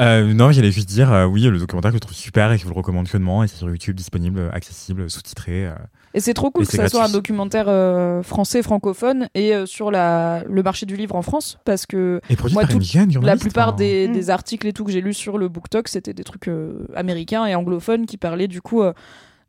Euh, 0.00 0.32
non, 0.32 0.52
j'allais 0.52 0.70
juste 0.70 0.88
dire, 0.88 1.12
euh, 1.12 1.26
oui, 1.26 1.42
le 1.42 1.58
documentaire 1.58 1.90
que 1.90 1.96
je 1.96 2.00
trouve 2.00 2.14
super 2.14 2.52
et 2.52 2.56
que 2.56 2.60
je 2.62 2.66
vous 2.66 2.72
le 2.72 2.76
recommande 2.76 3.06
chaudement. 3.08 3.42
Et 3.42 3.48
c'est 3.48 3.56
sur 3.56 3.68
YouTube, 3.68 3.96
disponible, 3.96 4.50
accessible, 4.52 5.10
sous-titré. 5.10 5.66
euh. 5.66 5.74
Et 6.14 6.20
c'est 6.20 6.34
trop 6.34 6.50
cool 6.50 6.66
que 6.66 6.72
ça 6.72 6.88
soit 6.88 7.04
un 7.04 7.10
documentaire 7.10 7.66
euh, 7.68 8.22
français 8.22 8.62
francophone 8.62 9.28
et 9.34 9.54
euh, 9.54 9.66
sur 9.66 9.90
la, 9.90 10.42
le 10.48 10.62
marché 10.62 10.86
du 10.86 10.96
livre 10.96 11.14
en 11.16 11.22
France, 11.22 11.58
parce 11.64 11.84
que 11.84 12.20
Et 12.30 12.36
Moi, 12.52 12.64
jeune 12.80 13.10
la 13.22 13.36
plupart 13.36 13.74
des, 13.74 14.08
Mm. 14.08 14.12
des 14.12 14.30
articles 14.30 14.66
et 14.66 14.72
tout 14.72 14.84
que 14.84 14.90
j'ai 14.92 15.02
lus 15.02 15.12
sur 15.14 15.36
le 15.36 15.48
BookTok, 15.48 15.86
c'était 15.88 16.14
des 16.14 16.24
trucs 16.24 16.48
euh, 16.48 16.86
américains 16.96 17.44
et 17.46 17.54
anglophones 17.54 18.06
qui 18.06 18.16
parlaient 18.16 18.48
du 18.48 18.62
coup 18.62 18.82
euh, 18.82 18.92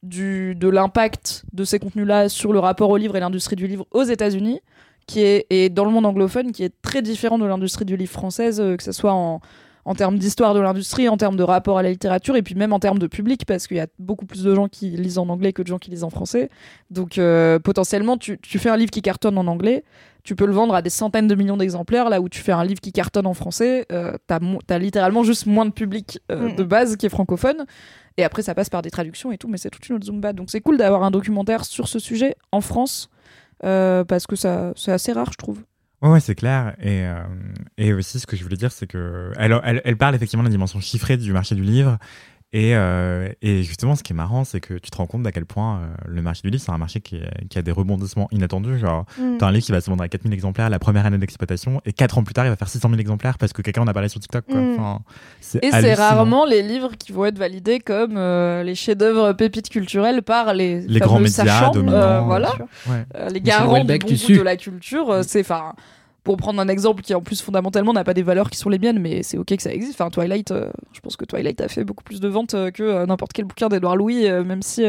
du, 0.04 0.54
de 0.56 0.68
l'impact 0.68 1.46
de 1.54 1.64
ces 1.64 1.80
contenus-là 1.80 2.28
sur 2.28 2.52
le 2.54 2.60
rapport 2.60 2.90
au 2.90 2.98
livre 2.98 3.16
et 3.16 3.20
l'industrie 3.20 3.56
du 3.56 3.68
livre 3.68 3.86
aux 3.92 4.04
États-Unis, 4.04 4.60
qui 5.08 5.22
est 5.22 5.46
et 5.50 5.70
dans 5.70 5.86
le 5.86 5.92
monde 5.92 6.06
anglophone, 6.06 6.52
qui 6.52 6.64
est 6.64 6.74
très 6.82 7.02
différent 7.02 7.38
de 7.40 7.46
l'industrie 7.46 7.86
du 7.86 7.96
livre 7.96 8.12
française, 8.12 8.60
euh, 8.60 8.76
que 8.76 8.84
ce 8.84 8.92
soit 8.92 9.14
en 9.14 9.40
en 9.86 9.96
termes 9.96 10.18
d'histoire 10.18 10.54
de 10.54 10.60
l'industrie, 10.60 11.10
en 11.10 11.18
termes 11.18 11.36
de 11.36 11.44
rapport 11.44 11.78
à 11.78 11.84
la 11.84 11.90
littérature, 11.90 12.36
et 12.36 12.42
puis 12.42 12.56
même 12.56 12.74
en 12.74 12.80
termes 12.80 13.00
de 13.00 13.08
public, 13.08 13.46
parce 13.46 13.68
qu'il 13.68 13.78
y 13.78 13.82
a 13.82 13.88
beaucoup 13.98 14.26
plus 14.26 14.44
de 14.44 14.54
gens 14.54 14.68
qui 14.68 14.90
lisent 14.92 15.18
en 15.18 15.30
anglais 15.30 15.54
que 15.54 15.62
de 15.62 15.68
gens 15.68 15.80
qui 15.80 15.90
lisent 15.90 16.04
en 16.04 16.10
français. 16.10 16.50
Donc 16.92 17.18
euh, 17.18 17.60
potentiellement, 17.60 18.18
tu, 18.18 18.40
tu 18.40 18.60
fais 18.60 18.70
un 18.70 18.78
livre 18.78 18.92
qui 18.92 19.02
cartonne 19.02 19.38
en 19.38 19.48
anglais, 19.48 19.84
tu 20.24 20.36
peux 20.36 20.46
le 20.46 20.54
vendre 20.54 20.76
à 20.76 20.82
des 20.82 20.90
centaines 20.90 21.28
de 21.28 21.36
millions 21.36 21.58
d'exemplaires, 21.58 22.10
là 22.10 22.22
où 22.22 22.30
tu 22.30 22.42
fais 22.42 22.52
un 22.52 22.64
livre 22.64 22.82
qui 22.82 22.92
cartonne 22.92 23.26
en 23.26 23.34
français, 23.34 23.86
euh, 23.92 24.14
t'as, 24.28 24.78
littéralement 24.78 25.24
juste 25.24 25.46
moins 25.46 25.66
de 25.66 25.72
public 25.72 26.20
euh, 26.32 26.50
Mhm. 26.50 26.56
de 26.56 26.64
base 26.64 26.96
qui 26.98 27.06
est 27.06 27.10
francophone. 27.10 27.66
Et 28.18 28.24
après, 28.24 28.42
ça 28.42 28.54
passe 28.54 28.70
par 28.70 28.82
des 28.82 28.92
traductions 28.92 29.32
et 29.32 29.38
tout, 29.38 29.48
mais 29.48 29.58
c'est 29.58 29.70
toute 29.70 29.88
une 29.88 29.96
autre 29.96 30.06
zumba. 30.06 30.34
Donc 30.34 30.50
c'est 30.52 30.60
cool 30.62 30.78
d'avoir 30.78 31.04
un 31.04 31.12
documentaire 31.12 31.64
sur 31.64 31.88
ce 31.88 32.00
sujet 32.00 32.36
en 32.52 32.62
France, 32.62 33.10
euh, 33.64 34.04
parce 34.04 34.28
que 34.28 34.36
ça, 34.36 34.74
c'est 34.76 34.92
assez 34.92 35.14
rare, 35.14 35.32
je 35.32 35.38
trouve. 35.38 35.64
Ouais, 36.02 36.10
ouais, 36.10 36.20
c'est 36.22 36.36
clair. 36.36 36.76
Et, 36.82 37.04
euh, 37.06 37.24
et 37.78 37.94
aussi, 37.94 38.20
ce 38.20 38.26
que 38.28 38.38
je 38.38 38.44
voulais 38.44 38.56
dire, 38.56 38.72
c'est 38.72 38.88
que 38.88 39.34
elle, 39.38 39.60
elle, 39.64 39.82
elle 39.84 39.98
parle 39.98 40.16
effectivement 40.16 40.44
de 40.44 40.48
la 40.48 40.52
dimension 40.52 40.80
chiffrée 40.80 41.18
du 41.18 41.34
marché 41.34 41.56
du 41.56 41.64
livre. 41.64 41.98
Et, 42.52 42.76
euh, 42.76 43.30
et 43.44 43.62
justement, 43.62 43.96
ce 43.96 44.02
qui 44.02 44.12
est 44.12 44.16
marrant, 44.16 44.44
c'est 44.44 44.60
que 44.60 44.74
tu 44.74 44.90
te 44.90 44.98
rends 44.98 45.06
compte 45.06 45.22
d'à 45.22 45.32
quel 45.32 45.46
point 45.46 45.82
euh, 45.82 45.88
le 46.08 46.24
marché 46.24 46.42
du 46.44 46.50
livre, 46.50 46.64
c'est 46.66 46.72
un 46.72 46.80
marché 46.80 47.00
qui, 47.00 47.18
est- 47.18 47.48
qui 47.48 47.60
a 47.60 47.62
des 47.62 47.72
rebondissements 47.72 48.28
inattendus. 48.32 48.80
Genre, 48.80 49.06
Mm. 49.20 49.38
t'as 49.38 49.46
un 49.46 49.52
livre 49.52 49.64
qui 49.66 49.72
va 49.72 49.82
se 49.82 49.90
vendre 49.92 50.02
à 50.04 50.08
4000 50.08 50.34
exemplaires 50.34 50.68
la 50.72 50.80
première 50.80 51.06
année 51.06 51.20
d'exploitation, 51.20 51.80
et 51.86 51.94
4 51.94 52.18
ans 52.18 52.24
plus 52.24 52.34
tard, 52.34 52.46
il 52.48 52.50
va 52.50 52.56
faire 52.56 52.68
600 52.68 52.90
000 52.90 53.00
exemplaires 53.00 53.38
parce 53.38 53.54
que 53.54 53.62
quelqu'un 53.62 53.84
en 53.84 53.88
a 53.88 53.94
parlé 53.94 54.10
sur 54.10 54.20
TikTok. 54.20 54.46
Quoi. 54.50 54.60
Mm. 54.60 54.74
Enfin, 54.80 55.00
c'est 55.42 55.64
Et 55.64 55.70
c'est 55.70 55.94
rarement 55.94 56.44
les 56.46 56.64
livres 56.64 56.94
qui 56.98 57.12
vont 57.12 57.26
être 57.26 57.38
validés 57.38 57.80
comme 57.80 58.18
euh, 58.18 58.64
les 58.64 58.74
chefs-d'œuvre 58.74 59.34
pépites 59.34 59.70
culturelles 59.70 60.24
par 60.24 60.56
les, 60.56 60.82
Les 60.82 61.00
grands 61.00 61.20
médias 61.20 61.46
sachants, 61.46 61.72
dominants. 61.72 61.94
euh, 61.98 62.22
voilà, 62.22 62.52
Ouais. 62.88 63.06
Euh, 63.16 63.30
les 63.30 63.42
garants 63.42 63.84
du 63.84 63.86
bon 63.86 64.06
goût 64.08 64.34
de 64.38 64.42
la 64.42 64.56
culture. 64.58 65.12
euh, 65.12 65.22
c'est 65.24 65.42
enfin. 65.42 65.74
Pour 66.30 66.38
prendre 66.38 66.62
un 66.62 66.68
exemple 66.68 67.02
qui 67.02 67.16
en 67.16 67.22
plus 67.22 67.42
fondamentalement 67.42 67.92
n'a 67.92 68.04
pas 68.04 68.14
des 68.14 68.22
valeurs 68.22 68.52
qui 68.52 68.58
sont 68.60 68.70
les 68.70 68.78
miennes, 68.78 69.00
mais 69.00 69.24
c'est 69.24 69.40
ok 69.40 69.56
que 69.56 69.64
ça 69.64 69.74
existe. 69.74 70.00
Enfin, 70.00 70.12
Twilight, 70.12 70.52
euh, 70.52 70.70
je 70.94 71.00
pense 71.00 71.18
que 71.18 71.26
Twilight 71.26 71.60
a 71.60 71.68
fait 71.68 71.84
beaucoup 71.84 72.04
plus 72.04 72.20
de 72.20 72.28
ventes 72.28 72.54
euh, 72.54 72.70
que 72.70 72.84
euh, 72.84 73.08
n'importe 73.08 73.34
quel 73.34 73.46
bouquin 73.46 73.68
d'Edouard 73.68 73.96
Louis, 73.96 74.30
même 74.46 74.62
si 74.62 74.84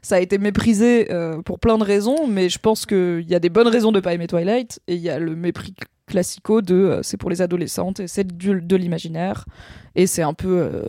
ça 0.00 0.14
a 0.16 0.20
été 0.20 0.38
méprisé 0.38 1.06
pour 1.44 1.58
plein 1.58 1.76
de 1.76 1.84
raisons. 1.84 2.26
Mais 2.26 2.48
je 2.48 2.58
pense 2.58 2.86
qu'il 2.86 3.26
y 3.28 3.34
a 3.34 3.38
des 3.40 3.50
bonnes 3.50 3.68
raisons 3.68 3.92
de 3.92 4.00
pas 4.00 4.14
aimer 4.14 4.26
Twilight, 4.26 4.80
et 4.88 4.94
il 4.94 5.02
y 5.02 5.10
a 5.10 5.18
le 5.18 5.36
mépris 5.36 5.74
classico 6.06 6.62
de 6.62 7.00
c'est 7.02 7.18
pour 7.18 7.28
les 7.28 7.42
adolescentes 7.42 8.00
et 8.00 8.08
c'est 8.08 8.26
du- 8.26 8.62
de 8.62 8.76
l'imaginaire 8.76 9.44
et 9.96 10.06
c'est 10.06 10.22
un 10.22 10.32
peu 10.32 10.86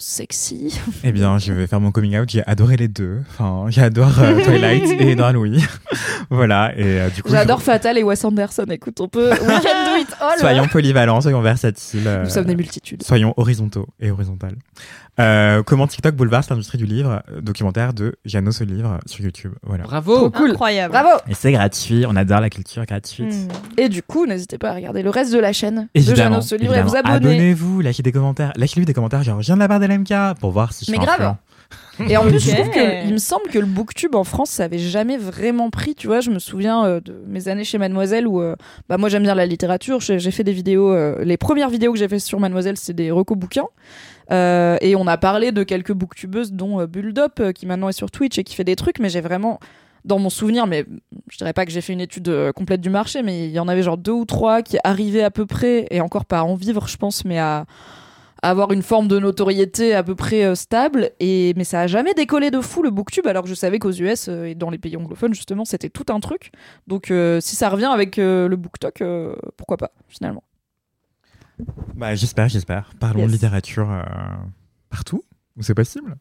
sexy. 0.00 0.78
Eh 1.04 1.12
bien, 1.12 1.38
je 1.38 1.52
vais 1.52 1.66
faire 1.66 1.80
mon 1.80 1.92
coming 1.92 2.18
out. 2.18 2.28
J'ai 2.28 2.42
adoré 2.46 2.76
les 2.76 2.88
deux. 2.88 3.20
Enfin, 3.30 3.66
j'adore 3.70 4.18
euh, 4.20 4.42
Twilight 4.44 4.84
et 5.00 5.10
Edouard 5.12 5.32
Louis. 5.32 5.64
voilà. 6.30 6.72
Et 6.76 7.00
euh, 7.00 7.08
du 7.10 7.22
coup, 7.22 7.30
J'adore 7.30 7.58
je- 7.60 7.64
Fatal 7.64 7.96
et 7.98 8.02
Wes 8.02 8.24
Anderson. 8.24 8.66
Écoute, 8.70 9.00
on 9.00 9.08
peut. 9.08 9.30
We 9.30 9.38
can 9.38 9.84
do 9.94 10.00
it 10.00 10.08
all. 10.20 10.38
Soyons 10.38 10.66
polyvalents, 10.68 11.20
soyons 11.20 11.40
versatiles. 11.40 12.02
euh, 12.06 12.24
Nous 12.24 12.30
sommes 12.30 12.44
des 12.46 12.56
multitudes. 12.56 13.02
Soyons 13.02 13.34
horizontaux 13.36 13.86
et 14.00 14.10
horizontales. 14.10 14.56
Euh, 15.20 15.62
comment 15.62 15.86
TikTok 15.86 16.14
bouleverse 16.14 16.48
l'industrie 16.48 16.78
du 16.78 16.86
livre 16.86 17.22
euh, 17.30 17.40
Documentaire 17.40 17.92
de 17.92 18.16
Jeannot 18.24 18.52
ce 18.52 18.64
livre 18.64 18.98
sur 19.06 19.24
YouTube. 19.24 19.52
Voilà. 19.62 19.84
Bravo 19.84 20.30
cool. 20.30 20.50
Incroyable. 20.50 20.92
Bravo. 20.92 21.20
Et 21.28 21.34
c'est 21.34 21.52
gratuit. 21.52 22.04
On 22.08 22.16
adore 22.16 22.40
la 22.40 22.50
culture 22.50 22.84
gratuite. 22.86 23.34
Mm. 23.34 23.48
Et 23.78 23.88
du 23.88 24.02
coup, 24.02 24.26
n'hésitez 24.26 24.58
pas 24.58 24.70
à 24.70 24.74
regarder 24.74 25.02
le 25.02 25.10
reste 25.10 25.32
de 25.32 25.38
la 25.38 25.52
chaîne 25.52 25.88
de. 25.94 26.00
Jeannot 26.00 26.40
ce 26.40 26.54
livre 26.54 26.74
et 26.74 26.78
à 26.78 26.82
vous 26.82 26.96
abonner. 26.96 27.16
Abonnez-vous, 27.16 27.80
lâchez 27.80 28.02
des 28.02 28.12
commentaires. 28.12 28.52
Lâchez-lui 28.56 28.86
des 28.86 28.94
commentaires 28.94 29.22
genre, 29.22 29.40
je 29.42 29.46
viens 29.46 29.56
de 29.56 29.60
la 29.60 29.68
part 29.68 29.80
de 29.80 29.86
l'MK 29.86 30.38
pour 30.40 30.50
voir 30.50 30.72
si 30.72 30.84
je 30.84 30.90
Mais 30.90 30.96
suis 30.96 31.06
grave. 31.06 31.36
Et 32.08 32.16
en 32.16 32.22
plus, 32.22 32.38
je 32.38 32.52
trouve 32.52 32.70
que, 32.70 33.06
il 33.06 33.12
me 33.12 33.18
semble 33.18 33.48
que 33.48 33.58
le 33.58 33.66
booktube 33.66 34.14
en 34.14 34.24
France, 34.24 34.50
ça 34.50 34.64
avait 34.64 34.78
jamais 34.78 35.16
vraiment 35.16 35.70
pris. 35.70 35.94
Tu 35.94 36.06
vois, 36.06 36.20
je 36.20 36.30
me 36.30 36.38
souviens 36.38 36.84
euh, 36.84 37.00
de 37.00 37.22
mes 37.26 37.48
années 37.48 37.64
chez 37.64 37.78
Mademoiselle 37.78 38.26
où, 38.26 38.40
euh, 38.40 38.56
bah, 38.88 38.96
moi, 38.96 39.08
j'aime 39.08 39.22
bien 39.22 39.34
la 39.34 39.46
littérature. 39.46 40.00
J'ai 40.00 40.18
j'ai 40.18 40.30
fait 40.30 40.44
des 40.44 40.52
vidéos. 40.52 40.92
euh, 40.92 41.22
les 41.22 41.36
premières 41.36 41.68
vidéos 41.68 41.92
que 41.92 41.98
j'ai 41.98 42.08
fait 42.08 42.18
sur 42.18 42.40
Mademoiselle, 42.40 42.76
c'est 42.76 42.94
des 42.94 43.10
recos 43.10 43.36
bouquins. 43.36 43.66
Euh, 44.32 44.76
et 44.80 44.96
on 44.96 45.06
a 45.06 45.18
parlé 45.18 45.52
de 45.52 45.62
quelques 45.62 45.92
booktubeuses, 45.92 46.52
dont 46.52 46.80
euh, 46.80 46.86
Bulldop, 46.86 47.40
euh, 47.40 47.52
qui 47.52 47.66
maintenant 47.66 47.88
est 47.88 47.92
sur 47.94 48.10
Twitch 48.10 48.38
et 48.38 48.44
qui 48.44 48.54
fait 48.54 48.64
des 48.64 48.76
trucs, 48.76 48.98
mais 48.98 49.08
j'ai 49.08 49.20
vraiment 49.20 49.58
dans 50.04 50.18
mon 50.18 50.30
souvenir, 50.30 50.66
mais 50.66 50.86
je 51.28 51.36
dirais 51.36 51.52
pas 51.52 51.66
que 51.66 51.72
j'ai 51.72 51.82
fait 51.82 51.92
une 51.92 52.00
étude 52.00 52.52
complète 52.54 52.80
du 52.80 52.88
marché, 52.88 53.22
mais 53.22 53.46
il 53.46 53.50
y 53.50 53.58
en 53.58 53.68
avait 53.68 53.82
genre 53.82 53.98
deux 53.98 54.12
ou 54.12 54.24
trois 54.24 54.62
qui 54.62 54.78
arrivaient 54.82 55.22
à 55.22 55.30
peu 55.30 55.44
près, 55.44 55.86
et 55.90 56.00
encore 56.00 56.24
pas 56.24 56.38
à 56.38 56.42
en 56.42 56.54
vivre, 56.54 56.88
je 56.88 56.96
pense, 56.96 57.26
mais 57.26 57.38
à, 57.38 57.66
avoir 58.42 58.72
une 58.72 58.82
forme 58.82 59.08
de 59.08 59.18
notoriété 59.18 59.94
à 59.94 60.02
peu 60.02 60.14
près 60.14 60.54
stable. 60.56 61.10
Et 61.20 61.52
mais 61.58 61.64
ça 61.64 61.82
a 61.82 61.86
jamais 61.86 62.14
décollé 62.14 62.50
de 62.50 62.62
fou 62.62 62.82
le 62.82 62.88
booktube, 62.88 63.26
alors 63.26 63.42
que 63.42 63.50
je 63.50 63.54
savais 63.54 63.78
qu'aux 63.78 63.92
US 63.92 64.28
et 64.28 64.54
dans 64.54 64.70
les 64.70 64.78
pays 64.78 64.96
anglophones 64.96 65.34
justement, 65.34 65.66
c'était 65.66 65.90
tout 65.90 66.06
un 66.08 66.20
truc. 66.20 66.50
Donc 66.86 67.12
si 67.40 67.54
ça 67.54 67.68
revient 67.68 67.90
avec 67.92 68.16
le 68.16 68.56
booktok, 68.56 69.02
pourquoi 69.58 69.76
pas 69.76 69.92
finalement. 70.08 70.42
Bah, 71.94 72.14
j'espère, 72.14 72.48
j'espère. 72.48 72.92
Parlons 72.98 73.20
Yes. 73.20 73.28
de 73.28 73.32
littérature 73.32 73.90
euh, 73.90 74.02
partout 74.88 75.22
où 75.56 75.62
c'est 75.62 75.74
possible? 75.74 76.16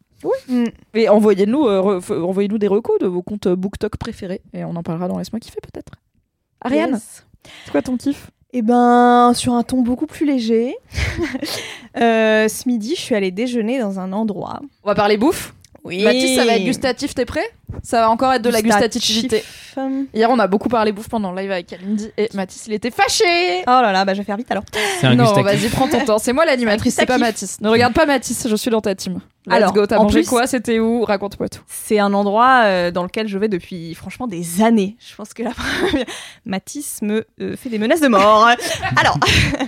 Mm. 0.49 0.65
Et 0.95 1.07
envoyez-nous, 1.09 1.65
euh, 1.67 2.01
envoyez-nous 2.09 2.57
des 2.57 2.67
recos 2.67 2.99
de 2.99 3.07
vos 3.07 3.21
comptes 3.21 3.47
BookTok 3.47 3.97
préférés 3.97 4.41
et 4.53 4.63
on 4.65 4.75
en 4.75 4.83
parlera 4.83 5.07
dans 5.07 5.17
Laisse-moi 5.17 5.39
kiffer 5.39 5.59
peut-être. 5.61 5.93
Ariane, 6.61 6.91
Yes. 6.93 7.25
c'est 7.65 7.71
quoi 7.71 7.81
ton 7.81 7.95
kiff? 7.97 8.31
Eh 8.51 8.61
ben, 8.63 9.31
sur 9.35 9.53
un 9.53 9.63
ton 9.63 9.81
beaucoup 9.83 10.07
plus 10.07 10.25
léger, 10.25 10.75
euh, 11.97 12.47
ce 12.47 12.67
midi, 12.67 12.95
je 12.95 13.01
suis 13.01 13.15
allée 13.15 13.31
déjeuner 13.31 13.79
dans 13.79 13.99
un 13.99 14.11
endroit. 14.11 14.59
On 14.83 14.87
va 14.87 14.95
parler 14.95 15.17
bouffe? 15.17 15.53
Oui. 15.89 16.03
Mathis, 16.03 16.35
ça 16.35 16.45
va 16.45 16.55
être 16.55 16.65
gustatif, 16.65 17.15
t'es 17.15 17.25
prêt? 17.25 17.43
Ça 17.83 18.01
va 18.01 18.09
encore 18.09 18.31
être 18.33 18.41
de 18.41 18.49
la 18.49 18.61
gustativité. 18.61 19.43
Hier, 20.13 20.29
on 20.29 20.37
a 20.39 20.47
beaucoup 20.47 20.69
parlé 20.69 20.91
bouffe 20.91 21.09
pendant 21.09 21.31
le 21.31 21.41
live 21.41 21.51
avec 21.51 21.67
Kalindi 21.67 22.11
et 22.17 22.29
Mathis, 22.33 22.65
il 22.67 22.73
était 22.73 22.91
fâché. 22.91 23.23
Oh 23.63 23.81
là 23.81 23.91
là, 23.91 24.05
bah 24.05 24.13
je 24.13 24.19
vais 24.19 24.25
faire 24.25 24.37
vite 24.37 24.51
alors. 24.51 24.63
Un 25.03 25.15
non, 25.15 25.41
vas-y, 25.41 25.69
prends 25.69 25.87
ton 25.87 26.05
temps. 26.05 26.19
C'est 26.19 26.33
moi 26.33 26.45
l'animatrice, 26.45 26.95
c'est 26.95 27.05
pas. 27.05 27.17
Mathis. 27.17 27.59
Ne 27.61 27.69
regarde 27.69 27.93
pas 27.93 28.05
Mathis, 28.05 28.47
je 28.47 28.55
suis 28.55 28.69
dans 28.69 28.81
ta 28.81 28.95
team. 28.95 29.19
Let's 29.45 29.55
Alors, 29.55 29.73
go, 29.73 29.85
t'as 29.87 29.97
mangé 29.97 30.19
plus- 30.19 30.29
quoi? 30.29 30.45
C'était 30.45 30.79
où? 30.79 31.03
Raconte-moi 31.03 31.49
tout. 31.49 31.61
C'est 31.67 31.97
un 31.97 32.13
endroit 32.13 32.63
euh, 32.65 32.91
dans 32.91 33.03
lequel 33.03 33.27
je 33.27 33.37
vais 33.39 33.47
depuis 33.47 33.95
franchement 33.95 34.27
des 34.27 34.61
années. 34.61 34.95
Je 34.99 35.15
pense 35.15 35.33
que 35.33 35.41
la 35.41 35.51
première... 35.51 36.05
Mathis 36.45 37.01
me 37.01 37.25
euh, 37.41 37.55
fait 37.55 37.69
des 37.69 37.79
menaces 37.79 38.01
de 38.01 38.09
mort. 38.09 38.47
Alors, 38.97 39.17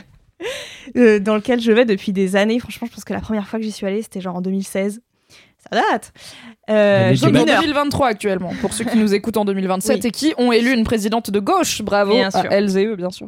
euh, 0.97 1.19
dans 1.19 1.35
lequel 1.35 1.59
je 1.59 1.71
vais 1.71 1.85
depuis 1.85 2.11
des 2.11 2.35
années. 2.35 2.59
Franchement, 2.59 2.87
je 2.89 2.95
pense 2.95 3.03
que 3.05 3.13
la 3.13 3.21
première 3.21 3.47
fois 3.47 3.59
que 3.59 3.65
j'y 3.65 3.71
suis 3.71 3.87
allée, 3.87 4.01
c'était 4.01 4.21
genre 4.21 4.35
en 4.35 4.41
2016. 4.41 5.01
Date. 5.71 6.13
Euh, 6.69 6.73
L'année 6.99 7.15
j'ai 7.15 7.25
Sommes 7.25 7.37
en 7.37 7.41
une 7.43 7.49
heure. 7.49 7.61
2023 7.61 8.07
actuellement, 8.07 8.53
pour 8.61 8.73
ceux 8.73 8.85
qui 8.85 8.97
nous 8.97 9.13
écoutent 9.13 9.37
en 9.37 9.45
2027 9.45 9.95
Oui. 10.01 10.07
et 10.07 10.11
qui 10.11 10.33
ont 10.37 10.51
élu 10.51 10.71
une 10.71 10.83
présidente 10.83 11.31
de 11.31 11.39
gauche. 11.39 11.81
Bravo 11.81 12.13
Bien 12.13 12.29
à 12.33 12.43
elles 12.49 12.77
et 12.77 12.85
eux, 12.85 12.95
bien 12.95 13.09
sûr. 13.09 13.27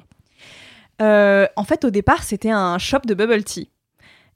Euh, 1.02 1.48
en 1.56 1.64
fait, 1.64 1.86
au 1.86 1.90
départ, 1.90 2.24
c'était 2.24 2.52
un 2.52 2.78
shop 2.78 2.99
de 3.06 3.14
bubble 3.14 3.44
tea. 3.44 3.70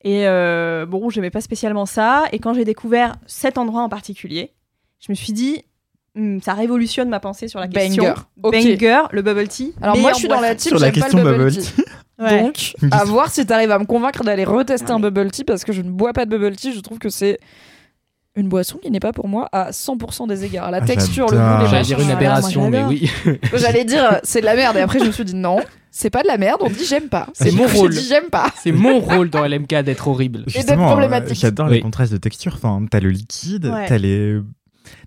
Et 0.03 0.27
euh, 0.27 0.85
bon, 0.85 1.09
j'aimais 1.09 1.29
pas 1.29 1.41
spécialement 1.41 1.85
ça. 1.85 2.25
Et 2.31 2.39
quand 2.39 2.53
j'ai 2.53 2.65
découvert 2.65 3.15
cet 3.25 3.57
endroit 3.57 3.81
en 3.81 3.89
particulier, 3.89 4.53
je 4.99 5.11
me 5.11 5.15
suis 5.15 5.33
dit, 5.33 5.63
Hmm, 6.17 6.39
ça 6.41 6.53
révolutionne 6.55 7.09
ma 7.09 7.19
pensée 7.19 7.47
sur 7.47 7.59
la 7.59 7.67
question. 7.67 8.03
Banger. 8.03 8.15
Ok. 8.41 8.53
Banger, 8.53 9.01
le 9.11 9.21
bubble 9.21 9.47
tea. 9.47 9.75
Alors 9.79 9.97
moi, 9.97 10.13
je 10.13 10.17
suis 10.17 10.27
dans 10.27 10.41
la 10.41 10.55
team, 10.55 10.71
Sur 10.71 10.79
la 10.79 10.87
j'aime 10.87 10.95
pas 10.95 11.01
question 11.01 11.17
le 11.19 11.23
bubble 11.31 11.51
bubble 11.51 11.61
tea. 11.61 11.83
Ouais. 12.19 12.41
Donc, 12.41 12.73
à 12.91 13.05
voir 13.05 13.29
si 13.29 13.45
t'arrives 13.45 13.69
à 13.69 13.77
me 13.77 13.85
convaincre 13.85 14.23
d'aller 14.23 14.43
retester 14.43 14.91
un 14.91 14.99
bubble 14.99 15.29
tea 15.29 15.43
parce 15.43 15.63
que 15.63 15.71
je 15.73 15.83
ne 15.83 15.91
bois 15.91 16.13
pas 16.13 16.25
de 16.25 16.35
bubble 16.35 16.55
tea. 16.55 16.73
Je 16.73 16.79
trouve 16.79 16.97
que 16.97 17.09
c'est 17.09 17.39
une 18.37 18.47
boisson 18.47 18.77
qui 18.81 18.89
n'est 18.91 18.99
pas 19.01 19.11
pour 19.11 19.27
moi 19.27 19.49
à 19.51 19.71
100% 19.71 20.27
des 20.27 20.45
égards. 20.45 20.71
La 20.71 20.77
Ah, 20.77 20.85
texture, 20.85 21.25
le 21.25 21.31
goût, 21.37 21.43
j'adore. 21.43 21.61
les 21.63 21.67
J'allais 21.69 21.83
dire 21.83 21.99
une 21.99 22.11
aberration, 22.11 22.69
mais 22.69 22.77
j'adore. 22.77 22.89
oui. 22.91 23.39
J'allais 23.55 23.83
dire 23.83 24.03
euh, 24.13 24.17
c'est 24.23 24.39
de 24.41 24.45
la 24.45 24.55
merde 24.55 24.77
et 24.77 24.81
après 24.81 24.99
je 24.99 25.05
me 25.05 25.11
suis 25.11 25.25
dit 25.25 25.35
non, 25.35 25.59
c'est 25.91 26.09
pas 26.09 26.21
de 26.21 26.27
la 26.27 26.37
merde, 26.37 26.59
on 26.61 26.69
dit 26.69 26.85
j'aime 26.87 27.09
pas. 27.09 27.27
C'est 27.33 27.51
mon 27.51 27.67
rôle. 27.75 27.89
dit 27.91 28.05
j'aime 28.07 28.29
pas. 28.31 28.47
C'est 28.61 28.71
mon 28.71 28.99
rôle 28.99 29.29
dans 29.29 29.43
LMK 29.45 29.75
d'être 29.83 30.07
horrible. 30.07 30.43
Justement, 30.47 30.85
euh, 30.85 30.91
problématiques. 30.91 31.39
j'adore 31.39 31.67
Oui. 31.67 31.75
les 31.75 31.81
contrastes 31.81 32.13
de 32.13 32.17
texture. 32.17 32.53
Enfin, 32.55 32.85
t'as 32.89 32.99
le 32.99 33.09
liquide, 33.09 33.65
Ouais. 33.65 33.85
t'as 33.87 33.97
les 33.97 34.39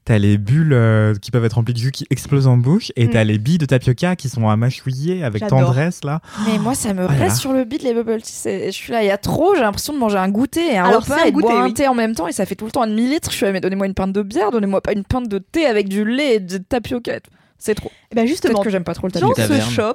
t'as 0.04 0.18
les 0.18 0.38
bulles 0.38 0.72
euh, 0.72 1.14
qui 1.14 1.30
peuvent 1.30 1.44
être 1.44 1.54
remplies 1.54 1.74
de 1.74 1.78
jus 1.78 1.92
qui 1.92 2.06
explosent 2.10 2.46
en 2.46 2.56
bouche, 2.56 2.90
et 2.96 3.06
Mm. 3.06 3.10
t'as 3.10 3.24
les 3.24 3.38
billes 3.38 3.58
de 3.58 3.66
tapioca 3.66 4.16
qui 4.16 4.28
sont 4.28 4.48
à 4.48 4.56
mâchouiller 4.56 5.24
avec 5.24 5.46
tendresse 5.46 6.04
là. 6.04 6.20
Mais 6.46 6.58
moi 6.58 6.74
ça 6.74 6.94
me 6.94 7.02
là 7.02 7.06
reste 7.08 7.20
là. 7.22 7.34
sur 7.34 7.52
le 7.52 7.64
beat 7.64 7.82
les 7.82 7.94
bubble 7.94 8.22
tea. 8.22 8.66
Je 8.66 8.70
suis 8.70 8.92
là, 8.92 9.02
il 9.02 9.06
y 9.06 9.10
a 9.10 9.18
trop, 9.18 9.54
j'ai 9.54 9.60
l'impression 9.62 9.92
de 9.92 9.98
manger 9.98 10.18
un 10.18 10.28
goûter 10.28 10.74
et 10.74 10.78
un 10.78 10.84
Alors, 10.84 11.02
repas 11.02 11.22
un 11.22 11.24
et 11.24 11.30
de 11.32 11.36
boire 11.38 11.54
goûter, 11.54 11.70
un 11.70 11.72
thé 11.72 11.88
en 11.88 11.94
même 11.94 12.14
temps 12.14 12.28
et 12.28 12.32
ça 12.32 12.46
fait 12.46 12.54
tout 12.54 12.64
le 12.66 12.70
temps 12.70 12.82
un 12.82 12.86
demi-litre. 12.88 13.30
Je 13.30 13.36
suis 13.36 13.46
là, 13.46 13.52
mais 13.52 13.60
donnez-moi 13.60 13.86
une 13.86 13.94
pinte 13.94 14.12
de 14.12 14.22
bière, 14.22 14.50
donnez-moi 14.50 14.80
pas 14.80 14.92
une 14.92 15.04
pinte 15.04 15.28
de 15.28 15.38
thé 15.38 15.66
avec 15.66 15.88
du 15.88 16.04
lait 16.04 16.36
et 16.36 16.40
de 16.40 16.58
tapioca. 16.58 17.16
et. 17.16 17.20
C'est 17.58 17.74
trop. 17.74 17.90
Eh 18.10 18.14
ben 18.14 18.26
justement, 18.26 18.60
que 18.62 18.70
j'aime 18.70 18.84
pas 18.84 18.94
trop 18.94 19.06
le 19.06 19.12
dans 19.12 19.20
tapioca. 19.20 19.46
Taverne. 19.48 19.68
ce 19.68 19.74
shop, 19.74 19.94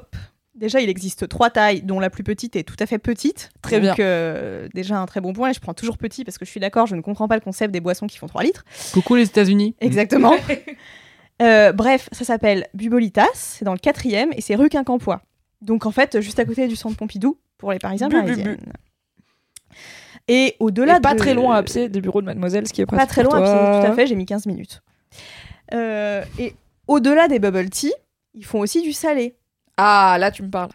déjà, 0.55 0.79
il 0.81 0.89
existe 0.89 1.27
trois 1.27 1.49
tailles, 1.49 1.81
dont 1.81 1.99
la 1.99 2.09
plus 2.09 2.23
petite 2.23 2.55
est 2.55 2.63
tout 2.63 2.75
à 2.79 2.85
fait 2.85 2.97
petite. 2.97 3.51
Très 3.61 3.79
Donc, 3.81 3.99
euh, 3.99 4.67
déjà 4.73 4.97
un 4.97 5.05
très 5.05 5.21
bon 5.21 5.33
point. 5.33 5.49
Et 5.49 5.53
je 5.53 5.59
prends 5.59 5.73
toujours 5.73 5.97
petit 5.97 6.23
parce 6.23 6.37
que 6.37 6.45
je 6.45 6.49
suis 6.51 6.59
d'accord, 6.59 6.87
je 6.87 6.95
ne 6.95 7.01
comprends 7.01 7.27
pas 7.27 7.35
le 7.35 7.41
concept 7.41 7.73
des 7.73 7.81
boissons 7.81 8.07
qui 8.07 8.17
font 8.17 8.27
3 8.27 8.43
litres. 8.43 8.63
Coucou 8.93 9.15
les 9.15 9.25
États-Unis. 9.25 9.75
Exactement. 9.79 10.33
Euh, 11.41 11.73
bref, 11.73 12.07
ça 12.13 12.23
s'appelle 12.23 12.65
Bubolitas, 12.73 13.27
c'est 13.33 13.65
dans 13.65 13.73
le 13.73 13.77
quatrième 13.77 14.29
et 14.37 14.39
c'est 14.39 14.55
rue 14.55 14.69
Quincampoix. 14.69 15.21
Donc 15.61 15.85
en 15.85 15.91
fait, 15.91 16.21
juste 16.21 16.39
à 16.39 16.45
côté 16.45 16.65
du 16.69 16.77
centre 16.77 16.95
Pompidou 16.95 17.37
pour 17.57 17.73
les 17.73 17.77
Parisiens 17.79 18.07
Bu, 18.07 18.15
bu, 18.15 18.21
parisiennes. 18.21 18.57
Et 20.27 20.55
au-delà 20.59 20.97
Et 20.97 21.01
pas 21.01 21.13
de- 21.13 21.19
très 21.19 21.33
loin 21.33 21.55
à 21.55 21.63
pied 21.63 21.89
des 21.89 21.99
bureaux 22.01 22.21
de 22.21 22.25
Mademoiselle, 22.25 22.67
ce 22.67 22.73
qui 22.73 22.81
est 22.81 22.85
Pas 22.85 23.05
très 23.05 23.23
loin 23.23 23.35
à 23.35 23.41
pied, 23.41 23.85
tout 23.85 23.91
à 23.91 23.95
fait, 23.95 24.07
j'ai 24.07 24.15
mis 24.15 24.25
15 24.25 24.45
minutes. 24.45 24.81
Euh, 25.73 26.23
et 26.39 26.53
au-delà 26.87 27.27
des 27.27 27.39
bubble 27.39 27.69
tea, 27.69 27.93
ils 28.33 28.45
font 28.45 28.59
aussi 28.59 28.81
du 28.81 28.93
salé. 28.93 29.35
Ah 29.77 30.17
là 30.19 30.31
tu 30.31 30.43
me 30.43 30.49
parles. 30.49 30.69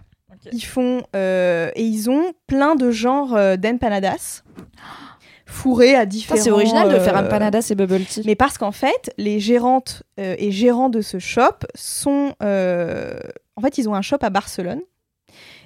Ils 0.53 0.65
font 0.65 1.03
euh, 1.17 1.71
et 1.75 1.85
ils 1.85 2.09
ont 2.09 2.33
plein 2.47 2.75
de 2.77 2.91
genres 2.91 3.35
euh, 3.35 3.57
d'empanadas 3.57 4.43
fourrés 5.47 5.95
à 5.95 6.07
différents. 6.07 6.41
C'est 6.41 6.51
original 6.51 6.89
de 6.89 6.99
faire 6.99 7.17
euh, 7.17 7.27
empanadas 7.27 7.69
et 7.71 7.75
bubble 7.75 8.05
tea. 8.05 8.23
Mais 8.25 8.35
parce 8.37 8.57
qu'en 8.57 8.73
fait, 8.73 9.13
les 9.19 9.41
gérantes 9.41 10.03
euh, 10.19 10.35
et 10.39 10.51
gérants 10.53 10.89
de 10.89 11.01
ce 11.01 11.19
shop 11.19 11.67
sont. 11.75 12.35
euh, 12.43 13.19
En 13.57 13.61
fait, 13.61 13.79
ils 13.79 13.89
ont 13.89 13.95
un 13.95 14.03
shop 14.03 14.19
à 14.23 14.31
Barcelone. 14.31 14.81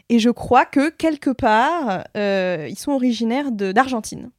Et 0.08 0.18
je 0.18 0.28
crois 0.30 0.64
que 0.66 0.90
quelque 0.90 1.30
part, 1.30 2.04
euh, 2.16 2.66
ils 2.68 2.78
sont 2.78 2.92
originaires 2.92 3.50
de- 3.52 3.72
d'Argentine. 3.72 4.30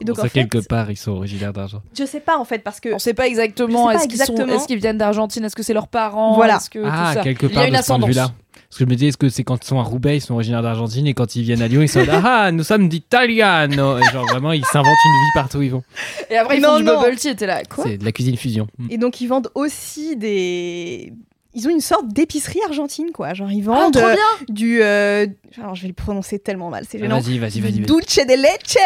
Et 0.00 0.04
donc, 0.04 0.16
ça, 0.16 0.22
en 0.22 0.24
fait, 0.26 0.30
quelque 0.30 0.58
part, 0.58 0.90
ils 0.90 0.96
sont 0.96 1.12
originaires 1.12 1.52
d'argent. 1.52 1.82
je 1.96 2.04
sais 2.04 2.20
pas 2.20 2.36
en 2.38 2.44
fait, 2.44 2.58
parce 2.60 2.80
que. 2.80 2.94
On 2.94 2.98
sait 2.98 3.14
pas 3.14 3.26
exactement. 3.26 3.90
Est-ce 3.90 4.08
qu'ils 4.08 4.18
sont- 4.22 4.36
est-ce 4.48 4.66
qu'ils 4.66 4.78
viennent 4.78 4.98
d'Argentine 4.98 5.44
Est-ce 5.44 5.56
que 5.56 5.62
c'est 5.62 5.74
leurs 5.74 5.88
parents 5.88 6.34
Voilà. 6.34 6.56
Est-ce 6.56 6.70
que 6.70 6.80
Ah, 6.84 7.08
tout 7.08 7.14
ça 7.18 7.22
quelque 7.22 7.46
Il 7.46 7.52
y 7.52 7.54
part 7.54 7.62
a 7.64 7.66
une 7.68 7.72
de 7.74 7.78
ce 7.78 7.86
point 7.86 7.98
de 7.98 8.06
vue-là. 8.06 8.32
Parce 8.68 8.78
que 8.78 8.84
je 8.86 8.90
me 8.90 8.96
dis, 8.96 9.06
est-ce 9.08 9.18
que 9.18 9.28
c'est 9.28 9.44
quand 9.44 9.62
ils 9.62 9.66
sont 9.68 9.78
à 9.78 9.82
Roubaix, 9.82 10.16
ils 10.16 10.20
sont 10.22 10.32
originaires 10.32 10.62
d'Argentine, 10.62 11.06
et 11.06 11.12
quand 11.12 11.36
ils 11.36 11.42
viennent 11.42 11.60
à 11.60 11.68
Lyon, 11.68 11.82
ils 11.82 11.88
sont 11.90 12.04
là, 12.06 12.22
ah, 12.24 12.52
nous 12.52 12.62
sommes 12.64 12.88
d'Italiano. 12.88 13.98
Et 13.98 14.02
genre 14.12 14.24
vraiment, 14.26 14.52
ils 14.52 14.64
s'inventent 14.64 14.86
une 15.04 15.12
vie 15.12 15.30
partout 15.34 15.58
où 15.58 15.62
ils 15.62 15.70
vont. 15.70 15.82
Et 16.30 16.36
après 16.38 16.56
ils 16.56 16.62
Non, 16.62 16.70
font 16.70 16.76
du 16.78 16.84
non. 16.84 17.00
bubble 17.02 17.16
tea. 17.16 17.36
T'es 17.36 17.46
là 17.46 17.62
quoi 17.64 17.84
C'est 17.86 17.98
de 17.98 18.04
la 18.04 18.12
cuisine 18.12 18.36
fusion. 18.36 18.66
Mm. 18.78 18.86
Et 18.90 18.96
donc, 18.98 19.20
ils 19.20 19.26
vendent 19.26 19.50
aussi 19.54 20.16
des. 20.16 21.12
Ils 21.54 21.66
ont 21.66 21.70
une 21.70 21.80
sorte 21.80 22.08
d'épicerie 22.08 22.60
argentine, 22.66 23.10
quoi. 23.12 23.34
Genre, 23.34 23.50
ils 23.52 23.62
Ah, 23.68 23.72
vendent 23.72 23.96
euh, 23.98 24.14
du. 24.48 24.82
euh, 24.82 25.26
Alors, 25.60 25.74
je 25.74 25.82
vais 25.82 25.88
le 25.88 25.94
prononcer 25.94 26.38
tellement 26.38 26.70
mal, 26.70 26.84
c'est 26.88 26.98
gênant. 26.98 27.20
Vas-y, 27.20 27.38
vas-y, 27.38 27.60
vas-y. 27.60 27.72
vas-y. 27.72 27.80
Dulce 27.80 28.16
de 28.26 28.34
leche 28.40 28.78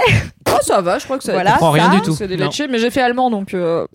Oh 0.49 0.59
ça 0.63 0.81
va, 0.81 0.99
je 0.99 1.05
crois 1.05 1.19
que 1.19 1.25
ça. 1.25 1.33
Voilà, 1.33 1.53
comprends 1.53 1.71
rien 1.71 1.91
ça, 1.93 1.97
du 1.97 2.03
tout. 2.03 2.15
C'est 2.17 2.27
des 2.29 2.37
laitiers, 2.37 2.67
mais 2.69 2.79
j'ai 2.79 2.91
fait 2.91 3.01
allemand 3.03 3.31
donc 3.31 3.55
euh, 3.55 3.87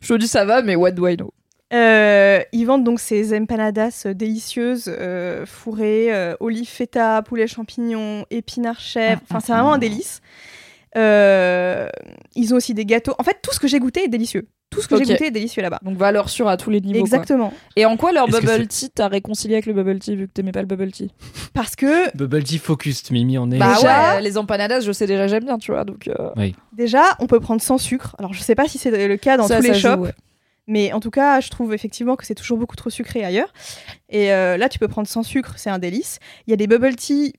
je 0.00 0.14
te 0.14 0.18
dis 0.18 0.28
ça 0.28 0.44
va, 0.44 0.62
mais 0.62 0.76
what 0.76 0.92
do 0.92 1.06
I 1.06 1.16
know? 1.16 1.32
Euh, 1.72 2.40
ils 2.52 2.64
vendent 2.64 2.84
donc 2.84 3.00
ces 3.00 3.36
empanadas 3.36 4.06
délicieuses, 4.14 4.84
euh, 4.88 5.44
fourrées, 5.46 6.14
euh, 6.14 6.36
olives 6.40 6.68
feta, 6.68 7.20
poulet 7.22 7.46
champignon, 7.48 8.24
épinards 8.30 8.78
chèvre. 8.80 9.20
Enfin, 9.28 9.40
c'est 9.40 9.52
vraiment 9.52 9.72
un 9.72 9.78
délice. 9.78 10.20
Euh, 10.96 11.88
ils 12.34 12.54
ont 12.54 12.56
aussi 12.56 12.72
des 12.72 12.86
gâteaux. 12.86 13.14
En 13.18 13.24
fait, 13.24 13.38
tout 13.42 13.52
ce 13.52 13.60
que 13.60 13.68
j'ai 13.68 13.78
goûté 13.80 14.04
est 14.04 14.08
délicieux. 14.08 14.46
Tout 14.76 14.82
ce 14.82 14.88
que 14.88 14.96
j'ai 14.98 15.04
goûté 15.04 15.26
est 15.26 15.30
délicieux 15.30 15.62
là-bas. 15.62 15.80
Donc 15.82 15.96
valeur 15.96 16.28
sûre 16.28 16.46
à 16.48 16.56
tous 16.56 16.70
les 16.70 16.80
niveaux. 16.80 17.00
quoi. 17.00 17.06
Exactement. 17.18 17.52
Et 17.74 17.84
en 17.86 17.96
quoi 17.96 18.12
leur 18.12 18.28
bubble 18.28 18.66
tea 18.68 18.90
t'as 18.94 19.08
réconcilié 19.08 19.54
avec 19.56 19.66
le 19.66 19.72
bubble 19.72 19.98
tea 19.98 20.14
vu 20.14 20.28
que 20.28 20.32
t'aimais 20.32 20.52
pas 20.52 20.60
le 20.60 20.66
bubble 20.66 20.92
tea? 20.92 21.10
Parce 21.54 21.74
que 21.76 22.16
Bubble 22.16 22.44
tea 22.44 22.58
focus, 22.58 23.10
Mimi, 23.10 23.38
on 23.38 23.50
est. 23.50 23.58
Bah 23.58 23.74
Déjà- 23.76 24.14
ouais, 24.16 24.22
les 24.22 24.38
empanadas, 24.38 24.80
je 24.80 24.92
sais 24.92 25.06
déjà 25.06 25.26
j'aime 25.26 25.44
bien, 25.44 25.58
tu 25.58 25.72
vois. 25.72 25.84
Donc 25.84 26.08
euh, 26.08 26.30
déjà, 26.72 27.02
on 27.18 27.26
peut 27.26 27.40
prendre 27.40 27.60
sans 27.62 27.78
sucre. 27.78 28.14
Alors, 28.18 28.32
je 28.34 28.40
sais 28.40 28.54
pas 28.54 28.68
si 28.68 28.78
c'est 28.78 29.06
le 29.08 29.16
cas 29.16 29.36
dans 29.36 29.48
ça, 29.48 29.56
tous 29.56 29.62
les 29.64 29.74
joue, 29.74 29.80
shops. 29.80 30.00
ouais. 30.00 30.12
Mais 30.68 30.92
en 30.92 30.98
tout 31.00 31.10
cas, 31.10 31.40
je 31.40 31.48
trouve 31.48 31.72
effectivement 31.72 32.16
que 32.16 32.26
c'est 32.26 32.34
toujours 32.34 32.58
beaucoup 32.58 32.74
trop 32.76 32.90
sucré 32.90 33.24
ailleurs. 33.24 33.52
Et 34.08 34.32
euh, 34.32 34.56
là, 34.56 34.68
tu 34.68 34.78
peux 34.80 34.88
prendre 34.88 35.06
sans 35.06 35.22
sucre, 35.22 35.54
c'est 35.56 35.70
un 35.70 35.78
délice. 35.78 36.18
Il 36.46 36.50
y 36.50 36.54
a 36.54 36.56
des 36.56 36.66
bubble 36.66 36.96
tea, 36.96 37.34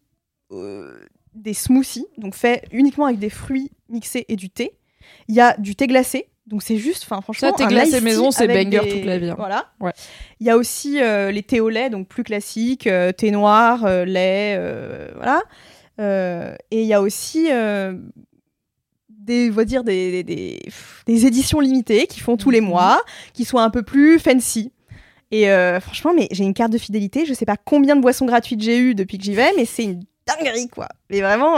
euh, 0.51 0.97
des 1.35 1.53
smoothies, 1.53 2.07
donc 2.17 2.35
faits 2.35 2.63
uniquement 2.71 3.05
avec 3.05 3.19
des 3.19 3.29
fruits 3.29 3.69
mixés 3.89 4.25
et 4.29 4.37
du 4.37 4.49
thé. 4.49 4.77
Il 5.27 5.35
y 5.35 5.41
a 5.41 5.57
du 5.57 5.75
thé 5.75 5.87
glacé, 5.87 6.29
donc 6.47 6.63
c'est 6.63 6.77
juste, 6.77 7.03
enfin 7.03 7.21
franchement, 7.21 7.49
Ça, 7.49 7.53
thé 7.55 7.63
un 7.65 7.67
glacé 7.67 8.01
maison, 8.01 8.31
c'est 8.31 8.47
banger 8.47 8.79
des- 8.79 8.89
toute 8.89 9.05
la 9.05 9.17
vie, 9.19 9.29
hein. 9.29 9.35
Voilà. 9.37 9.65
Ouais. 9.79 9.91
Il 10.39 10.47
y 10.47 10.49
a 10.49 10.57
aussi 10.57 11.01
euh, 11.01 11.29
les 11.31 11.43
thés 11.43 11.59
au 11.59 11.69
lait, 11.69 11.89
donc 11.89 12.07
plus 12.07 12.23
classiques, 12.23 12.87
euh, 12.87 13.11
thé 13.11 13.31
noir, 13.31 13.85
euh, 13.85 14.05
lait, 14.05 14.57
voilà. 15.15 15.43
Et 16.71 16.81
il 16.81 16.87
y 16.87 16.93
a 16.93 17.01
aussi 17.01 17.47
des, 19.09 19.49
va 19.49 19.65
dire 19.65 19.83
des, 19.83 20.23
des, 20.23 20.59
éditions 21.25 21.59
limitées 21.59 22.07
qui 22.07 22.19
font 22.19 22.37
tous 22.37 22.49
les 22.49 22.61
Mhm. 22.61 22.67
mois, 22.67 23.01
qui 23.33 23.45
sont 23.45 23.57
un 23.57 23.69
peu 23.69 23.83
plus 23.83 24.19
fancy. 24.19 24.71
Et 25.31 25.47
franchement, 25.81 26.13
mais 26.15 26.27
j'ai 26.31 26.43
une 26.45 26.53
carte 26.53 26.71
de 26.71 26.77
fidélité. 26.77 27.25
Je 27.25 27.33
sais 27.33 27.45
pas 27.45 27.57
combien 27.57 27.95
de 27.95 28.01
boissons 28.01 28.25
gratuites 28.25 28.61
j'ai 28.61 28.77
eu 28.77 28.95
depuis 28.95 29.17
que 29.17 29.23
j'y 29.25 29.33
vais, 29.33 29.51
mais 29.57 29.65
c'est 29.65 29.83
une 29.83 30.03
dinguerie, 30.25 30.69
quoi. 30.69 30.87
Mais 31.09 31.19
vraiment, 31.21 31.55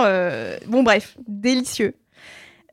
bon, 0.68 0.84
bref, 0.84 1.16
délicieux. 1.28 1.94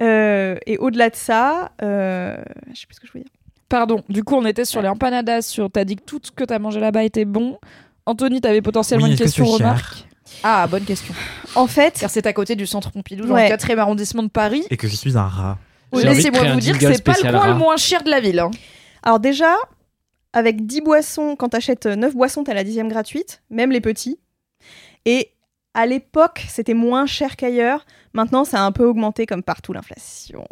Euh, 0.03 0.57
et 0.67 0.77
au-delà 0.79 1.11
de 1.11 1.17
ça, 1.17 1.73
euh, 1.83 2.37
je 2.75 2.81
sais 2.81 2.87
plus 2.87 2.97
ce 2.97 3.01
que 3.01 3.07
je 3.07 3.13
voulais 3.13 3.25
dire. 3.25 3.33
Pardon, 3.69 4.03
du 4.09 4.23
coup, 4.23 4.35
on 4.37 4.45
était 4.45 4.65
sur 4.65 4.83
les 4.83 4.89
empanadas. 4.89 5.43
Sur... 5.43 5.71
T'as 5.71 5.85
dit 5.85 5.97
que 5.97 6.03
tout 6.03 6.21
ce 6.23 6.31
que 6.31 6.45
t'as 6.45 6.59
mangé 6.59 6.79
là-bas 6.81 7.03
était 7.05 7.25
bon. 7.25 7.59
Anthony, 8.05 8.41
t'avais 8.41 8.63
potentiellement 8.63 9.07
Oui, 9.07 9.11
une 9.11 9.15
est-ce 9.15 9.23
que 9.23 9.27
question, 9.41 9.45
c'est 9.47 9.59
cher? 9.59 9.67
Remarque 9.67 10.05
Ah, 10.45 10.67
bonne 10.69 10.85
question. 10.85 11.15
En 11.57 11.67
fait, 11.67 11.99
Car 11.99 12.11
c'est 12.11 12.27
à 12.27 12.33
côté 12.33 12.55
du 12.55 12.67
centre 12.67 12.93
Pompidou, 12.93 13.27
dans 13.27 13.35
Ouais. 13.35 13.49
le 13.49 13.55
4e 13.57 13.79
arrondissement 13.79 14.23
de 14.23 14.29
Paris. 14.29 14.65
Et 14.71 14.77
que 14.77 14.87
je 14.87 14.95
suis 14.95 15.17
un 15.17 15.27
rat. 15.27 15.59
Oui, 15.93 16.03
J'ai 16.03 16.09
envie 16.09 16.19
de 16.19 16.29
Laissez-moi 16.29 16.53
vous 16.53 16.61
dire 16.61 16.75
que 16.75 16.81
jingle 16.81 16.95
c'est 16.95 17.03
pas 17.03 17.13
le 17.13 17.17
spécial 17.17 17.35
coin 17.35 17.43
rat. 17.43 17.49
le 17.49 17.55
moins 17.59 17.77
cher 17.77 18.03
de 18.05 18.11
la 18.11 18.21
ville. 18.21 18.39
hein. 18.39 18.51
alors 19.03 19.19
déjà, 19.19 19.55
avec 20.33 20.67
10 20.67 20.83
boissons, 20.83 21.35
quand 21.37 21.49
t'achètes 21.49 21.87
9 21.87 22.15
boissons, 22.15 22.45
t'as 22.45 22.55
la 22.55 22.65
dixième 22.65 22.89
gratuite, 22.89 23.43
même 23.51 23.71
les 23.73 23.81
petits. 23.81 24.19
Et 25.07 25.33
à 25.75 25.87
l'époque, 25.87 26.45
c'était 26.49 26.75
moins 26.75 27.07
cher 27.07 27.37
qu'ailleurs. 27.37 27.85
Maintenant, 28.17 28.45
ça 28.45 28.63
a 28.63 28.65
un 28.67 28.73
peu 28.73 28.85
augmenté 28.87 29.27
comme 29.27 29.43
partout 29.43 29.73
l'inflation. 29.73 30.45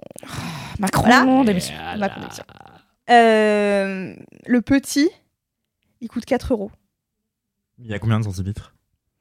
Macron, 0.78 1.03
Voilà. 1.07 1.45
d'émission. 1.45 1.74
Ma 1.99 2.09
connexion. 2.09 2.45
Euh, 3.11 4.15
le 4.47 4.61
petit, 4.62 5.11
il 6.01 6.09
coûte 6.09 6.24
4 6.24 6.53
euros. 6.53 6.70
Il 7.78 7.86
y 7.86 7.95
a 7.95 7.99
combien 7.99 8.19
de 8.20 8.24
centilitres? 8.24 8.74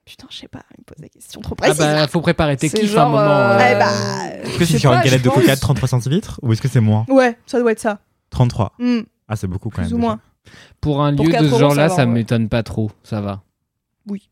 Putain, 0.05 0.27
je 0.29 0.37
sais 0.37 0.47
pas, 0.49 0.63
il 0.77 0.81
me 0.81 0.83
pose 0.83 0.97
des 0.99 1.09
questions 1.09 1.39
trop 1.41 1.55
Ah 1.59 1.61
précises. 1.63 1.79
bah, 1.79 2.07
faut 2.07 2.19
préparer 2.21 2.57
tes 2.57 2.67
C'est 2.67 2.77
kiffs 2.79 2.91
genre, 2.91 3.07
un 3.07 3.09
moment. 3.09 3.19
euh, 3.21 3.57
euh, 3.57 3.71
Eh 3.71 3.79
bah, 3.79 4.35
Est-ce 4.43 4.59
que 4.59 4.65
c'est 4.65 4.77
sur 4.79 4.91
pas, 4.91 4.97
une 4.97 5.03
galette 5.03 5.21
de 5.23 5.29
coca 5.29 5.55
de 5.55 5.59
33 5.61 5.87
centilitres? 5.87 6.39
Ou 6.43 6.51
est-ce 6.51 6.61
que 6.61 6.67
c'est 6.67 6.81
moins? 6.81 7.05
Ouais, 7.07 7.37
ça 7.45 7.59
doit 7.59 7.71
être 7.71 7.79
ça. 7.79 7.99
33. 8.29 8.73
Hmm, 8.79 8.99
Ah, 9.29 9.35
c'est 9.37 9.47
beaucoup 9.47 9.69
quand 9.69 9.81
même. 9.81 9.87
plus 9.89 9.93
ou 9.95 9.97
déjà. 9.97 10.07
moins. 10.07 10.19
Pour 10.81 11.01
un 11.03 11.15
Pour 11.15 11.25
lieu 11.25 11.31
4 11.31 11.43
de 11.43 11.49
ce 11.49 11.57
genre-là, 11.59 11.87
ça 11.87 11.95
ça, 11.95 12.01
va, 12.03 12.09
ouais. 12.09 12.15
m'étonne 12.15 12.49
pas 12.49 12.63
trop. 12.63 12.91
Ça 13.03 13.21
va. 13.21 13.43
Franchement, 14.05 14.27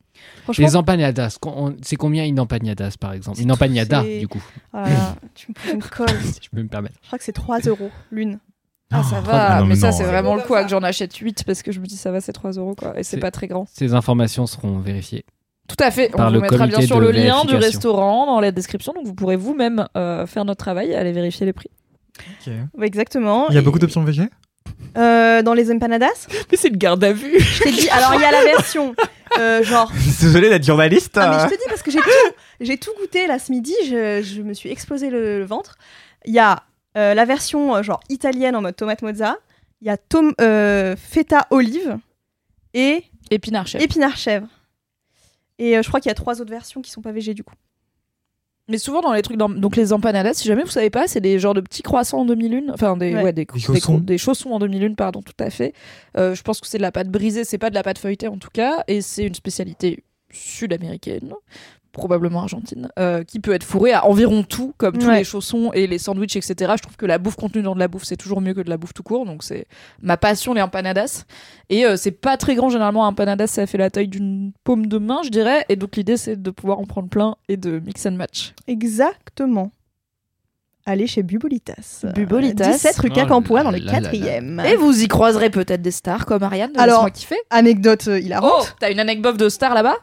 Les 0.58 0.76
empanadas, 0.76 1.38
c'est 1.82 1.96
combien 1.96 2.26
une 2.26 2.40
empanadas 2.40 2.96
par 3.00 3.14
exemple? 3.14 3.40
Une 3.40 3.52
empanada, 3.52 4.04
c'est- 4.04 4.20
du 4.20 4.28
coup, 4.28 4.44
oh 4.74 4.78
tu 5.36 5.48
me 5.50 5.54
poses 5.54 5.74
une 5.74 5.84
colle. 5.84 6.22
si 6.24 6.40
je 6.44 6.50
peux 6.50 6.62
me 6.62 6.68
permettre. 6.68 6.96
Je 7.02 7.08
crois 7.08 7.18
que 7.20 7.26
c'est 7.26 7.32
3 7.32 7.60
euros 7.62 7.90
l'une. 8.12 8.40
Ah, 8.94 9.04
ça 9.04 9.18
Oh, 9.20 9.26
va, 9.26 9.48
ah 9.56 9.60
non, 9.60 9.68
mais, 9.68 9.70
mais 9.70 9.80
ça, 9.80 9.92
c'est 9.94 10.04
ouais. 10.04 10.10
vraiment 10.10 10.36
le 10.36 10.42
coup 10.42 10.54
que 10.54 10.68
j'en 10.68 10.84
achète 10.84 11.16
8 11.16 11.44
parce 11.46 11.62
que 11.64 11.72
je 11.72 11.80
me 11.80 11.86
dis 11.86 11.96
ça 11.96 12.12
va, 12.12 12.20
c'est 12.20 12.34
3 12.34 12.52
euros 12.52 12.76
quoi, 12.76 13.00
et 13.00 13.04
c'est 13.04 13.18
pas 13.20 13.32
très 13.32 13.48
grand. 13.48 13.66
Ces 13.72 13.94
informations 13.94 14.46
seront 14.48 14.80
vérifiées. 14.80 15.24
Tout 15.70 15.78
à 15.82 15.92
fait, 15.92 16.10
Par 16.10 16.28
on 16.28 16.30
le 16.32 16.38
vous 16.40 16.42
mettra 16.42 16.68
bien 16.68 16.82
sûr 16.82 17.00
le 17.00 17.12
lien 17.12 17.46
du 17.46 17.56
restaurant 17.56 18.26
dans 18.26 18.42
la 18.42 18.52
description, 18.52 18.92
donc 18.94 19.06
vous 19.06 19.14
pourrez 19.16 19.38
vous-même 19.38 19.88
euh, 19.96 20.26
faire 20.28 20.44
notre 20.44 20.58
travail 20.62 20.90
et 20.92 20.96
aller 20.96 21.14
vérifier 21.14 21.46
les 21.46 21.54
prix. 21.54 21.70
Ok. 22.46 22.52
Ouais, 22.78 22.88
exactement. 22.88 23.48
Il 23.48 23.54
y 23.54 23.58
a 23.58 23.62
Et- 23.62 23.64
beaucoup 23.64 23.80
d'options 23.80 24.04
végé? 24.04 24.24
Euh, 24.98 25.42
dans 25.42 25.54
les 25.54 25.72
empanadas 25.72 26.28
Mais 26.52 26.58
c'est 26.58 26.70
le 26.70 26.78
garde 26.78 27.04
à 27.04 27.14
vue 27.14 27.40
Je 27.40 27.64
t'ai 27.64 27.72
dit, 27.72 27.90
alors 27.90 28.14
il 28.16 28.22
y 28.22 28.26
a 28.26 28.32
la 28.32 28.44
version 28.44 28.94
euh, 29.40 29.64
genre. 29.64 29.92
Désolé 30.22 30.50
d'être 30.50 30.66
journaliste. 30.66 31.18
Ah, 31.18 31.30
mais 31.30 31.40
je 31.50 31.56
te 31.56 31.62
dis 31.62 31.70
parce 31.70 31.82
que 31.82 31.92
j'ai 31.92 32.00
tout, 32.00 32.36
j'ai 32.60 32.78
tout 32.78 32.92
goûté 33.00 33.28
là 33.28 33.40
ce 33.40 33.52
midi, 33.52 33.74
je, 33.86 34.22
je 34.22 34.42
me 34.42 34.54
suis 34.54 34.70
explosé 34.70 35.10
le, 35.10 35.40
le 35.40 35.46
ventre. 35.46 35.78
Il 36.26 36.34
y 36.34 36.40
a 36.40 36.64
euh, 36.98 37.14
la 37.14 37.24
version 37.26 37.76
euh, 37.76 37.84
genre 37.84 38.02
italienne 38.10 38.56
en 38.56 38.62
mode 38.62 38.76
tomate 38.76 39.02
mozza, 39.02 39.38
il 39.82 39.88
y 39.88 39.90
a 39.90 39.96
tom, 39.98 40.34
euh, 40.42 40.96
feta 40.98 41.48
olive 41.52 41.98
et 42.74 43.04
Épinard 43.30 43.68
chef. 43.68 43.82
épinard 43.82 44.18
chèvre. 44.18 44.48
Et 45.58 45.78
euh, 45.78 45.82
je 45.82 45.88
crois 45.88 46.02
qu'il 46.02 46.10
y 46.10 46.12
a 46.12 46.16
trois 46.16 46.42
autres 46.42 46.52
versions 46.52 46.82
qui 46.82 46.92
sont 46.92 47.02
pas 47.02 47.14
végé 47.14 47.34
du 47.34 47.44
coup. 47.46 47.56
Mais 48.72 48.78
souvent 48.78 49.02
dans 49.02 49.12
les 49.14 49.22
trucs, 49.22 49.38
dans- 49.38 49.50
donc 49.50 49.76
les 49.76 49.92
empanadas, 49.94 50.34
si 50.36 50.48
jamais 50.48 50.64
vous 50.64 50.70
savez 50.72 50.90
pas, 50.90 51.06
c'est 51.08 51.20
des 51.22 51.38
genres 51.40 51.54
de 51.54 51.62
petits 51.62 51.84
croissants 51.84 52.20
en 52.22 52.26
demi-lune, 52.26 52.72
enfin 52.74 52.96
des, 52.98 53.14
Ouais. 53.14 53.24
ouais, 53.24 53.34
des, 53.34 53.44
Des 53.46 53.54
des 53.54 53.60
chaussons. 53.60 53.98
des 54.00 54.18
chaussons 54.18 54.52
en 54.52 54.60
demi-lune, 54.60 54.96
pardon, 54.96 55.22
tout 55.22 55.34
à 55.40 55.50
fait. 55.50 55.74
Euh, 56.18 56.34
je 56.34 56.42
pense 56.42 56.62
que 56.62 56.68
c'est 56.68 56.78
de 56.78 56.82
la 56.82 56.92
pâte 56.92 57.10
brisée, 57.10 57.44
c'est 57.44 57.58
pas 57.58 57.70
de 57.70 57.76
la 57.76 57.84
pâte 57.84 57.98
feuilletée 58.00 58.28
en 58.30 58.38
tout 58.38 58.50
cas, 58.52 58.84
et 58.88 59.02
c'est 59.02 59.26
une 59.26 59.36
spécialité 59.36 60.04
sud-américaine, 60.32 61.34
probablement 61.92 62.42
argentine, 62.42 62.90
euh, 63.00 63.24
qui 63.24 63.40
peut 63.40 63.54
être 63.54 63.64
fourrée 63.64 63.94
à 63.94 64.06
environ 64.06 64.44
tout, 64.44 64.74
comme 64.78 64.98
tous 64.98 65.08
Ouais. 65.08 65.20
les 65.20 65.24
chaussons 65.24 65.72
et 65.74 65.88
les 65.88 65.98
sandwichs, 65.98 66.36
etc. 66.36 66.74
Je 66.78 66.82
trouve 66.84 66.96
que 66.98 67.06
la 67.06 67.18
bouffe 67.18 67.36
contenue 67.36 67.64
dans 67.64 67.76
de 67.76 67.80
la 67.80 67.88
bouffe, 67.88 68.04
c'est 68.06 68.18
toujours 68.18 68.42
mieux 68.42 68.54
que 68.54 68.62
de 68.62 68.70
la 68.70 68.78
bouffe 68.78 68.94
tout 68.94 69.04
court, 69.04 69.26
donc 69.26 69.44
c'est 69.44 69.66
ma 70.02 70.18
passion, 70.18 70.54
les 70.54 70.62
empanadas. 70.62 71.26
Et 71.70 71.86
euh, 71.86 71.96
c'est 71.98 72.12
pas 72.12 72.38
très 72.38 72.56
grand, 72.56 72.70
généralement, 72.70 73.06
un 73.06 73.10
empanadas, 73.10 73.48
ça 73.48 73.68
fait 73.68 73.78
la 73.78 73.90
taille 73.90 74.08
d'une 74.08 74.52
paume 74.64 74.86
de 74.88 74.98
main, 74.98 75.20
je 75.24 75.30
dirais, 75.30 75.66
et 75.70 75.76
donc 75.76 75.96
l'idée, 75.96 76.18
c'est 76.18 76.42
de 76.42 76.50
pouvoir 76.52 76.80
en 76.80 76.86
prendre 76.86 77.10
plein 77.10 77.36
et 77.50 77.58
de 77.58 77.80
mix 77.80 78.06
and 78.06 78.12
match. 78.12 78.54
Exactement. 78.68 79.72
Allez 80.92 81.08
chez 81.08 81.24
Bubolitas. 81.24 82.06
Bubolitas. 82.16 82.72
17 82.74 82.98
rue 82.98 83.08
Oh 83.12 83.14
Quincampoix 83.16 83.64
dans 83.64 83.72
là 83.72 83.78
le 83.80 83.86
là 83.86 83.94
là 83.94 84.00
là. 84.02 84.12
4e. 84.12 84.66
Et 84.66 84.76
vous 84.76 85.02
y 85.02 85.08
croiserez 85.08 85.50
peut-être 85.50 85.82
des 85.82 85.92
stars 85.92 86.26
comme 86.26 86.44
Ariane 86.44 86.74
de 86.74 86.80
Alors- 86.80 87.10
kiffer. 87.12 87.38
Anecdote 87.50 88.08
euh, 88.08 88.16
Oh, 88.22 88.26
hilarante. 88.26 88.76
t'as 88.80 88.92
une 88.92 89.00
anecdote 89.00 89.38
de 89.38 89.48
star 89.50 89.74
là-bas? 89.74 89.96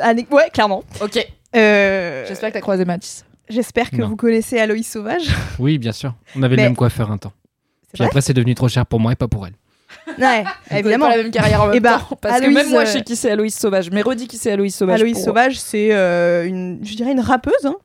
Ane- 0.00 0.26
Ouais, 0.30 0.50
clairement. 0.52 0.82
Ok. 1.00 1.24
Euh, 1.54 2.24
J'espère 2.26 2.48
que 2.48 2.54
t'as 2.54 2.60
croisé 2.60 2.84
Mathis. 2.84 3.24
J'espère 3.48 3.90
que 3.90 3.96
Non. 3.96 4.08
vous 4.08 4.16
connaissez 4.16 4.58
Aloïs 4.58 4.90
Sauvage. 4.90 5.22
Oui, 5.58 5.78
bien 5.78 5.92
sûr. 5.92 6.14
On 6.36 6.42
avait 6.42 6.56
Mais- 6.56 6.62
le 6.62 6.68
même 6.70 6.76
coiffeur 6.76 7.10
un 7.10 7.18
temps. 7.18 7.32
C'est 7.84 7.92
Puis 7.92 7.98
vrai 7.98 8.06
après, 8.06 8.20
c'est 8.22 8.32
devenu 8.34 8.54
trop 8.54 8.68
cher 8.68 8.86
pour 8.86 8.98
moi 9.00 9.12
et 9.12 9.16
pas 9.16 9.28
pour 9.28 9.46
elle. 9.46 9.52
Ouais, 10.18 10.42
évidemment. 10.70 11.06
pas 11.08 11.16
la 11.16 11.22
même 11.22 11.30
carrière 11.30 11.62
en 11.62 11.66
même 11.66 11.74
Eh 11.76 11.80
ben, 11.80 11.98
temps. 11.98 12.16
Parce 12.20 12.38
que 12.38 12.44
Aloïse, 12.44 12.56
même 12.56 12.70
moi, 12.70 12.82
euh, 12.82 12.86
je 12.86 12.90
sais 12.92 13.02
qui 13.02 13.14
c'est 13.14 13.30
Aloïs 13.30 13.54
Sauvage. 13.56 13.90
Mais 13.90 14.00
redis 14.02 14.26
qui 14.26 14.38
c'est 14.38 14.50
Aloïs 14.50 14.74
Sauvage. 14.74 15.00
Aloïs 15.00 15.14
pour- 15.14 15.24
Sauvage, 15.26 15.60
c'est 15.60 15.90
euh, 15.92 16.44
une, 16.46 16.80
je 16.82 16.96
dirais 16.96 17.12
une 17.12 17.20
rappeuse 17.20 17.52
hein, 17.64 17.76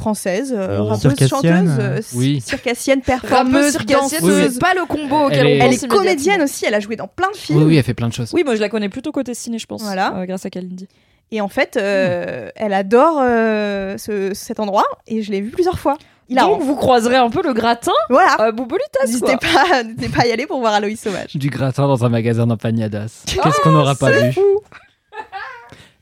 française, 0.00 0.52
euh, 0.56 0.82
rappeuse, 0.82 1.00
Circassienne. 1.16 1.68
chanteuse, 1.68 1.76
euh, 1.78 2.00
Oui. 2.18 2.40
circassienne, 2.40 3.00
performeuse, 3.02 3.72
circassienne, 3.72 4.20
danseuse. 4.22 4.52
c'est 4.54 4.58
pas 4.60 4.74
le 4.74 4.84
combo 4.86 5.26
auquel 5.26 5.38
Elle 5.40 5.46
on 5.46 5.48
est- 5.50 5.58
pense 5.58 5.82
Elle 5.82 5.84
est 5.84 5.88
comédienne 5.88 6.42
aussi, 6.42 6.64
elle 6.66 6.74
a 6.74 6.80
joué 6.80 6.96
dans 6.96 7.06
plein 7.06 7.30
de 7.30 7.36
films. 7.36 7.58
Oui, 7.58 7.64
oui, 7.64 7.76
elle 7.76 7.84
fait 7.84 7.94
plein 7.94 8.08
de 8.08 8.12
choses. 8.14 8.30
Oui, 8.32 8.42
moi 8.44 8.54
je 8.56 8.60
la 8.60 8.68
connais 8.68 8.88
plutôt 8.88 9.12
côté 9.12 9.34
ciné, 9.34 9.58
je 9.58 9.66
pense. 9.66 9.82
Voilà. 9.82 10.14
euh, 10.16 10.24
grâce 10.26 10.44
à 10.46 10.50
Kalindi. 10.50 10.88
Et 11.32 11.40
en 11.40 11.48
fait, 11.48 11.76
euh, 11.76 12.48
elle 12.56 12.72
adore 12.74 13.20
euh, 13.22 13.96
ce- 13.98 14.32
cet 14.34 14.58
endroit 14.58 14.86
et 15.06 15.22
je 15.22 15.30
l'ai 15.30 15.40
vu 15.40 15.50
plusieurs 15.50 15.78
fois. 15.78 15.96
Il 16.28 16.38
a 16.38 16.42
Donc 16.42 16.62
vous 16.62 16.76
croiserez 16.76 17.16
un 17.16 17.28
peu 17.28 17.42
le 17.42 17.52
gratin 17.52 17.92
Voilà. 18.08 18.32
à 18.40 18.52
Boubolitas. 18.52 19.04
N'hésitez 19.06 19.36
pas, 19.36 19.64
pas 20.16 20.22
à 20.22 20.26
y 20.26 20.32
aller 20.32 20.46
pour 20.46 20.60
voir 20.60 20.72
Aloïs 20.74 21.00
Sauvage. 21.00 21.34
Du 21.36 21.50
gratin 21.50 21.86
dans 21.88 22.04
un 22.04 22.08
magasin 22.08 22.46
d'empanadas. 22.46 23.24
Oh, 23.36 23.40
Qu'est-ce 23.44 23.60
qu'on 23.62 23.72
n'aura 23.72 23.94
pas 23.96 24.10
vu 24.10 24.32
fou. 24.32 24.40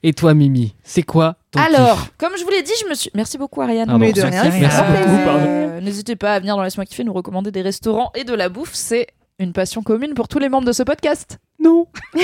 Et 0.02 0.12
toi, 0.12 0.32
Mimi, 0.34 0.74
c'est 0.84 1.02
quoi 1.02 1.36
ton 1.50 1.60
Alors, 1.60 2.00
kiff 2.02 2.12
comme 2.18 2.32
je 2.38 2.44
vous 2.44 2.50
l'ai 2.50 2.62
dit, 2.62 2.72
je 2.84 2.88
me 2.88 2.94
suis. 2.94 3.10
Merci 3.14 3.36
beaucoup, 3.38 3.60
Ariane. 3.60 3.96
Mais 3.98 4.12
de 4.12 4.22
merci. 4.22 4.64
Euh, 4.64 5.80
N'hésitez 5.80 6.14
pas 6.16 6.34
à 6.34 6.38
venir 6.40 6.56
dans 6.56 6.62
Laisse-moi 6.62 6.84
kiffer, 6.84 7.04
nous 7.04 7.12
recommander 7.12 7.50
des 7.50 7.62
restaurants 7.62 8.10
et 8.14 8.24
de 8.24 8.34
la 8.34 8.48
bouffe. 8.48 8.74
C'est 8.74 9.08
une 9.40 9.52
passion 9.52 9.82
commune 9.82 10.14
pour 10.14 10.28
tous 10.28 10.38
les 10.38 10.48
membres 10.48 10.66
de 10.66 10.72
ce 10.72 10.82
podcast. 10.82 11.38
Non. 11.60 11.86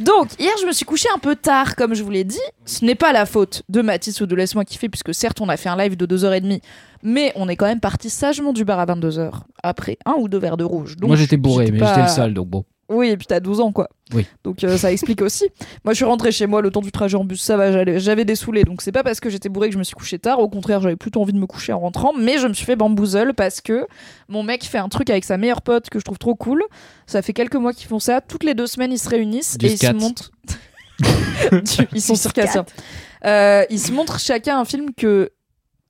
Donc, 0.00 0.28
hier, 0.38 0.52
je 0.60 0.66
me 0.66 0.72
suis 0.72 0.84
couchée 0.84 1.08
un 1.14 1.18
peu 1.18 1.34
tard, 1.34 1.76
comme 1.76 1.94
je 1.94 2.02
vous 2.02 2.10
l'ai 2.10 2.24
dit. 2.24 2.38
Ce 2.64 2.84
n'est 2.84 2.94
pas 2.94 3.12
la 3.12 3.26
faute 3.26 3.62
de 3.68 3.82
Mathis 3.82 4.20
ou 4.20 4.26
de 4.26 4.34
Laisse-moi 4.34 4.64
kiffer, 4.64 4.88
puisque 4.88 5.14
certes, 5.14 5.40
on 5.40 5.48
a 5.48 5.56
fait 5.56 5.68
un 5.68 5.76
live 5.76 5.96
de 5.96 6.06
2h30, 6.16 6.60
mais 7.02 7.32
on 7.36 7.48
est 7.48 7.56
quand 7.56 7.66
même 7.66 7.80
parti 7.80 8.10
sagement 8.10 8.52
du 8.52 8.64
bar 8.64 8.78
à 8.78 8.86
22h, 8.86 9.30
après 9.62 9.98
un 10.06 10.14
ou 10.18 10.28
deux 10.28 10.38
verres 10.38 10.56
de 10.56 10.64
rouge. 10.64 10.96
Donc, 10.96 11.08
Moi, 11.08 11.16
j'étais 11.16 11.36
bourré, 11.36 11.70
mais 11.72 11.78
pas- 11.78 11.88
j'étais 11.88 12.02
le 12.02 12.08
seul, 12.08 12.34
donc 12.34 12.48
bon. 12.48 12.64
Oui, 12.92 13.08
et 13.08 13.16
puis 13.16 13.26
t'as 13.26 13.40
12 13.40 13.60
ans, 13.60 13.72
quoi. 13.72 13.88
Oui. 14.14 14.26
Donc 14.44 14.62
euh, 14.64 14.76
ça 14.76 14.92
explique 14.92 15.22
aussi. 15.22 15.48
Moi, 15.84 15.92
je 15.94 15.96
suis 15.96 16.04
rentrée 16.04 16.30
chez 16.32 16.46
moi 16.46 16.60
le 16.60 16.70
temps 16.70 16.82
du 16.82 16.92
trajet 16.92 17.16
en 17.16 17.24
bus, 17.24 17.40
ça 17.42 17.56
va, 17.56 17.84
j'avais 17.98 18.24
des 18.24 18.34
saoulés. 18.36 18.64
Donc 18.64 18.82
c'est 18.82 18.92
pas 18.92 19.02
parce 19.02 19.20
que 19.20 19.30
j'étais 19.30 19.48
bourrée 19.48 19.68
que 19.68 19.74
je 19.74 19.78
me 19.78 19.84
suis 19.84 19.94
couchée 19.94 20.18
tard. 20.18 20.38
Au 20.40 20.48
contraire, 20.48 20.80
j'avais 20.80 20.96
plutôt 20.96 21.22
envie 21.22 21.32
de 21.32 21.38
me 21.38 21.46
coucher 21.46 21.72
en 21.72 21.80
rentrant. 21.80 22.12
Mais 22.18 22.38
je 22.38 22.46
me 22.46 22.52
suis 22.52 22.66
fait 22.66 22.76
bamboozle 22.76 23.32
parce 23.34 23.60
que 23.60 23.86
mon 24.28 24.42
mec 24.42 24.64
fait 24.64 24.78
un 24.78 24.88
truc 24.88 25.08
avec 25.10 25.24
sa 25.24 25.38
meilleure 25.38 25.62
pote 25.62 25.88
que 25.88 25.98
je 25.98 26.04
trouve 26.04 26.18
trop 26.18 26.34
cool. 26.34 26.62
Ça 27.06 27.22
fait 27.22 27.32
quelques 27.32 27.56
mois 27.56 27.72
qu'ils 27.72 27.88
font 27.88 27.98
ça. 28.00 28.20
Toutes 28.20 28.44
les 28.44 28.54
deux 28.54 28.66
semaines, 28.66 28.92
ils 28.92 28.98
se 28.98 29.08
réunissent 29.08 29.56
Du 29.58 29.66
et 29.66 29.72
ils 29.72 29.78
se 29.78 29.86
montrent. 30.00 30.30
Du- 31.00 31.88
ils 31.94 32.02
sont 32.02 32.14
circassiens. 32.14 32.64
Euh, 33.24 33.64
ils 33.70 33.80
se 33.80 33.92
montrent 33.92 34.18
chacun 34.20 34.58
un 34.60 34.64
film 34.64 34.92
que 34.94 35.30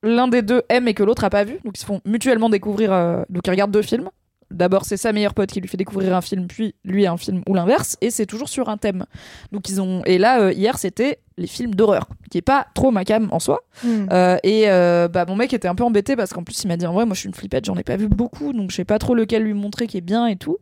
l'un 0.03 0.29
des 0.29 0.43
deux 0.43 0.63
aime 0.69 0.89
et 0.89 0.95
que 0.95 1.03
l'autre 1.03 1.25
a 1.25 1.31
pas 1.31 1.45
vu. 1.45 1.59
Donc 1.65 1.77
ils 1.77 1.81
se 1.81 1.85
font 1.87 2.01
mutuellement 2.05 2.51
découvrir. 2.51 2.93
euh, 2.93 3.23
Donc 3.31 3.43
ils 3.47 3.51
regardent 3.51 3.73
deux 3.73 3.83
films. 3.83 4.09
D'abord, 4.53 4.85
c'est 4.85 4.97
sa 4.97 5.13
meilleure 5.13 5.35
pote 5.35 5.51
qui 5.51 5.61
lui 5.61 5.69
fait 5.69 5.77
découvrir 5.77 6.15
un 6.15 6.21
film, 6.21 6.47
puis 6.47 6.75
lui 6.85 7.07
un 7.07 7.17
film 7.17 7.43
ou 7.49 7.55
l'inverse, 7.55 7.97
et 8.01 8.11
c'est 8.11 8.27
toujours 8.27 8.49
sur 8.49 8.69
un 8.69 8.77
thème. 8.77 9.07
Donc 9.51 9.69
ils 9.69 9.81
ont 9.81 10.03
et 10.05 10.19
là 10.19 10.41
euh, 10.41 10.53
hier 10.53 10.79
c'était 10.79 11.19
les 11.39 11.47
films 11.47 11.75
d'horreur, 11.75 12.09
qui 12.31 12.39
est 12.39 12.43
pas 12.43 12.67
trop 12.75 12.91
ma 12.91 13.05
cam 13.05 13.29
en 13.33 13.39
soi. 13.39 13.61
Hmm. 13.83 14.07
Euh, 14.13 14.37
et 14.43 14.71
euh, 14.71 15.09
bah 15.09 15.25
mon 15.27 15.37
mec 15.37 15.53
était 15.53 15.69
un 15.69 15.75
peu 15.75 15.85
embêté 15.85 16.17
parce 16.17 16.33
qu'en 16.33 16.45
plus 16.45 16.63
il 16.63 16.69
m'a 16.69 16.77
dit 16.77 16.87
en 16.87 16.93
vrai 16.93 17.07
moi 17.07 17.15
je 17.15 17.21
suis 17.21 17.29
une 17.29 17.35
flippette, 17.35 17.65
j'en 17.65 17.77
ai 17.77 17.85
pas 17.85 17.97
vu 17.97 18.09
beaucoup, 18.09 18.53
donc 18.53 18.71
je 18.71 18.77
sais 18.77 18.85
pas 18.85 18.99
trop 18.99 19.15
lequel 19.15 19.45
lui 19.45 19.55
montrer 19.55 19.87
qui 19.87 19.97
est 19.97 20.03
bien 20.03 20.27
et 20.27 20.37
tout. 20.37 20.59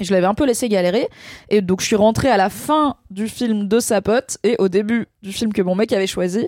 Et 0.00 0.04
je 0.04 0.12
l'avais 0.14 0.26
un 0.26 0.34
peu 0.34 0.46
laissé 0.46 0.68
galérer. 0.68 1.08
Et 1.48 1.60
donc 1.60 1.80
je 1.80 1.86
suis 1.86 1.96
rentrée 1.96 2.28
à 2.28 2.36
la 2.36 2.50
fin 2.50 2.96
du 3.10 3.28
film 3.28 3.68
de 3.68 3.80
sa 3.80 4.00
pote 4.00 4.38
et 4.44 4.54
au 4.58 4.68
début 4.68 5.06
du 5.22 5.32
film 5.32 5.52
que 5.52 5.62
mon 5.62 5.74
mec 5.74 5.92
avait 5.92 6.06
choisi. 6.06 6.46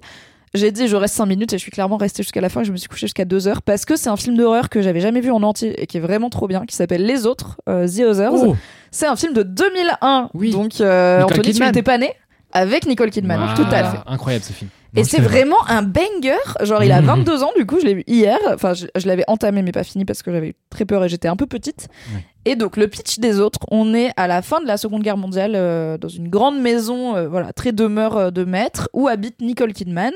J'ai 0.52 0.72
dit 0.72 0.88
je 0.88 0.96
reste 0.96 1.14
5 1.14 1.26
minutes 1.26 1.52
et 1.52 1.58
je 1.58 1.62
suis 1.62 1.70
clairement 1.70 1.96
restée 1.96 2.22
jusqu'à 2.24 2.40
la 2.40 2.48
fin 2.48 2.62
et 2.62 2.64
je 2.64 2.72
me 2.72 2.76
suis 2.76 2.88
couchée 2.88 3.06
jusqu'à 3.06 3.24
2 3.24 3.46
heures 3.46 3.62
parce 3.62 3.84
que 3.84 3.94
c'est 3.96 4.08
un 4.08 4.16
film 4.16 4.36
d'horreur 4.36 4.68
que 4.68 4.82
j'avais 4.82 5.00
jamais 5.00 5.20
vu 5.20 5.30
en 5.30 5.42
entier 5.44 5.80
et 5.80 5.86
qui 5.86 5.98
est 5.98 6.00
vraiment 6.00 6.28
trop 6.30 6.48
bien 6.48 6.66
qui 6.66 6.74
s'appelle 6.74 7.06
Les 7.06 7.24
Autres, 7.26 7.60
euh, 7.68 7.86
The 7.86 8.00
Others. 8.00 8.32
Oh, 8.32 8.56
C'est 8.90 9.06
un 9.06 9.14
film 9.16 9.32
de 9.32 9.42
2001. 9.44 10.30
Oui. 10.34 10.50
Donc 10.50 10.80
euh, 10.80 11.22
Anthony 11.22 11.42
tu 11.42 11.50
Kidman. 11.52 11.68
n'étais 11.68 11.82
pas 11.82 11.98
né 11.98 12.12
avec 12.52 12.86
Nicole 12.86 13.10
Kidman. 13.10 13.54
Tout 13.54 13.62
à 13.70 13.84
fait. 13.92 13.98
Incroyable 14.06 14.44
ce 14.44 14.52
film. 14.52 14.70
Et 14.96 14.98
Non, 14.98 15.04
c'est 15.04 15.10
c'est 15.18 15.22
vrai. 15.22 15.38
vraiment 15.38 15.64
un 15.68 15.82
banger. 15.82 16.34
Genre, 16.62 16.82
il 16.82 16.90
a 16.90 17.00
22 17.00 17.44
ans, 17.44 17.52
du 17.56 17.64
coup, 17.64 17.78
je 17.80 17.86
l'ai 17.86 17.94
vu 17.94 18.02
hier. 18.08 18.38
Enfin, 18.52 18.74
je, 18.74 18.86
je 18.96 19.06
l'avais 19.06 19.22
entamé, 19.28 19.62
mais 19.62 19.70
pas 19.70 19.84
fini 19.84 20.04
parce 20.04 20.20
que 20.24 20.32
j'avais 20.32 20.48
eu 20.48 20.54
très 20.68 20.84
peur 20.84 21.04
et 21.04 21.08
j'étais 21.08 21.28
un 21.28 21.36
peu 21.36 21.46
petite. 21.46 21.86
Ouais. 22.12 22.24
Et 22.46 22.56
donc 22.56 22.78
le 22.78 22.88
pitch 22.88 23.18
des 23.18 23.38
autres, 23.38 23.58
on 23.70 23.92
est 23.92 24.12
à 24.16 24.26
la 24.26 24.40
fin 24.40 24.62
de 24.62 24.66
la 24.66 24.78
Seconde 24.78 25.02
Guerre 25.02 25.18
mondiale 25.18 25.52
euh, 25.54 25.98
dans 25.98 26.08
une 26.08 26.28
grande 26.28 26.58
maison, 26.58 27.14
euh, 27.14 27.28
voilà, 27.28 27.52
très 27.52 27.72
demeure 27.72 28.16
euh, 28.16 28.30
de 28.30 28.44
maître, 28.44 28.88
où 28.94 29.08
habite 29.08 29.42
Nicole 29.42 29.74
Kidman 29.74 30.12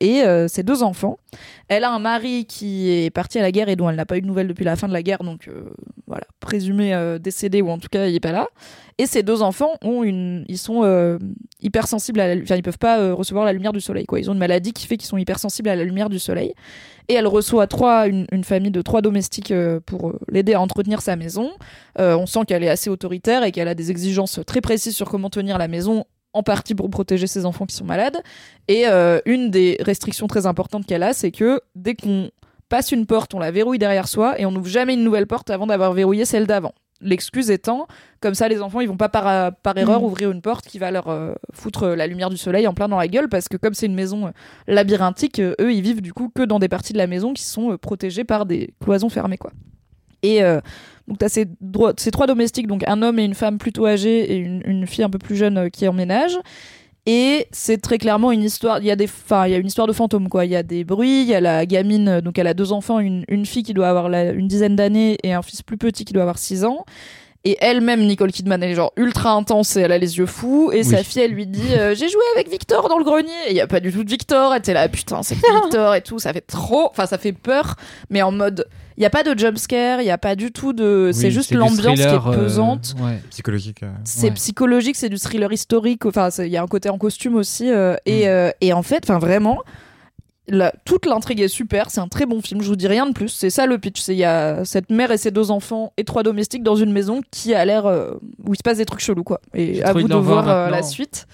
et 0.00 0.22
ses 0.48 0.62
deux 0.62 0.82
enfants. 0.82 1.18
Elle 1.68 1.84
a 1.84 1.90
un 1.90 1.98
mari 1.98 2.44
qui 2.44 2.90
est 2.90 3.10
parti 3.10 3.38
à 3.38 3.42
la 3.42 3.50
guerre 3.50 3.68
et 3.68 3.76
dont 3.76 3.88
elle 3.88 3.96
n'a 3.96 4.06
pas 4.06 4.18
eu 4.18 4.20
de 4.20 4.26
nouvelles 4.26 4.48
depuis 4.48 4.64
la 4.64 4.76
fin 4.76 4.88
de 4.88 4.92
la 4.92 5.02
guerre, 5.02 5.22
donc 5.22 5.48
voilà, 6.06 6.24
présumé 6.40 7.16
décédé 7.20 7.62
ou 7.62 7.70
en 7.70 7.78
tout 7.78 7.88
cas 7.90 8.06
il 8.06 8.14
est 8.14 8.20
pas 8.20 8.32
là. 8.32 8.48
Et 8.98 9.06
ses 9.06 9.22
deux 9.22 9.42
enfants 9.42 9.72
ont 9.82 10.04
une, 10.04 10.44
ils 10.48 10.58
sont 10.58 11.18
hypersensibles 11.60 12.20
à 12.20 12.34
enfin 12.42 12.56
ils 12.56 12.62
peuvent 12.62 12.78
pas 12.78 13.12
recevoir 13.14 13.44
la 13.44 13.52
lumière 13.52 13.72
du 13.72 13.80
soleil, 13.80 14.06
quoi. 14.06 14.20
Ils 14.20 14.30
ont 14.30 14.34
une 14.34 14.38
maladie 14.38 14.72
qui 14.72 14.86
fait 14.86 14.96
qu'ils 14.96 15.08
sont 15.08 15.18
hypersensibles 15.18 15.68
à 15.68 15.76
la 15.76 15.84
lumière 15.84 16.08
du 16.08 16.18
soleil. 16.18 16.54
Et 17.08 17.14
elle 17.14 17.26
reçoit 17.26 17.66
trois, 17.66 18.06
une, 18.06 18.44
famille 18.44 18.70
de 18.70 18.80
trois 18.80 19.02
domestiques 19.02 19.52
pour 19.86 20.14
l'aider 20.28 20.54
à 20.54 20.60
entretenir 20.60 21.02
sa 21.02 21.16
maison. 21.16 21.50
Euh, 21.98 22.16
on 22.16 22.26
sent 22.26 22.40
qu'elle 22.46 22.62
est 22.64 22.70
assez 22.70 22.90
autoritaire 22.90 23.44
et 23.44 23.52
qu'elle 23.52 23.68
a 23.68 23.74
des 23.74 23.90
exigences 23.90 24.40
très 24.46 24.60
précises 24.60 24.96
sur 24.96 25.08
comment 25.10 25.30
tenir 25.30 25.58
la 25.58 25.68
maison, 25.68 26.04
en 26.32 26.42
partie 26.42 26.74
pour 26.74 26.90
protéger 26.90 27.26
ses 27.28 27.46
enfants 27.46 27.64
qui 27.64 27.76
sont 27.76 27.84
malades. 27.84 28.20
Et 28.68 28.88
euh, 28.88 29.20
une 29.24 29.50
des 29.50 29.76
restrictions 29.80 30.26
très 30.26 30.46
importantes 30.46 30.84
qu'elle 30.84 31.04
a, 31.04 31.12
c'est 31.12 31.30
que 31.30 31.60
dès 31.76 31.94
qu'on 31.94 32.30
passe 32.68 32.90
une 32.90 33.06
porte, 33.06 33.34
on 33.34 33.38
la 33.38 33.52
verrouille 33.52 33.78
derrière 33.78 34.08
soi 34.08 34.40
et 34.40 34.44
on 34.44 34.50
n'ouvre 34.50 34.68
jamais 34.68 34.94
une 34.94 35.04
nouvelle 35.04 35.28
porte 35.28 35.50
avant 35.50 35.66
d'avoir 35.68 35.92
verrouillé 35.92 36.24
celle 36.24 36.46
d'avant. 36.46 36.72
L'excuse 37.00 37.50
étant, 37.50 37.86
comme 38.20 38.34
ça 38.34 38.48
les 38.48 38.62
enfants 38.62 38.80
ils 38.80 38.88
vont 38.88 38.96
pas 38.96 39.08
par, 39.08 39.52
par 39.56 39.76
erreur 39.76 40.00
Mhm. 40.00 40.06
ouvrir 40.06 40.30
une 40.30 40.40
porte 40.40 40.64
qui 40.66 40.78
va 40.78 40.90
leur 40.90 41.08
euh, 41.08 41.34
foutre 41.52 41.88
la 41.88 42.06
lumière 42.06 42.30
du 42.30 42.36
soleil 42.36 42.66
en 42.66 42.72
plein 42.72 42.88
dans 42.88 42.96
la 42.96 43.08
gueule 43.08 43.28
parce 43.28 43.48
que 43.48 43.56
comme 43.56 43.74
c'est 43.74 43.86
une 43.86 43.94
maison 43.94 44.32
labyrinthique, 44.66 45.38
euh, 45.38 45.54
eux 45.60 45.72
ils 45.72 45.82
vivent 45.82 46.00
du 46.00 46.12
coup 46.12 46.30
que 46.34 46.42
dans 46.42 46.58
des 46.58 46.68
parties 46.68 46.92
de 46.94 46.98
la 46.98 47.06
maison 47.06 47.32
qui 47.32 47.42
sont 47.44 47.76
protégées 47.76 48.24
par 48.24 48.46
des 48.46 48.74
cloisons 48.82 49.08
fermées 49.08 49.38
quoi. 49.38 49.52
Et 50.22 50.40
donc 51.08 51.18
ces, 51.28 51.46
dro- 51.60 51.92
ces 51.96 52.10
trois 52.10 52.26
domestiques, 52.26 52.66
donc 52.66 52.84
un 52.86 53.02
homme 53.02 53.18
et 53.18 53.24
une 53.24 53.34
femme 53.34 53.58
plutôt 53.58 53.86
âgés 53.86 54.32
et 54.32 54.36
une, 54.36 54.86
fille 54.86 55.04
un 55.04 55.10
peu 55.10 55.18
plus 55.18 55.36
jeune 55.36 55.58
euh, 55.58 55.68
qui 55.68 55.86
emménage. 55.86 56.38
Et 57.06 57.46
c'est 57.50 57.82
très 57.82 57.98
clairement 57.98 58.32
une 58.32 58.42
histoire. 58.42 58.78
Il 58.78 58.86
y 58.86 58.90
a 58.90 58.96
des, 58.96 59.04
enfin, 59.04 59.46
il 59.46 59.52
y 59.52 59.54
a 59.54 59.58
une 59.58 59.66
histoire 59.66 59.86
de 59.86 59.92
fantôme 59.92 60.30
quoi. 60.30 60.46
Il 60.46 60.50
y 60.50 60.56
a 60.56 60.62
des 60.62 60.84
bruits. 60.84 61.22
Il 61.22 61.28
y 61.28 61.34
a 61.34 61.40
la 61.40 61.66
gamine, 61.66 62.08
euh, 62.08 62.20
donc 62.22 62.38
elle 62.38 62.46
a 62.46 62.54
deux 62.54 62.72
enfants, 62.72 62.98
une, 63.00 63.46
fille 63.46 63.62
qui 63.62 63.74
doit 63.74 63.88
avoir 63.88 64.10
une 64.10 64.48
dizaine 64.48 64.76
d'années 64.76 65.18
et 65.22 65.34
un 65.34 65.42
fils 65.42 65.62
plus 65.62 65.76
petit 65.76 66.04
qui 66.06 66.14
doit 66.14 66.22
avoir 66.22 66.38
six 66.38 66.64
ans. 66.64 66.84
Et 67.46 67.58
elle-même, 67.60 68.06
Nicole 68.06 68.32
Kidman, 68.32 68.62
elle 68.62 68.70
est 68.70 68.74
genre 68.74 68.92
ultra 68.96 69.32
intense 69.32 69.76
et 69.76 69.82
elle 69.82 69.92
a 69.92 69.98
les 69.98 70.16
yeux 70.16 70.24
fous. 70.24 70.70
Et 70.72 70.82
sa 70.82 71.02
fille, 71.04 71.20
elle 71.22 71.32
lui 71.32 71.46
dit 71.46 71.74
euh, 71.74 71.94
J'ai 71.94 72.08
joué 72.08 72.22
avec 72.34 72.50
Victor 72.50 72.88
dans 72.88 72.96
le 72.98 73.04
grenier. 73.04 73.28
Et 73.48 73.50
il 73.50 73.56
y 73.56 73.60
a 73.60 73.66
pas 73.66 73.80
du 73.80 73.92
tout 73.92 74.02
de 74.02 74.08
Victor. 74.08 74.54
Elle 74.54 74.60
était 74.60 74.72
là, 74.72 74.88
putain, 74.88 75.22
c'est 75.22 75.34
Victor 75.34 75.94
et 75.94 76.00
tout. 76.00 76.18
Ça 76.18 76.32
fait 76.32 76.40
trop. 76.40 76.88
Enfin, 76.90 77.04
ça 77.04 77.18
fait 77.18 77.32
peur. 77.32 77.76
Mais 78.08 78.22
en 78.22 78.32
mode. 78.32 78.66
Il 78.96 79.02
y 79.02 79.06
a 79.06 79.10
pas 79.10 79.24
de 79.24 79.36
jump 79.38 79.58
scare. 79.58 80.00
Il 80.00 80.06
y 80.06 80.10
a 80.10 80.18
pas 80.18 80.36
du 80.36 80.52
tout 80.52 80.72
de. 80.72 81.10
c'est 81.12 81.30
juste 81.32 81.52
l'ambiance 81.52 81.96
qui 81.96 82.02
est 82.02 82.06
thriller, 82.06 82.28
euh, 82.28 82.36
pesante. 82.44 82.94
ouais. 83.02 83.20
Psychologique. 83.30 83.82
euh. 83.82 83.90
C'est 84.04 84.28
Ouais. 84.28 84.34
psychologique, 84.34 84.96
c'est 84.96 85.08
du 85.10 85.18
thriller 85.18 85.52
historique. 85.52 86.06
Enfin, 86.06 86.28
il 86.38 86.46
y 86.46 86.56
a 86.56 86.62
un 86.62 86.66
côté 86.68 86.88
en 86.88 86.96
costume 86.96 87.34
aussi. 87.36 87.70
euh, 87.70 87.96
et, 88.06 88.24
Mm. 88.24 88.28
euh, 88.28 88.50
et 88.62 88.72
en 88.72 88.82
fait, 88.82 89.02
enfin 89.04 89.18
vraiment, 89.18 89.58
la- 90.48 90.72
toute 90.84 91.06
l'intrigue 91.06 91.40
est 91.40 91.48
super. 91.48 91.90
C'est 91.90 92.00
un 92.00 92.08
très 92.08 92.26
bon 92.26 92.40
film. 92.42 92.60
Je 92.60 92.68
vous 92.68 92.76
dis 92.76 92.86
rien 92.86 93.06
de 93.06 93.12
plus. 93.12 93.28
C'est 93.28 93.50
ça 93.50 93.66
le 93.66 93.78
pitch. 93.78 94.00
C'est 94.00 94.14
il 94.14 94.18
y 94.18 94.24
a 94.24 94.64
cette 94.64 94.90
mère 94.90 95.10
et 95.10 95.16
ses 95.18 95.30
deux 95.30 95.50
enfants 95.50 95.92
et 95.96 96.04
trois 96.04 96.22
domestiques 96.22 96.62
dans 96.62 96.76
une 96.76 96.92
maison 96.92 97.20
qui 97.30 97.54
a 97.54 97.64
l'air 97.64 97.86
euh, 97.86 98.12
où 98.44 98.54
il 98.54 98.56
se 98.56 98.62
passe 98.62 98.78
des 98.78 98.84
trucs 98.84 99.00
chelous 99.00 99.24
quoi. 99.24 99.40
Et 99.54 99.82
à 99.82 99.92
vous 99.92 100.08
de 100.08 100.14
voir 100.14 100.48
euh, 100.48 100.70
la 100.70 100.82
suite. 100.82 101.26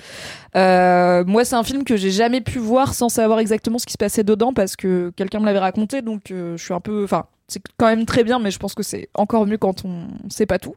Euh, 0.56 1.24
moi, 1.26 1.44
c'est 1.44 1.56
un 1.56 1.62
film 1.64 1.84
que 1.84 1.96
j'ai 1.96 2.10
jamais 2.10 2.40
pu 2.40 2.58
voir 2.58 2.94
sans 2.94 3.08
savoir 3.08 3.38
exactement 3.38 3.78
ce 3.78 3.86
qui 3.86 3.92
se 3.92 3.98
passait 3.98 4.24
dedans 4.24 4.52
parce 4.52 4.76
que 4.76 5.12
quelqu'un 5.16 5.40
me 5.40 5.46
l'avait 5.46 5.58
raconté. 5.58 6.02
Donc, 6.02 6.22
je 6.28 6.56
suis 6.56 6.74
un 6.74 6.80
peu, 6.80 7.04
enfin. 7.04 7.24
C'est 7.52 7.60
quand 7.78 7.86
même 7.86 8.06
très 8.06 8.22
bien, 8.22 8.38
mais 8.38 8.52
je 8.52 8.60
pense 8.60 8.74
que 8.76 8.84
c'est 8.84 9.08
encore 9.12 9.44
mieux 9.44 9.58
quand 9.58 9.84
on 9.84 10.06
sait 10.28 10.46
pas 10.46 10.60
tout. 10.60 10.76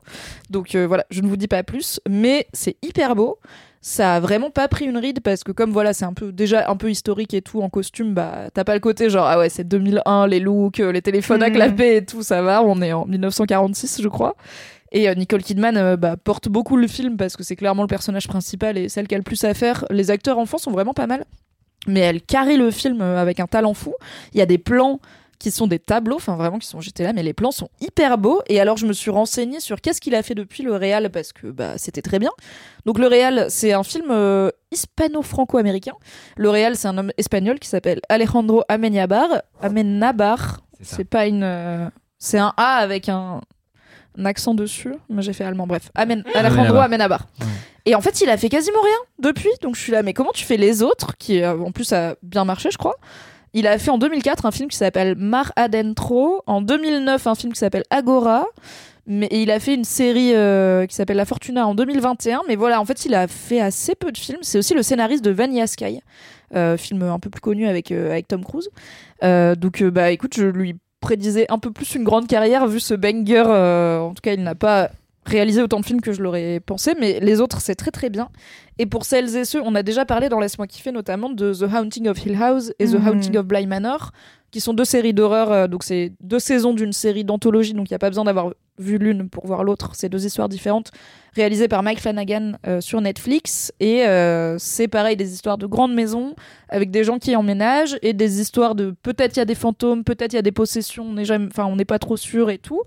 Donc 0.50 0.76
voilà, 0.76 1.06
je 1.12 1.22
ne 1.22 1.28
vous 1.28 1.38
dis 1.38 1.48
pas 1.48 1.62
plus, 1.62 2.00
mais 2.10 2.48
c'est 2.52 2.78
hyper 2.82 3.16
beau. 3.16 3.38
Ça 3.86 4.16
a 4.16 4.20
vraiment 4.22 4.50
pas 4.50 4.70
pris 4.70 4.86
une 4.86 4.98
ride 4.98 5.20
parce 5.20 5.44
que 5.44 5.52
comme 5.52 5.72
voilà, 5.72 5.92
c'est 5.92 6.06
un 6.06 6.14
peu 6.14 6.32
déjà 6.32 6.70
un 6.70 6.78
peu 6.78 6.90
historique 6.90 7.34
et 7.34 7.42
tout 7.42 7.62
en 7.62 7.68
costume, 7.70 8.14
bah 8.14 8.50
t'as 8.54 8.64
pas 8.64 8.76
le 8.76 8.80
côté 8.80 9.10
genre 9.10 9.26
ah 9.28 9.38
ouais 9.38 9.50
c'est 9.50 9.66
2001, 9.68 10.26
les 10.28 10.40
looks, 10.40 10.80
euh, 10.80 10.94
les 10.94 11.02
téléphones 11.02 11.44
à 11.44 11.50
Mhm. 11.50 11.54
clapper 11.56 11.96
et 11.98 12.06
tout, 12.06 12.24
ça 12.24 12.42
va. 12.42 12.64
On 12.64 12.82
est 12.82 12.94
en 12.94 13.06
1946 13.06 14.02
je 14.02 14.08
crois. 14.08 14.38
Et 14.94 15.10
euh, 15.10 15.16
Nicole 15.16 15.44
Kidman 15.44 15.76
euh, 15.76 15.98
bah, 15.98 16.16
porte 16.16 16.48
beaucoup 16.48 16.78
le 16.78 16.88
film 16.88 17.18
parce 17.18 17.36
que 17.36 17.44
c'est 17.44 17.58
clairement 17.58 17.82
le 17.84 17.90
personnage 17.90 18.30
principal 18.30 18.78
et 18.78 18.88
celle 18.88 19.06
qui 19.08 19.16
a 19.16 19.18
le 19.18 19.24
plus 19.26 19.44
à 19.44 19.54
faire. 19.54 19.84
Les 19.90 20.12
acteurs 20.12 20.38
enfants 20.38 20.60
sont 20.60 20.72
vraiment 20.72 20.94
pas 20.94 21.08
mal, 21.08 21.26
mais 21.86 22.00
elle 22.00 22.22
carry 22.22 22.56
le 22.56 22.72
film 22.72 23.02
avec 23.02 23.42
un 23.42 23.48
talent 23.48 23.74
fou. 23.74 23.94
Il 24.34 24.40
y 24.40 24.42
a 24.42 24.46
des 24.46 24.60
plans 24.60 25.02
qui 25.40 25.52
sont 25.52 25.68
des 25.68 25.80
tableaux, 25.80 26.16
enfin 26.16 26.36
vraiment 26.36 26.60
qui 26.60 26.68
sont 26.68 26.82
j'étais 26.82 27.04
là, 27.04 27.14
mais 27.14 27.24
les 27.24 27.34
plans 27.34 27.52
sont 27.52 27.70
hyper 27.82 28.18
beaux. 28.18 28.42
Et 28.48 28.60
alors 28.60 28.78
je 28.78 28.86
me 28.86 28.94
suis 28.94 29.12
renseignée 29.12 29.60
sur 29.60 29.82
qu'est-ce 29.82 30.02
qu'il 30.02 30.16
a 30.16 30.24
fait 30.24 30.36
depuis 30.36 30.64
le 30.64 30.76
Réal 30.76 31.10
parce 31.10 31.34
que 31.34 31.48
bah 31.48 31.78
c'était 31.78 32.02
très 32.02 32.20
bien. 32.20 32.32
Donc 32.86 33.00
le 33.00 33.08
Réal, 33.08 33.48
c'est 33.50 33.74
un 33.74 33.84
film 33.84 34.08
euh, 34.12 34.50
hispano-franco-américain. 34.72 35.94
Le 36.38 36.50
Réal, 36.50 36.76
c'est 36.76 36.88
un 36.88 36.98
homme 36.98 37.12
espagnol 37.18 37.60
qui 37.60 37.70
s'appelle 37.70 38.00
Alejandro 38.10 38.64
Amenabar. 38.68 39.28
Amenabar, 39.62 40.62
C'est 40.82 41.06
pas 41.06 41.28
une, 41.28 41.44
euh, 41.44 41.90
c'est 42.20 42.40
un 42.40 42.54
A 42.58 42.76
avec 42.78 43.10
un, 43.10 43.42
un 44.18 44.26
accent 44.26 44.54
dessus. 44.54 44.94
Moi 45.10 45.22
j'ai 45.22 45.34
fait 45.34 45.44
allemand. 45.44 45.68
Bref, 45.68 45.90
Amen, 45.96 46.24
Alejandro 46.34 46.78
Amenabar. 46.78 47.28
Ouais. 47.40 47.48
Et 47.86 47.96
en 47.96 48.02
fait, 48.02 48.22
il 48.22 48.30
a 48.30 48.38
fait 48.38 48.50
quasiment 48.50 48.82
rien 48.82 48.98
depuis. 49.20 49.50
Donc 49.62 49.76
je 49.76 49.82
suis 49.82 49.92
là, 49.92 50.04
mais 50.04 50.14
comment 50.14 50.32
tu 50.32 50.46
fais 50.46 50.58
les 50.58 50.82
autres 50.84 51.18
qui 51.18 51.42
euh, 51.42 51.58
en 51.58 51.72
plus 51.72 51.92
a 51.92 52.16
bien 52.24 52.46
marché, 52.46 52.70
je 52.72 52.78
crois. 52.78 52.96
Il 53.54 53.68
a 53.68 53.78
fait 53.78 53.92
en 53.92 53.98
2004 53.98 54.46
un 54.46 54.52
film 54.52 54.70
qui 54.70 54.78
s'appelle 54.78 55.16
Mar 55.16 55.52
Adentro, 55.56 56.42
en 56.48 56.62
2009 56.62 57.28
un 57.28 57.36
film 57.36 57.54
qui 57.54 57.60
s'appelle 57.60 57.84
Agora, 57.92 58.48
mais 59.06 59.28
et 59.28 59.42
il 59.42 59.52
a 59.52 59.60
fait 59.60 59.76
une 59.76 59.84
série 59.84 60.34
euh, 60.34 60.86
qui 60.86 60.96
s'appelle 60.96 61.18
La 61.18 61.26
Fortuna 61.26 61.68
en 61.68 61.76
2021. 61.76 62.42
Mais 62.48 62.56
voilà, 62.56 62.80
en 62.80 62.86
fait, 62.86 63.06
il 63.06 63.14
a 63.14 63.28
fait 63.28 63.60
assez 63.60 63.96
peu 63.96 64.12
de 64.12 64.18
films. 64.18 64.40
C'est 64.42 64.58
aussi 64.58 64.74
le 64.74 64.82
scénariste 64.82 65.24
de 65.24 65.32
Vanilla 65.32 65.68
Sky, 65.68 66.00
euh, 66.56 66.78
film 66.78 67.04
un 67.04 67.20
peu 67.20 67.30
plus 67.30 67.42
connu 67.42 67.68
avec, 67.68 67.92
euh, 67.92 68.12
avec 68.12 68.28
Tom 68.28 68.44
Cruise. 68.44 68.70
Donc, 69.22 69.84
bah 69.84 70.12
écoute, 70.12 70.34
je 70.36 70.46
lui 70.46 70.78
prédisais 71.00 71.46
un 71.50 71.60
peu 71.60 71.72
plus 71.72 71.96
une 71.96 72.04
grande 72.04 72.28
carrière 72.28 72.66
vu 72.68 72.80
ce 72.80 72.94
banger. 72.94 73.42
en 73.42 74.14
tout 74.14 74.22
cas, 74.22 74.34
il 74.34 74.44
n'a 74.44 74.56
pas 74.56 74.90
réalisé 75.26 75.62
autant 75.62 75.80
de 75.80 75.86
films 75.86 76.02
que 76.02 76.12
je 76.14 76.22
l'aurais 76.22 76.60
pensé, 76.60 76.94
mais 77.00 77.20
les 77.20 77.40
autres, 77.42 77.62
c'est 77.62 77.76
très 77.76 77.92
très 77.92 78.10
bien. 78.10 78.30
Et 78.80 78.86
pour 78.86 79.06
celles 79.06 79.36
et 79.38 79.46
ceux, 79.46 79.62
on 79.62 79.76
a 79.76 79.84
déjà 79.84 80.06
parlé 80.06 80.30
dans 80.30 80.40
Laisse-moi 80.40 80.68
kiffer 80.68 80.92
notamment 80.92 81.30
de 81.30 81.54
The 81.54 81.64
Haunting 81.74 82.08
of 82.08 82.26
Hill 82.26 82.36
House 82.42 82.74
et 82.80 82.88
The 82.88 82.94
Mhm. 82.96 83.08
Haunting 83.08 83.38
of 83.38 83.46
Bly 83.46 83.68
Manor, 83.68 84.12
qui 84.52 84.60
sont 84.60 84.74
deux 84.74 84.86
séries 84.86 85.14
d'horreur. 85.14 85.52
euh, 85.52 85.68
donc 85.68 85.84
c'est 85.84 86.12
deux 86.20 86.40
saisons 86.40 86.74
d'une 86.74 86.94
série 86.94 87.24
d'anthologie, 87.24 87.74
donc 87.74 87.90
il 87.90 87.94
n'y 87.94 87.96
a 87.96 88.00
pas 88.00 88.10
besoin 88.10 88.24
d'avoir 88.26 88.54
vu 88.80 88.98
l'une 88.98 89.30
pour 89.30 89.46
voir 89.46 89.64
l'autre. 89.64 89.92
C'est 89.94 90.10
deux 90.10 90.26
histoires 90.26 90.50
différentes, 90.50 90.92
réalisées 91.36 91.68
par 91.68 91.84
Mike 91.84 92.00
Flanagan 92.00 92.54
euh, 92.68 92.82
sur 92.82 93.02
Netflix. 93.02 93.72
Et 93.80 94.06
euh, 94.06 94.58
c'est 94.60 94.88
pareil, 94.88 95.16
des 95.16 95.34
histoires 95.34 95.58
de 95.58 95.66
grandes 95.66 95.94
maisons 95.94 96.36
avec 96.70 96.90
des 96.92 97.04
gens 97.04 97.20
qui 97.20 97.36
emménagent 97.36 97.98
et 98.02 98.14
des 98.14 98.42
histoires 98.42 98.74
de 98.76 98.96
peut-être 99.04 99.36
il 99.36 99.40
y 99.40 99.42
a 99.42 99.46
des 99.46 99.56
fantômes, 99.56 100.04
peut-être 100.04 100.34
il 100.34 100.38
y 100.38 100.40
a 100.40 100.44
des 100.44 100.52
possessions, 100.52 101.06
on 101.06 101.76
n'est 101.76 101.86
pas 101.86 102.00
trop 102.00 102.18
sûr 102.18 102.50
et 102.50 102.58
tout, 102.58 102.82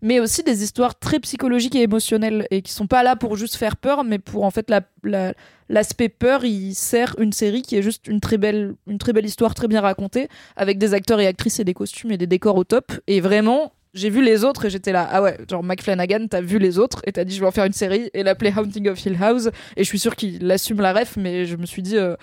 mais 0.00 0.20
aussi 0.20 0.42
des 0.42 0.62
histoires 0.62 0.98
très 0.98 1.18
psychologiques 1.20 1.74
et 1.74 1.82
émotionnelles 1.82 2.46
et 2.50 2.62
qui 2.62 2.72
sont 2.72 2.86
pas 2.86 3.02
là 3.02 3.16
pour 3.16 3.36
juste 3.36 3.56
faire 3.56 3.76
peur, 3.76 4.04
mais 4.04 4.18
pour 4.18 4.44
en 4.44 4.50
fait 4.50 4.70
la, 4.70 4.82
la- 5.02 5.34
l'aspect 5.68 6.08
peur, 6.08 6.44
il 6.44 6.74
sert 6.74 7.16
une 7.18 7.32
série 7.32 7.62
qui 7.62 7.76
est 7.76 7.82
juste 7.82 8.06
une 8.06 8.20
très 8.20 8.38
belle, 8.38 8.74
une 8.86 8.98
très 8.98 9.12
belle 9.12 9.26
histoire 9.26 9.54
très 9.54 9.68
bien 9.68 9.80
racontée 9.80 10.28
avec 10.54 10.78
des 10.78 10.94
acteurs 10.94 11.18
et 11.18 11.26
actrices 11.26 11.58
et 11.60 11.64
des 11.64 11.74
costumes 11.74 12.12
et 12.12 12.18
des 12.18 12.26
décors 12.26 12.56
au 12.56 12.64
top 12.64 12.92
et 13.06 13.20
vraiment. 13.20 13.72
J'ai 13.94 14.08
vu 14.08 14.22
les 14.22 14.42
autres 14.44 14.64
et 14.64 14.70
j'étais 14.70 14.92
là, 14.92 15.06
ah 15.10 15.22
ouais, 15.22 15.36
genre 15.50 15.62
Mike 15.62 15.82
Flanagan, 15.82 16.26
t'as 16.28 16.40
vu 16.40 16.58
les 16.58 16.78
autres 16.78 17.02
et 17.06 17.12
t'as 17.12 17.24
dit 17.24 17.34
je 17.34 17.40
vais 17.40 17.46
en 17.46 17.50
faire 17.50 17.66
une 17.66 17.72
série 17.74 18.08
et 18.14 18.22
l'appeler 18.22 18.52
Haunting 18.56 18.88
of 18.88 19.04
Hill 19.04 19.18
House 19.22 19.48
et 19.76 19.84
je 19.84 19.88
suis 19.88 19.98
sûre 19.98 20.16
qu'il 20.16 20.50
assume 20.50 20.80
la 20.80 20.94
ref, 20.94 21.16
mais 21.18 21.44
je 21.44 21.56
me 21.56 21.66
suis 21.66 21.82
dit, 21.82 21.98
euh, 21.98 22.16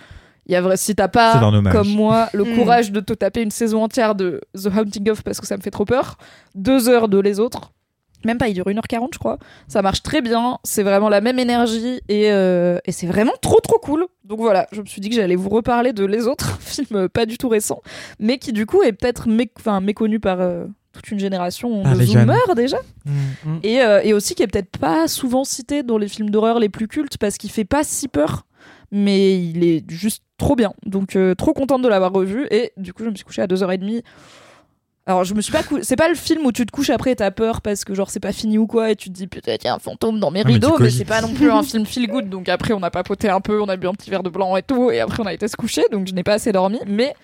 il 0.47 0.53
y 0.53 0.55
a 0.55 0.61
vrai, 0.61 0.77
si 0.77 0.95
t'as 0.95 1.07
pas 1.09 1.33
comme 1.71 1.89
moi 1.89 2.27
le 2.33 2.43
Mm. 2.43 2.55
courage 2.55 2.91
de 2.91 2.99
te 3.01 3.13
taper 3.13 3.43
une 3.43 3.51
saison 3.51 3.83
entière 3.83 4.15
de 4.15 4.41
The 4.55 4.67
Haunting 4.75 5.11
of 5.11 5.21
parce 5.21 5.39
que 5.39 5.45
ça 5.45 5.57
me 5.57 5.61
fait 5.61 5.69
trop 5.69 5.85
peur, 5.85 6.17
deux 6.55 6.89
heures 6.89 7.07
de 7.07 7.19
les 7.19 7.39
autres, 7.39 7.71
même 8.25 8.39
pas, 8.39 8.47
il 8.49 8.55
dure 8.55 8.65
1h40 8.65 9.09
je 9.13 9.19
crois, 9.19 9.37
ça 9.67 9.83
marche 9.83 10.01
très 10.01 10.21
bien, 10.21 10.57
c'est 10.63 10.81
vraiment 10.83 11.07
la 11.07 11.21
même 11.21 11.37
énergie 11.37 12.01
et, 12.09 12.31
euh, 12.31 12.79
et 12.85 12.91
c'est 12.91 13.05
vraiment 13.07 13.31
trop 13.43 13.59
trop 13.59 13.77
cool. 13.77 14.07
Donc 14.25 14.39
voilà, 14.39 14.67
je 14.71 14.81
me 14.81 14.85
suis 14.87 15.01
dit 15.01 15.09
que 15.09 15.15
j'allais 15.15 15.35
vous 15.35 15.49
reparler 15.49 15.93
de 15.93 16.03
Les 16.03 16.25
Autres, 16.27 16.49
un 16.55 16.57
film 16.59 16.87
euh, 16.99 17.07
pas 17.07 17.27
du 17.27 17.37
tout 17.37 17.47
récent, 17.47 17.81
mais 18.19 18.39
qui 18.39 18.53
du 18.53 18.65
coup 18.65 18.81
est 18.81 18.91
peut-être 18.93 19.27
mé- 19.29 19.51
méconnu 19.81 20.19
par 20.19 20.41
euh, 20.41 20.65
toute 20.93 21.11
une 21.11 21.19
génération 21.19 21.83
Par 21.83 21.95
de 21.95 22.03
zoomers 22.03 22.55
déjà. 22.55 22.77
Mm. 23.05 23.11
Et, 23.63 23.81
euh, 23.81 24.01
et 24.03 24.13
aussi 24.13 24.35
qui 24.35 24.43
est 24.43 24.47
peut-être 24.47 24.77
pas 24.77 25.07
souvent 25.07 25.43
cité 25.43 25.83
dans 25.83 25.97
les 25.97 26.07
films 26.07 26.29
d'horreur 26.29 26.59
les 26.59 26.69
plus 26.69 26.87
cultes 26.87 27.17
parce 27.17 27.37
qu'il 27.37 27.51
fait 27.51 27.65
pas 27.65 27.83
si 27.83 28.07
peur, 28.07 28.45
mais 28.91 29.39
il 29.39 29.63
est 29.63 29.83
juste 29.89 30.23
trop 30.37 30.55
bien. 30.55 30.73
Donc 30.85 31.15
euh, 31.15 31.35
trop 31.35 31.53
contente 31.53 31.81
de 31.81 31.87
l'avoir 31.87 32.11
revu 32.11 32.47
et 32.51 32.71
du 32.77 32.93
coup 32.93 33.03
je 33.03 33.09
me 33.09 33.15
suis 33.15 33.25
couchée 33.25 33.41
à 33.41 33.47
2h30. 33.47 34.01
Alors 35.05 35.23
je 35.23 35.33
me 35.33 35.41
suis 35.41 35.51
pas 35.51 35.63
cou... 35.63 35.79
c'est 35.81 35.95
pas 35.95 36.07
le 36.09 36.13
film 36.13 36.45
où 36.45 36.51
tu 36.51 36.65
te 36.67 36.71
couches 36.71 36.91
après 36.91 37.11
et 37.11 37.15
t'as 37.15 37.31
peur 37.31 37.61
parce 37.61 37.83
que 37.83 37.95
genre 37.95 38.11
c'est 38.11 38.19
pas 38.19 38.31
fini 38.33 38.59
ou 38.59 38.67
quoi 38.67 38.91
et 38.91 38.95
tu 38.95 39.09
te 39.09 39.13
dis 39.15 39.25
peut-être 39.25 39.63
il 39.63 39.67
y 39.67 39.69
a 39.69 39.73
un 39.73 39.79
fantôme 39.79 40.19
dans 40.19 40.29
mes 40.29 40.41
Ah, 40.41 40.43
mais 40.45 40.53
rideaux 40.53 40.69
mais, 40.73 40.77
cogites. 40.77 40.99
c'est 40.99 41.05
pas 41.05 41.21
non 41.21 41.33
plus 41.33 41.49
un 41.49 41.63
film 41.63 41.83
feel 41.87 42.07
good 42.07 42.29
donc 42.29 42.47
après 42.47 42.73
on 42.73 42.83
a 42.83 42.91
papoté 42.91 43.27
un 43.27 43.41
peu 43.41 43.59
on 43.59 43.67
a 43.69 43.75
bu 43.75 43.87
un 43.87 43.93
petit 43.93 44.11
verre 44.11 44.21
de 44.21 44.29
blanc 44.29 44.55
et 44.55 44.61
tout 44.61 44.91
et 44.91 44.99
après 44.99 45.23
on 45.23 45.25
a 45.25 45.33
été 45.33 45.47
se 45.47 45.55
coucher 45.55 45.81
donc 45.91 46.07
je 46.07 46.13
n'ai 46.13 46.21
pas 46.21 46.33
assez 46.33 46.51
dormi 46.51 46.79
mais 46.85 47.15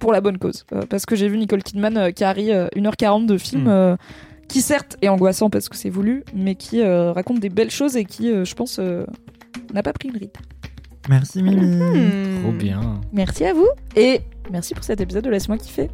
pour 0.00 0.12
la 0.12 0.20
bonne 0.20 0.38
cause 0.38 0.64
Euh, 0.72 0.82
parce 0.90 1.06
que 1.06 1.14
j'ai 1.14 1.28
vu 1.28 1.38
Nicole 1.38 1.62
Kidman 1.62 1.96
euh, 1.96 2.10
qui 2.10 2.24
arrive 2.24 2.68
1h40 2.74 3.26
de 3.26 3.38
film 3.38 3.64
Mm. 3.64 3.68
euh, 3.68 3.96
qui 4.48 4.62
certes 4.62 4.96
est 5.00 5.08
angoissant 5.08 5.48
parce 5.48 5.68
que 5.68 5.76
c'est 5.76 5.90
voulu, 5.90 6.24
mais 6.34 6.56
qui 6.56 6.80
euh, 6.82 7.12
raconte 7.12 7.38
des 7.38 7.50
belles 7.50 7.70
choses 7.70 7.96
et 7.96 8.04
qui, 8.04 8.32
euh, 8.32 8.44
je 8.44 8.54
pense, 8.56 8.80
euh, 8.80 9.04
n'a 9.72 9.84
pas 9.84 9.92
pris 9.92 10.08
une 10.08 10.16
ride. 10.16 10.30
Merci 11.08 11.42
Mimi. 11.42 11.60
Hmm. 11.76 12.42
Trop 12.42 12.52
bien. 12.52 13.00
Merci 13.12 13.44
à 13.44 13.54
vous 13.54 13.68
et 13.96 14.20
merci 14.50 14.74
pour 14.74 14.82
cet 14.84 15.00
épisode 15.00 15.24
de 15.24 15.30
Laisse-moi 15.30 15.56
kiffer, 15.58 15.88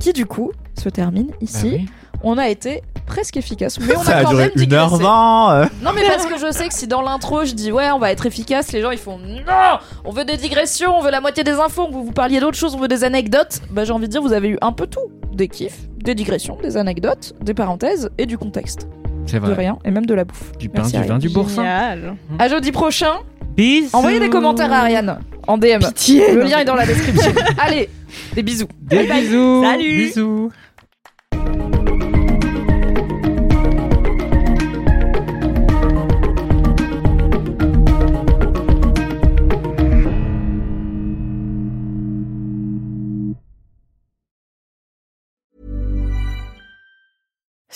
qui 0.00 0.12
du 0.12 0.26
coup 0.26 0.50
se 0.78 0.88
termine 0.88 1.28
Bah 1.28 1.36
ici. 1.40 1.70
oui. 1.72 1.86
On 2.22 2.36
a 2.38 2.48
été 2.48 2.82
presque 3.06 3.36
efficace, 3.36 3.78
mais 3.80 3.96
on 3.96 4.02
Ça 4.02 4.16
a 4.16 4.20
a 4.20 4.22
quand 4.24 4.30
duré 4.30 4.42
même 4.44 4.52
digressé. 4.54 4.94
1h20. 4.96 5.68
Non 5.82 5.90
mais 5.94 6.02
parce 6.06 6.26
que 6.26 6.38
je 6.38 6.52
sais 6.52 6.68
que 6.68 6.74
si 6.74 6.86
dans 6.86 7.02
l'intro 7.02 7.44
je 7.44 7.54
dis 7.54 7.72
ouais 7.72 7.90
on 7.90 7.98
va 7.98 8.12
être 8.12 8.24
efficace, 8.26 8.70
les 8.72 8.82
gens 8.82 8.90
ils 8.92 8.98
font 8.98 9.18
non, 9.18 9.78
on 10.04 10.12
veut 10.12 10.24
des 10.24 10.36
digressions, 10.36 10.96
on 10.96 11.00
veut 11.02 11.10
la 11.10 11.20
moitié 11.20 11.42
des 11.42 11.52
infos, 11.52 11.88
on 11.88 11.90
veut 11.90 12.04
vous 12.04 12.12
parliez 12.12 12.38
d'autres 12.40 12.56
choses, 12.58 12.74
on 12.74 12.78
veut 12.78 12.88
des 12.88 13.02
anecdotes. 13.02 13.62
Bah 13.70 13.84
j'ai 13.84 13.92
envie 13.92 14.06
de 14.06 14.12
dire 14.12 14.22
vous 14.22 14.32
avez 14.32 14.48
eu 14.48 14.58
un 14.60 14.70
peu 14.72 14.86
tout, 14.86 15.00
des 15.32 15.48
kiffs, 15.48 15.88
des 15.96 16.14
digressions, 16.14 16.56
des 16.62 16.76
anecdotes, 16.76 17.32
des 17.42 17.54
parenthèses 17.54 18.10
et 18.18 18.26
du 18.26 18.38
contexte, 18.38 18.86
C'est 19.26 19.40
de 19.40 19.46
vrai. 19.46 19.54
rien 19.54 19.78
et 19.84 19.90
même 19.90 20.06
de 20.06 20.14
la 20.14 20.24
bouffe. 20.24 20.52
Du 20.58 20.68
pain, 20.68 20.82
Merci, 20.82 20.92
du 20.92 20.98
vin, 20.98 21.02
Ariane. 21.04 21.18
du 21.18 21.28
boursin. 21.30 21.62
Génial. 21.62 22.16
À 22.38 22.48
jeudi 22.48 22.70
prochain. 22.70 23.14
Bisous. 23.56 23.88
Envoyez 23.96 24.20
des 24.20 24.30
commentaires 24.30 24.72
à 24.72 24.76
Ariane 24.82 25.18
en 25.48 25.58
DM. 25.58 25.80
Pitié. 25.80 26.32
Le 26.34 26.42
lien 26.42 26.58
est 26.60 26.64
dans 26.64 26.76
la 26.76 26.86
description. 26.86 27.32
Allez, 27.58 27.88
des 28.34 28.42
bisous. 28.44 28.68
Des 28.82 29.02
bisous. 29.04 29.64
Salut. 29.64 29.96
Bisous. 30.06 30.50